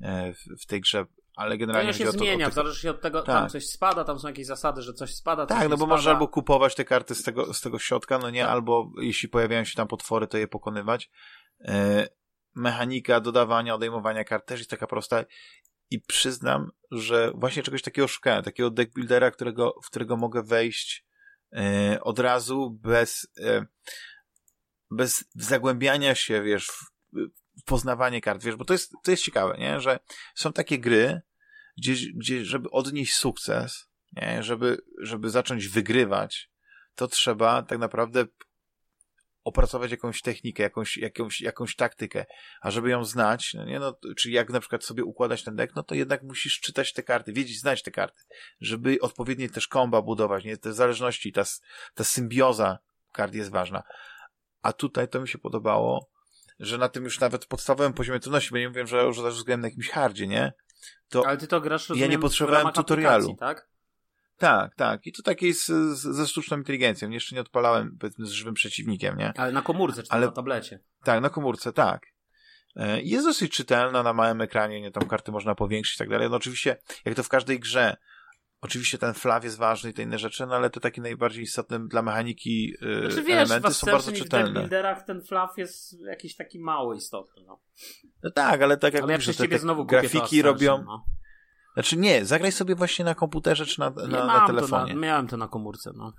e, 0.01 0.33
w, 0.33 0.61
w 0.61 0.65
tej 0.65 0.81
grze, 0.81 1.05
ale 1.35 1.57
generalnie. 1.57 1.91
To 1.91 1.97
się 1.97 2.11
zmienia, 2.11 2.49
w 2.49 2.53
zależności 2.53 2.89
od 2.89 3.01
tego, 3.01 3.21
tak. 3.21 3.35
tam 3.35 3.49
coś 3.49 3.65
spada, 3.67 4.03
tam 4.03 4.19
są 4.19 4.27
jakieś 4.27 4.45
zasady, 4.45 4.81
że 4.81 4.93
coś 4.93 5.15
spada. 5.15 5.45
Coś 5.45 5.57
tak, 5.57 5.69
no 5.69 5.69
bo 5.69 5.77
spada. 5.77 5.89
możesz 5.89 6.07
albo 6.07 6.27
kupować 6.27 6.75
te 6.75 6.85
karty 6.85 7.15
z 7.15 7.23
tego, 7.23 7.53
z 7.53 7.61
tego 7.61 7.79
środka, 7.79 8.17
no 8.17 8.29
nie, 8.29 8.41
tak. 8.41 8.49
albo 8.49 8.91
jeśli 9.01 9.29
pojawiają 9.29 9.63
się 9.63 9.75
tam 9.75 9.87
potwory, 9.87 10.27
to 10.27 10.37
je 10.37 10.47
pokonywać. 10.47 11.09
E, 11.65 12.07
mechanika 12.55 13.19
dodawania, 13.19 13.75
odejmowania 13.75 14.23
kart 14.23 14.45
też 14.45 14.59
jest 14.59 14.69
taka 14.69 14.87
prosta 14.87 15.25
i 15.91 16.01
przyznam, 16.01 16.71
że 16.91 17.31
właśnie 17.35 17.63
czegoś 17.63 17.81
takiego 17.81 18.07
szukałem, 18.07 18.43
takiego 18.43 18.69
deck 18.69 18.93
buildera, 18.93 19.31
którego, 19.31 19.75
w 19.83 19.87
którego 19.89 20.17
mogę 20.17 20.43
wejść 20.43 21.05
e, 21.53 21.97
od 22.01 22.19
razu 22.19 22.69
bez, 22.69 23.27
e, 23.39 23.65
bez 24.91 25.25
zagłębiania 25.35 26.15
się, 26.15 26.43
wiesz, 26.43 26.67
w, 26.67 26.91
poznawanie 27.65 28.21
kart, 28.21 28.43
wiesz, 28.43 28.55
bo 28.55 28.65
to 28.65 28.73
jest, 28.73 28.93
to 29.03 29.11
jest 29.11 29.23
ciekawe, 29.23 29.57
nie, 29.57 29.79
że 29.79 29.99
są 30.35 30.53
takie 30.53 30.79
gry, 30.79 31.21
gdzie, 31.77 31.95
gdzie 32.15 32.45
żeby 32.45 32.69
odnieść 32.69 33.13
sukces, 33.13 33.89
nie, 34.13 34.43
żeby, 34.43 34.81
żeby 35.01 35.29
zacząć 35.29 35.67
wygrywać, 35.67 36.51
to 36.95 37.07
trzeba 37.07 37.63
tak 37.63 37.79
naprawdę 37.79 38.25
opracować 39.43 39.91
jakąś 39.91 40.21
technikę, 40.21 40.63
jakąś, 40.63 40.97
jakąś, 40.97 41.41
jakąś 41.41 41.75
taktykę, 41.75 42.25
a 42.61 42.71
żeby 42.71 42.89
ją 42.89 43.05
znać, 43.05 43.53
no 43.53 43.65
nie, 43.65 43.79
no, 43.79 43.97
czy 44.17 44.31
jak 44.31 44.49
na 44.49 44.59
przykład 44.59 44.83
sobie 44.83 45.03
układać 45.03 45.43
ten 45.43 45.55
deck, 45.55 45.75
no 45.75 45.83
to 45.83 45.95
jednak 45.95 46.23
musisz 46.23 46.59
czytać 46.59 46.93
te 46.93 47.03
karty, 47.03 47.33
wiedzieć, 47.33 47.59
znać 47.59 47.83
te 47.83 47.91
karty, 47.91 48.23
żeby 48.61 48.97
odpowiednie 49.01 49.49
też 49.49 49.67
komba 49.67 50.01
budować, 50.01 50.43
nie, 50.43 50.57
te 50.57 50.73
zależności, 50.73 51.31
ta, 51.31 51.43
ta 51.93 52.03
symbioza 52.03 52.79
kart 53.11 53.33
jest 53.33 53.51
ważna. 53.51 53.83
A 54.61 54.73
tutaj 54.73 55.07
to 55.07 55.21
mi 55.21 55.27
się 55.27 55.37
podobało, 55.37 56.09
że 56.59 56.77
na 56.77 56.89
tym 56.89 57.03
już 57.03 57.19
nawet 57.19 57.45
podstawowym 57.45 57.93
poziomie 57.93 58.19
trudności, 58.19 58.51
bo 58.51 58.57
nie 58.57 58.69
mówię, 58.69 58.87
że, 58.87 59.13
że 59.13 59.23
też 59.23 59.43
grałem 59.43 59.61
na 59.61 59.67
jakimś 59.67 59.89
hardzie, 59.89 60.27
nie? 60.27 60.53
To 61.09 61.27
Ale 61.27 61.37
ty 61.37 61.47
to 61.47 61.61
grasz, 61.61 61.89
ja 61.95 62.07
nie 62.07 62.19
potrzebowałem 62.19 62.73
tutorialu. 62.73 63.35
Tak? 63.35 63.71
Tak, 64.37 64.75
tak. 64.75 65.07
I 65.07 65.11
to 65.11 65.23
takie 65.23 65.53
z, 65.53 65.65
z, 65.65 66.01
ze 66.01 66.27
sztuczną 66.27 66.57
inteligencją. 66.57 67.09
Jeszcze 67.09 67.35
nie 67.35 67.41
odpalałem, 67.41 67.97
powiedzmy, 67.99 68.25
z 68.25 68.29
żywym 68.29 68.53
przeciwnikiem, 68.53 69.17
nie? 69.17 69.33
Ale 69.37 69.51
na 69.51 69.61
komórce, 69.61 70.03
czy 70.03 70.11
Ale... 70.11 70.25
na 70.25 70.31
tablecie? 70.31 70.79
Tak, 71.03 71.21
na 71.21 71.29
komórce, 71.29 71.73
tak. 71.73 72.05
E, 72.75 73.01
jest 73.01 73.25
dosyć 73.25 73.51
czytelna 73.51 74.03
na 74.03 74.13
małym 74.13 74.41
ekranie, 74.41 74.81
nie 74.81 74.91
tam 74.91 75.07
karty 75.07 75.31
można 75.31 75.55
powiększyć 75.55 75.95
i 75.95 75.97
tak 75.97 76.09
dalej. 76.09 76.29
No 76.29 76.35
oczywiście, 76.35 76.77
jak 77.05 77.15
to 77.15 77.23
w 77.23 77.29
każdej 77.29 77.59
grze, 77.59 77.97
oczywiście 78.61 78.97
ten 78.97 79.13
flaw 79.13 79.43
jest 79.43 79.57
ważny 79.57 79.89
i 79.89 79.93
te 79.93 80.03
inne 80.03 80.17
rzeczy, 80.17 80.45
no 80.45 80.55
ale 80.55 80.69
to 80.69 80.79
takie 80.79 81.01
najbardziej 81.01 81.43
istotne 81.43 81.87
dla 81.87 82.01
mechaniki 82.01 82.73
yy, 82.81 83.01
znaczy, 83.01 83.23
wiesz, 83.23 83.37
elementy 83.37 83.73
są 83.73 83.91
bardzo 83.91 84.11
czytelne. 84.11 84.59
W 84.59 84.63
builderach 84.63 85.03
ten 85.05 85.21
flaw 85.21 85.57
jest 85.57 86.01
jakiś 86.01 86.35
taki 86.35 86.59
mały 86.59 86.95
istotny, 86.95 87.43
no. 87.47 87.59
No 88.23 88.31
tak, 88.31 88.61
ale 88.61 88.77
tak 88.77 88.93
jak 88.93 89.03
ale 89.03 89.13
mówisz, 89.13 89.27
ja 89.27 89.33
te, 89.33 89.59
te 89.59 89.85
grafiki 89.85 90.41
robią... 90.41 90.83
No. 90.83 91.05
Znaczy 91.73 91.97
nie, 91.97 92.25
zagraj 92.25 92.51
sobie 92.51 92.75
właśnie 92.75 93.05
na 93.05 93.15
komputerze 93.15 93.65
czy 93.65 93.79
na, 93.79 93.89
na, 93.89 94.25
na 94.25 94.47
telefonie. 94.47 94.93
To 94.93 94.99
na, 94.99 95.01
miałem 95.01 95.27
to 95.27 95.37
na 95.37 95.47
komórce, 95.47 95.91
no. 95.95 96.13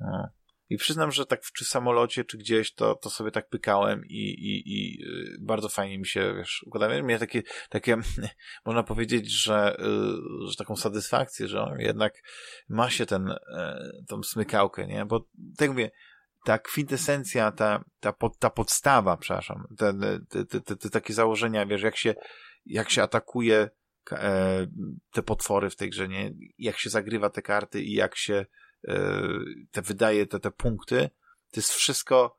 no. 0.00 0.28
I 0.68 0.76
przyznam, 0.76 1.12
że 1.12 1.26
tak 1.26 1.40
czy 1.40 1.64
w 1.64 1.68
samolocie, 1.68 2.24
czy 2.24 2.38
gdzieś, 2.38 2.74
to, 2.74 2.94
to 2.94 3.10
sobie 3.10 3.30
tak 3.30 3.48
pykałem 3.48 4.06
i, 4.06 4.28
i, 4.28 4.62
i 4.66 5.04
y, 5.04 5.36
bardzo 5.40 5.68
fajnie 5.68 5.98
mi 5.98 6.06
się, 6.06 6.34
wiesz, 6.36 6.62
układało. 6.66 6.92
Miałem 6.92 7.18
takie, 7.18 7.42
takie, 7.68 7.96
można 8.66 8.82
powiedzieć, 8.82 9.30
że, 9.30 9.76
y, 9.80 10.48
że 10.50 10.56
taką 10.56 10.76
satysfakcję, 10.76 11.48
że 11.48 11.76
jednak 11.78 12.22
ma 12.68 12.90
się 12.90 13.06
ten, 13.06 13.30
e, 13.30 13.90
tą 14.08 14.22
smykałkę, 14.22 14.86
nie? 14.86 15.04
Bo, 15.04 15.28
tak 15.56 15.68
mówię, 15.68 15.90
ta 16.44 16.58
kwintesencja, 16.58 17.52
ta, 17.52 17.84
ta, 18.00 18.12
pod, 18.12 18.38
ta 18.38 18.50
podstawa, 18.50 19.16
przepraszam, 19.16 19.66
te, 19.78 19.94
te, 20.28 20.60
te, 20.60 20.76
te, 20.76 20.90
takie 20.90 21.14
założenia, 21.14 21.66
wiesz, 21.66 21.82
jak 21.82 21.96
się, 21.96 22.14
jak 22.66 22.90
się 22.90 23.02
atakuje 23.02 23.70
e, 24.12 24.66
te 25.12 25.22
potwory 25.22 25.70
w 25.70 25.76
tej 25.76 25.90
grze, 25.90 26.08
nie? 26.08 26.32
Jak 26.58 26.78
się 26.78 26.90
zagrywa 26.90 27.30
te 27.30 27.42
karty 27.42 27.82
i 27.82 27.92
jak 27.92 28.16
się 28.16 28.46
te 29.70 29.82
wydaje 29.82 30.26
te, 30.26 30.40
te 30.40 30.50
punkty, 30.50 31.10
to 31.50 31.60
jest 31.60 31.72
wszystko 31.72 32.36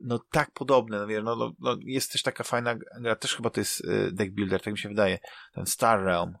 no 0.00 0.18
tak 0.30 0.50
podobne, 0.50 0.98
no, 0.98 1.06
wiesz, 1.06 1.24
no, 1.24 1.36
no, 1.36 1.52
no 1.58 1.76
jest 1.80 2.12
też 2.12 2.22
taka 2.22 2.44
fajna 2.44 2.74
gra, 3.00 3.16
też 3.16 3.36
chyba 3.36 3.50
to 3.50 3.60
jest 3.60 3.84
e, 3.88 4.12
deck 4.12 4.32
builder, 4.32 4.60
tak 4.62 4.72
mi 4.72 4.78
się 4.78 4.88
wydaje, 4.88 5.18
ten 5.52 5.66
Star 5.66 6.04
Realm, 6.04 6.34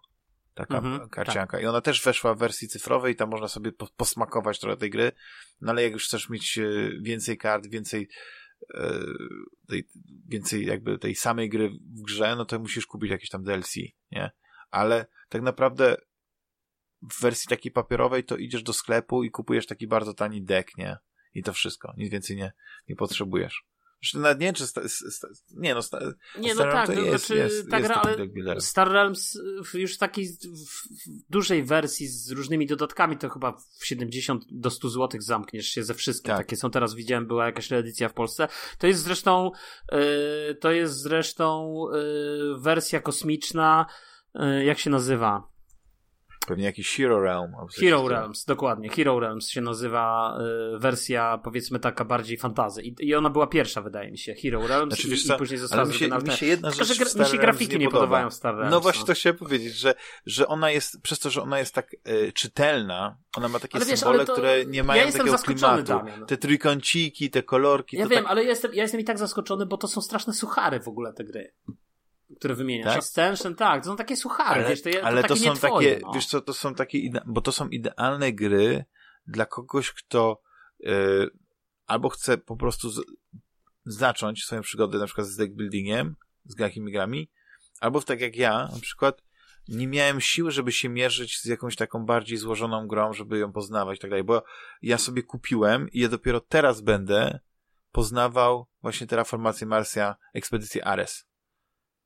taka 0.54 0.78
Mhm, 0.78 1.08
karcianka. 1.08 1.56
tak. 1.56 1.62
I 1.62 1.66
ona 1.66 1.80
też 1.80 2.02
weszła 2.04 2.34
w 2.34 2.38
wersji 2.38 2.68
cyfrowej 2.68 3.12
i 3.12 3.16
tam 3.16 3.30
można 3.30 3.48
sobie 3.48 3.72
po, 3.72 3.88
posmakować 3.96 4.58
trochę 4.60 4.76
tej 4.76 4.90
gry, 4.90 5.12
no 5.60 5.72
ale 5.72 5.82
jak 5.82 5.92
już 5.92 6.06
chcesz 6.06 6.28
mieć 6.28 6.58
e, 6.58 6.62
więcej 7.00 7.38
kart, 7.38 7.66
więcej 7.66 8.08
e, 8.74 8.90
tej, 9.68 9.88
więcej 10.28 10.66
jakby 10.66 10.98
tej 10.98 11.14
samej 11.14 11.48
gry 11.48 11.68
w 11.70 12.02
grze, 12.02 12.36
no 12.36 12.44
to 12.44 12.58
musisz 12.58 12.86
kupić 12.86 13.10
jakieś 13.10 13.28
tam 13.30 13.42
DLC, 13.42 13.74
nie? 14.10 14.30
Ale 14.70 15.06
tak 15.28 15.42
naprawdę 15.42 15.96
w 17.02 17.20
wersji 17.20 17.48
takiej 17.48 17.72
papierowej 17.72 18.24
to 18.24 18.36
idziesz 18.36 18.62
do 18.62 18.72
sklepu 18.72 19.24
i 19.24 19.30
kupujesz 19.30 19.66
taki 19.66 19.86
bardzo 19.86 20.14
tani 20.14 20.42
deck, 20.42 20.78
nie? 20.78 20.96
I 21.34 21.42
to 21.42 21.52
wszystko. 21.52 21.94
Nic 21.96 22.10
więcej 22.10 22.36
nie, 22.36 22.52
nie 22.88 22.96
potrzebujesz. 22.96 23.64
Zresztą 24.02 24.18
nawet 24.20 24.40
nie 24.40 24.52
czy 24.52 24.66
sta, 24.66 24.88
sta, 24.88 25.28
nie 25.56 25.74
no, 25.74 25.82
sta, 25.82 25.98
Nie, 26.38 26.54
no 26.54 26.62
tak, 26.62 26.86
to 26.86 26.92
to 26.92 27.00
jest, 27.00 27.26
znaczy 27.26 27.42
jest, 27.42 27.70
ta 27.70 27.78
jest 27.78 27.88
gra, 27.88 28.02
ale. 28.46 28.60
Star 28.60 28.88
Realms 28.88 29.38
już 29.74 29.94
w 29.94 29.98
takiej 29.98 30.26
w, 30.26 31.30
dużej 31.30 31.64
wersji 31.64 32.08
z 32.08 32.30
różnymi 32.30 32.66
dodatkami 32.66 33.18
to 33.18 33.28
chyba 33.28 33.52
w 33.78 33.86
70 33.86 34.44
do 34.50 34.70
100 34.70 34.88
zł 34.88 35.20
zamkniesz 35.20 35.66
się 35.66 35.84
ze 35.84 35.94
wszystkim. 35.94 36.28
Tak. 36.28 36.38
Takie 36.38 36.56
są 36.56 36.70
teraz, 36.70 36.94
widziałem, 36.94 37.26
była 37.26 37.46
jakaś 37.46 37.72
edycja 37.72 38.08
w 38.08 38.14
Polsce. 38.14 38.48
To 38.78 38.86
jest 38.86 39.02
zresztą 39.02 39.50
yy, 39.92 40.54
to 40.60 40.72
jest 40.72 40.94
zresztą 40.94 41.76
yy, 41.92 42.60
wersja 42.60 43.00
kosmiczna, 43.00 43.86
yy, 44.34 44.64
jak 44.64 44.78
się 44.78 44.90
nazywa? 44.90 45.55
Pewnie 46.46 46.64
jakiś 46.64 46.96
Hero 46.96 47.20
Realm. 47.20 47.52
Hero. 47.80 48.08
Realms, 48.08 48.44
dokładnie. 48.44 48.88
Hero 48.88 49.20
Realms 49.20 49.48
się 49.48 49.60
nazywa 49.60 50.36
y, 50.74 50.78
wersja, 50.78 51.38
powiedzmy 51.44 51.78
taka 51.78 52.04
bardziej 52.04 52.36
fantazy. 52.38 52.82
I, 52.82 52.94
I 53.00 53.14
ona 53.14 53.30
była 53.30 53.46
pierwsza, 53.46 53.82
wydaje 53.82 54.10
mi 54.10 54.18
się. 54.18 54.34
Hero 54.34 54.66
Realms 54.66 54.94
Znaczy, 54.94 55.08
i, 55.32 55.34
i 55.34 55.38
później 55.38 55.58
została 55.58 55.82
Ale 55.82 55.90
mi 55.92 55.96
się, 55.98 56.08
mi 56.08 56.30
się 56.32 56.46
jedna 56.46 56.70
Tylko, 56.70 56.84
rzecz 56.84 56.98
że 56.98 57.04
w 57.04 57.08
Star 57.08 57.26
mi 57.26 57.32
się 57.32 57.38
grafiki 57.38 57.78
nie 57.78 57.86
podoba. 57.86 58.00
podobają 58.00 58.30
w 58.30 58.34
Star 58.34 58.54
Realms. 58.54 58.70
No 58.70 58.80
właśnie 58.80 59.04
to 59.06 59.14
chciałem 59.14 59.36
powiedzieć, 59.38 59.74
że, 59.74 59.94
że 60.26 60.48
ona 60.48 60.70
jest, 60.70 61.02
przez 61.02 61.18
to, 61.18 61.30
że 61.30 61.42
ona 61.42 61.58
jest 61.58 61.74
tak 61.74 61.96
e, 62.04 62.32
czytelna, 62.32 63.16
ona 63.36 63.48
ma 63.48 63.60
takie 63.60 63.76
Ale 63.76 63.84
wiesz, 63.84 64.00
symbole, 64.00 64.24
to- 64.24 64.32
które 64.32 64.66
nie 64.66 64.78
ja 64.78 64.84
mają 64.84 65.06
jestem 65.06 65.26
takiego 65.26 65.42
klimatu. 65.42 65.82
Damian. 65.82 66.26
Te 66.26 66.36
trójkąciki, 66.36 67.30
te 67.30 67.42
kolorki, 67.42 67.96
Ja 67.96 68.06
wiem, 68.06 68.22
tak... 68.22 68.30
ale 68.32 68.42
ja 68.42 68.48
jestem, 68.48 68.74
ja 68.74 68.82
jestem 68.82 69.00
i 69.00 69.04
tak 69.04 69.18
zaskoczony, 69.18 69.66
bo 69.66 69.76
to 69.76 69.88
są 69.88 70.00
straszne 70.00 70.32
suchary 70.32 70.80
w 70.80 70.88
ogóle 70.88 71.12
te 71.12 71.24
gry, 71.24 71.52
które 72.38 72.54
wymieniasz. 72.54 72.88
Tak? 72.88 72.98
Ascension, 72.98 73.54
tak, 73.54 73.82
to 73.82 73.90
są 73.90 73.96
takie 73.96 74.16
suchary, 74.16 74.60
ale, 74.60 74.68
wiesz, 74.68 74.82
to, 74.82 74.88
je- 74.88 75.00
to 75.00 75.06
ale 75.06 75.24
to 75.24 75.34
nie 75.34 75.40
są 75.40 75.54
twoje, 75.54 75.94
takie, 75.94 76.06
no. 76.06 76.12
wiesz 76.12 76.26
co, 76.26 76.40
to 76.40 76.54
są 76.54 76.74
takie, 76.74 76.98
bo 77.26 77.40
to 77.40 77.52
są 77.52 77.68
idealne 77.68 78.32
gry 78.32 78.84
dla 79.26 79.46
kogoś, 79.46 79.92
kto 79.92 80.42
e, 80.86 80.92
albo 81.86 82.08
chce 82.08 82.38
po 82.38 82.56
prostu 82.56 82.90
z, 82.90 83.00
zacząć 83.84 84.44
swoją 84.44 84.60
przygodę 84.60 84.98
na 84.98 85.06
przykład 85.06 85.26
z 85.26 85.36
deck 85.36 85.52
buildingiem, 85.54 86.16
z 86.44 86.58
jakimi 86.58 86.92
grami, 86.92 87.30
albo 87.80 88.02
tak 88.02 88.20
jak 88.20 88.36
ja, 88.36 88.68
na 88.72 88.80
przykład 88.80 89.22
nie 89.68 89.86
miałem 89.86 90.20
siły, 90.20 90.50
żeby 90.50 90.72
się 90.72 90.88
mierzyć 90.88 91.40
z 91.40 91.44
jakąś 91.44 91.76
taką 91.76 92.06
bardziej 92.06 92.38
złożoną 92.38 92.86
grą, 92.86 93.12
żeby 93.12 93.38
ją 93.38 93.52
poznawać 93.52 93.98
i 93.98 94.00
tak 94.00 94.10
dalej, 94.10 94.24
bo 94.24 94.42
ja 94.82 94.98
sobie 94.98 95.22
kupiłem 95.22 95.90
i 95.90 96.00
ja 96.00 96.08
dopiero 96.08 96.40
teraz 96.40 96.80
będę 96.80 97.40
poznawał 97.92 98.66
właśnie 98.82 99.06
Terraformację 99.06 99.66
Marsja, 99.66 100.16
ekspedycję 100.34 100.84
Ares. 100.84 101.26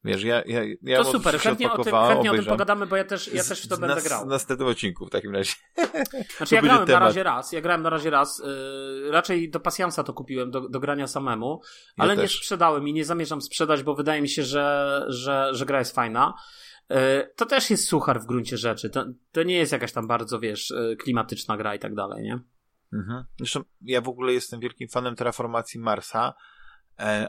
Wiesz, 0.04 0.22
ja, 0.22 0.42
ja, 0.46 0.60
ja 0.82 1.04
to 1.04 1.12
super, 1.12 1.38
chętnie 1.40 1.72
o, 1.72 1.84
tym, 1.84 1.94
chętnie 1.94 2.30
o 2.30 2.34
tym 2.34 2.44
pogadamy, 2.44 2.86
bo 2.86 2.96
ja 2.96 3.04
też, 3.04 3.32
ja 3.32 3.44
też 3.44 3.64
w 3.64 3.68
to 3.68 3.76
Z- 3.76 3.80
będę 3.80 3.94
na, 3.94 4.00
grał. 4.00 4.24
W 4.24 4.28
następnym 4.28 4.68
odcinku 4.68 5.06
w 5.06 5.10
takim 5.10 5.34
razie. 5.34 5.52
Znaczy 6.36 6.54
ja 6.54 6.62
grałem 6.62 6.80
na 6.80 6.86
temat. 6.86 7.02
razie 7.02 7.22
raz, 7.22 7.52
ja 7.52 7.60
grałem 7.60 7.82
na 7.82 7.90
razie 7.90 8.10
raz, 8.10 8.38
yy, 8.38 9.10
raczej 9.10 9.50
do 9.50 9.60
pasjansa 9.60 10.04
to 10.04 10.12
kupiłem, 10.12 10.50
do, 10.50 10.68
do 10.68 10.80
grania 10.80 11.06
samemu, 11.06 11.60
Ja 11.98 12.04
ale 12.04 12.16
nie 12.16 12.22
też. 12.22 12.36
sprzedałem 12.36 12.88
i 12.88 12.92
nie 12.92 13.04
zamierzam 13.04 13.40
sprzedać, 13.40 13.82
bo 13.82 13.94
wydaje 13.94 14.22
mi 14.22 14.28
się, 14.28 14.42
że, 14.42 15.04
że, 15.08 15.48
że 15.52 15.66
gra 15.66 15.78
jest 15.78 15.94
fajna. 15.94 16.34
Yy, 16.90 16.96
to 17.36 17.46
też 17.46 17.70
jest 17.70 17.88
suchar 17.88 18.20
w 18.20 18.26
gruncie 18.26 18.56
rzeczy, 18.56 18.90
to, 18.90 19.04
to 19.32 19.42
nie 19.42 19.56
jest 19.56 19.72
jakaś 19.72 19.92
tam 19.92 20.06
bardzo, 20.06 20.40
wiesz, 20.40 20.70
yy, 20.70 20.96
klimatyczna 20.96 21.56
gra 21.56 21.74
i 21.74 21.78
tak 21.78 21.94
dalej, 21.94 22.22
nie? 22.22 22.38
Mhm. 22.92 23.24
Zresztą 23.38 23.60
ja 23.82 24.00
w 24.00 24.08
ogóle 24.08 24.32
jestem 24.32 24.60
wielkim 24.60 24.88
fanem 24.88 25.16
Terraformacji 25.16 25.80
Marsa, 25.80 26.34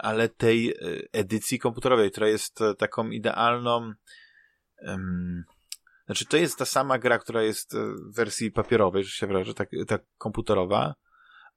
ale 0.01 0.29
tej 0.29 0.69
e, 0.69 0.75
edycji 1.11 1.59
komputerowej, 1.59 2.11
która 2.11 2.27
jest 2.27 2.61
e, 2.61 2.75
taką 2.75 3.09
idealną. 3.09 3.93
em, 4.77 5.43
znaczy, 6.05 6.25
to 6.25 6.37
jest 6.37 6.57
ta 6.57 6.65
sama 6.65 6.99
gra, 6.99 7.19
która 7.19 7.43
jest 7.43 7.75
e, 7.75 7.77
w 7.77 8.15
wersji 8.15 8.51
papierowej, 8.51 9.03
że 9.03 9.11
się 9.11 9.27
wyrażę, 9.27 9.53
tak, 9.53 9.69
tak 9.87 10.01
komputerowa, 10.17 10.95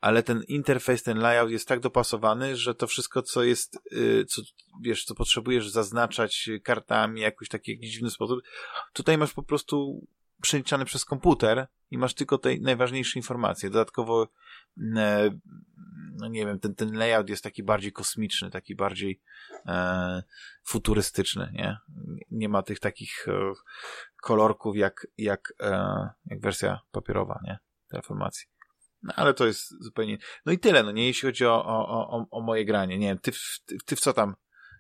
ale 0.01 0.23
ten 0.23 0.43
interfejs, 0.49 1.03
ten 1.03 1.19
layout 1.19 1.51
jest 1.51 1.69
tak 1.69 1.81
dopasowany, 1.81 2.57
że 2.57 2.75
to 2.75 2.87
wszystko, 2.87 3.23
co 3.23 3.43
jest, 3.43 3.79
co, 4.29 4.43
wiesz, 4.83 5.05
co 5.05 5.15
potrzebujesz 5.15 5.69
zaznaczać 5.69 6.51
kartami 6.65 7.21
jakoś 7.21 7.49
taki 7.49 7.81
dziwny 7.81 8.11
sposób, 8.11 8.41
tutaj 8.93 9.19
masz 9.19 9.33
po 9.33 9.43
prostu 9.43 10.07
przeliczane 10.43 10.85
przez 10.85 11.05
komputer 11.05 11.67
i 11.91 11.99
masz 11.99 12.15
tylko 12.15 12.39
te 12.39 12.59
najważniejsze 12.61 13.19
informacje. 13.19 13.71
Dodatkowo, 13.71 14.29
e, 14.97 15.31
no 16.17 16.29
nie 16.29 16.47
wiem, 16.47 16.59
ten, 16.59 16.75
ten 16.75 16.97
layout 16.97 17.29
jest 17.29 17.45
taki 17.45 17.63
bardziej 17.63 17.93
kosmiczny, 17.93 18.51
taki 18.51 18.75
bardziej 18.75 19.21
e, 19.67 20.23
futurystyczny, 20.65 21.51
nie? 21.53 21.77
Nie 22.31 22.49
ma 22.49 22.63
tych 22.63 22.81
takich 22.81 23.29
e, 23.29 23.53
kolorków 24.23 24.77
jak, 24.77 25.07
jak, 25.19 25.55
e, 25.61 26.09
jak 26.27 26.41
wersja 26.41 26.81
papierowa, 26.93 27.41
nie? 27.45 27.59
Terraformacji. 27.89 28.47
No, 29.03 29.13
ale 29.17 29.35
to 29.35 29.47
jest 29.47 29.83
zupełnie... 29.83 30.19
No 30.47 30.53
i 30.53 30.59
tyle, 30.59 30.83
no 30.83 30.93
nie? 30.93 31.07
Jeśli 31.07 31.29
chodzi 31.29 31.47
o, 31.47 31.65
o, 31.65 32.09
o, 32.09 32.27
o 32.31 32.41
moje 32.41 32.65
granie. 32.65 32.99
Nie 32.99 33.09
wiem, 33.09 33.19
ty, 33.19 33.33
ty, 33.67 33.77
ty 33.85 33.97
w 33.97 34.01
co 34.01 34.13
tam, 34.13 34.37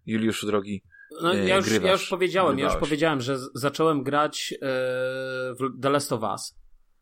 Juliuszu 0.07 0.47
drogi? 0.47 0.83
No, 1.23 1.35
e, 1.35 1.49
ja, 1.49 1.57
już, 1.57 1.65
grywasz, 1.69 1.86
ja 1.86 1.93
już 1.93 2.09
powiedziałem, 2.09 2.59
ja 2.59 2.65
już 2.65 2.73
grywałeś. 2.73 2.89
powiedziałem, 2.89 3.20
że 3.20 3.39
zacząłem 3.55 4.03
grać 4.03 4.51
yy, 4.51 4.59
w 5.55 5.81
The 5.82 5.91
Last 5.91 6.12
of 6.12 6.23
Us. 6.23 6.59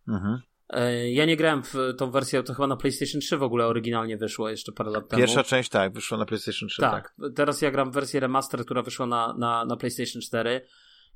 Mhm. 0.08 0.38
Yy, 0.72 1.10
Ja 1.10 1.24
nie 1.24 1.36
grałem 1.36 1.62
w 1.62 1.74
tą 1.98 2.10
wersję, 2.10 2.42
to 2.42 2.54
chyba 2.54 2.66
na 2.66 2.76
PlayStation 2.76 3.20
3 3.20 3.36
w 3.36 3.42
ogóle 3.42 3.66
oryginalnie 3.66 4.16
wyszło 4.16 4.48
jeszcze 4.50 4.72
parę 4.72 4.90
lat 4.90 5.08
temu. 5.08 5.20
Pierwsza 5.20 5.44
część, 5.44 5.68
tak, 5.68 5.92
wyszła 5.92 6.18
na 6.18 6.24
PlayStation 6.26 6.68
3. 6.68 6.82
Tak, 6.82 7.14
teraz 7.34 7.62
ja 7.62 7.70
gram 7.70 7.90
w 7.90 7.94
wersję 7.94 8.20
remaster, 8.20 8.64
która 8.64 8.82
wyszła 8.82 9.06
na, 9.06 9.34
na, 9.38 9.64
na 9.64 9.76
PlayStation 9.76 10.22
4 10.22 10.66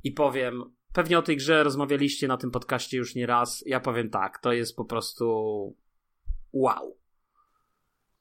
i 0.04 0.12
powiem, 0.12 0.62
pewnie 0.92 1.18
o 1.18 1.22
tej 1.22 1.36
grze 1.36 1.62
rozmawialiście 1.62 2.28
na 2.28 2.36
tym 2.36 2.50
podcaście 2.50 2.96
już 2.96 3.14
nie 3.14 3.26
raz, 3.26 3.62
ja 3.66 3.80
powiem 3.80 4.10
tak, 4.10 4.38
to 4.38 4.52
jest 4.52 4.76
po 4.76 4.84
prostu 4.84 5.76
wow. 6.52 6.96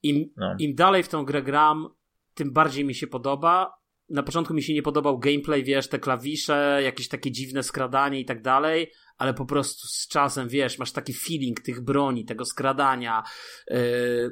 Im, 0.03 0.29
No. 0.37 0.55
im 0.59 0.75
dalej 0.75 1.03
w 1.03 1.07
tą 1.09 1.25
grę 1.25 1.43
gram, 1.43 1.87
tym 2.33 2.53
bardziej 2.53 2.85
mi 2.85 2.95
się 2.95 3.07
podoba. 3.07 3.73
Na 4.09 4.23
początku 4.23 4.53
mi 4.53 4.63
się 4.63 4.73
nie 4.73 4.81
podobał 4.81 5.19
gameplay, 5.19 5.63
wiesz, 5.63 5.87
te 5.89 5.99
klawisze, 5.99 6.79
jakieś 6.83 7.07
takie 7.07 7.31
dziwne 7.31 7.63
skradanie 7.63 8.19
i 8.19 8.25
tak 8.25 8.41
dalej, 8.41 8.91
ale 9.17 9.33
po 9.33 9.45
prostu 9.45 9.87
z 9.87 10.07
czasem, 10.07 10.47
wiesz, 10.49 10.79
masz 10.79 10.91
taki 10.91 11.13
feeling 11.13 11.61
tych 11.61 11.81
broni, 11.81 12.25
tego 12.25 12.45
skradania, 12.45 13.23
yy, 13.69 13.77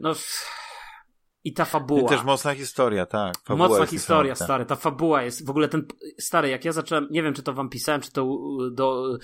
no 0.02 0.14
i 1.46 1.54
ta 1.54 1.66
fabuła. 1.66 2.02
I 2.02 2.06
też 2.16 2.24
mocna 2.24 2.54
historia, 2.56 3.06
tak. 3.06 3.36
Fabuła 3.46 3.68
Mocna 3.70 3.86
historia, 3.86 4.32
niesamowita. 4.32 4.46
stary. 4.46 4.66
Ta 4.66 4.76
fabuła 4.76 5.24
jest 5.24 5.46
w 5.46 5.50
ogóle 5.50 5.68
ten. 5.68 5.88
Stary, 6.20 6.50
jak 6.50 6.66
ja 6.66 6.72
zacząłem. 6.72 7.08
Nie 7.12 7.24
wiem, 7.24 7.34
czy 7.34 7.44
to 7.44 7.54
wam 7.54 7.70
pisałem, 7.70 8.02
czy 8.02 8.12
to 8.12 8.26
u- 8.26 8.70
do 8.72 9.18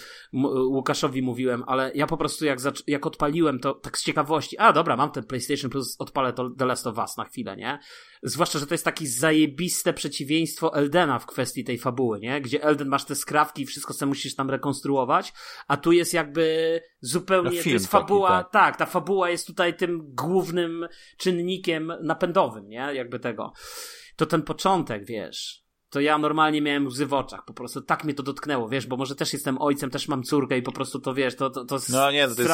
Łukaszowi 0.69 1.21
mówiłem, 1.21 1.63
ale 1.67 1.91
ja 1.95 2.07
po 2.07 2.17
prostu 2.17 2.45
jak, 2.45 2.59
zac- 2.59 2.83
jak 2.87 3.05
odpaliłem 3.05 3.59
to 3.59 3.73
tak 3.73 3.97
z 3.97 4.03
ciekawości. 4.03 4.57
A 4.57 4.73
dobra, 4.73 4.97
mam 4.97 5.11
ten 5.11 5.23
PlayStation 5.23 5.71
Plus, 5.71 5.95
odpalę 5.99 6.33
to 6.33 6.49
The 6.49 6.65
Last 6.65 6.87
of 6.87 6.97
Us 6.97 7.17
na 7.17 7.25
chwilę, 7.25 7.55
nie? 7.57 7.79
Zwłaszcza, 8.23 8.59
że 8.59 8.67
to 8.67 8.73
jest 8.73 8.85
taki 8.85 9.07
zajebiste 9.07 9.93
przeciwieństwo 9.93 10.75
Eldena 10.75 11.19
w 11.19 11.25
kwestii 11.25 11.63
tej 11.63 11.77
fabuły, 11.77 12.19
nie? 12.19 12.41
Gdzie 12.41 12.63
Elden 12.63 12.87
masz 12.87 13.05
te 13.05 13.15
skrawki 13.15 13.61
i 13.61 13.65
wszystko 13.65 13.93
co 13.93 14.05
musisz 14.05 14.35
tam 14.35 14.49
rekonstruować, 14.49 15.33
a 15.67 15.77
tu 15.77 15.91
jest 15.91 16.13
jakby 16.13 16.81
zupełnie. 17.01 17.57
No, 17.57 17.63
to 17.63 17.69
jest 17.69 17.91
taki, 17.91 18.01
fabuła. 18.01 18.29
tak. 18.29 18.51
tak, 18.51 18.77
ta 18.77 18.85
fabuła 18.85 19.29
jest 19.29 19.47
tutaj 19.47 19.77
tym 19.77 20.01
głównym 20.15 20.87
czynnikiem 21.17 21.93
napędowym, 22.01 22.69
nie? 22.69 22.89
Jakby 22.93 23.19
tego. 23.19 23.53
To 24.15 24.25
ten 24.25 24.41
początek, 24.41 25.05
wiesz. 25.05 25.69
To 25.89 25.99
ja 25.99 26.17
normalnie 26.17 26.61
miałem 26.61 26.87
łzy 26.87 27.05
w 27.05 27.13
oczach, 27.13 27.45
po 27.45 27.53
prostu 27.53 27.81
tak 27.81 28.03
mnie 28.03 28.13
to 28.13 28.23
dotknęło, 28.23 28.69
wiesz, 28.69 28.87
bo 28.87 28.97
może 28.97 29.15
też 29.15 29.33
jestem 29.33 29.61
ojcem, 29.61 29.89
też 29.89 30.07
mam 30.07 30.23
córkę 30.23 30.57
i 30.57 30.61
po 30.61 30.71
prostu 30.71 30.99
to 30.99 31.13
wiesz, 31.13 31.35
to, 31.35 31.49
to, 31.49 31.65
to 31.65 31.75
jest 31.75 31.89
No 31.89 32.11
nie, 32.11 32.23
to 32.23 32.41
jest, 32.41 32.53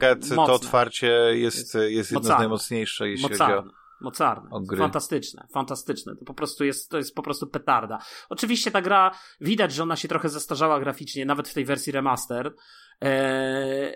to 0.00 0.06
jest 0.06 0.34
to 0.34 0.54
otwarcie 0.54 1.06
jest, 1.32 1.74
jest 1.74 1.84
jedno 1.86 2.04
z 2.04 2.12
Mocarne. 2.12 2.38
najmocniejszych, 2.38 3.10
jeśli 3.10 3.28
chodzi 3.28 3.52
o... 3.52 3.83
Mocarne. 4.04 4.50
Fantastyczne, 4.78 5.46
fantastyczne. 5.52 6.16
To 6.16 6.24
po 6.24 6.34
prostu 6.34 6.64
jest, 6.64 6.90
to 6.90 6.96
jest 6.96 7.14
po 7.14 7.22
prostu 7.22 7.46
petarda. 7.46 7.98
Oczywiście 8.28 8.70
ta 8.70 8.82
gra, 8.82 9.10
widać, 9.40 9.72
że 9.72 9.82
ona 9.82 9.96
się 9.96 10.08
trochę 10.08 10.28
zestarzała 10.28 10.80
graficznie, 10.80 11.26
nawet 11.26 11.48
w 11.48 11.54
tej 11.54 11.64
wersji 11.64 11.92
remaster, 11.92 12.54
eee, 13.00 13.94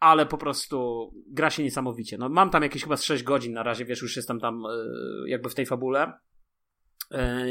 ale 0.00 0.26
po 0.26 0.38
prostu 0.38 1.10
gra 1.28 1.50
się 1.50 1.62
niesamowicie. 1.62 2.18
No, 2.18 2.28
mam 2.28 2.50
tam 2.50 2.62
jakieś 2.62 2.82
chyba 2.82 2.96
z 2.96 3.04
6 3.04 3.22
godzin 3.22 3.52
na 3.52 3.62
razie, 3.62 3.84
wiesz, 3.84 4.02
już 4.02 4.16
jestem 4.16 4.40
tam 4.40 4.66
e, 4.66 4.68
jakby 5.30 5.48
w 5.48 5.54
tej 5.54 5.66
fabule. 5.66 6.12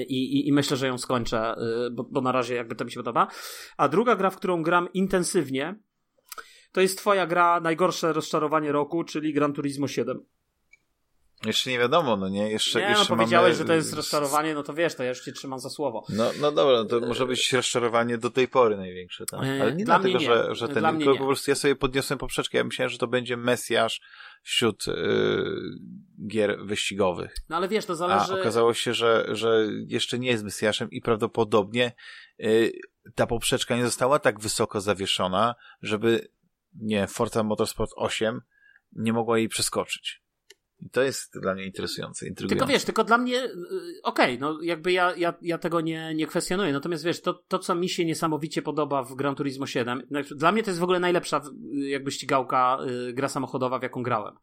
I, 0.07 0.15
i, 0.15 0.47
I, 0.47 0.53
myślę, 0.53 0.77
że 0.77 0.87
ją 0.87 0.97
skończę, 0.97 1.55
bo, 1.91 2.03
bo 2.03 2.21
na 2.21 2.31
razie 2.31 2.55
jakby 2.55 2.75
to 2.75 2.85
mi 2.85 2.91
się 2.91 2.99
podoba. 2.99 3.27
A 3.77 3.87
druga 3.87 4.15
gra, 4.15 4.29
w 4.29 4.35
którą 4.35 4.63
gram 4.63 4.87
intensywnie, 4.93 5.79
to 6.71 6.81
jest 6.81 6.97
twoja 6.97 7.27
gra 7.27 7.59
najgorsze 7.59 8.13
rozczarowanie 8.13 8.71
roku, 8.71 9.03
czyli 9.03 9.33
Gran 9.33 9.53
Turismo 9.53 9.87
7. 9.87 10.25
Jeszcze 11.45 11.69
nie 11.69 11.79
wiadomo, 11.79 12.17
no 12.17 12.29
nie? 12.29 12.51
Jeszcze, 12.51 12.81
nie, 12.81 12.89
jeszcze 12.89 13.03
no 13.09 13.15
powiedziałeś, 13.15 13.53
mamy... 13.53 13.55
że 13.55 13.65
to 13.65 13.73
jest 13.73 13.93
rozczarowanie, 13.93 14.53
no 14.53 14.63
to 14.63 14.73
wiesz, 14.73 14.95
to 14.95 15.03
ja 15.03 15.09
już 15.09 15.21
cię 15.21 15.31
trzymam 15.31 15.59
za 15.59 15.69
słowo. 15.69 16.05
No, 16.09 16.31
no 16.41 16.51
dobra, 16.51 16.77
no 16.77 16.85
to 16.85 16.99
może 16.99 17.25
być 17.25 17.53
rozczarowanie 17.53 18.17
do 18.17 18.29
tej 18.29 18.47
pory 18.47 18.77
największe, 18.77 19.25
tak? 19.25 19.39
Ale 19.39 19.75
nie 19.75 19.85
Dla 19.85 19.99
dlatego, 19.99 20.19
nie. 20.19 20.25
że, 20.25 20.55
że 20.55 20.67
ten, 20.67 20.97
tylko 20.97 21.17
po 21.17 21.25
prostu 21.25 21.51
ja 21.51 21.55
sobie 21.55 21.75
podniosłem 21.75 22.19
poprzeczkę, 22.19 22.57
ja 22.57 22.63
myślałem, 22.63 22.89
że 22.89 22.97
to 22.97 23.07
będzie 23.07 23.37
Mesjasz 23.37 24.01
wśród 24.43 24.87
yy, 24.87 24.95
gier 26.27 26.65
wyścigowych. 26.65 27.35
No 27.49 27.55
ale 27.57 27.67
wiesz, 27.67 27.85
to 27.85 27.95
zależy... 27.95 28.33
A 28.33 28.39
okazało 28.39 28.73
się, 28.73 28.93
że, 28.93 29.25
że 29.31 29.67
jeszcze 29.87 30.19
nie 30.19 30.29
jest 30.29 30.43
Mesjaszem 30.43 30.91
i 30.91 31.01
prawdopodobnie 31.01 31.91
yy, 32.37 32.71
ta 33.15 33.27
poprzeczka 33.27 33.75
nie 33.75 33.85
została 33.85 34.19
tak 34.19 34.39
wysoko 34.39 34.81
zawieszona, 34.81 35.55
żeby 35.81 36.27
nie, 36.73 37.07
Forza 37.07 37.43
Motorsport 37.43 37.91
8 37.95 38.41
nie 38.91 39.13
mogła 39.13 39.37
jej 39.37 39.49
przeskoczyć. 39.49 40.21
I 40.81 40.89
to 40.89 41.03
jest 41.03 41.39
dla 41.39 41.53
mnie 41.53 41.65
interesujące, 41.65 42.27
intrygujące. 42.27 42.59
Tylko 42.59 42.73
wiesz, 42.73 42.85
tylko 42.85 43.03
dla 43.03 43.17
mnie, 43.17 43.43
y, 43.43 43.49
okej, 44.03 44.35
okay, 44.35 44.37
no 44.39 44.61
jakby 44.61 44.91
ja, 44.91 45.15
ja, 45.15 45.33
ja 45.41 45.57
tego 45.57 45.81
nie, 45.81 46.15
nie 46.15 46.27
kwestionuję, 46.27 46.73
natomiast 46.73 47.03
wiesz, 47.03 47.21
to, 47.21 47.33
to 47.33 47.59
co 47.59 47.75
mi 47.75 47.89
się 47.89 48.05
niesamowicie 48.05 48.61
podoba 48.61 49.03
w 49.03 49.15
Gran 49.15 49.35
Turismo 49.35 49.65
7, 49.65 50.03
znaczy, 50.07 50.35
dla 50.35 50.51
mnie 50.51 50.63
to 50.63 50.69
jest 50.69 50.79
w 50.79 50.83
ogóle 50.83 50.99
najlepsza 50.99 51.41
y, 51.73 51.89
jakby 51.89 52.11
ścigałka, 52.11 52.77
y, 53.09 53.13
gra 53.13 53.29
samochodowa, 53.29 53.79
w 53.79 53.83
jaką 53.83 54.03
grałem. 54.03 54.35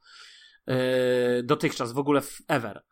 Dotychczas, 1.44 1.92
w 1.92 1.98
ogóle 1.98 2.20
ever. 2.48 2.82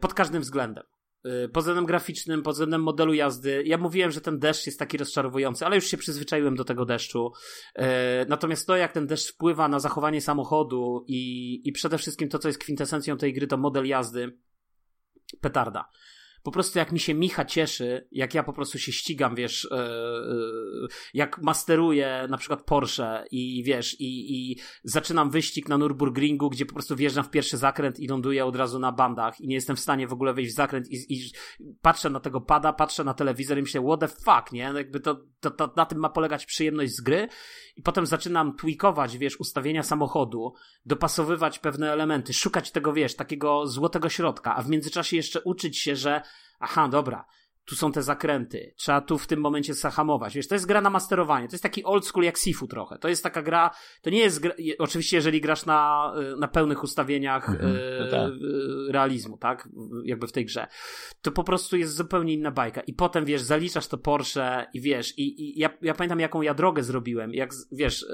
Pod 0.00 0.14
każdym 0.14 0.42
względem. 0.42 0.84
Y, 1.26 1.48
pod 1.48 1.62
względem 1.62 1.86
graficznym, 1.86 2.42
pod 2.42 2.52
względem 2.52 2.82
modelu 2.82 3.14
jazdy. 3.14 3.62
Ja 3.66 3.78
mówiłem, 3.78 4.10
że 4.10 4.20
ten 4.20 4.38
deszcz 4.38 4.66
jest 4.66 4.78
taki 4.78 4.98
rozczarowujący, 4.98 5.66
ale 5.66 5.76
już 5.76 5.84
się 5.84 5.96
przyzwyczaiłem 5.96 6.56
do 6.56 6.64
tego 6.64 6.84
deszczu. 6.84 7.32
Y, 7.78 7.82
natomiast 8.28 8.66
to, 8.66 8.76
jak 8.76 8.92
ten 8.92 9.06
deszcz 9.06 9.32
wpływa 9.32 9.68
na 9.68 9.78
zachowanie 9.78 10.20
samochodu 10.20 11.04
i, 11.08 11.60
i 11.68 11.72
przede 11.72 11.98
wszystkim 11.98 12.28
to, 12.28 12.38
co 12.38 12.48
jest 12.48 12.58
kwintesencją 12.58 13.16
tej 13.16 13.32
gry, 13.32 13.46
to 13.46 13.56
model 13.56 13.86
jazdy, 13.86 14.38
petarda 15.40 15.88
po 16.42 16.50
prostu 16.50 16.78
jak 16.78 16.92
mi 16.92 17.00
się 17.00 17.14
Micha 17.14 17.44
cieszy, 17.44 18.08
jak 18.12 18.34
ja 18.34 18.42
po 18.42 18.52
prostu 18.52 18.78
się 18.78 18.92
ścigam, 18.92 19.34
wiesz, 19.34 19.68
yy, 19.70 20.88
jak 21.14 21.42
masteruję 21.42 22.26
na 22.30 22.36
przykład 22.36 22.64
Porsche 22.64 23.24
i 23.30 23.62
wiesz, 23.64 24.00
i, 24.00 24.34
i 24.34 24.58
zaczynam 24.84 25.30
wyścig 25.30 25.68
na 25.68 25.78
Nürburgringu, 25.78 26.50
gdzie 26.50 26.66
po 26.66 26.72
prostu 26.72 26.96
wjeżdżam 26.96 27.24
w 27.24 27.30
pierwszy 27.30 27.56
zakręt 27.56 28.00
i 28.00 28.08
ląduję 28.08 28.44
od 28.44 28.56
razu 28.56 28.78
na 28.78 28.92
bandach 28.92 29.40
i 29.40 29.48
nie 29.48 29.54
jestem 29.54 29.76
w 29.76 29.80
stanie 29.80 30.06
w 30.06 30.12
ogóle 30.12 30.34
wejść 30.34 30.52
w 30.52 30.56
zakręt 30.56 30.90
i, 30.90 31.14
i 31.14 31.30
patrzę 31.82 32.10
na 32.10 32.20
tego 32.20 32.40
pada, 32.40 32.72
patrzę 32.72 33.04
na 33.04 33.14
telewizor 33.14 33.58
i 33.58 33.62
myślę, 33.62 33.82
what 33.86 34.00
the 34.00 34.08
fuck, 34.08 34.52
nie? 34.52 34.72
Jakby 34.74 35.00
to, 35.00 35.24
to, 35.40 35.50
to 35.50 35.72
na 35.76 35.86
tym 35.86 35.98
ma 35.98 36.08
polegać 36.08 36.46
przyjemność 36.46 36.92
z 36.92 37.00
gry 37.00 37.28
i 37.76 37.82
potem 37.82 38.06
zaczynam 38.06 38.56
tweakować, 38.56 39.18
wiesz, 39.18 39.40
ustawienia 39.40 39.82
samochodu, 39.82 40.54
dopasowywać 40.86 41.58
pewne 41.58 41.92
elementy, 41.92 42.32
szukać 42.32 42.70
tego, 42.70 42.92
wiesz, 42.92 43.16
takiego 43.16 43.66
złotego 43.66 44.08
środka, 44.08 44.56
a 44.56 44.62
w 44.62 44.68
międzyczasie 44.68 45.16
jeszcze 45.16 45.40
uczyć 45.40 45.78
się, 45.78 45.96
że 45.96 46.22
aha, 46.60 46.88
dobra, 46.88 47.24
tu 47.64 47.76
są 47.76 47.92
te 47.92 48.02
zakręty, 48.02 48.74
trzeba 48.76 49.00
tu 49.00 49.18
w 49.18 49.26
tym 49.26 49.40
momencie 49.40 49.74
zahamować. 49.74 50.34
Wiesz, 50.34 50.48
to 50.48 50.54
jest 50.54 50.66
gra 50.66 50.80
na 50.80 50.90
masterowanie, 50.90 51.48
to 51.48 51.54
jest 51.54 51.62
taki 51.62 51.84
old 51.84 52.06
school 52.06 52.24
jak 52.24 52.38
Sifu 52.38 52.66
trochę. 52.66 52.98
To 52.98 53.08
jest 53.08 53.22
taka 53.22 53.42
gra, 53.42 53.70
to 54.02 54.10
nie 54.10 54.18
jest 54.18 54.40
gra, 54.40 54.54
oczywiście 54.78 55.16
jeżeli 55.16 55.40
grasz 55.40 55.66
na, 55.66 56.12
na 56.38 56.48
pełnych 56.48 56.82
ustawieniach 56.82 57.48
mhm, 57.48 57.76
e, 57.76 58.10
tak. 58.10 58.30
realizmu, 58.90 59.38
tak, 59.38 59.68
jakby 60.04 60.26
w 60.26 60.32
tej 60.32 60.44
grze, 60.44 60.66
to 61.22 61.32
po 61.32 61.44
prostu 61.44 61.76
jest 61.76 61.96
zupełnie 61.96 62.34
inna 62.34 62.50
bajka. 62.50 62.80
I 62.80 62.92
potem, 62.92 63.24
wiesz, 63.24 63.42
zaliczasz 63.42 63.86
to 63.86 63.98
Porsche 63.98 64.66
i 64.74 64.80
wiesz, 64.80 65.18
i, 65.18 65.42
i 65.42 65.58
ja, 65.58 65.70
ja 65.82 65.94
pamiętam 65.94 66.20
jaką 66.20 66.42
ja 66.42 66.54
drogę 66.54 66.82
zrobiłem, 66.82 67.34
jak, 67.34 67.50
wiesz, 67.72 68.06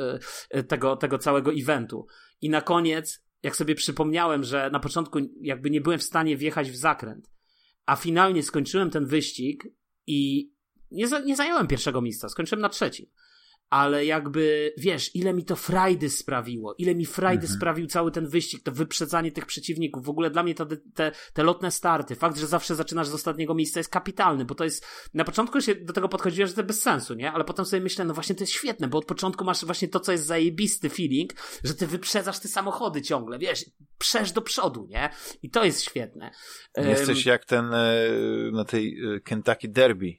tego, 0.68 0.96
tego 0.96 1.18
całego 1.18 1.52
eventu. 1.52 2.06
I 2.40 2.50
na 2.50 2.60
koniec, 2.60 3.24
jak 3.42 3.56
sobie 3.56 3.74
przypomniałem, 3.74 4.44
że 4.44 4.70
na 4.72 4.80
początku 4.80 5.18
jakby 5.40 5.70
nie 5.70 5.80
byłem 5.80 5.98
w 5.98 6.02
stanie 6.02 6.36
wjechać 6.36 6.70
w 6.70 6.76
zakręt, 6.76 7.30
a 7.88 7.96
finalnie 7.96 8.42
skończyłem 8.42 8.90
ten 8.90 9.06
wyścig 9.06 9.64
i 10.06 10.50
nie, 10.90 11.06
nie 11.24 11.36
zająłem 11.36 11.66
pierwszego 11.66 12.00
miejsca, 12.00 12.28
skończyłem 12.28 12.62
na 12.62 12.68
trzecim 12.68 13.06
ale 13.70 14.04
jakby, 14.06 14.72
wiesz, 14.78 15.16
ile 15.16 15.34
mi 15.34 15.44
to 15.44 15.56
frajdy 15.56 16.10
sprawiło, 16.10 16.74
ile 16.78 16.94
mi 16.94 17.06
frajdy 17.06 17.42
mhm. 17.42 17.56
sprawił 17.58 17.86
cały 17.86 18.10
ten 18.10 18.28
wyścig, 18.28 18.62
to 18.62 18.72
wyprzedzanie 18.72 19.32
tych 19.32 19.46
przeciwników, 19.46 20.04
w 20.04 20.08
ogóle 20.08 20.30
dla 20.30 20.42
mnie 20.42 20.54
to, 20.54 20.66
te, 20.94 21.12
te 21.32 21.42
lotne 21.42 21.70
starty, 21.70 22.14
fakt, 22.14 22.38
że 22.38 22.46
zawsze 22.46 22.74
zaczynasz 22.74 23.08
z 23.08 23.14
ostatniego 23.14 23.54
miejsca 23.54 23.80
jest 23.80 23.90
kapitalny, 23.90 24.44
bo 24.44 24.54
to 24.54 24.64
jest, 24.64 24.86
na 25.14 25.24
początku 25.24 25.60
się 25.60 25.74
do 25.74 25.92
tego 25.92 26.08
podchodziłem, 26.08 26.48
że 26.48 26.54
to 26.54 26.64
bez 26.64 26.82
sensu, 26.82 27.14
nie, 27.14 27.32
ale 27.32 27.44
potem 27.44 27.64
sobie 27.64 27.82
myślę, 27.82 28.04
no 28.04 28.14
właśnie 28.14 28.34
to 28.34 28.42
jest 28.42 28.52
świetne, 28.52 28.88
bo 28.88 28.98
od 28.98 29.04
początku 29.04 29.44
masz 29.44 29.64
właśnie 29.64 29.88
to, 29.88 30.00
co 30.00 30.12
jest 30.12 30.26
zajebisty 30.26 30.90
feeling, 30.90 31.32
że 31.64 31.74
ty 31.74 31.86
wyprzedzasz 31.86 32.38
te 32.38 32.48
samochody 32.48 33.02
ciągle, 33.02 33.38
wiesz, 33.38 33.64
przesz 33.98 34.32
do 34.32 34.42
przodu, 34.42 34.86
nie, 34.90 35.10
i 35.42 35.50
to 35.50 35.64
jest 35.64 35.82
świetne. 35.82 36.30
Jesteś 36.76 37.26
um, 37.26 37.32
jak 37.32 37.44
ten 37.44 37.74
e, 37.74 38.10
na 38.52 38.64
tej 38.64 38.98
e, 39.16 39.20
Kentucky 39.20 39.68
Derby, 39.68 40.18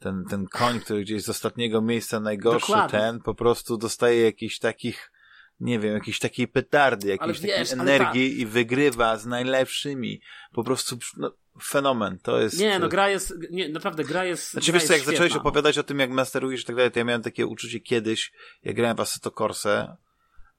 ten, 0.00 0.24
ten 0.24 0.46
koń, 0.46 0.80
który 0.80 1.02
gdzieś 1.02 1.22
z 1.22 1.28
ostatniego 1.28 1.82
miejsca 1.82 2.20
najgorszy, 2.20 2.66
Dokładnie. 2.66 2.98
ten 2.98 3.20
po 3.20 3.34
prostu 3.34 3.76
dostaje 3.76 4.22
jakichś 4.22 4.58
takich, 4.58 5.12
nie 5.60 5.78
wiem, 5.78 5.94
jakiejś 5.94 6.18
takiej 6.18 6.48
petardy, 6.48 7.08
jakiejś 7.08 7.40
takiej 7.40 7.72
energii 7.72 8.30
tak. 8.30 8.38
i 8.38 8.46
wygrywa 8.46 9.16
z 9.16 9.26
najlepszymi. 9.26 10.20
Po 10.52 10.64
prostu 10.64 10.98
no, 11.16 11.32
fenomen, 11.62 12.18
to 12.18 12.40
jest... 12.40 12.58
Nie, 12.58 12.78
no 12.78 12.88
gra 12.88 13.08
jest, 13.08 13.34
nie, 13.50 13.68
naprawdę 13.68 14.04
gra 14.04 14.24
jest 14.24 14.50
Znaczy 14.50 14.72
wiesz 14.72 14.84
co, 14.84 14.92
jak 14.92 15.02
zacząłeś 15.02 15.32
opowiadać 15.32 15.78
o 15.78 15.82
tym, 15.82 15.98
jak 15.98 16.10
masterujesz 16.10 16.62
i 16.62 16.64
tak 16.64 16.76
dalej, 16.76 16.90
to 16.90 16.98
ja 16.98 17.04
miałem 17.04 17.22
takie 17.22 17.46
uczucie 17.46 17.80
kiedyś, 17.80 18.32
jak 18.62 18.76
grałem 18.76 18.96
w 18.96 19.00
Assetto 19.00 19.30
Corse, 19.30 19.96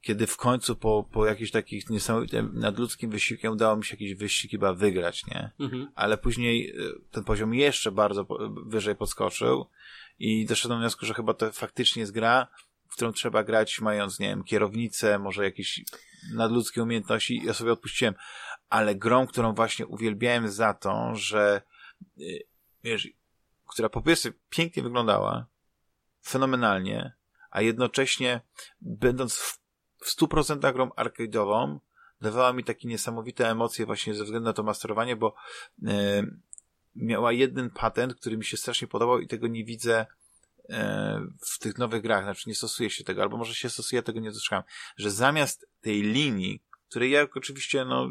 kiedy 0.01 0.27
w 0.27 0.37
końcu 0.37 0.75
po, 0.75 1.09
po 1.11 1.25
jakichś 1.25 1.51
takich 1.51 1.89
niesamowitym 1.89 2.51
nadludzkim 2.53 3.11
wysiłkiem 3.11 3.53
udało 3.53 3.75
mi 3.77 3.85
się 3.85 3.93
jakiś 3.93 4.15
wyścig 4.15 4.51
chyba 4.51 4.73
wygrać, 4.73 5.25
nie? 5.25 5.51
Mhm. 5.59 5.91
Ale 5.95 6.17
później 6.17 6.69
e, 6.69 6.73
ten 7.11 7.23
poziom 7.23 7.53
jeszcze 7.53 7.91
bardzo 7.91 8.27
wyżej 8.65 8.95
podskoczył 8.95 9.65
i 10.19 10.45
doszedłem 10.45 10.79
do 10.79 10.81
wniosku, 10.81 11.05
że 11.05 11.13
chyba 11.13 11.33
to 11.33 11.51
faktycznie 11.51 11.99
jest 11.99 12.11
gra, 12.11 12.47
w 12.87 12.93
którą 12.93 13.11
trzeba 13.11 13.43
grać 13.43 13.81
mając, 13.81 14.19
nie 14.19 14.27
wiem, 14.27 14.43
kierownicę, 14.43 15.19
może 15.19 15.43
jakieś 15.43 15.81
nadludzkie 16.33 16.83
umiejętności 16.83 17.37
i 17.37 17.45
ja 17.45 17.53
sobie 17.53 17.71
odpuściłem. 17.71 18.13
Ale 18.69 18.95
grą, 18.95 19.27
którą 19.27 19.53
właśnie 19.53 19.87
uwielbiałem 19.87 20.49
za 20.49 20.73
to, 20.73 21.15
że 21.15 21.61
e, 22.19 22.23
wiesz, 22.83 23.09
która 23.67 23.89
po 23.89 24.01
prostu 24.01 24.29
pięknie 24.49 24.83
wyglądała, 24.83 25.45
fenomenalnie, 26.25 27.13
a 27.51 27.61
jednocześnie 27.61 28.41
będąc 28.81 29.35
w 29.35 29.60
w 30.01 30.15
100% 30.21 30.73
grą 30.73 30.89
arcade'ową. 30.89 31.79
Dawała 32.21 32.53
mi 32.53 32.63
takie 32.63 32.87
niesamowite 32.87 33.49
emocje 33.49 33.85
właśnie 33.85 34.13
ze 34.13 34.23
względu 34.23 34.45
na 34.45 34.53
to 34.53 34.63
masterowanie, 34.63 35.15
bo 35.15 35.35
e, 35.87 36.23
miała 36.95 37.31
jeden 37.31 37.69
patent, 37.69 38.15
który 38.15 38.37
mi 38.37 38.45
się 38.45 38.57
strasznie 38.57 38.87
podobał 38.87 39.19
i 39.19 39.27
tego 39.27 39.47
nie 39.47 39.65
widzę 39.65 40.05
e, 40.69 41.21
w 41.41 41.59
tych 41.59 41.77
nowych 41.77 42.01
grach, 42.01 42.23
znaczy 42.23 42.49
nie 42.49 42.55
stosuje 42.55 42.89
się 42.89 43.03
tego, 43.03 43.21
albo 43.21 43.37
może 43.37 43.55
się 43.55 43.69
stosuje, 43.69 44.03
tego 44.03 44.19
nie 44.19 44.31
dostrzegam, 44.31 44.63
że 44.97 45.11
zamiast 45.11 45.67
tej 45.81 46.01
linii, 46.01 46.63
której 46.89 47.11
ja 47.11 47.27
oczywiście, 47.35 47.85
no, 47.85 48.09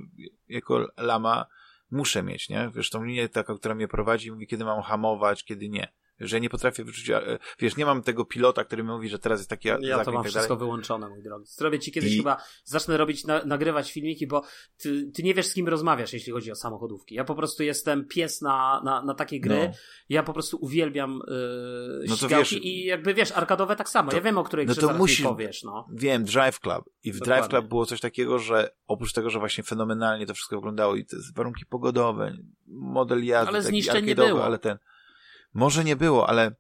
jako 0.49 0.87
lama 0.97 1.47
muszę 1.91 2.23
mieć, 2.23 2.49
nie? 2.49 2.71
Wiesz, 2.75 2.91
tą 2.91 3.05
linię 3.05 3.29
taką, 3.29 3.59
która 3.59 3.75
mnie 3.75 3.89
prowadzi, 3.89 4.33
mówi, 4.33 4.47
kiedy 4.47 4.65
mam 4.65 4.83
hamować, 4.83 5.45
kiedy 5.45 5.69
nie 5.69 5.93
że 6.21 6.41
nie 6.41 6.51
potrafię 6.51 6.85
wyczuć, 6.85 7.11
e, 7.11 7.39
wiesz, 7.59 7.77
nie 7.77 7.87
mam 7.87 8.03
tego 8.03 8.25
pilota, 8.25 8.65
który 8.65 8.83
mi 8.83 8.89
mówi, 8.89 9.09
że 9.09 9.19
teraz 9.19 9.41
jest 9.41 9.51
taki 9.51 9.69
Ja 9.69 10.05
to 10.05 10.13
mam 10.13 10.23
tak 10.23 10.33
wszystko 10.33 10.55
dalej. 10.55 10.59
wyłączone, 10.59 11.09
mój 11.09 11.23
drogi. 11.23 11.47
Zrobię 11.47 11.79
ci 11.79 11.93
kiedyś 11.93 12.13
I... 12.13 12.17
chyba, 12.17 12.37
zacznę 12.65 12.97
robić, 12.97 13.25
na, 13.25 13.45
nagrywać 13.45 13.93
filmiki, 13.93 14.27
bo 14.27 14.43
ty, 14.77 15.11
ty 15.15 15.23
nie 15.23 15.35
wiesz 15.35 15.47
z 15.47 15.55
kim 15.55 15.69
rozmawiasz, 15.69 16.13
jeśli 16.13 16.33
chodzi 16.33 16.53
o 16.53 16.55
samochodówki. 16.55 17.15
Ja 17.15 17.25
po 17.25 17.35
prostu 17.35 17.63
jestem 17.63 18.05
pies 18.05 18.43
na, 18.43 18.83
na, 18.85 19.03
na 19.03 19.15
takie 19.15 19.41
gry. 19.41 19.69
No. 19.69 19.75
Ja 20.09 20.23
po 20.23 20.33
prostu 20.33 20.59
uwielbiam 20.61 21.21
yy, 21.29 22.07
no 22.09 22.29
wiesz, 22.29 22.53
i 22.53 22.85
jakby, 22.85 23.15
wiesz, 23.15 23.33
arkadowe 23.33 23.77
tak 23.77 23.89
samo. 23.89 24.11
To, 24.11 24.17
ja 24.17 24.23
wiem, 24.23 24.39
o 24.39 24.45
której 24.45 24.67
no 24.67 24.75
to 24.75 24.93
musisz, 24.95 25.23
powiesz, 25.23 25.63
no. 25.63 25.87
Wiem, 25.93 26.25
Drive 26.25 26.61
Club. 26.61 26.85
I 27.05 27.13
w 27.13 27.19
Dokładnie. 27.19 27.41
Drive 27.41 27.51
Club 27.51 27.69
było 27.69 27.87
coś 27.87 28.01
takiego, 28.01 28.39
że 28.39 28.71
oprócz 28.87 29.13
tego, 29.13 29.31
że 29.31 29.39
właśnie 29.39 29.65
fenomenalnie 29.65 30.27
to 30.27 30.35
wszystko 30.35 30.57
wyglądało 30.57 30.97
i 30.97 31.05
te 31.05 31.17
warunki 31.35 31.67
pogodowe, 31.67 32.37
model 32.67 33.25
jazdy, 33.25 33.59
ale 33.91 34.03
nie 34.03 34.15
było. 34.15 34.45
ale 34.45 34.59
ten 34.59 34.79
może 35.55 35.85
nie 35.85 35.97
było, 35.97 36.29
ale 36.29 36.55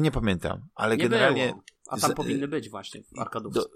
nie 0.00 0.10
pamiętam, 0.10 0.68
ale 0.74 0.96
nie 0.96 1.02
generalnie. 1.02 1.48
Było. 1.48 1.62
A 1.88 1.96
tam 1.96 2.10
z... 2.10 2.14
powinny 2.14 2.48
być 2.48 2.70
właśnie 2.70 3.02
w 3.02 3.18
arkadówce. 3.18 3.60
Do... 3.60 3.66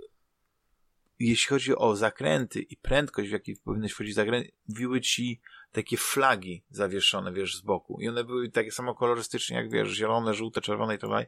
Jeśli 1.18 1.48
chodzi 1.48 1.76
o 1.76 1.96
zakręty 1.96 2.60
i 2.60 2.76
prędkość, 2.76 3.28
w 3.28 3.32
jakiej 3.32 3.56
powinieneś 3.56 3.92
wchodzić 3.92 4.14
zakręty, 4.14 4.52
mówiły 4.68 5.00
ci 5.00 5.40
takie 5.72 5.96
flagi 5.96 6.64
zawieszone, 6.70 7.32
wiesz, 7.32 7.56
z 7.56 7.60
boku. 7.60 8.00
I 8.00 8.08
one 8.08 8.24
były 8.24 8.50
takie 8.50 8.72
samo 8.72 8.94
kolorystycznie, 8.94 9.56
jak 9.56 9.70
wiesz, 9.70 9.88
zielone, 9.88 10.34
żółte, 10.34 10.60
czerwone 10.60 10.94
i 10.94 10.98
tak 10.98 11.10
dalej. 11.10 11.26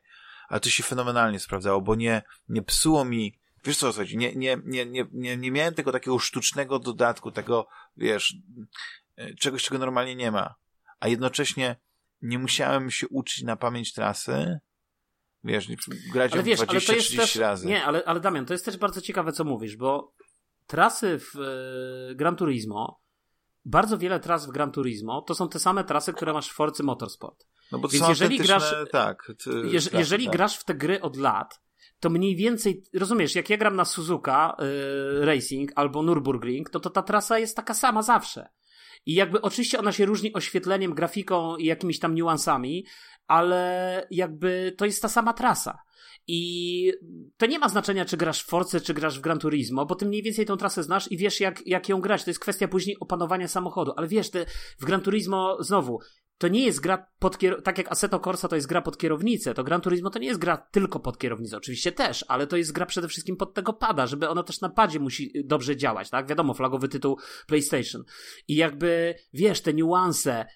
Ale 0.48 0.60
to 0.60 0.70
się 0.70 0.82
fenomenalnie 0.82 1.40
sprawdzało, 1.40 1.80
bo 1.80 1.94
nie, 1.94 2.22
nie 2.48 2.62
psuło 2.62 3.04
mi 3.04 3.40
Wiesz 3.64 3.76
co 3.76 3.92
chodzi? 3.92 4.16
Nie, 4.16 4.34
nie, 4.34 4.58
nie, 4.64 4.86
nie, 4.86 5.06
nie, 5.12 5.36
nie 5.36 5.50
miałem 5.50 5.74
tego 5.74 5.92
takiego 5.92 6.18
sztucznego 6.18 6.78
dodatku, 6.78 7.30
tego, 7.30 7.68
wiesz, 7.96 8.36
czegoś, 9.38 9.62
czego 9.62 9.78
normalnie 9.78 10.16
nie 10.16 10.30
ma 10.30 10.54
a 11.00 11.08
jednocześnie 11.08 11.76
nie 12.22 12.38
musiałem 12.38 12.90
się 12.90 13.09
uczyć 13.09 13.42
na 13.42 13.56
pamięć 13.56 13.92
trasy, 13.92 14.59
wiesz, 15.44 15.68
grać 16.12 16.34
ją 16.34 16.42
20-30 16.42 17.40
razy. 17.40 17.66
Nie, 17.66 17.84
ale, 17.84 18.05
ale 18.05 18.20
Damian, 18.20 18.47
to 18.47 18.55
jest 18.55 18.64
też 18.64 18.76
bardzo 18.76 19.01
ciekawe, 19.01 19.32
co 19.32 19.44
mówisz, 19.44 19.76
bo 19.76 20.14
trasy 20.66 21.18
w 21.18 21.36
e, 21.36 22.14
Gran 22.14 22.36
Turismo, 22.36 23.01
bardzo 23.64 23.98
wiele 23.98 24.20
tras 24.20 24.47
w 24.47 24.51
Gran 24.51 24.72
Turismo, 24.72 25.22
to 25.22 25.34
są 25.34 25.48
te 25.48 25.59
same 25.59 25.84
trasy, 25.84 26.12
które 26.12 26.32
masz 26.32 26.51
w 26.51 26.55
Forcy 26.55 26.82
Motorsport. 26.82 27.47
No 27.72 27.78
bo 27.78 27.88
to 27.88 27.92
Więc 27.92 28.09
jeżeli 28.09 28.38
grasz, 28.38 28.74
tak, 28.92 29.32
ty, 29.44 29.51
jeż, 29.51 29.84
tak, 29.84 29.94
jeżeli 29.94 30.24
tak. 30.24 30.32
grasz 30.32 30.59
w 30.59 30.64
te 30.64 30.74
gry 30.74 31.01
od 31.01 31.16
lat, 31.16 31.60
to 32.01 32.10
mniej 32.10 32.36
więcej, 32.36 32.84
rozumiesz, 32.94 33.34
jak 33.34 33.51
ja 33.51 33.56
gram 33.56 33.76
na 33.76 33.84
Suzuka 33.84 34.56
y, 35.22 35.24
Racing 35.24 35.72
albo 35.74 36.02
Nürburgring, 36.02 36.70
to, 36.70 36.80
to 36.80 36.90
ta 36.90 37.02
trasa 37.02 37.38
jest 37.38 37.56
taka 37.56 37.74
sama 37.74 38.02
zawsze. 38.02 38.48
I 39.06 39.14
jakby 39.14 39.43
oczywiście 39.43 39.78
ona 39.78 39.93
się 39.93 40.06
różni 40.06 40.32
oświetleniem, 40.32 40.94
grafiką 40.94 41.56
i 41.56 41.64
jakimiś 41.64 41.98
tam 41.98 42.14
niuansami, 42.14 42.86
ale 43.27 44.06
jakby 44.10 44.74
to 44.78 44.85
jest 44.85 45.02
ta 45.02 45.09
sama 45.09 45.32
trasa. 45.32 45.78
I 46.27 46.93
to 47.36 47.47
nie 47.47 47.59
ma 47.59 47.68
znaczenia, 47.68 48.05
czy 48.05 48.16
grasz 48.16 48.43
w 48.43 48.47
Force, 48.47 48.81
czy 48.81 48.94
grasz 48.94 49.18
w 49.18 49.22
Gran 49.22 49.39
Turismo, 49.39 49.86
bo 49.86 49.94
ty 49.94 50.06
mniej 50.06 50.22
więcej 50.22 50.47
tą 50.47 50.56
trasę 50.56 50.82
znasz 50.82 51.12
i 51.12 51.16
wiesz, 51.16 51.40
jak, 51.40 51.66
jak 51.66 51.89
ją 51.89 52.01
grać. 52.01 52.24
To 52.24 52.31
jest 52.31 52.40
kwestia 52.40 52.68
później 52.68 52.97
opanowania 53.01 53.48
samochodu. 53.48 53.93
Ale 53.97 54.09
wiesz, 54.09 54.31
ty 54.31 54.47
w 54.78 54.85
Gran 54.85 55.01
Turismo 55.01 55.56
znowu, 55.60 55.98
to 56.40 56.48
nie 56.48 56.64
jest 56.64 56.80
gra 56.80 57.06
pod 57.18 57.38
kier... 57.38 57.62
tak 57.62 57.78
jak 57.78 57.92
Assetto 57.92 58.20
Corsa 58.20 58.48
to 58.48 58.56
jest 58.56 58.68
gra 58.68 58.82
pod 58.82 58.98
kierownicę, 58.98 59.54
to 59.54 59.64
Gran 59.64 59.80
Turismo 59.80 60.10
to 60.10 60.18
nie 60.18 60.26
jest 60.26 60.40
gra 60.40 60.56
tylko 60.56 61.00
pod 61.00 61.18
kierownicę, 61.18 61.56
oczywiście 61.56 61.92
też, 61.92 62.24
ale 62.28 62.46
to 62.46 62.56
jest 62.56 62.72
gra 62.72 62.86
przede 62.86 63.08
wszystkim 63.08 63.36
pod 63.36 63.54
tego 63.54 63.72
pada, 63.72 64.06
żeby 64.06 64.28
ona 64.28 64.42
też 64.42 64.60
na 64.60 64.68
padzie 64.68 65.00
musi 65.00 65.32
dobrze 65.44 65.76
działać, 65.76 66.10
tak? 66.10 66.26
Wiadomo, 66.26 66.54
flagowy 66.54 66.88
tytuł 66.88 67.18
PlayStation. 67.46 68.04
I 68.48 68.56
jakby, 68.56 69.14
wiesz, 69.32 69.60
te 69.60 69.74
niuanse, 69.74 70.46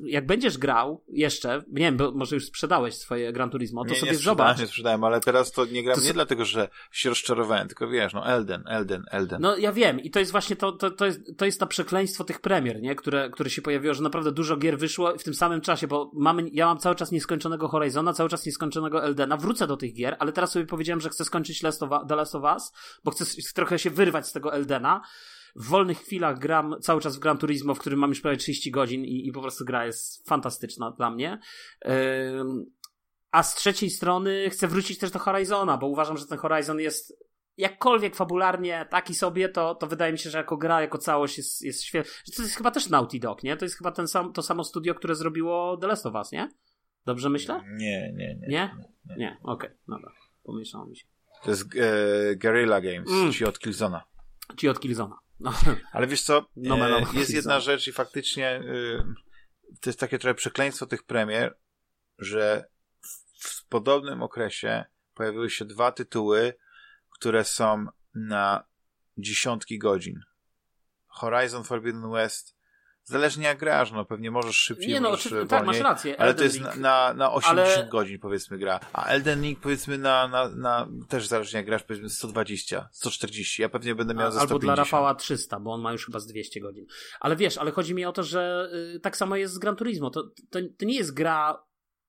jak 0.00 0.26
będziesz 0.26 0.58
grał 0.58 1.04
jeszcze, 1.08 1.62
nie 1.68 1.84
wiem, 1.84 1.96
bo 1.96 2.12
może 2.12 2.36
już 2.36 2.46
sprzedałeś 2.46 2.94
swoje 2.94 3.32
Gran 3.32 3.50
Turismo, 3.50 3.84
to 3.84 3.94
nie, 3.94 4.00
sobie 4.00 4.12
nie 4.12 4.18
zobacz. 4.18 4.58
Nie 4.58 4.66
sprzedałem, 4.66 5.04
ale 5.04 5.20
teraz 5.20 5.52
to 5.52 5.64
nie 5.64 5.84
gram 5.84 5.98
to 5.98 6.04
nie 6.04 6.12
dlatego, 6.12 6.44
że 6.44 6.68
się 6.92 7.08
rozczarowałem, 7.08 7.68
tylko 7.68 7.88
wiesz, 7.88 8.14
no 8.14 8.26
Elden, 8.26 8.64
Elden, 8.66 9.04
Elden. 9.10 9.40
No 9.40 9.56
ja 9.56 9.72
wiem 9.72 10.00
i 10.00 10.10
to 10.10 10.18
jest 10.18 10.32
właśnie 10.32 10.56
to, 10.56 10.72
to, 10.72 10.90
to, 10.90 11.06
jest, 11.06 11.20
to 11.36 11.44
jest 11.44 11.60
to 11.60 11.66
przekleństwo 11.66 12.24
tych 12.24 12.40
premier, 12.40 12.82
nie? 12.82 12.94
Które, 12.94 13.30
które 13.30 13.50
się 13.50 13.62
pojawiło, 13.62 13.94
że 13.94 14.02
naprawdę 14.02 14.32
dużo 14.32 14.56
gier 14.56 14.75
wyszło 14.76 15.18
w 15.18 15.22
tym 15.22 15.34
samym 15.34 15.60
czasie, 15.60 15.86
bo 15.86 16.10
mamy, 16.14 16.48
ja 16.52 16.66
mam 16.66 16.78
cały 16.78 16.94
czas 16.96 17.12
nieskończonego 17.12 17.68
Horizona, 17.68 18.12
cały 18.12 18.28
czas 18.28 18.46
nieskończonego 18.46 19.04
Eldena, 19.04 19.36
wrócę 19.36 19.66
do 19.66 19.76
tych 19.76 19.94
gier, 19.94 20.16
ale 20.18 20.32
teraz 20.32 20.52
sobie 20.52 20.66
powiedziałem, 20.66 21.00
że 21.00 21.08
chcę 21.08 21.24
skończyć 21.24 21.60
The 22.08 22.16
Last 22.16 22.34
of 22.34 22.42
Us, 22.42 22.72
bo 23.04 23.10
chcę 23.10 23.24
trochę 23.54 23.78
się 23.78 23.90
wyrwać 23.90 24.28
z 24.28 24.32
tego 24.32 24.54
Eldena, 24.54 25.02
w 25.56 25.68
wolnych 25.68 25.98
chwilach 25.98 26.38
gram 26.38 26.76
cały 26.80 27.00
czas 27.00 27.16
w 27.16 27.18
Gran 27.18 27.38
Turismo, 27.38 27.74
w 27.74 27.78
którym 27.78 27.98
mam 27.98 28.10
już 28.10 28.20
prawie 28.20 28.36
30 28.36 28.70
godzin 28.70 29.04
i, 29.04 29.28
i 29.28 29.32
po 29.32 29.40
prostu 29.40 29.64
gra 29.64 29.86
jest 29.86 30.28
fantastyczna 30.28 30.90
dla 30.90 31.10
mnie. 31.10 31.38
a 33.30 33.42
z 33.42 33.54
trzeciej 33.54 33.90
strony 33.90 34.50
chcę 34.50 34.68
wrócić 34.68 34.98
też 34.98 35.10
do 35.10 35.18
Horizona, 35.18 35.76
bo 35.76 35.86
uważam, 35.86 36.16
że 36.16 36.26
ten 36.26 36.38
Horizon 36.38 36.80
jest 36.80 37.25
jakkolwiek 37.56 38.16
fabularnie 38.16 38.86
taki 38.90 39.14
sobie, 39.14 39.48
to, 39.48 39.74
to 39.74 39.86
wydaje 39.86 40.12
mi 40.12 40.18
się, 40.18 40.30
że 40.30 40.38
jako 40.38 40.56
gra, 40.56 40.80
jako 40.80 40.98
całość 40.98 41.38
jest, 41.38 41.62
jest 41.62 41.82
świetna. 41.82 42.12
To 42.36 42.42
jest 42.42 42.56
chyba 42.56 42.70
też 42.70 42.88
Naughty 42.88 43.18
Dog, 43.20 43.42
nie? 43.42 43.56
To 43.56 43.64
jest 43.64 43.78
chyba 43.78 43.92
ten 43.92 44.08
sam, 44.08 44.32
to 44.32 44.42
samo 44.42 44.64
studio, 44.64 44.94
które 44.94 45.14
zrobiło 45.14 45.76
The 45.76 45.86
Last 45.86 46.06
of 46.06 46.14
Us, 46.14 46.32
nie? 46.32 46.50
Dobrze 47.06 47.30
myślę? 47.30 47.62
Nie, 47.66 48.12
nie, 48.16 48.36
nie. 48.40 48.48
Nie? 48.48 48.76
Nie, 49.06 49.16
nie. 49.16 49.38
okej, 49.42 49.70
okay, 49.70 49.78
dobra. 49.88 50.12
Pomieszało 50.42 50.86
mi 50.86 50.96
się. 50.96 51.06
To 51.42 51.50
jest 51.50 51.62
e, 51.76 52.36
Guerrilla 52.36 52.80
Games, 52.80 53.10
mm. 53.10 53.32
ci 53.32 53.44
od 53.44 53.58
Killzona. 53.58 54.04
Ci 54.56 54.68
od 54.68 54.80
Killzona. 54.80 55.18
No. 55.40 55.52
Ale 55.92 56.06
wiesz 56.06 56.22
co, 56.22 56.46
no, 56.56 56.76
no, 56.76 56.88
no, 56.88 57.12
jest 57.14 57.34
jedna 57.34 57.60
rzecz 57.60 57.88
i 57.88 57.92
faktycznie 57.92 58.60
y, 58.60 59.02
to 59.80 59.90
jest 59.90 60.00
takie 60.00 60.18
trochę 60.18 60.34
przekleństwo 60.34 60.86
tych 60.86 61.02
premier, 61.02 61.58
że 62.18 62.68
w, 63.00 63.48
w 63.48 63.66
podobnym 63.68 64.22
okresie 64.22 64.84
pojawiły 65.14 65.50
się 65.50 65.64
dwa 65.64 65.92
tytuły, 65.92 66.54
które 67.16 67.44
są 67.44 67.86
na 68.14 68.64
dziesiątki 69.18 69.78
godzin. 69.78 70.20
Horizon 71.06 71.64
Forbidden 71.64 72.10
West 72.10 72.56
Zależnie 73.08 73.44
jak 73.44 73.58
grasz, 73.58 73.92
no 73.92 74.04
pewnie 74.04 74.30
możesz 74.30 74.56
szybciej, 74.56 74.88
nie, 74.88 75.00
no, 75.00 75.10
możesz 75.10 75.48
Tak, 75.48 75.66
masz 75.66 75.80
rację. 75.80 76.20
Ale 76.20 76.30
Elden 76.30 76.38
to 76.38 76.44
jest 76.44 76.56
Link. 76.56 76.76
na, 76.76 77.14
na 77.14 77.32
80 77.32 77.78
ale... 77.78 77.88
godzin 77.88 78.18
powiedzmy 78.18 78.58
gra. 78.58 78.80
A 78.92 79.04
Elden 79.04 79.42
Ring 79.42 79.60
powiedzmy 79.60 79.98
na, 79.98 80.28
na, 80.28 80.48
na 80.48 80.88
też 81.08 81.26
zależnie 81.26 81.56
jak 81.56 81.66
grasz 81.66 81.82
powiedzmy 81.82 82.10
120, 82.10 82.88
140. 82.92 83.62
Ja 83.62 83.68
pewnie 83.68 83.94
będę 83.94 84.14
miał 84.14 84.28
A, 84.28 84.30
za 84.30 84.38
150. 84.38 84.52
Albo 84.52 84.64
dla 84.64 84.74
Rafała 84.74 85.14
300, 85.14 85.60
bo 85.60 85.72
on 85.72 85.80
ma 85.80 85.92
już 85.92 86.06
chyba 86.06 86.20
z 86.20 86.26
200 86.26 86.60
godzin. 86.60 86.86
Ale 87.20 87.36
wiesz, 87.36 87.58
ale 87.58 87.70
chodzi 87.70 87.94
mi 87.94 88.04
o 88.04 88.12
to, 88.12 88.22
że 88.22 88.70
y, 88.94 89.00
tak 89.00 89.16
samo 89.16 89.36
jest 89.36 89.54
z 89.54 89.58
Gran 89.58 89.76
Turismo. 89.76 90.10
To, 90.10 90.22
to, 90.50 90.58
to 90.78 90.84
nie 90.84 90.94
jest 90.94 91.14
gra 91.14 91.62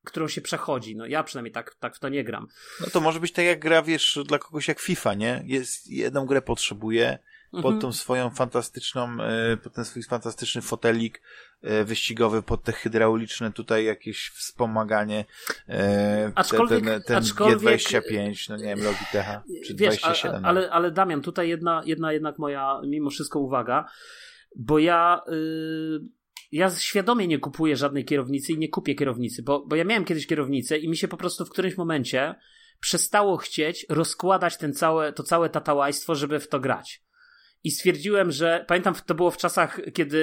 którą 0.07 0.27
się 0.27 0.41
przechodzi. 0.41 0.95
No 0.95 1.05
ja 1.05 1.23
przynajmniej 1.23 1.53
tak, 1.53 1.75
tak 1.75 1.95
w 1.95 1.99
to 1.99 2.09
nie 2.09 2.23
gram. 2.23 2.47
No 2.81 2.87
to 2.87 3.01
może 3.01 3.19
być 3.19 3.31
tak 3.31 3.45
jak 3.45 3.59
gra, 3.59 3.81
wiesz, 3.81 4.19
dla 4.25 4.39
kogoś 4.39 4.67
jak 4.67 4.79
FIFA, 4.79 5.13
nie? 5.13 5.43
Jest, 5.45 5.87
jedną 5.87 6.25
grę 6.25 6.41
potrzebuje, 6.41 7.19
pod 7.51 7.65
mhm. 7.65 7.79
tą 7.79 7.91
swoją 7.91 8.29
fantastyczną, 8.29 9.17
e, 9.21 9.57
pod 9.57 9.73
ten 9.73 9.85
swój 9.85 10.03
fantastyczny 10.03 10.61
fotelik 10.61 11.21
e, 11.61 11.83
wyścigowy, 11.83 12.43
pod 12.43 12.63
te 12.63 12.71
hydrauliczne 12.71 13.51
tutaj 13.51 13.85
jakieś 13.85 14.29
wspomaganie, 14.29 15.25
e, 15.69 16.31
aczkolwiek, 16.35 16.85
ten, 16.85 17.01
ten 17.01 17.17
aczkolwiek, 17.17 17.79
G25, 17.81 18.49
no 18.49 18.57
nie 18.57 18.63
wiem, 18.63 18.83
Logitech, 18.83 19.25
czy 19.65 19.75
wiesz, 19.75 19.99
27. 20.01 20.45
Ale, 20.45 20.71
ale 20.71 20.91
Damian, 20.91 21.21
tutaj 21.21 21.49
jedna, 21.49 21.81
jedna 21.85 22.13
jednak 22.13 22.39
moja, 22.39 22.81
mimo 22.87 23.09
wszystko 23.09 23.39
uwaga, 23.39 23.85
bo 24.55 24.79
ja... 24.79 25.21
Yy 25.27 26.16
ja 26.51 26.69
świadomie 26.69 27.27
nie 27.27 27.39
kupuję 27.39 27.75
żadnej 27.75 28.05
kierownicy 28.05 28.53
i 28.53 28.57
nie 28.57 28.69
kupię 28.69 28.95
kierownicy, 28.95 29.43
bo, 29.43 29.65
bo 29.65 29.75
ja 29.75 29.83
miałem 29.83 30.05
kiedyś 30.05 30.27
kierownicę 30.27 30.77
i 30.77 30.89
mi 30.89 30.97
się 30.97 31.07
po 31.07 31.17
prostu 31.17 31.45
w 31.45 31.49
którymś 31.49 31.77
momencie 31.77 32.35
przestało 32.79 33.37
chcieć 33.37 33.85
rozkładać 33.89 34.57
ten 34.57 34.73
całe, 34.73 35.13
to 35.13 35.23
całe 35.23 35.49
tatałajstwo, 35.49 36.15
żeby 36.15 36.39
w 36.39 36.47
to 36.47 36.59
grać. 36.59 37.03
I 37.63 37.71
stwierdziłem, 37.71 38.31
że 38.31 38.65
pamiętam, 38.67 38.95
to 39.05 39.15
było 39.15 39.31
w 39.31 39.37
czasach, 39.37 39.79
kiedy 39.93 40.17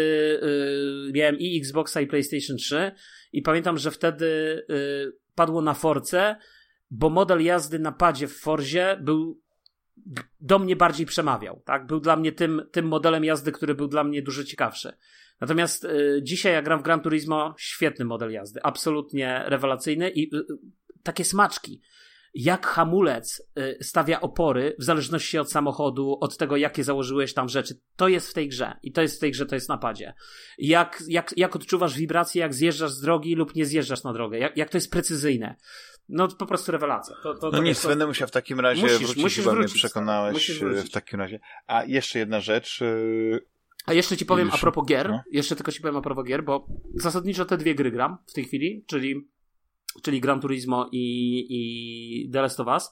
y, 1.09 1.13
miałem 1.15 1.39
i 1.39 1.59
Xboxa 1.59 2.01
i 2.01 2.07
PlayStation 2.07 2.57
3 2.57 2.93
i 3.33 3.43
pamiętam, 3.43 3.79
że 3.79 3.91
wtedy 3.91 4.27
y, 4.71 5.13
padło 5.35 5.63
na 5.63 5.75
Force, 5.75 6.37
bo 6.91 7.11
model 7.11 7.45
jazdy 7.45 7.79
na 7.79 7.93
padzie 7.93 8.29
w 8.29 8.39
Forzie 8.39 8.99
był 9.03 9.41
do 10.41 10.59
mnie 10.59 10.77
bardziej 10.77 11.07
przemawiał, 11.07 11.63
tak? 11.65 11.87
Był 11.87 12.01
dla 12.01 12.17
mnie 12.17 12.33
tym, 12.33 12.63
tym 12.73 12.87
modelem 12.87 13.25
jazdy, 13.25 13.53
który 13.53 13.75
był 13.75 13.89
dla 13.89 14.05
mnie 14.05 14.23
dużo 14.23 14.45
ciekawszy. 14.45 14.93
Natomiast 15.41 15.85
y, 15.85 16.21
dzisiaj 16.23 16.53
ja 16.53 16.63
gram 16.63 16.81
w 16.81 16.83
Gran 16.83 17.01
Turismo, 17.01 17.55
świetny 17.59 18.05
model 18.05 18.33
jazdy, 18.33 18.61
absolutnie 18.63 19.43
rewelacyjny 19.47 20.11
i 20.11 20.37
y, 20.37 20.45
takie 21.03 21.25
smaczki 21.25 21.81
jak 22.35 22.67
hamulec 22.67 23.43
stawia 23.81 24.21
opory 24.21 24.77
w 24.79 24.85
zależności 24.85 25.39
od 25.39 25.53
samochodu, 25.53 26.19
od 26.21 26.37
tego, 26.37 26.57
jakie 26.57 26.85
założyłeś 26.85 27.35
tam 27.35 27.49
rzeczy. 27.49 27.81
To 27.97 28.09
jest 28.09 28.31
w 28.31 28.35
tej 28.35 28.49
grze. 28.49 28.77
I 28.83 28.93
to 28.93 29.03
jest 29.03 29.17
w 29.17 29.21
tej 29.21 29.33
grze, 29.33 29.47
to 29.47 29.55
jest 29.55 29.69
napadzie. 29.69 30.15
Jak, 30.59 31.03
jak, 31.09 31.35
jak 31.37 31.57
odczuwasz 31.57 31.97
wibracje, 31.97 32.41
jak 32.41 32.55
zjeżdżasz 32.55 32.91
z 32.91 33.01
drogi 33.01 33.35
lub 33.35 33.55
nie 33.55 33.67
zjeżdżasz 33.67 34.03
na 34.03 34.13
drogę. 34.13 34.39
Jak, 34.39 34.57
jak 34.57 34.71
to 34.71 34.77
jest 34.77 34.91
precyzyjne. 34.91 35.57
No 36.09 36.29
to 36.29 36.37
po 36.37 36.47
prostu 36.47 36.73
rewelacja. 36.73 37.17
To, 37.23 37.35
to, 37.35 37.51
no 37.51 37.63
nic, 37.63 37.83
to... 37.83 37.89
będę 37.89 38.07
musiał 38.07 38.29
w 38.29 38.31
takim 38.31 38.61
razie 38.61 38.83
musisz, 38.83 38.99
wrócić, 38.99 39.23
musisz 39.23 39.45
chyba 39.45 39.55
wrócić, 39.55 39.73
mnie 39.73 39.79
przekonałeś 39.79 40.51
w 40.61 40.91
takim 40.91 41.21
razie. 41.21 41.41
A 41.67 41.85
jeszcze 41.85 42.19
jedna 42.19 42.41
rzecz. 42.41 42.81
A 43.87 43.93
jeszcze 43.93 44.17
ci 44.17 44.27
powiem 44.27 44.47
Już. 44.47 44.55
a 44.55 44.59
propos 44.59 44.87
gier, 44.87 45.09
no. 45.09 45.21
jeszcze 45.31 45.57
tylko 45.57 45.73
ci 45.73 45.81
powiem 45.81 45.97
a 45.97 46.01
propos 46.01 46.25
gier, 46.27 46.45
bo 46.45 46.67
zasadniczo 46.95 47.45
te 47.45 47.57
dwie 47.57 47.75
gry 47.75 47.91
gram 47.91 48.17
w 48.27 48.33
tej 48.33 48.45
chwili, 48.45 48.85
czyli 48.87 49.29
czyli 50.03 50.21
Gran 50.21 50.41
Turismo 50.41 50.89
i, 50.93 51.47
i 51.51 52.31
The 52.31 52.43
Last 52.43 52.61
of 52.61 52.67
Us, 52.67 52.91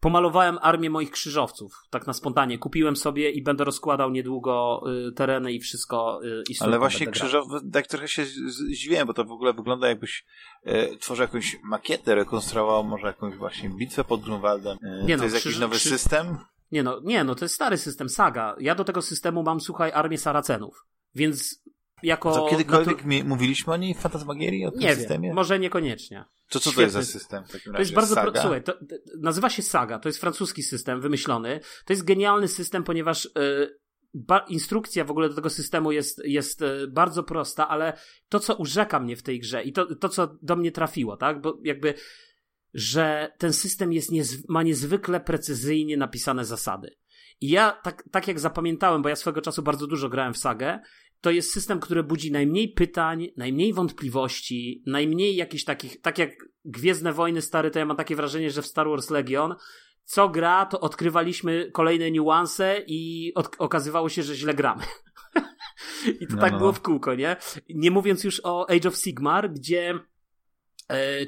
pomalowałem 0.00 0.58
armię 0.62 0.90
moich 0.90 1.10
krzyżowców, 1.10 1.72
tak 1.90 2.06
na 2.06 2.12
spontanie. 2.12 2.58
Kupiłem 2.58 2.96
sobie 2.96 3.30
i 3.30 3.42
będę 3.42 3.64
rozkładał 3.64 4.10
niedługo 4.10 4.82
y, 5.08 5.12
tereny 5.12 5.52
i 5.52 5.60
wszystko. 5.60 6.20
Y, 6.24 6.42
i 6.48 6.54
Ale 6.60 6.78
właśnie 6.78 7.06
krzyżowcy, 7.06 7.70
tak 7.72 7.86
trochę 7.86 8.08
się 8.08 8.24
zdziwiłem, 8.24 9.06
bo 9.06 9.14
to 9.14 9.24
w 9.24 9.32
ogóle 9.32 9.52
wygląda 9.52 9.88
jakbyś 9.88 10.24
y, 10.66 10.96
tworzył 11.00 11.22
jakąś 11.22 11.56
makietę, 11.62 12.14
rekonstruował 12.14 12.84
może 12.84 13.06
jakąś 13.06 13.36
właśnie 13.36 13.68
bitwę 13.68 14.04
pod 14.04 14.20
Grunwaldem. 14.20 14.78
Y, 14.82 15.04
nie 15.04 15.14
to 15.14 15.18
no, 15.18 15.24
jest 15.24 15.36
krzyż, 15.36 15.44
jakiś 15.44 15.60
nowy 15.60 15.76
krzyż... 15.76 15.92
system? 15.92 16.38
Nie 16.72 16.82
no, 16.82 17.00
nie 17.04 17.24
no, 17.24 17.34
to 17.34 17.44
jest 17.44 17.54
stary 17.54 17.76
system, 17.76 18.08
saga. 18.08 18.56
Ja 18.60 18.74
do 18.74 18.84
tego 18.84 19.02
systemu 19.02 19.42
mam, 19.42 19.60
słuchaj, 19.60 19.92
armię 19.92 20.18
Saracenów. 20.18 20.86
Więc 21.14 21.62
jako... 22.02 22.32
Co, 22.32 22.48
kiedykolwiek 22.48 23.04
natu... 23.04 23.28
mówiliśmy 23.28 23.72
o 23.72 23.76
niej 23.76 23.94
w 23.94 23.98
Fantasmagierii, 23.98 24.66
o 24.66 24.70
tym 24.70 24.80
nie 24.80 24.96
systemie? 24.96 25.28
Wiem, 25.28 25.36
może 25.36 25.58
niekoniecznie. 25.58 26.24
To 26.48 26.60
co 26.60 26.70
Świetny. 26.70 26.92
to 26.92 26.98
jest 26.98 27.10
za 27.10 27.18
system 27.18 27.44
w 27.44 27.52
takim 27.52 27.72
razie? 27.72 27.76
To 27.76 27.80
jest 27.80 27.94
bardzo... 27.94 28.14
Saga? 28.14 28.32
Pro... 28.32 28.40
Słuchaj, 28.40 28.62
to, 28.62 28.72
to, 28.72 28.96
nazywa 29.20 29.50
się 29.50 29.62
Saga, 29.62 29.98
to 29.98 30.08
jest 30.08 30.20
francuski 30.20 30.62
system 30.62 31.00
wymyślony. 31.00 31.60
To 31.84 31.92
jest 31.92 32.04
genialny 32.04 32.48
system, 32.48 32.84
ponieważ... 32.84 33.24
Yy, 33.24 33.78
ba- 34.14 34.44
instrukcja 34.48 35.04
w 35.04 35.10
ogóle 35.10 35.28
do 35.28 35.34
tego 35.34 35.50
systemu 35.50 35.92
jest, 35.92 36.20
jest 36.24 36.62
e, 36.62 36.86
bardzo 36.86 37.22
prosta, 37.22 37.68
ale 37.68 37.98
to, 38.28 38.40
co 38.40 38.54
urzeka 38.54 39.00
mnie 39.00 39.16
w 39.16 39.22
tej 39.22 39.40
grze 39.40 39.62
i 39.62 39.72
to, 39.72 39.96
to 39.96 40.08
co 40.08 40.36
do 40.42 40.56
mnie 40.56 40.72
trafiło, 40.72 41.16
tak? 41.16 41.40
Bo 41.40 41.58
jakby, 41.64 41.94
że 42.78 43.32
ten 43.38 43.52
system 43.52 43.92
jest 43.92 44.12
niezw- 44.12 44.44
ma 44.48 44.62
niezwykle 44.62 45.20
precyzyjnie 45.20 45.96
napisane 45.96 46.44
zasady. 46.44 46.96
I 47.40 47.48
ja 47.48 47.72
tak, 47.82 48.04
tak 48.10 48.28
jak 48.28 48.40
zapamiętałem, 48.40 49.02
bo 49.02 49.08
ja 49.08 49.16
swego 49.16 49.40
czasu 49.40 49.62
bardzo 49.62 49.86
dużo 49.86 50.08
grałem 50.08 50.34
w 50.34 50.38
sagę, 50.38 50.78
to 51.20 51.30
jest 51.30 51.52
system, 51.52 51.80
który 51.80 52.02
budzi 52.02 52.32
najmniej 52.32 52.72
pytań, 52.72 53.28
najmniej 53.36 53.72
wątpliwości, 53.72 54.82
najmniej 54.86 55.36
jakichś 55.36 55.64
takich, 55.64 56.00
tak 56.00 56.18
jak 56.18 56.30
Gwiezdne 56.64 57.12
Wojny 57.12 57.42
stary, 57.42 57.70
to 57.70 57.78
ja 57.78 57.84
mam 57.84 57.96
takie 57.96 58.16
wrażenie, 58.16 58.50
że 58.50 58.62
w 58.62 58.66
Star 58.66 58.88
Wars 58.88 59.10
Legion 59.10 59.54
co 60.08 60.28
gra, 60.28 60.66
to 60.66 60.80
odkrywaliśmy 60.80 61.70
kolejne 61.72 62.10
niuanse 62.10 62.82
i 62.86 63.32
od, 63.34 63.56
okazywało 63.58 64.08
się, 64.08 64.22
że 64.22 64.34
źle 64.34 64.54
gramy. 64.54 64.82
I 66.20 66.26
to 66.26 66.34
no, 66.34 66.40
tak 66.40 66.52
no. 66.52 66.58
było 66.58 66.72
w 66.72 66.80
kółko, 66.80 67.14
nie? 67.14 67.36
Nie 67.68 67.90
mówiąc 67.90 68.24
już 68.24 68.40
o 68.44 68.70
Age 68.70 68.88
of 68.88 68.96
Sigmar, 68.96 69.52
gdzie 69.52 69.94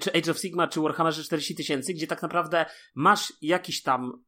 czy 0.00 0.12
Age 0.12 0.30
of 0.30 0.38
Sigmar, 0.38 0.70
czy 0.70 0.80
Warhammer 0.80 1.14
40 1.14 1.54
tysięcy, 1.54 1.94
gdzie 1.94 2.06
tak 2.06 2.22
naprawdę 2.22 2.66
masz 2.94 3.32
jakiś 3.42 3.82
tam 3.82 4.24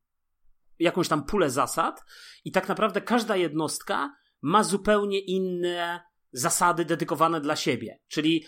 jakąś 0.78 1.08
tam 1.08 1.24
pulę 1.24 1.50
zasad 1.50 2.04
i 2.44 2.52
tak 2.52 2.68
naprawdę 2.68 3.00
każda 3.00 3.36
jednostka 3.36 4.14
ma 4.42 4.64
zupełnie 4.64 5.20
inne 5.20 6.00
zasady 6.32 6.84
dedykowane 6.84 7.40
dla 7.40 7.56
siebie. 7.56 7.98
Czyli 8.08 8.46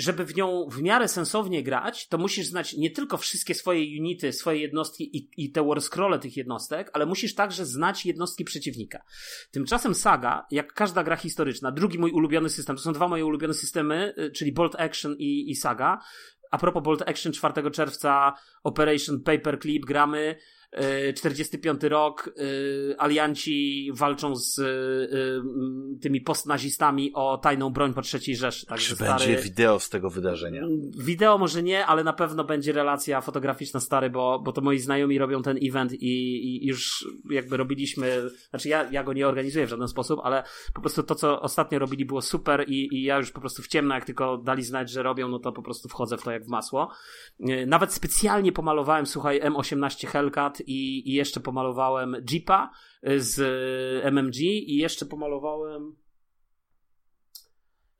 żeby 0.00 0.24
w 0.24 0.36
nią 0.36 0.68
w 0.70 0.82
miarę 0.82 1.08
sensownie 1.08 1.62
grać, 1.62 2.08
to 2.08 2.18
musisz 2.18 2.46
znać 2.46 2.76
nie 2.76 2.90
tylko 2.90 3.16
wszystkie 3.16 3.54
swoje 3.54 4.00
unity, 4.00 4.32
swoje 4.32 4.60
jednostki 4.60 5.16
i, 5.16 5.44
i 5.44 5.52
te 5.52 5.64
warscrolle 5.64 6.18
tych 6.18 6.36
jednostek, 6.36 6.90
ale 6.92 7.06
musisz 7.06 7.34
także 7.34 7.66
znać 7.66 8.06
jednostki 8.06 8.44
przeciwnika. 8.44 9.02
Tymczasem 9.50 9.94
Saga, 9.94 10.46
jak 10.50 10.72
każda 10.72 11.02
gra 11.04 11.16
historyczna, 11.16 11.72
drugi 11.72 11.98
mój 11.98 12.10
ulubiony 12.10 12.48
system, 12.48 12.76
to 12.76 12.82
są 12.82 12.92
dwa 12.92 13.08
moje 13.08 13.26
ulubione 13.26 13.54
systemy, 13.54 14.14
y, 14.18 14.30
czyli 14.30 14.52
Bolt 14.52 14.80
Action 14.80 15.16
i, 15.18 15.50
i 15.50 15.56
Saga. 15.56 15.98
A 16.50 16.58
propos 16.58 16.82
Bolt 16.82 17.02
Action 17.02 17.32
4 17.32 17.70
czerwca 17.70 18.32
Operation 18.62 19.22
Paperclip 19.22 19.84
gramy 19.84 20.36
45 21.14 21.82
rok, 21.82 22.30
y, 22.38 22.94
alianci 22.98 23.90
walczą 23.94 24.36
z 24.36 24.58
y, 24.58 26.00
tymi 26.00 26.20
postnazistami 26.20 27.12
o 27.14 27.38
tajną 27.38 27.70
broń 27.70 27.94
po 27.94 28.02
trzeciej 28.02 28.36
Rzeszy. 28.36 28.66
Także 28.66 28.88
Czy 28.88 28.94
stary... 28.94 29.26
będzie 29.26 29.42
wideo 29.42 29.80
z 29.80 29.88
tego 29.88 30.10
wydarzenia? 30.10 30.62
Wideo 30.98 31.38
może 31.38 31.62
nie, 31.62 31.86
ale 31.86 32.04
na 32.04 32.12
pewno 32.12 32.44
będzie 32.44 32.72
relacja 32.72 33.20
fotograficzna 33.20 33.80
stary, 33.80 34.10
bo, 34.10 34.38
bo 34.38 34.52
to 34.52 34.60
moi 34.60 34.78
znajomi 34.78 35.18
robią 35.18 35.42
ten 35.42 35.58
event 35.62 35.92
i, 35.92 36.46
i 36.46 36.66
już 36.66 37.08
jakby 37.30 37.56
robiliśmy, 37.56 38.22
znaczy 38.50 38.68
ja, 38.68 38.90
ja 38.90 39.04
go 39.04 39.12
nie 39.12 39.28
organizuję 39.28 39.66
w 39.66 39.70
żaden 39.70 39.88
sposób, 39.88 40.20
ale 40.24 40.42
po 40.74 40.80
prostu 40.80 41.02
to, 41.02 41.14
co 41.14 41.40
ostatnio 41.40 41.78
robili 41.78 42.04
było 42.04 42.22
super 42.22 42.64
i, 42.68 42.88
i 42.94 43.02
ja 43.02 43.16
już 43.16 43.30
po 43.30 43.40
prostu 43.40 43.62
w 43.62 43.68
ciemno, 43.68 43.94
jak 43.94 44.04
tylko 44.04 44.36
dali 44.38 44.62
znać, 44.62 44.90
że 44.90 45.02
robią, 45.02 45.28
no 45.28 45.38
to 45.38 45.52
po 45.52 45.62
prostu 45.62 45.88
wchodzę 45.88 46.16
w 46.16 46.22
to 46.22 46.30
jak 46.30 46.44
w 46.44 46.48
masło. 46.48 46.90
Nawet 47.66 47.92
specjalnie 47.92 48.52
pomalowałem, 48.52 49.06
słuchaj, 49.06 49.40
M18 49.40 50.06
Hellcat 50.06 50.61
i, 50.66 51.10
i 51.10 51.12
jeszcze 51.12 51.40
pomalowałem 51.40 52.16
Jeepa 52.30 52.70
y, 53.08 53.20
z 53.20 53.40
MMG 54.04 54.36
i 54.40 54.76
jeszcze 54.76 55.06
pomalowałem 55.06 55.96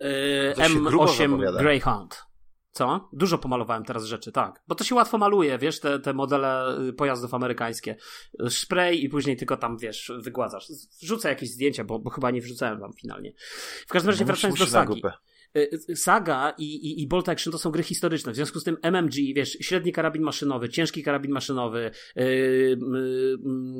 y, 0.03 0.55
M8 0.57 1.59
Greyhound. 1.59 2.33
Co? 2.73 3.09
Dużo 3.13 3.39
pomalowałem 3.39 3.85
teraz 3.85 4.05
rzeczy, 4.05 4.33
tak. 4.33 4.63
Bo 4.69 4.75
to 4.75 4.85
się 4.85 4.95
łatwo 4.95 5.19
maluje, 5.19 5.59
wiesz, 5.59 5.81
te, 5.81 5.99
te 5.99 6.13
modele 6.13 6.79
y, 6.89 6.93
pojazdów 6.93 7.35
amerykańskie. 7.35 7.97
Spray 8.49 9.05
i 9.05 9.09
później 9.09 9.37
tylko 9.37 9.57
tam, 9.57 9.79
wiesz, 9.79 10.13
wygładzasz. 10.19 10.69
Wrzucę 11.01 11.29
jakieś 11.29 11.51
zdjęcia, 11.51 11.85
bo, 11.85 11.99
bo 11.99 12.11
chyba 12.11 12.31
nie 12.31 12.41
wrzucałem 12.41 12.81
wam 12.81 12.93
finalnie. 12.93 13.33
W 13.87 13.93
każdym 13.93 14.11
razie 14.11 14.25
no, 14.25 14.27
wracając 14.27 14.59
do 14.59 14.67
sagi. 14.67 15.03
Y, 15.05 15.09
y, 15.09 15.13
Saga 15.95 16.55
i, 16.59 16.65
i, 16.65 17.03
i 17.03 17.07
Bolt 17.07 17.29
Action 17.29 17.53
to 17.53 17.59
są 17.59 17.71
gry 17.71 17.83
historyczne. 17.83 18.33
W 18.33 18.37
związku 18.37 18.61
z 18.61 18.65
tym 18.65 18.77
MMG, 18.83 19.15
wiesz, 19.35 19.57
średni 19.61 19.93
karabin 19.93 20.23
maszynowy, 20.23 20.69
ciężki 20.69 21.03
karabin 21.03 21.33
maszynowy, 21.33 21.91
yy, 22.17 22.25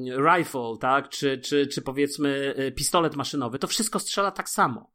yy, 0.05 0.17
rifle, 0.37 0.75
tak, 0.81 1.09
czy, 1.09 1.39
czy, 1.39 1.67
czy 1.67 1.83
powiedzmy 1.83 2.55
y, 2.59 2.73
pistolet 2.73 3.17
maszynowy, 3.17 3.59
to 3.59 3.67
wszystko 3.67 3.99
strzela 3.99 4.31
tak 4.31 4.49
samo. 4.49 4.93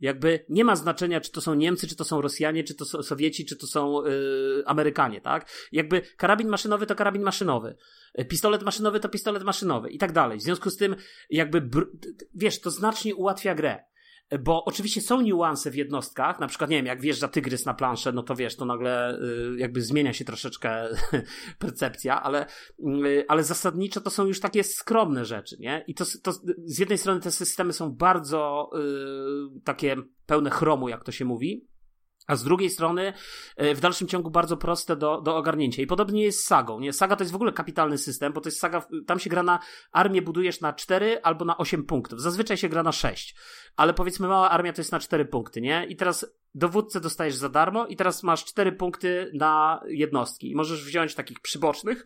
Jakby 0.00 0.44
nie 0.48 0.64
ma 0.64 0.76
znaczenia, 0.76 1.20
czy 1.20 1.32
to 1.32 1.40
są 1.40 1.54
Niemcy, 1.54 1.86
czy 1.86 1.96
to 1.96 2.04
są 2.04 2.20
Rosjanie, 2.20 2.64
czy 2.64 2.74
to 2.74 2.84
są 2.84 3.02
Sowieci, 3.02 3.46
czy 3.46 3.56
to 3.56 3.66
są 3.66 4.04
yy, 4.04 4.62
Amerykanie, 4.66 5.20
tak? 5.20 5.50
Jakby 5.72 6.00
karabin 6.16 6.48
maszynowy 6.48 6.86
to 6.86 6.94
karabin 6.94 7.22
maszynowy. 7.22 7.76
Pistolet 8.28 8.62
maszynowy 8.62 9.00
to 9.00 9.08
pistolet 9.08 9.42
maszynowy 9.42 9.90
i 9.90 9.98
tak 9.98 10.12
dalej. 10.12 10.38
W 10.38 10.42
związku 10.42 10.70
z 10.70 10.76
tym, 10.76 10.96
jakby, 11.30 11.68
wiesz, 12.34 12.60
to 12.60 12.70
znacznie 12.70 13.14
ułatwia 13.14 13.54
grę 13.54 13.91
bo 14.40 14.64
oczywiście 14.64 15.00
są 15.00 15.20
niuanse 15.20 15.70
w 15.70 15.74
jednostkach, 15.74 16.40
na 16.40 16.46
przykład, 16.46 16.70
nie 16.70 16.76
wiem, 16.76 16.86
jak 16.86 17.00
wjeżdża 17.00 17.28
tygrys 17.28 17.66
na 17.66 17.74
planszę, 17.74 18.12
no 18.12 18.22
to 18.22 18.36
wiesz, 18.36 18.56
to 18.56 18.64
nagle 18.64 19.18
y, 19.18 19.58
jakby 19.58 19.82
zmienia 19.82 20.12
się 20.12 20.24
troszeczkę 20.24 20.88
percepcja, 21.58 22.22
ale, 22.22 22.46
y, 23.06 23.24
ale 23.28 23.44
zasadniczo 23.44 24.00
to 24.00 24.10
są 24.10 24.26
już 24.26 24.40
takie 24.40 24.64
skromne 24.64 25.24
rzeczy, 25.24 25.56
nie? 25.60 25.84
I 25.86 25.94
to, 25.94 26.04
to 26.22 26.32
z 26.64 26.78
jednej 26.78 26.98
strony 26.98 27.20
te 27.20 27.30
systemy 27.30 27.72
są 27.72 27.92
bardzo 27.92 28.70
y, 29.56 29.60
takie 29.64 29.96
pełne 30.26 30.50
chromu, 30.50 30.88
jak 30.88 31.04
to 31.04 31.12
się 31.12 31.24
mówi, 31.24 31.71
a 32.26 32.36
z 32.36 32.44
drugiej 32.44 32.70
strony 32.70 33.12
e, 33.56 33.74
w 33.74 33.80
dalszym 33.80 34.08
ciągu 34.08 34.30
bardzo 34.30 34.56
proste 34.56 34.96
do, 34.96 35.20
do 35.20 35.36
ogarnięcia. 35.36 35.82
I 35.82 35.86
podobnie 35.86 36.22
jest 36.22 36.40
z 36.40 36.44
sagą. 36.44 36.80
Nie? 36.80 36.92
Saga 36.92 37.16
to 37.16 37.22
jest 37.22 37.32
w 37.32 37.36
ogóle 37.36 37.52
kapitalny 37.52 37.98
system, 37.98 38.32
bo 38.32 38.40
to 38.40 38.48
jest 38.48 38.60
saga, 38.60 38.86
tam 39.06 39.18
się 39.18 39.30
gra 39.30 39.42
na 39.42 39.58
armię 39.92 40.22
budujesz 40.22 40.60
na 40.60 40.72
4 40.72 41.22
albo 41.22 41.44
na 41.44 41.58
8 41.58 41.84
punktów. 41.84 42.20
Zazwyczaj 42.20 42.56
się 42.56 42.68
gra 42.68 42.82
na 42.82 42.92
6. 42.92 43.34
Ale 43.76 43.94
powiedzmy 43.94 44.28
mała 44.28 44.50
armia 44.50 44.72
to 44.72 44.80
jest 44.80 44.92
na 44.92 45.00
4 45.00 45.24
punkty, 45.24 45.60
nie? 45.60 45.86
I 45.88 45.96
teraz 45.96 46.26
dowódcę 46.54 47.00
dostajesz 47.00 47.34
za 47.34 47.48
darmo 47.48 47.86
i 47.86 47.96
teraz 47.96 48.22
masz 48.22 48.44
4 48.44 48.72
punkty 48.72 49.30
na 49.34 49.82
jednostki. 49.86 50.50
I 50.50 50.54
możesz 50.54 50.84
wziąć 50.84 51.14
takich 51.14 51.40
przybocznych, 51.40 52.04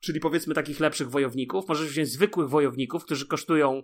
czyli 0.00 0.20
powiedzmy 0.20 0.54
takich 0.54 0.80
lepszych 0.80 1.10
wojowników. 1.10 1.68
Możesz 1.68 1.88
wziąć 1.88 2.08
zwykłych 2.08 2.48
wojowników, 2.48 3.04
którzy 3.04 3.26
kosztują 3.26 3.82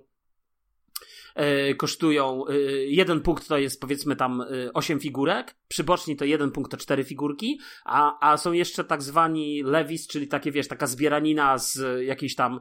kosztują, 1.77 2.47
e, 2.47 2.55
jeden 2.87 3.21
punkt 3.21 3.49
to 3.49 3.59
jest 3.59 3.81
powiedzmy 3.81 4.17
tam 4.17 4.45
8 4.75 4.97
e, 4.97 5.01
figurek, 5.01 5.57
przyboczni 5.69 6.17
to 6.17 6.25
jeden 6.25 6.51
punkt 6.51 6.71
to 6.71 6.77
4 6.77 7.05
figurki, 7.05 7.61
a, 7.85 8.31
a 8.31 8.37
są 8.37 8.53
jeszcze 8.53 8.85
tak 8.85 9.03
zwani 9.03 9.63
levis, 9.63 10.07
czyli 10.07 10.29
takie 10.29 10.53
wiesz, 10.53 10.69
taka 10.69 10.87
zbieranina 10.87 11.59
z 11.59 12.05
jakichś 12.07 12.35
tam 12.35 12.61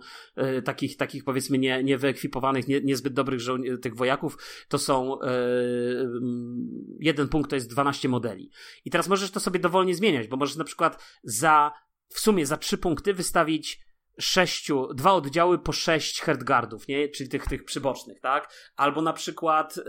takich, 0.63 0.97
takich 0.97 1.23
powiedzmy 1.23 1.57
nie, 1.57 1.83
niewyekwipowanych, 1.83 2.67
nie, 2.67 2.81
niezbyt 2.81 3.13
dobrych 3.13 3.39
żo- 3.39 3.77
tych 3.81 3.95
wojaków, 3.95 4.37
to 4.67 4.77
są 4.77 5.17
jeden 6.99 7.27
punkt 7.27 7.49
to 7.49 7.55
jest 7.55 7.69
12 7.69 8.09
modeli. 8.09 8.51
I 8.85 8.89
teraz 8.89 9.07
możesz 9.09 9.31
to 9.31 9.39
sobie 9.39 9.59
dowolnie 9.59 9.95
zmieniać, 9.95 10.27
bo 10.27 10.37
możesz 10.37 10.55
na 10.55 10.63
przykład 10.63 11.03
za 11.23 11.71
w 12.09 12.19
sumie 12.19 12.45
za 12.45 12.57
trzy 12.57 12.77
punkty 12.77 13.13
wystawić 13.13 13.88
sześciu, 14.19 14.93
dwa 14.93 15.13
oddziały 15.13 15.59
po 15.59 15.71
sześć 15.71 16.21
herdgardów, 16.21 16.87
nie? 16.87 17.09
Czyli 17.09 17.29
tych, 17.29 17.45
tych 17.45 17.63
przybocznych, 17.65 18.19
tak? 18.19 18.53
Albo 18.75 19.01
na 19.01 19.13
przykład 19.13 19.77
yy, 19.77 19.83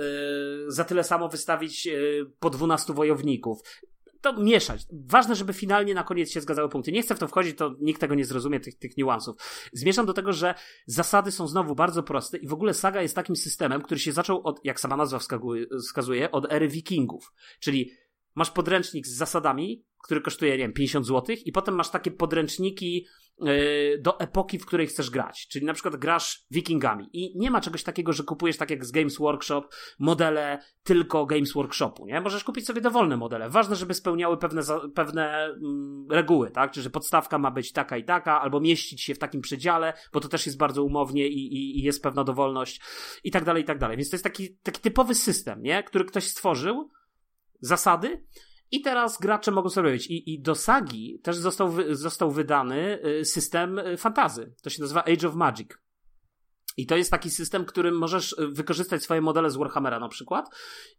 za 0.69 0.85
tyle 0.85 1.05
samo 1.05 1.29
wystawić 1.29 1.87
yy, 1.87 2.33
po 2.41 2.51
dwunastu 2.51 2.95
wojowników. 2.95 3.61
To 4.21 4.43
mieszać. 4.43 4.87
Ważne, 4.93 5.37
żeby 5.37 5.53
finalnie 5.53 5.95
na 5.95 6.05
koniec 6.05 6.31
się 6.31 6.41
zgadzały 6.41 6.69
punkty. 6.69 6.93
Nie 6.93 7.03
chcę 7.03 7.15
w 7.15 7.19
to 7.19 7.29
wchodzić, 7.29 7.57
to 7.57 7.75
nikt 7.81 8.01
tego 8.01 8.15
nie 8.15 8.25
zrozumie, 8.25 8.61
tych, 8.61 8.79
tych 8.79 8.97
niuansów. 8.97 9.37
Zmierzam 9.73 10.07
do 10.07 10.13
tego, 10.13 10.33
że 10.33 10.55
zasady 10.87 11.33
są 11.33 11.49
znowu 11.49 11.75
bardzo 11.75 12.03
proste 12.03 12.39
i 12.39 12.47
w 12.47 12.53
ogóle 12.53 12.75
saga 12.75 13.03
jest 13.03 13.15
takim 13.15 13.37
systemem, 13.37 13.83
który 13.83 14.01
się 14.01 14.13
zaczął 14.13 14.43
od, 14.47 14.61
jak 14.65 14.81
sama 14.81 14.97
nazwa 14.97 15.19
wskazuje, 15.83 16.31
od 16.31 16.53
ery 16.53 16.69
wikingów. 16.69 17.33
Czyli 17.61 17.91
masz 18.35 18.51
podręcznik 18.51 19.07
z 19.07 19.17
zasadami, 19.17 19.85
który 20.03 20.21
kosztuje, 20.21 20.53
nie 20.53 20.59
wiem, 20.59 20.73
50 20.73 21.07
zł 21.07 21.37
i 21.45 21.53
potem 21.53 21.75
masz 21.75 21.91
takie 21.91 22.11
podręczniki 22.11 23.07
do 24.01 24.21
epoki, 24.21 24.59
w 24.59 24.67
której 24.67 24.87
chcesz 24.87 25.11
grać. 25.11 25.49
Czyli 25.49 25.67
na 25.67 25.75
przykład 25.75 25.97
grasz 25.97 26.47
wikingami 26.51 27.09
i 27.13 27.39
nie 27.39 27.51
ma 27.51 27.61
czegoś 27.61 27.83
takiego, 27.83 28.13
że 28.13 28.23
kupujesz 28.23 28.57
tak 28.57 28.71
jak 28.71 28.85
z 28.85 28.91
Games 28.91 29.19
Workshop 29.19 29.63
modele 29.99 30.59
tylko 30.83 31.27
Games 31.27 31.53
Workshopu, 31.53 32.07
nie? 32.07 32.21
Możesz 32.21 32.45
kupić 32.45 32.67
sobie 32.67 32.81
dowolne 32.81 33.17
modele. 33.17 33.51
Ważne, 33.51 33.77
żeby 33.77 33.95
spełniały 33.95 34.39
pewne, 34.39 34.63
pewne 34.95 35.45
mm, 35.45 36.07
reguły, 36.11 36.51
tak? 36.51 36.71
Czyli, 36.71 36.85
że 36.85 36.91
podstawka 36.91 37.39
ma 37.39 37.51
być 37.51 37.73
taka 37.73 37.97
i 37.97 38.05
taka, 38.05 38.41
albo 38.41 38.61
mieścić 38.61 39.03
się 39.03 39.15
w 39.15 39.19
takim 39.19 39.41
przedziale, 39.41 39.93
bo 40.13 40.21
to 40.21 40.29
też 40.29 40.47
jest 40.47 40.59
bardzo 40.59 40.85
umownie 40.85 41.29
i, 41.29 41.55
i, 41.55 41.79
i 41.79 41.83
jest 41.83 42.03
pewna 42.03 42.25
dowolność 42.25 42.81
i 43.25 43.31
tak 43.31 43.45
dalej, 43.45 43.63
i 43.63 43.67
tak 43.67 43.79
dalej. 43.79 43.97
Więc 43.97 44.11
to 44.11 44.15
jest 44.15 44.25
taki, 44.25 44.57
taki 44.63 44.81
typowy 44.81 45.15
system, 45.15 45.63
nie? 45.63 45.83
Który 45.83 46.05
ktoś 46.05 46.25
stworzył, 46.25 46.91
zasady, 47.61 48.25
i 48.71 48.81
teraz 48.81 49.19
gracze 49.19 49.51
mogą 49.51 49.69
sobie 49.69 49.89
robić. 49.89 50.07
I, 50.07 50.35
I 50.35 50.41
do 50.41 50.55
sagi 50.55 51.21
też 51.23 51.37
został, 51.37 51.75
został 51.91 52.31
wydany 52.31 52.99
y, 53.21 53.25
system 53.25 53.79
y, 53.79 53.97
fantazy. 53.97 54.55
To 54.63 54.71
się 54.71 54.83
nazywa 54.83 55.05
Age 55.05 55.29
of 55.29 55.35
Magic. 55.35 55.69
I 56.77 56.87
to 56.87 56.97
jest 56.97 57.11
taki 57.11 57.31
system, 57.31 57.65
którym 57.65 57.99
możesz 57.99 58.33
y, 58.33 58.49
wykorzystać 58.49 59.03
swoje 59.03 59.21
modele 59.21 59.51
z 59.51 59.57
Warhammera 59.57 60.01
na 60.01 60.09
przykład. 60.09 60.47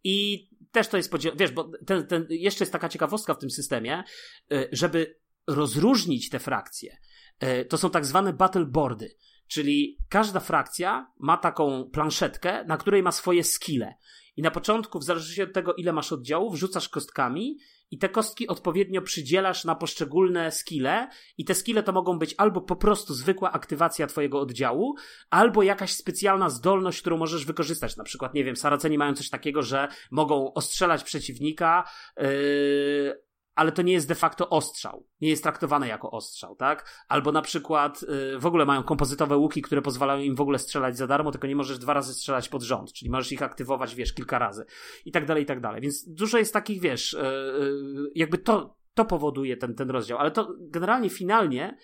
I 0.03 0.47
też 0.71 0.87
to 0.87 0.97
jest 0.97 1.11
podział. 1.11 1.33
Wiesz, 1.35 1.51
bo 1.51 1.71
ten, 1.85 2.07
ten, 2.07 2.25
jeszcze 2.29 2.63
jest 2.63 2.71
taka 2.71 2.89
ciekawostka 2.89 3.33
w 3.33 3.39
tym 3.39 3.49
systemie, 3.49 4.03
żeby 4.71 5.19
rozróżnić 5.47 6.29
te 6.29 6.39
frakcje. 6.39 6.97
To 7.69 7.77
są 7.77 7.89
tak 7.89 8.05
zwane 8.05 8.33
battleboardy. 8.33 9.15
Czyli 9.47 9.97
każda 10.09 10.39
frakcja 10.39 11.11
ma 11.19 11.37
taką 11.37 11.89
planszetkę, 11.93 12.65
na 12.65 12.77
której 12.77 13.03
ma 13.03 13.11
swoje 13.11 13.43
skille. 13.43 13.93
I 14.37 14.41
na 14.41 14.51
początku, 14.51 14.99
w 14.99 15.03
zależności 15.03 15.41
od 15.41 15.53
tego, 15.53 15.73
ile 15.73 15.93
masz 15.93 16.13
oddziałów, 16.13 16.55
rzucasz 16.55 16.89
kostkami 16.89 17.57
i 17.91 17.97
te 17.97 18.09
kostki 18.09 18.47
odpowiednio 18.47 19.01
przydzielasz 19.01 19.65
na 19.65 19.75
poszczególne 19.75 20.51
skille 20.51 21.09
i 21.37 21.45
te 21.45 21.55
skille 21.55 21.83
to 21.83 21.91
mogą 21.91 22.19
być 22.19 22.35
albo 22.37 22.61
po 22.61 22.75
prostu 22.75 23.13
zwykła 23.13 23.51
aktywacja 23.51 24.07
twojego 24.07 24.39
oddziału, 24.39 24.95
albo 25.29 25.63
jakaś 25.63 25.93
specjalna 25.93 26.49
zdolność, 26.49 27.01
którą 27.01 27.17
możesz 27.17 27.45
wykorzystać. 27.45 27.97
Na 27.97 28.03
przykład, 28.03 28.33
nie 28.33 28.43
wiem, 28.43 28.55
Saraceni 28.55 28.97
mają 28.97 29.13
coś 29.13 29.29
takiego, 29.29 29.61
że 29.61 29.87
mogą 30.11 30.53
ostrzelać 30.53 31.03
przeciwnika, 31.03 31.83
yy, 32.17 33.30
ale 33.55 33.71
to 33.71 33.81
nie 33.81 33.93
jest 33.93 34.07
de 34.07 34.15
facto 34.15 34.49
ostrzał. 34.49 35.07
Nie 35.21 35.29
jest 35.29 35.43
traktowane 35.43 35.87
jako 35.87 36.11
ostrzał, 36.11 36.55
tak? 36.55 37.05
Albo 37.07 37.31
na 37.31 37.41
przykład 37.41 38.03
y, 38.03 38.39
w 38.39 38.45
ogóle 38.45 38.65
mają 38.65 38.83
kompozytowe 38.83 39.37
łuki, 39.37 39.61
które 39.61 39.81
pozwalają 39.81 40.21
im 40.21 40.35
w 40.35 40.41
ogóle 40.41 40.59
strzelać 40.59 40.97
za 40.97 41.07
darmo, 41.07 41.31
tylko 41.31 41.47
nie 41.47 41.55
możesz 41.55 41.79
dwa 41.79 41.93
razy 41.93 42.13
strzelać 42.13 42.49
pod 42.49 42.63
rząd, 42.63 42.93
czyli 42.93 43.11
możesz 43.11 43.31
ich 43.31 43.41
aktywować, 43.41 43.95
wiesz, 43.95 44.13
kilka 44.13 44.39
razy 44.39 44.65
i 45.05 45.11
tak 45.11 45.25
dalej, 45.25 45.43
i 45.43 45.45
tak 45.45 45.61
dalej. 45.61 45.81
Więc 45.81 46.09
dużo 46.09 46.37
jest 46.37 46.53
takich, 46.53 46.81
wiesz, 46.81 47.13
y, 47.13 47.19
y, 47.19 48.11
jakby 48.15 48.37
to, 48.37 48.75
to 48.93 49.05
powoduje 49.05 49.57
ten, 49.57 49.75
ten 49.75 49.89
rozdział, 49.89 50.17
ale 50.17 50.31
to 50.31 50.53
generalnie, 50.59 51.09
finalnie 51.09 51.77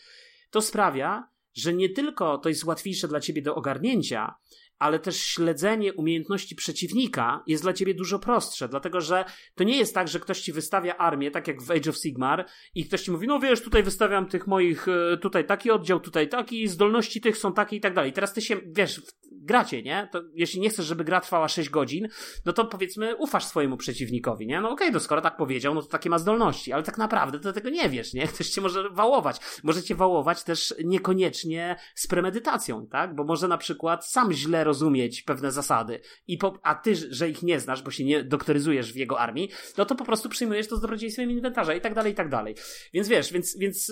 to 0.51 0.61
sprawia, 0.61 1.29
że 1.53 1.73
nie 1.73 1.89
tylko 1.89 2.37
to 2.37 2.49
jest 2.49 2.63
łatwiejsze 2.63 3.07
dla 3.07 3.19
ciebie 3.19 3.41
do 3.41 3.55
ogarnięcia, 3.55 4.35
ale 4.79 4.99
też 4.99 5.17
śledzenie 5.21 5.93
umiejętności 5.93 6.55
przeciwnika 6.55 7.43
jest 7.47 7.63
dla 7.63 7.73
ciebie 7.73 7.93
dużo 7.93 8.19
prostsze, 8.19 8.69
dlatego 8.69 9.01
że 9.01 9.25
to 9.55 9.63
nie 9.63 9.77
jest 9.77 9.93
tak, 9.93 10.07
że 10.07 10.19
ktoś 10.19 10.41
ci 10.41 10.53
wystawia 10.53 10.97
armię, 10.97 11.31
tak 11.31 11.47
jak 11.47 11.61
w 11.61 11.71
Age 11.71 11.89
of 11.89 11.97
Sigmar, 11.97 12.45
i 12.75 12.85
ktoś 12.85 13.01
ci 13.01 13.11
mówi, 13.11 13.27
no 13.27 13.39
wiesz, 13.39 13.61
tutaj 13.61 13.83
wystawiam 13.83 14.25
tych 14.25 14.47
moich, 14.47 14.87
e, 14.87 15.17
tutaj 15.17 15.45
taki 15.45 15.71
oddział, 15.71 15.99
tutaj 15.99 16.29
taki, 16.29 16.67
zdolności 16.67 17.21
tych 17.21 17.37
są 17.37 17.53
takie 17.53 17.75
i 17.75 17.81
tak 17.81 17.93
dalej. 17.93 18.13
Teraz 18.13 18.33
ty 18.33 18.41
się, 18.41 18.57
wiesz, 18.67 19.01
gracie, 19.31 19.83
nie? 19.83 20.09
To 20.11 20.21
jeśli 20.33 20.59
nie 20.59 20.69
chcesz, 20.69 20.85
żeby 20.85 21.03
gra 21.03 21.21
trwała 21.21 21.47
6 21.47 21.69
godzin, 21.69 22.07
no 22.45 22.53
to 22.53 22.65
powiedzmy, 22.65 23.15
ufasz 23.15 23.45
swojemu 23.45 23.77
przeciwnikowi, 23.77 24.47
nie? 24.47 24.61
No 24.61 24.69
okej, 24.69 24.87
okay, 24.87 24.99
to 24.99 24.99
skoro 24.99 25.21
tak 25.21 25.37
powiedział, 25.37 25.73
no 25.73 25.81
to 25.81 25.87
takie 25.87 26.09
ma 26.09 26.17
zdolności, 26.17 26.73
ale 26.73 26.83
tak 26.83 26.97
naprawdę 26.97 27.39
to 27.39 27.53
tego 27.53 27.69
nie 27.69 27.89
wiesz, 27.89 28.13
nie? 28.13 28.27
Ktoś 28.33 28.49
cię 28.49 28.61
może 28.61 28.89
wałować. 28.89 29.39
Może 29.63 29.83
cię 29.83 29.95
wałować 29.95 30.43
też 30.43 30.73
niekoniecznie 30.85 31.75
z 31.95 32.07
premedytacją, 32.07 32.87
tak? 32.87 33.15
Bo 33.15 33.23
może 33.23 33.47
na 33.47 33.57
przykład 33.57 34.07
sam 34.07 34.33
źle 34.33 34.63
rozumieć 34.67 35.21
pewne 35.21 35.51
zasady, 35.51 35.99
i 36.27 36.37
po, 36.37 36.59
a 36.63 36.75
ty, 36.75 36.95
że 36.95 37.29
ich 37.29 37.43
nie 37.43 37.59
znasz, 37.59 37.81
bo 37.81 37.91
się 37.91 38.05
nie 38.05 38.23
doktoryzujesz 38.23 38.93
w 38.93 38.95
jego 38.95 39.19
armii, 39.19 39.49
no 39.77 39.85
to 39.85 39.95
po 39.95 40.05
prostu 40.05 40.29
przyjmujesz 40.29 40.67
to 40.67 40.77
z 40.77 40.81
dobrodziejstwem 40.81 41.31
inwentarza 41.31 41.73
i 41.73 41.81
tak 41.81 41.93
dalej, 41.93 42.13
i 42.13 42.15
tak 42.15 42.29
dalej. 42.29 42.55
Więc 42.93 43.07
wiesz, 43.07 43.31
więc, 43.31 43.57
więc 43.57 43.91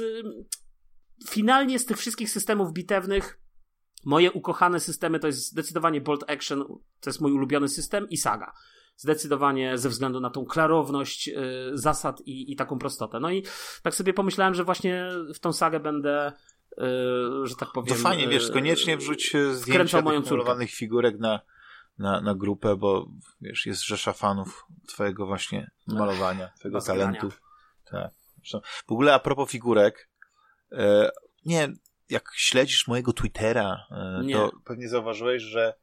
finalnie 1.30 1.80
z 1.80 1.86
tych 1.86 1.98
wszystkich 1.98 2.30
systemów 2.30 2.74
bitewnych 2.74 3.40
moje 4.06 4.32
ukochane 4.32 4.80
systemy 4.80 5.20
to 5.20 5.28
jest 5.28 5.52
zdecydowanie 5.52 6.02
Bolt 6.02 6.30
Action, 6.30 6.66
to 7.00 7.10
jest 7.10 7.22
mój 7.22 7.32
ulubiony 7.32 7.68
system 7.68 8.10
i 8.10 8.18
Saga. 8.18 8.54
Zdecydowanie 8.98 9.78
ze 9.78 9.90
względu 9.90 10.20
na 10.20 10.30
tą 10.30 10.46
klarowność 10.46 11.28
yy, 11.28 11.36
zasad 11.74 12.22
i, 12.26 12.52
i 12.52 12.56
taką 12.56 12.80
prostotę. 12.80 13.20
No 13.20 13.32
i 13.32 13.44
tak 13.84 13.96
sobie 13.96 14.14
pomyślałem, 14.14 14.54
że 14.54 14.64
właśnie 14.64 15.10
w 15.34 15.40
tą 15.40 15.54
sagę 15.54 15.80
będę 15.80 16.34
że 17.44 17.56
tak 17.56 17.72
powiem. 17.74 17.96
To 17.98 18.04
fajnie, 18.04 18.28
wiesz, 18.28 18.52
koniecznie 18.52 18.98
wrzuć 18.98 19.34
zdjęcia 19.52 20.02
moją 20.02 20.22
malowanych 20.22 20.72
figurek 20.72 21.20
na, 21.20 21.40
na, 21.98 22.22
na 22.22 22.36
grupę, 22.36 22.76
bo 22.76 23.08
wiesz, 23.42 23.66
jest 23.66 23.86
rzesza 23.86 24.14
fanów 24.14 24.66
twojego 24.88 25.26
właśnie 25.26 25.72
malowania, 25.88 26.50
twojego 26.60 26.82
talentu. 26.82 27.32
Tak. 27.92 28.12
W 28.88 28.92
ogóle 28.92 29.14
a 29.14 29.20
propos 29.20 29.50
figurek, 29.50 30.10
e, 30.72 31.12
nie, 31.46 31.68
jak 32.10 32.32
śledzisz 32.36 32.88
mojego 32.88 33.14
Twittera, 33.14 33.88
e, 33.92 34.22
nie. 34.24 34.34
to 34.34 34.52
pewnie 34.66 34.90
zauważyłeś, 34.90 35.44
że 35.44 35.74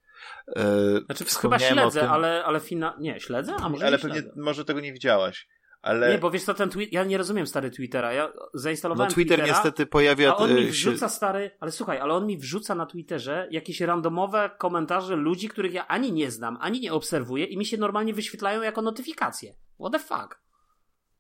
e, 0.57 0.65
znaczy, 1.07 1.25
chyba 1.25 1.59
śledzę, 1.59 2.01
tym... 2.01 2.11
ale, 2.11 2.45
ale 2.45 2.61
fina... 2.61 2.97
Nie, 3.01 3.21
śledzę? 3.21 3.55
A 3.61 3.69
może 3.69 3.87
ale 3.87 3.99
pewnie, 3.99 4.23
może 4.37 4.65
tego 4.65 4.81
nie 4.81 4.93
widziałaś. 4.93 5.49
Ale... 5.83 6.11
Nie, 6.11 6.19
bo 6.19 6.31
wiesz 6.31 6.45
co, 6.45 6.55
ten 6.55 6.71
tweet, 6.71 6.93
ja 6.93 7.05
nie 7.05 7.19
rozumiem 7.19 7.47
stary 7.47 7.71
Twittera, 7.71 8.13
ja 8.13 8.33
zainstalowałem 8.55 9.09
No 9.09 9.15
Twitter 9.15 9.39
Twittera, 9.39 9.55
niestety 9.55 9.87
pojawia 9.87 10.31
a 10.31 10.37
on 10.37 10.55
mi 10.55 10.67
wrzuca 10.67 11.09
się... 11.09 11.15
stary, 11.15 11.51
ale 11.61 11.73
słuchaj, 11.73 11.99
ale 11.99 12.15
on 12.15 12.27
mi 12.27 12.39
wrzuca 12.39 12.75
na 12.75 12.87
Twitterze 12.87 13.49
jakieś 13.51 13.81
randomowe 13.81 14.51
komentarze 14.59 15.17
ludzi, 15.17 15.49
których 15.49 15.73
ja 15.73 15.87
ani 15.87 16.13
nie 16.13 16.31
znam, 16.31 16.59
ani 16.61 16.81
nie 16.81 16.93
obserwuję 16.93 17.45
i 17.45 17.59
mi 17.59 17.67
się 17.67 17.77
normalnie 17.77 18.15
wyświetlają 18.15 18.63
jako 18.63 18.83
notyfikacje. 18.83 19.55
What 19.81 19.93
the 19.93 19.99
fuck? 19.99 20.43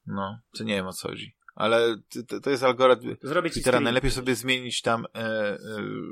No, 0.07 0.39
to 0.59 0.65
nie 0.65 0.75
wiem 0.75 0.87
o 0.87 0.93
co 0.93 1.09
chodzi. 1.09 1.37
Ale 1.55 1.97
to 2.43 2.51
jest 2.51 2.63
algorytm 2.63 3.17
Zrobię 3.23 3.51
Twittera. 3.51 3.81
Najlepiej 3.81 4.11
sobie 4.11 4.35
zmienić 4.35 4.83
tam, 4.83 5.07
e, 5.15 5.19
e, 5.19 5.59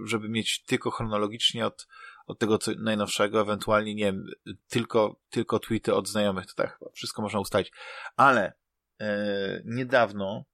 żeby 0.04 0.28
mieć 0.28 0.64
tylko 0.64 0.90
chronologicznie 0.90 1.66
od, 1.66 1.86
od 2.30 2.38
tego 2.38 2.58
co 2.58 2.70
najnowszego, 2.78 3.40
ewentualnie, 3.40 3.94
nie 3.94 4.04
wiem, 4.04 4.26
tylko, 4.68 5.16
tylko 5.30 5.58
tweety 5.58 5.94
od 5.94 6.08
znajomych, 6.08 6.46
to 6.46 6.54
tak 6.54 6.78
wszystko 6.92 7.22
można 7.22 7.40
ustalić. 7.40 7.72
Ale 8.16 8.52
e, 9.00 9.62
niedawno, 9.64 10.44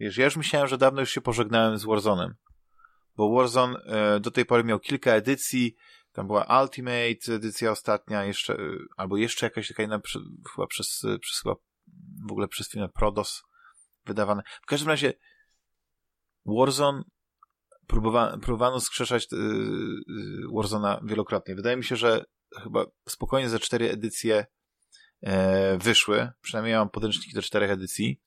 wiesz, 0.00 0.16
ja 0.16 0.24
już 0.24 0.36
myślałem, 0.36 0.68
że 0.68 0.78
dawno 0.78 1.00
już 1.00 1.10
się 1.10 1.20
pożegnałem 1.20 1.78
z 1.78 1.84
Warzone'em, 1.84 2.30
bo 3.16 3.34
Warzone 3.34 3.78
e, 3.78 4.20
do 4.20 4.30
tej 4.30 4.46
pory 4.46 4.64
miał 4.64 4.80
kilka 4.80 5.10
edycji, 5.12 5.76
tam 6.12 6.26
była 6.26 6.60
Ultimate 6.62 7.34
edycja 7.34 7.70
ostatnia, 7.70 8.24
jeszcze, 8.24 8.56
albo 8.96 9.16
jeszcze 9.16 9.46
jakaś 9.46 9.68
taka 9.68 9.82
inna, 9.82 10.00
chyba 10.54 10.66
przez, 10.66 11.02
przez 11.20 11.40
chyba 11.42 11.54
w 12.28 12.32
ogóle 12.32 12.48
przez 12.48 12.70
firmę 12.70 12.88
Prodos 12.88 13.42
wydawane. 14.06 14.42
W 14.62 14.66
każdym 14.66 14.88
razie 14.88 15.12
Warzone 16.46 17.02
próbowa 17.88 18.38
próbowano 18.42 18.80
skrzeszać 18.80 19.26
yy, 19.32 19.38
yy, 19.38 20.48
Warzona 20.54 21.00
wielokrotnie. 21.04 21.54
Wydaje 21.54 21.76
mi 21.76 21.84
się, 21.84 21.96
że 21.96 22.24
chyba 22.62 22.84
spokojnie 23.08 23.48
ze 23.48 23.58
cztery 23.58 23.90
edycje 23.90 24.46
e, 25.22 25.78
wyszły. 25.78 26.30
Przynajmniej 26.40 26.72
ja 26.72 26.78
mam 26.78 26.90
podręczniki 26.90 27.34
do 27.34 27.42
czterech 27.42 27.70
edycji. 27.70 28.20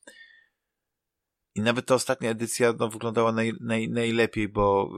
I 1.54 1.60
nawet 1.60 1.86
ta 1.86 1.94
ostatnia 1.94 2.30
edycja 2.30 2.72
no, 2.78 2.88
wyglądała 2.88 3.32
naj, 3.32 3.52
naj, 3.60 3.90
najlepiej, 3.90 4.48
bo 4.48 4.90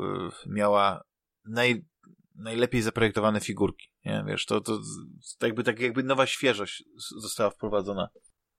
y, 0.47 0.49
miała 0.49 1.05
naj, 1.45 1.85
najlepiej 2.35 2.83
zaprojektowane 2.83 3.41
figurki. 3.41 3.89
Nie? 4.05 4.25
Wiesz, 4.27 4.47
to, 4.47 4.61
to, 4.61 4.81
to 5.39 5.47
jakby, 5.47 5.65
tak 5.65 5.81
jakby 5.81 6.03
nowa 6.03 6.27
świeżość 6.27 6.85
została 7.21 7.51
wprowadzona. 7.51 8.09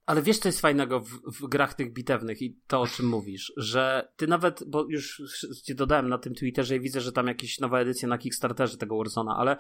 Ale 0.06 0.22
wiesz, 0.22 0.40
co 0.40 0.50
jest 0.50 0.62
fajnego 0.62 1.00
w, 1.00 1.10
w, 1.10 1.48
grach 1.48 1.74
tych 1.74 1.94
bitewnych 1.94 2.42
i 2.42 2.60
to, 2.68 2.82
o 2.82 2.88
czym 2.88 3.08
mówisz, 3.08 3.54
że 3.58 4.12
ty 4.16 4.28
nawet, 4.28 4.64
bo 4.68 4.86
już 4.90 5.22
ci 5.66 5.76
dodałem 5.76 6.10
na 6.10 6.18
tym 6.18 6.36
Twitterze 6.36 6.76
i 6.76 6.80
widzę, 6.80 7.02
że 7.02 7.12
tam 7.12 7.28
jakieś 7.28 7.60
nowa 7.60 7.80
edycja 7.80 8.08
na 8.08 8.18
Kickstarterze 8.18 8.78
tego 8.78 8.98
Warzona, 8.98 9.36
ale 9.38 9.58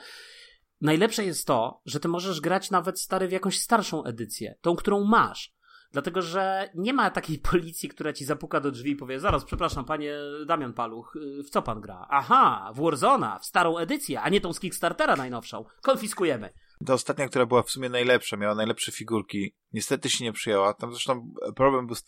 najlepsze 0.82 1.26
jest 1.26 1.48
to, 1.48 1.82
że 1.86 2.00
ty 2.00 2.08
możesz 2.08 2.42
grać 2.42 2.72
nawet 2.72 3.00
stary 3.00 3.28
w 3.28 3.32
jakąś 3.32 3.60
starszą 3.60 4.04
edycję, 4.04 4.56
tą, 4.62 4.76
którą 4.76 5.04
masz. 5.04 5.56
Dlatego, 5.92 6.22
że 6.22 6.70
nie 6.76 6.94
ma 6.94 7.12
takiej 7.12 7.40
policji, 7.40 7.90
która 7.90 8.14
ci 8.14 8.26
zapuka 8.26 8.60
do 8.60 8.72
drzwi 8.72 8.92
i 8.92 8.96
powie: 8.96 9.20
Zaraz, 9.20 9.46
przepraszam, 9.46 9.86
panie 9.86 10.18
Damian 10.48 10.74
Paluch, 10.74 11.18
w 11.46 11.50
co 11.50 11.62
pan 11.62 11.82
gra? 11.82 12.08
Aha, 12.10 12.72
w 12.76 12.82
Warzona, 12.82 13.40
w 13.40 13.46
starą 13.46 13.78
edycję, 13.78 14.22
a 14.22 14.30
nie 14.30 14.42
tą 14.42 14.54
z 14.54 14.60
Kickstartera 14.60 15.16
najnowszą. 15.16 15.66
Konfiskujemy. 15.82 16.54
Ta 16.86 16.94
ostatnia, 16.94 17.28
która 17.28 17.46
była 17.46 17.64
w 17.64 17.70
sumie 17.70 17.90
najlepsza, 17.90 18.38
miała 18.38 18.56
najlepsze 18.56 18.92
figurki, 18.92 19.56
niestety 19.74 20.10
się 20.10 20.24
nie 20.24 20.34
przyjęła. 20.34 20.74
Tam 20.74 20.92
zresztą 20.92 21.34
problem 21.56 21.88
był 21.88 21.96
z, 21.96 22.06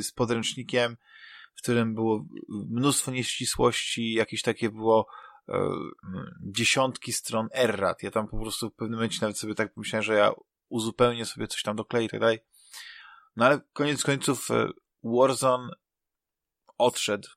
z 0.00 0.12
podręcznikiem, 0.12 0.96
w 1.54 1.62
którym 1.62 1.94
było 1.94 2.24
mnóstwo 2.48 3.10
nieścisłości, 3.10 4.12
jakieś 4.12 4.42
takie 4.42 4.70
było 4.70 5.06
e, 5.48 5.70
dziesiątki 6.40 7.12
stron 7.12 7.48
errat. 7.52 8.02
Ja 8.02 8.10
tam 8.10 8.28
po 8.28 8.40
prostu 8.40 8.70
w 8.70 8.74
pewnym 8.74 8.98
momencie 8.98 9.18
nawet 9.20 9.38
sobie 9.38 9.54
tak 9.54 9.74
pomyślałem, 9.74 10.02
że 10.02 10.14
ja 10.14 10.32
uzupełnię 10.68 11.24
sobie 11.24 11.46
coś 11.46 11.62
tam 11.62 11.76
dokleję 11.76 12.06
i 12.06 12.08
tak 12.08 12.20
dalej. 12.20 12.38
No 13.36 13.44
ale 13.44 13.60
koniec 13.72 14.02
końców 14.02 14.50
e, 14.50 14.68
Warzone 15.04 15.68
odszedł 16.78 17.28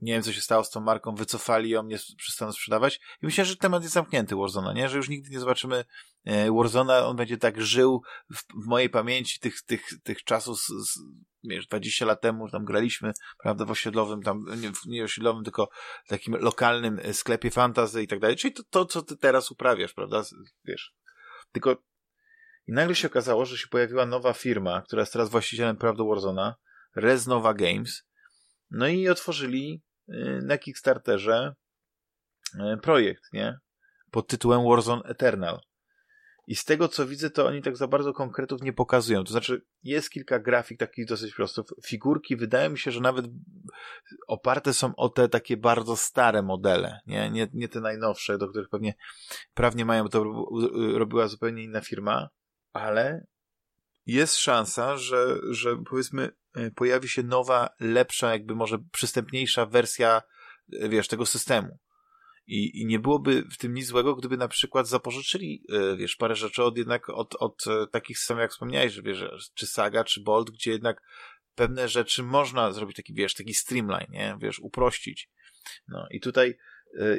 nie 0.00 0.12
wiem, 0.12 0.22
co 0.22 0.32
się 0.32 0.40
stało 0.40 0.64
z 0.64 0.70
tą 0.70 0.80
marką, 0.80 1.14
wycofali 1.14 1.70
ją, 1.70 1.82
nie 1.82 1.98
przestaną 2.16 2.52
sprzedawać. 2.52 3.00
I 3.22 3.26
myślę, 3.26 3.44
że 3.44 3.56
temat 3.56 3.82
jest 3.82 3.94
zamknięty 3.94 4.36
Warzona, 4.36 4.72
nie? 4.72 4.88
Że 4.88 4.96
już 4.96 5.08
nigdy 5.08 5.30
nie 5.30 5.40
zobaczymy 5.40 5.84
e, 6.24 6.52
Warzona, 6.52 7.06
on 7.06 7.16
będzie 7.16 7.36
tak 7.38 7.62
żył 7.62 8.02
w, 8.34 8.66
mojej 8.66 8.90
pamięci 8.90 9.40
tych, 9.40 9.62
tych, 9.62 9.82
tych 10.02 10.24
czasów, 10.24 10.60
z, 10.60 10.66
z, 10.66 10.98
wiesz, 11.44 11.66
20 11.66 12.06
lat 12.06 12.20
temu, 12.20 12.50
tam 12.50 12.64
graliśmy, 12.64 13.12
prawda, 13.38 13.64
w 13.64 13.70
osiedlowym, 13.70 14.22
tam, 14.22 14.44
nie, 14.56 14.72
nie 14.86 15.04
osiedlowym, 15.04 15.44
tylko 15.44 15.68
takim 16.08 16.34
lokalnym 16.34 17.00
e, 17.02 17.14
sklepie 17.14 17.50
fantazy 17.50 18.02
i 18.02 18.08
tak 18.08 18.20
dalej. 18.20 18.36
Czyli 18.36 18.54
to, 18.54 18.62
to, 18.70 18.84
co 18.84 19.02
ty 19.02 19.16
teraz 19.16 19.50
uprawiasz, 19.50 19.94
prawda, 19.94 20.22
wiesz. 20.64 20.94
Tylko 21.52 21.76
i 22.66 22.72
nagle 22.72 22.94
się 22.94 23.08
okazało, 23.08 23.46
że 23.46 23.58
się 23.58 23.68
pojawiła 23.68 24.06
nowa 24.06 24.32
firma, 24.32 24.82
która 24.82 25.02
jest 25.02 25.12
teraz 25.12 25.30
właścicielem 25.30 25.76
prawda 25.76 26.04
Warzona, 26.04 26.54
Reznova 26.96 27.54
Games, 27.54 28.02
no 28.70 28.88
i 28.88 29.08
otworzyli 29.08 29.82
na 30.42 30.58
Kickstarterze 30.58 31.54
y, 32.54 32.76
projekt, 32.82 33.32
nie? 33.32 33.58
Pod 34.10 34.28
tytułem 34.28 34.64
Warzone 34.68 35.02
Eternal. 35.02 35.60
I 36.46 36.56
z 36.56 36.64
tego, 36.64 36.88
co 36.88 37.06
widzę, 37.06 37.30
to 37.30 37.46
oni 37.46 37.62
tak 37.62 37.76
za 37.76 37.88
bardzo 37.88 38.12
konkretów 38.12 38.62
nie 38.62 38.72
pokazują. 38.72 39.24
To 39.24 39.30
znaczy, 39.30 39.62
jest 39.82 40.10
kilka 40.10 40.38
grafik 40.38 40.78
takich 40.78 41.06
dosyć 41.06 41.34
prostych. 41.34 41.64
Figurki 41.84 42.36
wydaje 42.36 42.68
mi 42.68 42.78
się, 42.78 42.90
że 42.90 43.00
nawet 43.00 43.26
oparte 44.26 44.74
są 44.74 44.96
o 44.96 45.08
te 45.08 45.28
takie 45.28 45.56
bardzo 45.56 45.96
stare 45.96 46.42
modele, 46.42 47.00
nie, 47.06 47.30
nie, 47.30 47.48
nie 47.52 47.68
te 47.68 47.80
najnowsze, 47.80 48.38
do 48.38 48.48
których 48.48 48.68
pewnie 48.68 48.94
prawnie 49.54 49.84
mają, 49.84 50.08
to 50.08 50.24
robiła 50.94 51.28
zupełnie 51.28 51.62
inna 51.62 51.80
firma, 51.80 52.28
ale 52.72 53.26
jest 54.06 54.36
szansa, 54.36 54.96
że, 54.96 55.36
że 55.50 55.76
powiedzmy 55.90 56.30
e, 56.54 56.70
pojawi 56.70 57.08
się 57.08 57.22
nowa, 57.22 57.68
lepsza, 57.80 58.32
jakby 58.32 58.54
może 58.54 58.78
przystępniejsza 58.92 59.66
wersja, 59.66 60.22
e, 60.72 60.88
wiesz, 60.88 61.08
tego 61.08 61.26
systemu. 61.26 61.78
I, 62.46 62.80
I 62.80 62.86
nie 62.86 62.98
byłoby 62.98 63.42
w 63.42 63.56
tym 63.56 63.74
nic 63.74 63.86
złego, 63.86 64.16
gdyby 64.16 64.36
na 64.36 64.48
przykład 64.48 64.88
zapożyczyli, 64.88 65.64
e, 65.72 65.96
wiesz, 65.96 66.16
parę 66.16 66.36
rzeczy 66.36 66.62
od 66.62 66.78
jednak 66.78 67.08
od, 67.08 67.34
od 67.34 67.64
takich 67.90 68.18
systemów, 68.18 68.40
jak 68.40 68.50
wspomniałeś, 68.50 68.92
że 68.92 69.02
wiesz, 69.02 69.24
czy 69.54 69.66
Saga, 69.66 70.04
czy 70.04 70.20
Bolt, 70.20 70.50
gdzie 70.50 70.70
jednak 70.70 71.02
pewne 71.54 71.88
rzeczy 71.88 72.22
można 72.22 72.72
zrobić 72.72 72.96
taki, 72.96 73.14
wiesz, 73.14 73.34
taki 73.34 73.54
streamline, 73.54 74.06
nie? 74.10 74.36
Wiesz, 74.40 74.58
uprościć. 74.58 75.30
No 75.88 76.06
i 76.10 76.20
tutaj 76.20 76.58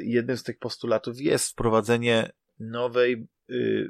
jednym 0.02 0.36
z 0.36 0.42
tych 0.42 0.58
postulatów 0.58 1.20
jest 1.20 1.50
wprowadzenie 1.50 2.32
nowej, 2.58 3.26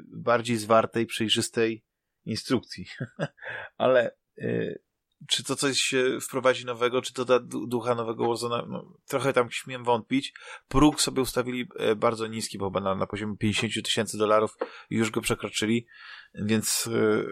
bardziej 0.07 0.57
zwartej, 0.57 1.05
przejrzystej 1.05 1.83
instrukcji. 2.25 2.85
Ale 3.77 4.11
y, 4.37 4.81
czy 5.27 5.43
to 5.43 5.55
coś 5.55 5.95
wprowadzi 6.21 6.65
nowego, 6.65 7.01
czy 7.01 7.13
to 7.13 7.25
da 7.25 7.39
ducha 7.67 7.95
nowego 7.95 8.27
Warzona? 8.27 8.65
No, 8.67 8.93
trochę 9.07 9.33
tam 9.33 9.51
śmiem 9.51 9.83
wątpić. 9.83 10.33
Próg 10.67 11.01
sobie 11.01 11.21
ustawili 11.21 11.67
e, 11.75 11.95
bardzo 11.95 12.27
niski, 12.27 12.57
bo 12.57 12.65
chyba 12.65 12.79
na, 12.79 12.95
na 12.95 13.07
poziomie 13.07 13.37
50 13.37 13.85
tysięcy 13.85 14.17
dolarów 14.17 14.57
już 14.89 15.11
go 15.11 15.21
przekroczyli, 15.21 15.87
więc 16.33 16.89
e, 16.93 17.23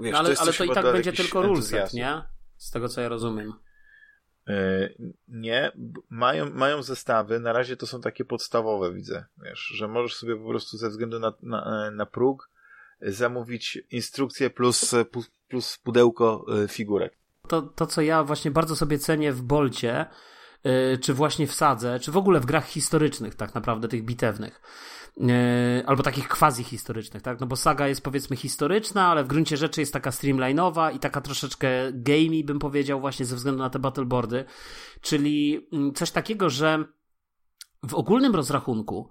wiesz, 0.00 0.12
no, 0.12 0.18
ale, 0.18 0.26
to 0.26 0.30
jest 0.30 0.42
ale 0.42 0.52
to 0.52 0.64
i 0.64 0.70
tak 0.70 0.84
będzie 0.84 1.12
tylko 1.12 1.42
rulset, 1.42 1.92
nie? 1.92 2.22
Z 2.56 2.70
tego 2.70 2.88
co 2.88 3.00
ja 3.00 3.08
rozumiem. 3.08 3.52
E, 4.48 4.88
nie, 5.28 5.72
mają, 6.10 6.50
mają 6.50 6.82
zestawy, 6.82 7.40
na 7.40 7.52
razie 7.52 7.76
to 7.76 7.86
są 7.86 8.00
takie 8.00 8.24
podstawowe, 8.24 8.92
widzę, 8.92 9.24
wiesz, 9.44 9.60
że 9.60 9.88
możesz 9.88 10.14
sobie 10.14 10.36
po 10.36 10.48
prostu 10.48 10.76
ze 10.76 10.88
względu 10.88 11.20
na, 11.20 11.32
na, 11.42 11.90
na 11.90 12.06
próg 12.06 12.50
zamówić 13.12 13.78
instrukcję 13.90 14.50
plus, 14.50 14.94
plus 15.48 15.78
pudełko 15.78 16.46
e, 16.64 16.68
figurek. 16.68 17.18
To, 17.48 17.62
to, 17.62 17.86
co 17.86 18.02
ja 18.02 18.24
właśnie 18.24 18.50
bardzo 18.50 18.76
sobie 18.76 18.98
cenię 18.98 19.32
w 19.32 19.42
Bolcie, 19.42 20.06
e, 20.62 20.98
czy 20.98 21.14
właśnie 21.14 21.46
w 21.46 21.54
Sadze, 21.54 22.00
czy 22.00 22.12
w 22.12 22.16
ogóle 22.16 22.40
w 22.40 22.46
grach 22.46 22.66
historycznych, 22.66 23.34
tak 23.34 23.54
naprawdę, 23.54 23.88
tych 23.88 24.04
bitewnych, 24.04 24.60
e, 25.20 25.82
albo 25.86 26.02
takich 26.02 26.28
quasi-historycznych, 26.28 27.22
tak? 27.22 27.40
No 27.40 27.46
bo 27.46 27.56
saga 27.56 27.88
jest 27.88 28.00
powiedzmy 28.00 28.36
historyczna, 28.36 29.06
ale 29.06 29.24
w 29.24 29.28
gruncie 29.28 29.56
rzeczy 29.56 29.80
jest 29.80 29.92
taka 29.92 30.10
streamline'owa 30.10 30.94
i 30.94 30.98
taka 30.98 31.20
troszeczkę 31.20 31.68
gamey, 31.92 32.44
bym 32.44 32.58
powiedział, 32.58 33.00
właśnie 33.00 33.26
ze 33.26 33.36
względu 33.36 33.62
na 33.62 33.70
te 33.70 33.78
battleboardy, 33.78 34.44
czyli 35.00 35.68
mm, 35.72 35.94
coś 35.94 36.10
takiego, 36.10 36.50
że 36.50 36.84
w 37.82 37.94
ogólnym 37.94 38.34
rozrachunku 38.34 39.10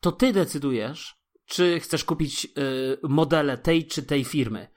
to 0.00 0.12
ty 0.12 0.32
decydujesz, 0.32 1.23
czy 1.46 1.80
chcesz 1.80 2.04
kupić 2.04 2.44
y, 2.44 2.48
modele 3.02 3.58
tej 3.58 3.86
czy 3.86 4.02
tej 4.02 4.24
firmy. 4.24 4.68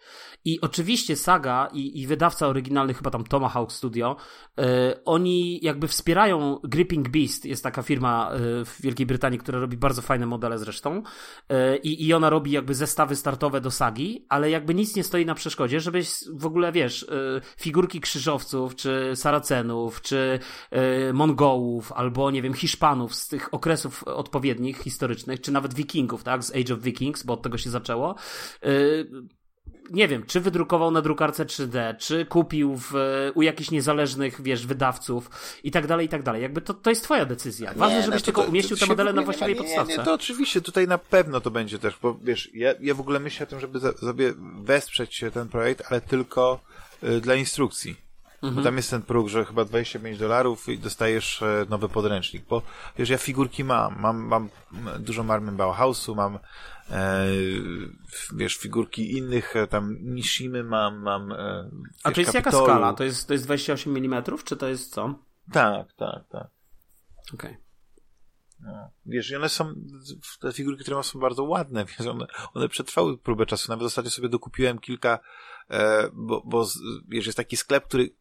I 0.48 0.62
oczywiście 0.62 1.16
Saga 1.16 1.70
i, 1.74 2.02
i 2.02 2.08
wydawca 2.08 2.48
oryginalny, 2.48 2.94
chyba 2.94 3.10
tam 3.10 3.24
Tomahawk 3.24 3.72
Studio, 3.72 4.16
yy, 4.58 4.66
oni 5.06 5.60
jakby 5.64 5.88
wspierają 5.88 6.60
Gripping 6.64 7.10
Beast, 7.10 7.46
jest 7.46 7.64
taka 7.64 7.82
firma 7.82 8.32
yy, 8.34 8.66
w 8.66 8.82
Wielkiej 8.82 9.06
Brytanii, 9.06 9.40
która 9.40 9.60
robi 9.60 9.78
bardzo 9.78 10.02
fajne 10.02 10.26
modele 10.26 10.60
zresztą 10.60 11.04
yy, 11.50 11.78
i 11.78 12.14
ona 12.14 12.30
robi 12.30 12.52
jakby 12.52 12.76
zestawy 12.76 13.16
startowe 13.16 13.62
do 13.62 13.72
Sagi, 13.72 14.26
ale 14.30 14.50
jakby 14.50 14.74
nic 14.74 14.96
nie 14.96 15.04
stoi 15.04 15.26
na 15.26 15.36
przeszkodzie, 15.36 15.80
żebyś 15.80 16.10
w 16.34 16.46
ogóle, 16.46 16.72
wiesz, 16.72 17.08
figurki 17.60 18.02
krzyżowców, 18.02 18.76
czy 18.76 19.12
Saracenów, 19.16 20.02
czy 20.02 20.40
Mongołów, 21.14 21.92
albo 21.92 22.32
nie 22.32 22.42
wiem, 22.42 22.54
Hiszpanów 22.54 23.16
z 23.16 23.28
tych 23.28 23.54
okresów 23.54 24.04
odpowiednich, 24.04 24.78
historycznych, 24.78 25.42
czy 25.42 25.52
nawet 25.52 25.74
Wikingów, 25.74 26.24
tak, 26.24 26.44
z 26.44 26.56
Age 26.56 26.74
of 26.74 26.80
Vikings, 26.80 27.24
bo 27.24 27.34
od 27.34 27.42
tego 27.42 27.58
się 27.58 27.70
zaczęło, 27.70 28.16
nie 29.92 30.08
wiem, 30.08 30.26
czy 30.26 30.40
wydrukował 30.40 30.92
na 30.92 31.02
drukarce 31.02 31.46
3D, 31.46 31.98
czy 31.98 32.26
kupił 32.26 32.76
w, 32.76 32.92
u 33.36 33.42
jakichś 33.42 33.72
niezależnych, 33.72 34.42
wiesz, 34.42 34.68
wydawców 34.68 35.30
i 35.64 35.72
tak 35.72 35.88
dalej, 35.88 36.06
i 36.06 36.10
tak 36.10 36.24
dalej. 36.24 36.42
Jakby 36.42 36.62
to, 36.62 36.74
to 36.74 36.90
jest 36.90 37.04
twoja 37.04 37.26
decyzja. 37.26 37.74
Ważne, 37.76 37.98
nie, 37.98 38.04
żebyś 38.04 38.22
no 38.22 38.26
tylko 38.26 38.44
to, 38.44 38.50
umieścił 38.50 38.78
te 38.78 38.86
modele 38.86 39.14
na 39.14 39.22
właściwej 39.22 39.54
nie, 39.54 39.60
podstawce. 39.60 39.92
Nie, 39.92 39.98
nie, 39.98 40.04
to 40.04 40.14
oczywiście, 40.14 40.62
tutaj 40.62 40.88
na 40.88 40.98
pewno 40.98 41.42
to 41.42 41.52
będzie 41.52 41.80
też, 41.80 41.98
bo 42.02 42.18
wiesz, 42.24 42.50
ja, 42.54 42.74
ja 42.80 42.94
w 42.94 43.00
ogóle 43.00 43.20
myślę 43.20 43.46
o 43.46 43.50
tym, 43.50 43.60
żeby 43.60 43.80
sobie 43.80 44.34
wesprzeć 44.62 45.26
ten 45.34 45.50
projekt, 45.50 45.84
ale 45.92 46.02
tylko 46.02 46.60
y, 47.04 47.22
dla 47.22 47.36
instrukcji. 47.36 48.08
Mhm. 48.42 48.56
Bo 48.56 48.62
tam 48.62 48.78
jest 48.78 48.90
ten 48.90 49.02
próg, 49.02 49.28
że 49.28 49.46
chyba 49.46 49.66
25 49.66 50.18
dolarów 50.18 50.70
i 50.70 50.80
dostajesz 50.80 51.42
e, 51.42 51.66
nowy 51.70 51.90
podręcznik. 51.90 52.46
Bo 52.50 52.62
wiesz, 52.98 53.10
ja 53.10 53.18
figurki 53.18 53.64
mam. 53.64 54.00
Mam, 54.00 54.18
mam 54.18 54.50
dużo 55.00 55.24
marmy 55.24 55.52
Bauhausu, 55.52 56.16
mam 56.16 56.40
wiesz, 58.36 58.58
figurki 58.58 59.18
innych, 59.18 59.56
e, 59.56 59.68
tam 59.68 59.98
Nishimy 60.02 60.64
mam, 60.64 61.02
mam 61.02 61.32
e, 61.32 61.70
A 62.04 62.12
to 62.12 62.22
jest 62.22 62.32
Kapitolu. 62.32 62.34
jaka 62.34 62.52
skala? 62.52 62.94
To 62.94 63.04
jest, 63.04 63.28
to 63.28 63.34
jest 63.34 63.46
28 63.46 63.98
mm, 63.98 64.24
czy 64.46 64.58
to 64.58 64.68
jest 64.68 64.94
co? 64.94 65.20
Tak, 65.52 65.94
tak, 65.94 66.28
tak. 66.30 66.48
Okej. 67.34 67.52
Okay. 67.52 67.58
No. 68.60 68.92
Wiesz, 69.06 69.32
i 69.32 69.36
one 69.36 69.50
są, 69.50 69.74
te 70.40 70.54
figurki, 70.54 70.82
które 70.82 70.96
mam, 70.96 71.04
są 71.04 71.20
bardzo 71.20 71.44
ładne, 71.44 71.86
wiesz, 71.86 72.08
one, 72.08 72.28
one 72.54 72.70
przetrwały 72.70 73.18
próbę 73.18 73.46
czasu. 73.46 73.72
Nawet 73.72 73.86
ostatnio 73.86 74.12
sobie 74.12 74.30
dokupiłem 74.30 74.80
kilka, 74.80 75.20
e, 75.70 76.10
bo, 76.14 76.44
bo 76.46 76.68
wiesz, 77.08 77.26
jest 77.26 77.38
taki 77.38 77.58
sklep, 77.58 77.88
który 77.88 78.16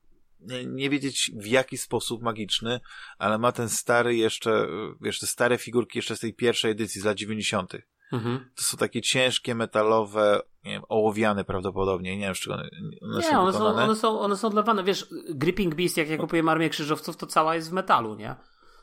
nie 0.66 0.90
wiedzieć 0.90 1.30
w 1.34 1.46
jaki 1.46 1.78
sposób 1.78 2.22
magiczny, 2.22 2.80
ale 3.18 3.38
ma 3.38 3.52
ten 3.52 3.68
stary 3.68 4.16
jeszcze, 4.16 4.66
wiesz, 5.00 5.20
te 5.20 5.26
stare 5.26 5.58
figurki 5.58 5.98
jeszcze 5.98 6.16
z 6.16 6.20
tej 6.20 6.34
pierwszej 6.34 6.70
edycji 6.70 7.00
z 7.00 7.04
lat 7.04 7.16
90. 7.16 7.72
Mhm. 8.12 8.50
To 8.56 8.62
są 8.62 8.76
takie 8.76 9.02
ciężkie, 9.02 9.54
metalowe, 9.54 10.40
nie 10.64 10.72
wiem, 10.72 10.82
ołowiane 10.88 11.44
prawdopodobnie, 11.44 12.16
nie 12.16 12.26
wiem 12.26 12.34
z 12.34 12.38
czego 12.38 12.54
one, 12.54 12.68
one 13.02 13.16
nie, 13.16 13.22
są 13.22 13.40
one 13.40 13.52
są, 13.52 13.64
one 13.64 13.96
są, 13.96 14.20
one 14.20 14.36
są 14.36 14.48
odlewane, 14.48 14.84
wiesz, 14.84 15.06
Gripping 15.30 15.74
Beast, 15.74 15.96
jak 15.96 16.08
ja 16.08 16.16
kupuję 16.16 16.42
Armię 16.48 16.70
Krzyżowców, 16.70 17.16
to 17.16 17.26
cała 17.26 17.54
jest 17.54 17.70
w 17.70 17.72
metalu, 17.72 18.14
nie? 18.14 18.36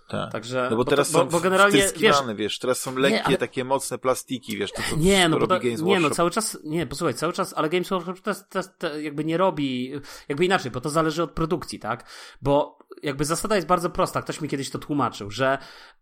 Tak. 0.07 0.31
Także, 0.31 0.67
no 0.71 0.77
bo 0.77 0.85
teraz 0.85 1.11
to, 1.11 1.17
bo, 1.17 1.23
są 1.23 1.29
bo 1.29 1.39
generalnie, 1.39 1.89
wiesz, 1.97 2.15
wiesz, 2.35 2.59
teraz 2.59 2.79
są 2.79 2.95
lekkie, 2.95 3.17
nie, 3.17 3.23
ale... 3.23 3.37
takie 3.37 3.63
mocne 3.63 3.97
plastiki, 3.97 4.57
wiesz, 4.57 4.71
to, 4.71 4.81
co 4.89 4.95
nie, 4.95 5.29
no, 5.29 5.37
robi 5.37 5.53
to, 5.53 5.59
Games 5.59 5.81
Nie, 5.81 5.99
no 5.99 6.09
cały 6.09 6.31
czas, 6.31 6.57
nie, 6.63 6.87
posłuchaj, 6.87 7.13
cały 7.13 7.33
czas, 7.33 7.53
ale 7.57 7.69
Games 7.69 7.89
Workshop 7.89 8.15
to, 8.21 8.31
to, 8.49 8.61
to, 8.77 8.97
jakby 8.97 9.25
nie 9.25 9.37
robi, 9.37 9.91
jakby 10.29 10.45
inaczej, 10.45 10.71
bo 10.71 10.81
to 10.81 10.89
zależy 10.89 11.23
od 11.23 11.31
produkcji, 11.31 11.79
tak? 11.79 12.09
Bo 12.41 12.79
jakby 13.03 13.25
zasada 13.25 13.55
jest 13.55 13.67
bardzo 13.67 13.89
prosta, 13.89 14.21
ktoś 14.21 14.41
mi 14.41 14.49
kiedyś 14.49 14.69
to 14.69 14.79
tłumaczył, 14.79 15.31
że 15.31 15.57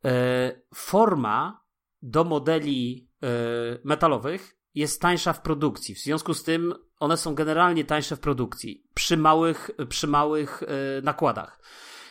e, 0.06 0.62
forma 0.76 1.64
do 2.02 2.24
modeli 2.24 3.11
metalowych 3.84 4.62
jest 4.76 5.02
tańsza 5.02 5.34
w 5.34 5.42
produkcji. 5.42 5.96
W 5.96 6.00
związku 6.00 6.34
z 6.34 6.44
tym 6.44 6.74
one 7.00 7.18
są 7.18 7.36
generalnie 7.36 7.86
tańsze 7.86 8.16
w 8.16 8.20
produkcji 8.20 8.84
przy 8.94 9.18
małych, 9.18 9.72
przy 9.90 10.08
małych 10.08 10.64
e, 10.64 11.02
nakładach. 11.02 11.62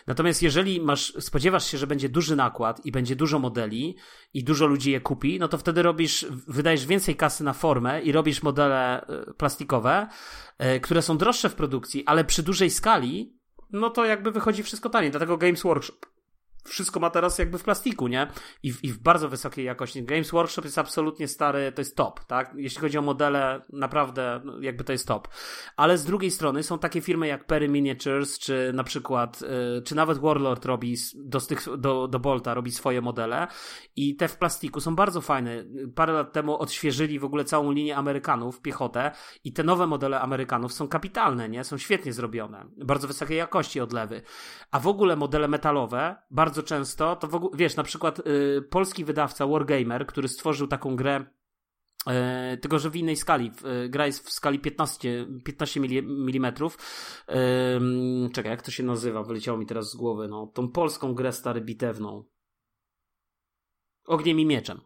Natomiast 0.07 0.43
jeżeli 0.43 0.81
masz, 0.81 1.15
spodziewasz 1.20 1.70
się, 1.70 1.78
że 1.78 1.87
będzie 1.87 2.09
duży 2.09 2.37
nakład 2.37 2.87
i 2.87 2.93
będzie 2.93 3.16
dużo 3.16 3.39
modeli 3.39 3.97
i 4.35 4.45
dużo 4.45 4.66
ludzi 4.66 4.91
je 4.91 5.01
kupi, 5.01 5.39
no 5.39 5.49
to 5.49 5.59
wtedy 5.59 5.82
robisz, 5.82 6.27
wydajesz 6.49 6.87
więcej 6.87 7.16
kasy 7.16 7.45
na 7.45 7.53
formę 7.53 8.03
i 8.03 8.12
robisz 8.12 8.43
modele 8.43 9.07
e, 9.07 9.35
plastikowe, 9.35 10.09
które 10.82 11.03
są 11.03 11.19
droższe 11.19 11.49
w 11.49 11.55
produkcji, 11.55 12.07
ale 12.07 12.24
przy 12.24 12.43
dużej 12.43 12.70
skali, 12.70 13.37
no 13.70 13.91
to 13.91 14.05
jakby 14.05 14.31
wychodzi 14.31 14.62
wszystko 14.62 14.91
taniej. 14.91 15.11
Dlatego 15.11 15.37
Games 15.37 15.62
Workshop 15.62 16.10
wszystko 16.65 17.01
ma 17.01 17.11
teraz 17.11 17.39
jakby 17.39 17.59
w 17.59 17.65
plastiku, 17.65 18.09
nie? 18.09 18.27
I 18.62 18.73
w, 18.73 18.85
I 18.85 18.93
w, 18.93 18.99
bardzo 18.99 19.28
wysokiej 19.28 19.65
jakości. 19.65 20.05
Games 20.05 20.31
Workshop 20.31 20.65
jest 20.65 20.78
absolutnie 20.78 21.28
stary, 21.28 21.73
to 21.73 21.81
jest 21.81 21.97
top, 21.97 22.24
tak? 22.24 22.53
Jeśli 22.57 22.81
chodzi 22.81 22.99
o 22.99 23.03
modele, 23.03 23.62
naprawdę 23.73 24.41
no, 24.45 24.61
jakby 24.61 24.85
to 24.85 24.93
jest 24.93 25.09
top. 25.09 25.28
Ale 25.77 25.99
z 25.99 26.05
drugiej 26.05 26.31
strony 26.31 26.62
są 26.62 26.78
takie 26.78 27.01
firmy 27.01 27.27
jak 27.27 27.47
Perry 27.47 27.69
Miniatures, 27.69 28.39
czy 28.39 28.70
na 28.74 28.85
przykład, 28.85 29.41
yy, 29.41 29.82
czy 29.82 29.95
nawet 29.95 30.19
Warlord 30.19 30.65
robi 30.65 30.97
do, 31.15 31.41
do, 31.77 32.09
do 32.09 32.19
Bolta 32.19 32.55
robi 32.55 32.70
swoje 32.70 33.01
modele 33.01 33.47
i 33.97 34.16
te 34.16 34.28
w 34.28 34.37
plastiku 34.37 34.81
są 34.81 34.97
bardzo 34.97 35.20
fajne. 35.20 35.65
Parę 35.95 36.12
lat 36.12 36.32
temu 36.32 36.59
odświeżyli 36.59 37.19
w 37.19 37.24
ogóle 37.24 37.45
całą 37.45 37.70
linię 37.70 37.97
Amerykanów, 37.97 38.61
piechotę 38.61 39.11
i 39.45 39.53
te 39.53 39.65
nowe 39.65 39.87
modele 39.87 40.20
Amerykanów 40.20 40.73
są 40.73 40.89
kapitalne, 40.89 41.49
nie? 41.49 41.65
Są 41.65 41.78
świetnie 41.78 42.12
zrobione. 42.12 42.66
Bardzo 42.77 43.09
wysokiej 43.09 43.39
jakości 43.39 43.81
odlewy. 43.81 44.23
A 44.70 44.81
w 44.81 44.87
ogóle 44.87 45.16
modele 45.16 45.49
metalowe, 45.49 46.16
bardzo 46.31 46.50
bardzo 46.51 46.63
często, 46.63 47.17
to 47.17 47.29
w 47.29 47.35
ogóle, 47.35 47.57
wiesz, 47.57 47.77
na 47.77 47.83
przykład 47.83 48.19
y, 48.19 48.63
polski 48.71 49.05
wydawca 49.05 49.47
Wargamer, 49.47 50.07
który 50.07 50.29
stworzył 50.29 50.67
taką 50.67 50.97
grę 50.97 51.25
y, 52.55 52.57
tylko, 52.57 52.79
że 52.79 52.91
w 52.91 52.97
innej 52.97 53.17
skali. 53.17 53.53
Y, 53.85 53.89
gra 53.89 54.07
jest 54.07 54.27
w 54.27 54.33
skali 54.33 54.59
15, 54.59 55.27
15 55.45 55.81
mm. 55.81 56.55
czekaj, 58.33 58.51
jak 58.51 58.63
to 58.63 58.71
się 58.71 58.83
nazywa? 58.83 59.23
Wyleciało 59.23 59.59
mi 59.59 59.67
teraz 59.67 59.91
z 59.91 59.97
głowy. 59.97 60.29
No, 60.29 60.47
tą 60.55 60.69
polską 60.69 61.15
grę 61.15 61.33
stary 61.33 61.61
bitewną. 61.61 62.25
Ogniem 64.07 64.41
i 64.41 64.47
mieczem. 64.47 64.81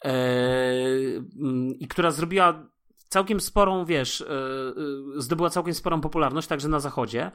mm, 0.00 1.74
i 1.78 1.88
która 1.88 2.10
zrobiła 2.10 2.71
całkiem 3.12 3.40
sporą, 3.40 3.84
wiesz, 3.84 4.20
e, 4.20 4.24
e, 4.26 4.74
zdobyła 5.16 5.50
całkiem 5.50 5.74
sporą 5.74 6.00
popularność 6.00 6.48
także 6.48 6.68
na 6.68 6.80
zachodzie, 6.80 7.30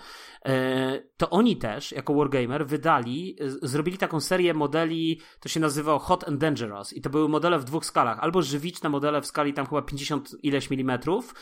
e, 0.45 1.01
to 1.17 1.29
oni 1.29 1.57
też, 1.57 1.91
jako 1.91 2.13
Wargamer, 2.13 2.67
wydali, 2.67 3.37
zrobili 3.61 3.97
taką 3.97 4.19
serię 4.19 4.53
modeli, 4.53 5.21
to 5.39 5.49
się 5.49 5.59
nazywało 5.59 5.99
Hot 5.99 6.27
and 6.27 6.37
Dangerous 6.37 6.93
i 6.93 7.01
to 7.01 7.09
były 7.09 7.29
modele 7.29 7.59
w 7.59 7.63
dwóch 7.63 7.85
skalach, 7.85 8.19
albo 8.19 8.41
żywiczne 8.41 8.89
modele 8.89 9.21
w 9.21 9.25
skali 9.25 9.53
tam 9.53 9.65
chyba 9.65 9.81
50 9.81 10.35
ileś 10.43 10.69
milimetrów, 10.69 11.35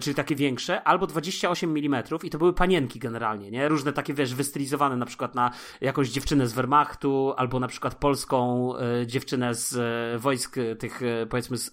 czyli 0.00 0.14
takie 0.14 0.34
większe, 0.34 0.82
albo 0.82 1.06
28 1.06 1.72
milimetrów 1.72 2.24
i 2.24 2.30
to 2.30 2.38
były 2.38 2.52
panienki 2.52 2.98
generalnie, 2.98 3.50
nie? 3.50 3.68
Różne 3.68 3.92
takie, 3.92 4.14
wiesz, 4.14 4.34
wystylizowane 4.34 4.96
na 4.96 5.06
przykład 5.06 5.34
na 5.34 5.50
jakąś 5.80 6.08
dziewczynę 6.08 6.46
z 6.46 6.52
Wehrmachtu, 6.52 7.34
albo 7.36 7.60
na 7.60 7.68
przykład 7.68 7.94
polską 7.94 8.72
dziewczynę 9.06 9.54
z 9.54 9.76
wojsk 10.22 10.56
tych, 10.78 11.00
powiedzmy, 11.30 11.56
z 11.58 11.70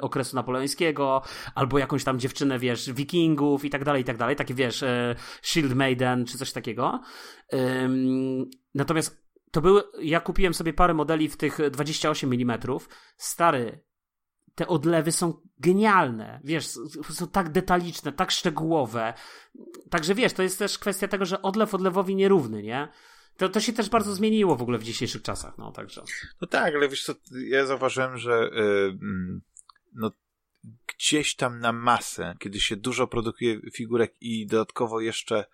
okresu 0.00 0.36
napoleońskiego, 0.36 1.22
albo 1.54 1.78
jakąś 1.78 2.04
tam 2.04 2.18
dziewczynę, 2.18 2.58
wiesz, 2.58 2.92
wikingów 2.92 3.64
i 3.64 3.70
tak 3.70 3.84
dalej, 3.84 4.02
i 4.02 4.04
tak 4.04 4.16
dalej, 4.16 4.36
takie, 4.36 4.54
wiesz, 4.54 4.82
e, 4.82 5.16
Shield 5.42 5.74
Maiden 5.74 6.24
czy 6.24 6.38
coś 6.38 6.52
takiego. 6.52 7.00
Natomiast 8.74 9.26
to 9.50 9.60
były, 9.60 9.82
ja 10.02 10.20
kupiłem 10.20 10.54
sobie 10.54 10.72
parę 10.72 10.94
modeli 10.94 11.28
w 11.28 11.36
tych 11.36 11.58
28 11.70 12.32
mm. 12.32 12.58
Stary, 13.16 13.84
te 14.54 14.66
odlewy 14.66 15.12
są 15.12 15.40
genialne, 15.58 16.40
wiesz, 16.44 16.66
są 17.10 17.28
tak 17.28 17.52
detaliczne, 17.52 18.12
tak 18.12 18.30
szczegółowe. 18.30 19.14
Także 19.90 20.14
wiesz, 20.14 20.32
to 20.32 20.42
jest 20.42 20.58
też 20.58 20.78
kwestia 20.78 21.08
tego, 21.08 21.24
że 21.24 21.42
odlew 21.42 21.74
odlewowi 21.74 22.16
nierówny, 22.16 22.62
nie? 22.62 22.88
To, 23.36 23.48
to 23.48 23.60
się 23.60 23.72
też 23.72 23.88
bardzo 23.88 24.14
zmieniło 24.14 24.56
w 24.56 24.62
ogóle 24.62 24.78
w 24.78 24.84
dzisiejszych 24.84 25.22
czasach, 25.22 25.58
no 25.58 25.72
także. 25.72 26.02
No 26.40 26.48
tak, 26.48 26.74
ale 26.74 26.88
wiesz 26.88 27.04
co, 27.04 27.14
ja 27.48 27.66
zauważyłem, 27.66 28.18
że 28.18 28.50
yy, 28.52 28.98
no 29.94 30.10
gdzieś 30.86 31.34
tam 31.34 31.60
na 31.60 31.72
masę, 31.72 32.34
kiedy 32.38 32.60
się 32.60 32.76
dużo 32.76 33.06
produkuje 33.06 33.60
figurek 33.70 34.14
i 34.20 34.46
dodatkowo 34.46 35.00
jeszcze 35.00 35.44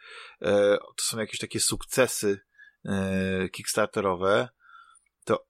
e, 0.42 0.78
to 0.78 1.04
są 1.04 1.18
jakieś 1.18 1.40
takie 1.40 1.60
sukcesy 1.60 2.40
e, 2.84 3.48
kickstarterowe, 3.48 4.48
to 5.24 5.46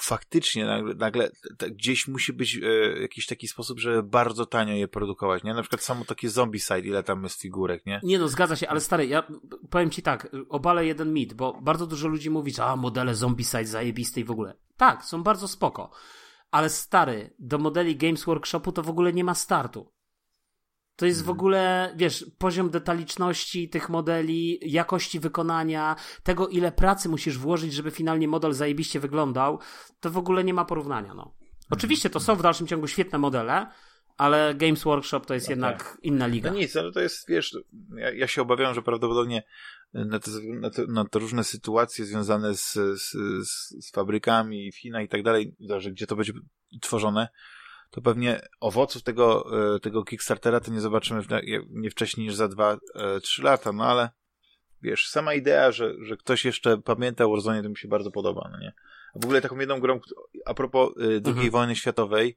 faktycznie 0.00 0.64
nagle, 0.64 0.94
nagle 0.94 1.30
gdzieś 1.70 2.08
musi 2.08 2.32
być 2.32 2.56
e, 2.56 3.00
jakiś 3.00 3.26
taki 3.26 3.48
sposób, 3.48 3.80
żeby 3.80 4.02
bardzo 4.02 4.46
tanio 4.46 4.74
je 4.74 4.88
produkować, 4.88 5.44
nie? 5.44 5.54
Na 5.54 5.62
przykład 5.62 5.82
samo 5.82 6.04
takie 6.04 6.30
zombie 6.30 6.60
side, 6.60 6.80
ile 6.80 7.02
tam 7.02 7.22
jest 7.22 7.40
figurek, 7.40 7.86
nie? 7.86 8.00
Nie 8.02 8.18
no, 8.18 8.28
zgadza 8.28 8.56
się, 8.56 8.68
ale 8.68 8.80
stary, 8.80 9.06
ja 9.06 9.26
powiem 9.70 9.90
ci 9.90 10.02
tak, 10.02 10.28
obalę 10.48 10.86
jeden 10.86 11.12
mit, 11.12 11.34
bo 11.34 11.60
bardzo 11.60 11.86
dużo 11.86 12.08
ludzi 12.08 12.30
mówi, 12.30 12.52
że 12.52 12.64
a, 12.64 12.76
modele 12.76 13.14
zombie 13.14 13.44
side 13.44 13.66
zajebiste 13.66 14.20
i 14.20 14.24
w 14.24 14.30
ogóle. 14.30 14.54
Tak, 14.76 15.04
są 15.04 15.22
bardzo 15.22 15.48
spoko 15.48 15.90
ale 16.54 16.70
stary, 16.70 17.34
do 17.38 17.58
modeli 17.58 17.96
Games 17.96 18.24
Workshopu 18.24 18.72
to 18.72 18.82
w 18.82 18.88
ogóle 18.88 19.12
nie 19.12 19.24
ma 19.24 19.34
startu. 19.34 19.92
To 20.96 21.06
jest 21.06 21.20
w 21.20 21.22
mhm. 21.22 21.38
ogóle, 21.38 21.92
wiesz, 21.96 22.26
poziom 22.38 22.70
detaliczności 22.70 23.68
tych 23.68 23.88
modeli, 23.88 24.58
jakości 24.62 25.20
wykonania, 25.20 25.96
tego 26.22 26.48
ile 26.48 26.72
pracy 26.72 27.08
musisz 27.08 27.38
włożyć, 27.38 27.72
żeby 27.72 27.90
finalnie 27.90 28.28
model 28.28 28.52
zajebiście 28.52 29.00
wyglądał, 29.00 29.58
to 30.00 30.10
w 30.10 30.18
ogóle 30.18 30.44
nie 30.44 30.54
ma 30.54 30.64
porównania, 30.64 31.14
no. 31.14 31.34
Oczywiście 31.70 32.10
to 32.10 32.20
są 32.20 32.34
w 32.36 32.42
dalszym 32.42 32.66
ciągu 32.66 32.86
świetne 32.86 33.18
modele, 33.18 33.66
ale 34.16 34.54
Games 34.54 34.84
Workshop 34.84 35.20
to 35.20 35.34
jest 35.34 35.48
no 35.48 35.52
jednak 35.52 35.84
tak. 35.84 35.98
inna 36.02 36.26
liga. 36.26 36.50
No 36.50 36.56
nic, 36.56 36.76
ale 36.76 36.92
to 36.92 37.00
jest, 37.00 37.28
wiesz, 37.28 37.56
ja, 37.96 38.12
ja 38.12 38.26
się 38.26 38.42
obawiam, 38.42 38.74
że 38.74 38.82
prawdopodobnie 38.82 39.42
na 39.94 40.18
te, 40.18 40.30
na 40.60 40.70
te, 40.70 40.86
na 40.86 41.04
te 41.04 41.18
różne 41.18 41.44
sytuacje 41.44 42.04
związane 42.04 42.54
z, 42.54 42.72
z, 42.72 43.12
z, 43.48 43.90
fabrykami 43.90 44.72
w 44.72 44.76
Chinach 44.76 45.04
i 45.04 45.08
tak 45.08 45.22
dalej, 45.22 45.56
że 45.78 45.90
gdzie 45.90 46.06
to 46.06 46.16
będzie 46.16 46.32
tworzone, 46.80 47.28
to 47.90 48.02
pewnie 48.02 48.40
owoców 48.60 49.02
tego, 49.02 49.46
e, 49.74 49.80
tego 49.80 50.04
Kickstartera 50.04 50.60
to 50.60 50.70
nie 50.70 50.80
zobaczymy 50.80 51.22
w, 51.22 51.26
nie 51.70 51.90
wcześniej 51.90 52.26
niż 52.26 52.34
za 52.34 52.46
2-3 52.46 52.78
e, 52.94 53.42
lata, 53.42 53.72
no 53.72 53.84
ale 53.84 54.10
wiesz, 54.84 55.08
sama 55.08 55.34
idea, 55.34 55.72
że, 55.72 55.94
że 56.02 56.16
ktoś 56.16 56.44
jeszcze 56.44 56.78
pamięta 56.78 57.24
o 57.24 57.30
Warzone, 57.30 57.62
to 57.62 57.68
mi 57.68 57.76
się 57.76 57.88
bardzo 57.88 58.10
podoba, 58.10 58.48
no 58.52 58.58
nie? 58.58 58.72
A 59.14 59.18
w 59.18 59.24
ogóle 59.24 59.40
taką 59.40 59.58
jedną 59.58 59.80
grą, 59.80 60.00
a 60.46 60.54
propos 60.54 60.96
y, 60.96 61.02
II 61.02 61.18
mhm. 61.26 61.50
wojny 61.50 61.76
światowej 61.76 62.36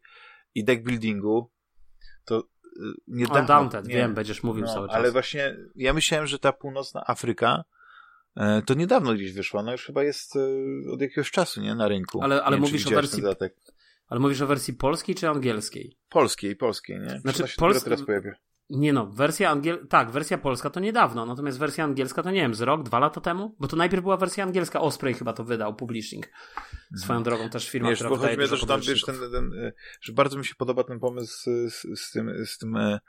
i 0.55 0.63
deckbuildingu, 0.63 1.51
to 2.25 2.39
y, 2.39 2.43
niedawno... 3.07 3.39
Undaunted, 3.41 3.87
nie, 3.87 3.95
wiem, 3.95 4.13
będziesz 4.13 4.43
mówił 4.43 4.65
no, 4.65 4.73
cały 4.73 4.87
czas. 4.87 4.95
Ale 4.95 5.11
właśnie 5.11 5.55
ja 5.75 5.93
myślałem, 5.93 6.27
że 6.27 6.39
ta 6.39 6.53
północna 6.53 7.03
Afryka 7.07 7.63
e, 8.35 8.61
to 8.61 8.73
niedawno 8.73 9.13
gdzieś 9.13 9.33
wyszła, 9.33 9.63
no 9.63 9.71
już 9.71 9.85
chyba 9.85 10.03
jest 10.03 10.35
e, 10.35 10.39
od 10.91 11.01
jakiegoś 11.01 11.31
czasu, 11.31 11.61
nie, 11.61 11.75
na 11.75 11.87
rynku. 11.87 12.21
Ale, 12.21 12.43
ale 12.43 12.57
mówisz 12.57 12.87
o 12.87 12.89
wersji... 12.89 13.23
Ale 14.07 14.19
mówisz 14.19 14.41
o 14.41 14.47
wersji 14.47 14.73
polskiej 14.73 15.15
czy 15.15 15.29
angielskiej? 15.29 15.97
Polskiej, 16.09 16.55
polskiej, 16.55 16.99
nie? 16.99 17.19
Znaczy, 17.19 17.43
polska 17.57 17.83
teraz 17.83 18.05
pojawia. 18.05 18.31
Nie 18.69 18.93
no, 18.93 19.05
wersja 19.05 19.49
angielska, 19.49 19.87
tak, 19.87 20.11
wersja 20.11 20.37
polska 20.37 20.69
to 20.69 20.79
niedawno, 20.79 21.25
natomiast 21.25 21.59
wersja 21.59 21.83
angielska 21.83 22.23
to 22.23 22.31
nie 22.31 22.41
wiem, 22.41 22.55
z 22.55 22.61
rok, 22.61 22.83
dwa 22.83 22.99
lata 22.99 23.21
temu? 23.21 23.55
Bo 23.59 23.67
to 23.67 23.75
najpierw 23.75 24.03
była 24.03 24.17
wersja 24.17 24.43
angielska, 24.43 24.81
Osprey 24.81 25.13
chyba 25.13 25.33
to 25.33 25.43
wydał, 25.43 25.75
Publishing. 25.75 26.29
Swoją 26.95 27.23
drogą 27.23 27.49
też 27.49 27.69
firma, 27.69 27.89
wiesz, 27.89 27.99
która 27.99 28.09
bo 28.09 28.17
chodzi 28.17 28.37
mi 28.37 28.43
o 28.43 28.47
to, 28.47 28.57
że 28.57 28.67
tam, 28.67 28.81
wiesz, 28.81 29.01
ten, 29.01 29.15
ten, 29.31 29.53
e, 29.53 29.73
że 30.01 30.13
bardzo 30.13 30.37
mi 30.37 30.45
się 30.45 30.55
podoba 30.55 30.83
ten 30.83 30.99
pomysł 30.99 31.49
z, 31.69 31.99
z, 31.99 32.11
tym, 32.11 32.45
z 32.45 32.57
tym, 32.57 32.75
e, 32.77 32.99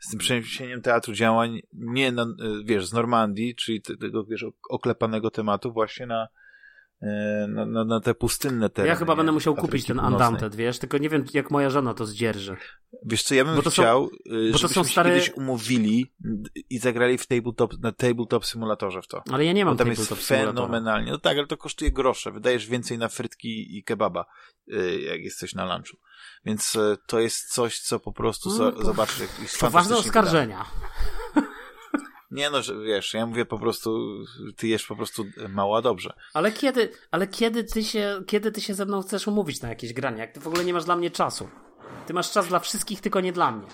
z 0.00 0.10
tym 0.10 0.18
przeniesieniem 0.18 0.82
teatru 0.82 1.14
działań 1.14 1.60
nie 1.72 2.12
na, 2.12 2.22
e, 2.22 2.26
wiesz, 2.64 2.86
z 2.86 2.92
Normandii, 2.92 3.54
czyli 3.54 3.82
tego, 3.82 4.24
wiesz, 4.24 4.44
oklepanego 4.68 5.30
tematu 5.30 5.72
właśnie 5.72 6.06
na, 6.06 6.28
na, 7.48 7.66
na, 7.66 7.84
na, 7.84 8.00
te 8.00 8.14
pustynne 8.14 8.70
tereny. 8.70 8.88
Ja 8.88 8.96
chyba 8.96 9.16
będę 9.16 9.32
musiał 9.32 9.54
kupić 9.54 9.86
ten 9.86 10.00
Undaunted, 10.00 10.54
wiesz, 10.54 10.78
tylko 10.78 10.98
nie 10.98 11.08
wiem, 11.08 11.24
jak 11.34 11.50
moja 11.50 11.70
żona 11.70 11.94
to 11.94 12.06
zdzierży. 12.06 12.56
Wiesz 13.06 13.22
co, 13.22 13.34
ja 13.34 13.44
bym 13.44 13.60
chciał, 13.60 14.08
są, 14.08 14.52
bo 14.52 14.58
to 14.58 14.68
są 14.68 14.84
stare... 14.84 15.10
kiedyś 15.10 15.30
umówili 15.30 16.14
i 16.70 16.78
zagrali 16.78 17.18
w 17.18 17.26
tabletop, 17.26 17.78
na 17.78 17.92
tabletop 17.92 18.46
symulatorze 18.46 19.02
w 19.02 19.06
to. 19.06 19.22
Ale 19.32 19.44
ja 19.44 19.52
nie 19.52 19.64
mam 19.64 19.76
tam 19.76 19.88
tabletop 19.88 20.18
jest 20.18 20.28
fenomenalnie. 20.28 21.12
No 21.12 21.18
tak, 21.18 21.38
ale 21.38 21.46
to 21.46 21.56
kosztuje 21.56 21.92
grosze. 21.92 22.32
Wydajesz 22.32 22.66
więcej 22.66 22.98
na 22.98 23.08
frytki 23.08 23.78
i 23.78 23.84
kebaba, 23.84 24.24
y, 24.72 25.00
jak 25.00 25.20
jesteś 25.20 25.54
na 25.54 25.74
lunchu. 25.74 25.96
Więc 26.44 26.78
to 27.06 27.20
jest 27.20 27.52
coś, 27.52 27.80
co 27.80 28.00
po 28.00 28.12
prostu 28.12 28.62
mm, 28.62 28.84
zobaczysz. 28.84 29.28
Poważne 29.60 29.96
oskarżenia. 29.96 30.64
Nie 32.30 32.50
no, 32.50 32.62
że 32.62 32.82
wiesz, 32.84 33.14
ja 33.14 33.26
mówię 33.26 33.46
po 33.46 33.58
prostu, 33.58 34.18
ty 34.56 34.68
jesz 34.68 34.86
po 34.86 34.96
prostu 34.96 35.24
mało 35.48 35.82
dobrze. 35.82 36.12
Ale 36.34 36.52
kiedy, 36.52 36.92
ale 37.10 37.26
kiedy 37.26 37.64
ty 37.64 37.84
się, 37.84 38.22
kiedy 38.26 38.52
ty 38.52 38.60
się 38.60 38.74
ze 38.74 38.86
mną 38.86 39.02
chcesz 39.02 39.26
umówić 39.26 39.62
na 39.62 39.68
jakieś 39.68 39.92
granie? 39.92 40.18
Jak 40.18 40.32
ty 40.32 40.40
w 40.40 40.46
ogóle 40.46 40.64
nie 40.64 40.72
masz 40.72 40.84
dla 40.84 40.96
mnie 40.96 41.10
czasu? 41.10 41.48
Ty 42.06 42.14
masz 42.14 42.32
czas 42.32 42.48
dla 42.48 42.58
wszystkich, 42.58 43.00
tylko 43.00 43.20
nie 43.20 43.32
dla 43.32 43.52
mnie. 43.52 43.66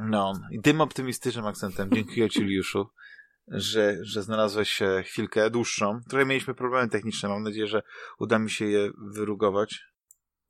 No, 0.00 0.32
i 0.50 0.60
tym 0.60 0.80
optymistycznym 0.80 1.46
akcentem 1.46 1.90
dziękuję 1.92 2.30
ci, 2.30 2.40
Juliuszu, 2.40 2.86
że, 3.48 3.96
że 4.02 4.22
znalazłeś 4.22 4.80
chwilkę 5.04 5.50
dłuższą. 5.50 6.00
Trochę 6.08 6.26
mieliśmy 6.26 6.54
problemy 6.54 6.88
techniczne, 6.88 7.28
mam 7.28 7.42
nadzieję, 7.42 7.66
że 7.66 7.82
uda 8.18 8.38
mi 8.38 8.50
się 8.50 8.64
je 8.64 8.90
wyrugować. 8.98 9.84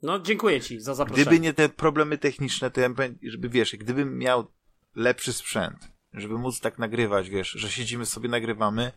No, 0.03 0.19
dziękuję 0.19 0.61
ci 0.61 0.81
za 0.81 0.95
zaproszenie. 0.95 1.27
Gdyby 1.27 1.41
nie 1.41 1.55
te 1.55 1.69
problemy 1.69 2.19
techniczne, 2.19 2.71
to 2.71 2.81
ja 2.81 2.91
bym, 2.91 3.19
żeby 3.23 3.49
wiesz, 3.49 3.77
gdybym 3.77 4.19
miał 4.19 4.53
lepszy 4.97 5.33
sprzęt, 5.33 5.94
żeby 6.15 6.39
móc 6.39 6.61
tak 6.61 6.79
nagrywać, 6.79 7.31
wiesz, 7.31 7.51
że 7.51 7.71
siedzimy 7.71 8.07
sobie, 8.07 8.29
nagrywamy 8.29 8.93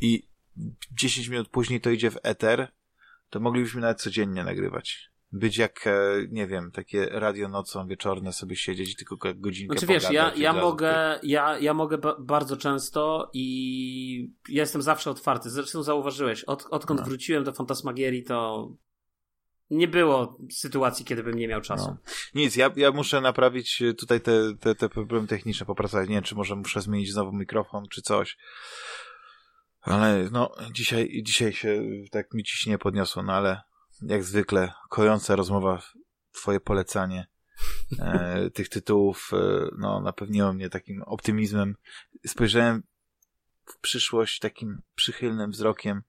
i 0.00 0.22
10 0.92 1.28
minut 1.28 1.48
później 1.48 1.80
to 1.80 1.90
idzie 1.90 2.10
w 2.10 2.18
eter, 2.22 2.72
to 3.30 3.40
moglibyśmy 3.40 3.80
nawet 3.80 4.00
codziennie 4.00 4.44
nagrywać. 4.44 5.12
Być 5.32 5.58
jak, 5.58 5.86
e, 5.86 5.92
nie 6.30 6.46
wiem, 6.46 6.70
takie 6.70 7.06
radio 7.06 7.48
nocą 7.48 7.86
wieczorne 7.86 8.32
sobie 8.32 8.56
siedzieć 8.56 8.92
i 8.92 8.96
tylko 8.96 9.16
godzinkę 9.34 9.78
Znaczy 9.78 9.86
wiesz, 9.86 10.10
ja, 10.10 10.34
ja 10.34 10.52
mogę, 10.52 11.20
ja, 11.22 11.58
ja 11.58 11.74
mogę 11.74 11.98
bardzo 12.18 12.56
często 12.56 13.30
i 13.32 14.32
jestem 14.48 14.82
zawsze 14.82 15.10
otwarty. 15.10 15.50
Zresztą 15.50 15.82
zauważyłeś, 15.82 16.44
od, 16.44 16.66
odkąd 16.70 17.00
no. 17.00 17.06
wróciłem 17.06 17.44
do 17.44 17.52
Fantasmagierii, 17.52 18.22
to 18.22 18.68
nie 19.72 19.88
było 19.88 20.38
sytuacji, 20.50 21.04
kiedy 21.04 21.22
bym 21.22 21.38
nie 21.38 21.48
miał 21.48 21.60
czasu. 21.60 21.86
No. 21.86 21.96
Nic, 22.34 22.56
ja, 22.56 22.70
ja 22.76 22.92
muszę 22.92 23.20
naprawić 23.20 23.82
tutaj 23.98 24.20
te, 24.20 24.54
te, 24.60 24.74
te 24.74 24.88
problemy 24.88 25.26
techniczne, 25.26 25.66
popracować. 25.66 26.08
Nie 26.08 26.14
wiem, 26.14 26.24
czy 26.24 26.34
może 26.34 26.56
muszę 26.56 26.80
zmienić 26.80 27.12
znowu 27.12 27.32
mikrofon, 27.32 27.88
czy 27.88 28.02
coś. 28.02 28.36
Ale 29.80 30.28
no, 30.32 30.54
dzisiaj, 30.72 31.22
dzisiaj 31.22 31.52
się 31.52 31.82
tak 32.10 32.34
mi 32.34 32.44
ciśnie 32.44 32.78
podniosło, 32.78 33.22
no 33.22 33.32
ale 33.32 33.60
jak 34.02 34.24
zwykle, 34.24 34.72
kojąca 34.88 35.36
rozmowa, 35.36 35.82
twoje 36.32 36.60
polecanie 36.60 37.26
e, 37.98 38.50
tych 38.54 38.68
tytułów, 38.68 39.30
e, 39.32 39.68
no, 39.78 40.00
napełniło 40.00 40.52
mnie 40.52 40.70
takim 40.70 41.02
optymizmem. 41.02 41.76
Spojrzałem 42.26 42.82
w 43.64 43.80
przyszłość 43.80 44.38
takim 44.38 44.82
przychylnym 44.94 45.50
wzrokiem. 45.50 46.02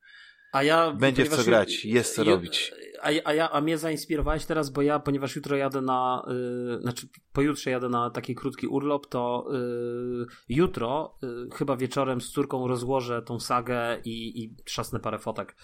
A 0.54 0.64
ja, 0.64 0.92
Będzie 0.92 1.26
w 1.26 1.30
co 1.30 1.44
grać, 1.44 1.86
jest 1.86 2.16
co 2.16 2.24
robić 2.24 2.74
a, 3.04 3.10
a, 3.30 3.34
ja, 3.34 3.52
a 3.52 3.62
mnie 3.62 3.78
zainspirowałeś 3.78 4.46
teraz, 4.46 4.70
bo 4.70 4.82
ja, 4.82 5.00
ponieważ 5.00 5.36
jutro 5.36 5.58
jadę 5.58 5.82
na, 5.82 6.26
yy, 6.28 6.82
znaczy 6.82 7.08
pojutrze 7.34 7.70
jadę 7.70 7.90
na 7.90 8.10
taki 8.10 8.36
krótki 8.36 8.68
urlop, 8.68 9.08
to 9.08 9.48
yy, 9.52 10.28
jutro, 10.50 11.18
yy, 11.22 11.50
chyba 11.54 11.78
wieczorem 11.78 12.22
z 12.22 12.32
córką 12.32 12.68
rozłożę 12.68 13.22
tą 13.22 13.40
sagę 13.40 14.02
i, 14.06 14.44
i 14.44 14.56
trzasnę 14.66 15.00
parę 15.00 15.20
fotek. 15.20 15.56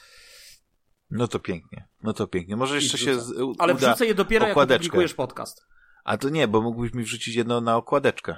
No 1.11 1.27
to 1.27 1.39
pięknie, 1.39 1.87
no 2.03 2.13
to 2.13 2.27
pięknie. 2.27 2.55
Może 2.55 2.75
jeszcze 2.75 2.97
się 2.97 3.19
z, 3.19 3.31
u, 3.31 3.53
Ale 3.59 3.73
wrzucę 3.75 4.05
je 4.05 4.15
dopiero 4.15 4.45
jak 4.45 4.53
okładeczkę. 4.53 4.75
opublikujesz 4.75 5.13
podcast. 5.13 5.65
A 6.03 6.17
to 6.17 6.29
nie, 6.29 6.47
bo 6.47 6.61
mógłbyś 6.61 6.93
mi 6.93 7.03
wrzucić 7.03 7.35
jedno 7.35 7.61
na 7.61 7.77
okładeczkę. 7.77 8.35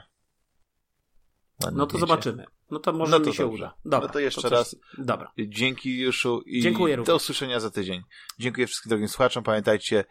Ładne 1.63 1.77
No 1.77 1.85
to 1.85 1.89
zdjęcie. 1.89 2.07
zobaczymy. 2.07 2.45
No 2.71 2.79
to 2.79 2.93
może 2.93 3.11
No 3.11 3.19
to 3.19 3.29
mi 3.29 3.35
się 3.35 3.43
dobrze. 3.43 3.55
uda. 3.65 3.73
Dobra, 3.85 4.07
No 4.07 4.13
to 4.13 4.19
jeszcze 4.19 4.41
coś- 4.41 4.51
raz. 4.51 4.75
Dobra. 4.97 5.31
Dzięki 5.47 5.99
Juszu 5.99 6.41
i 6.45 6.61
Dziękuję 6.61 6.95
do 6.95 6.99
również. 6.99 7.15
usłyszenia 7.15 7.59
za 7.59 7.71
tydzień. 7.71 8.01
Dziękuję 8.39 8.67
wszystkim 8.67 8.89
drogim 8.89 9.07
słuchaczom. 9.07 9.43
Pamiętajcie, 9.43 10.03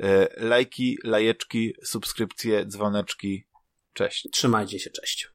e, 0.00 0.28
lajki, 0.44 0.98
lajeczki, 1.04 1.74
subskrypcje, 1.84 2.66
dzwoneczki. 2.66 3.44
Cześć. 3.92 4.28
Trzymajcie 4.32 4.78
się, 4.78 4.90
cześć. 4.90 5.28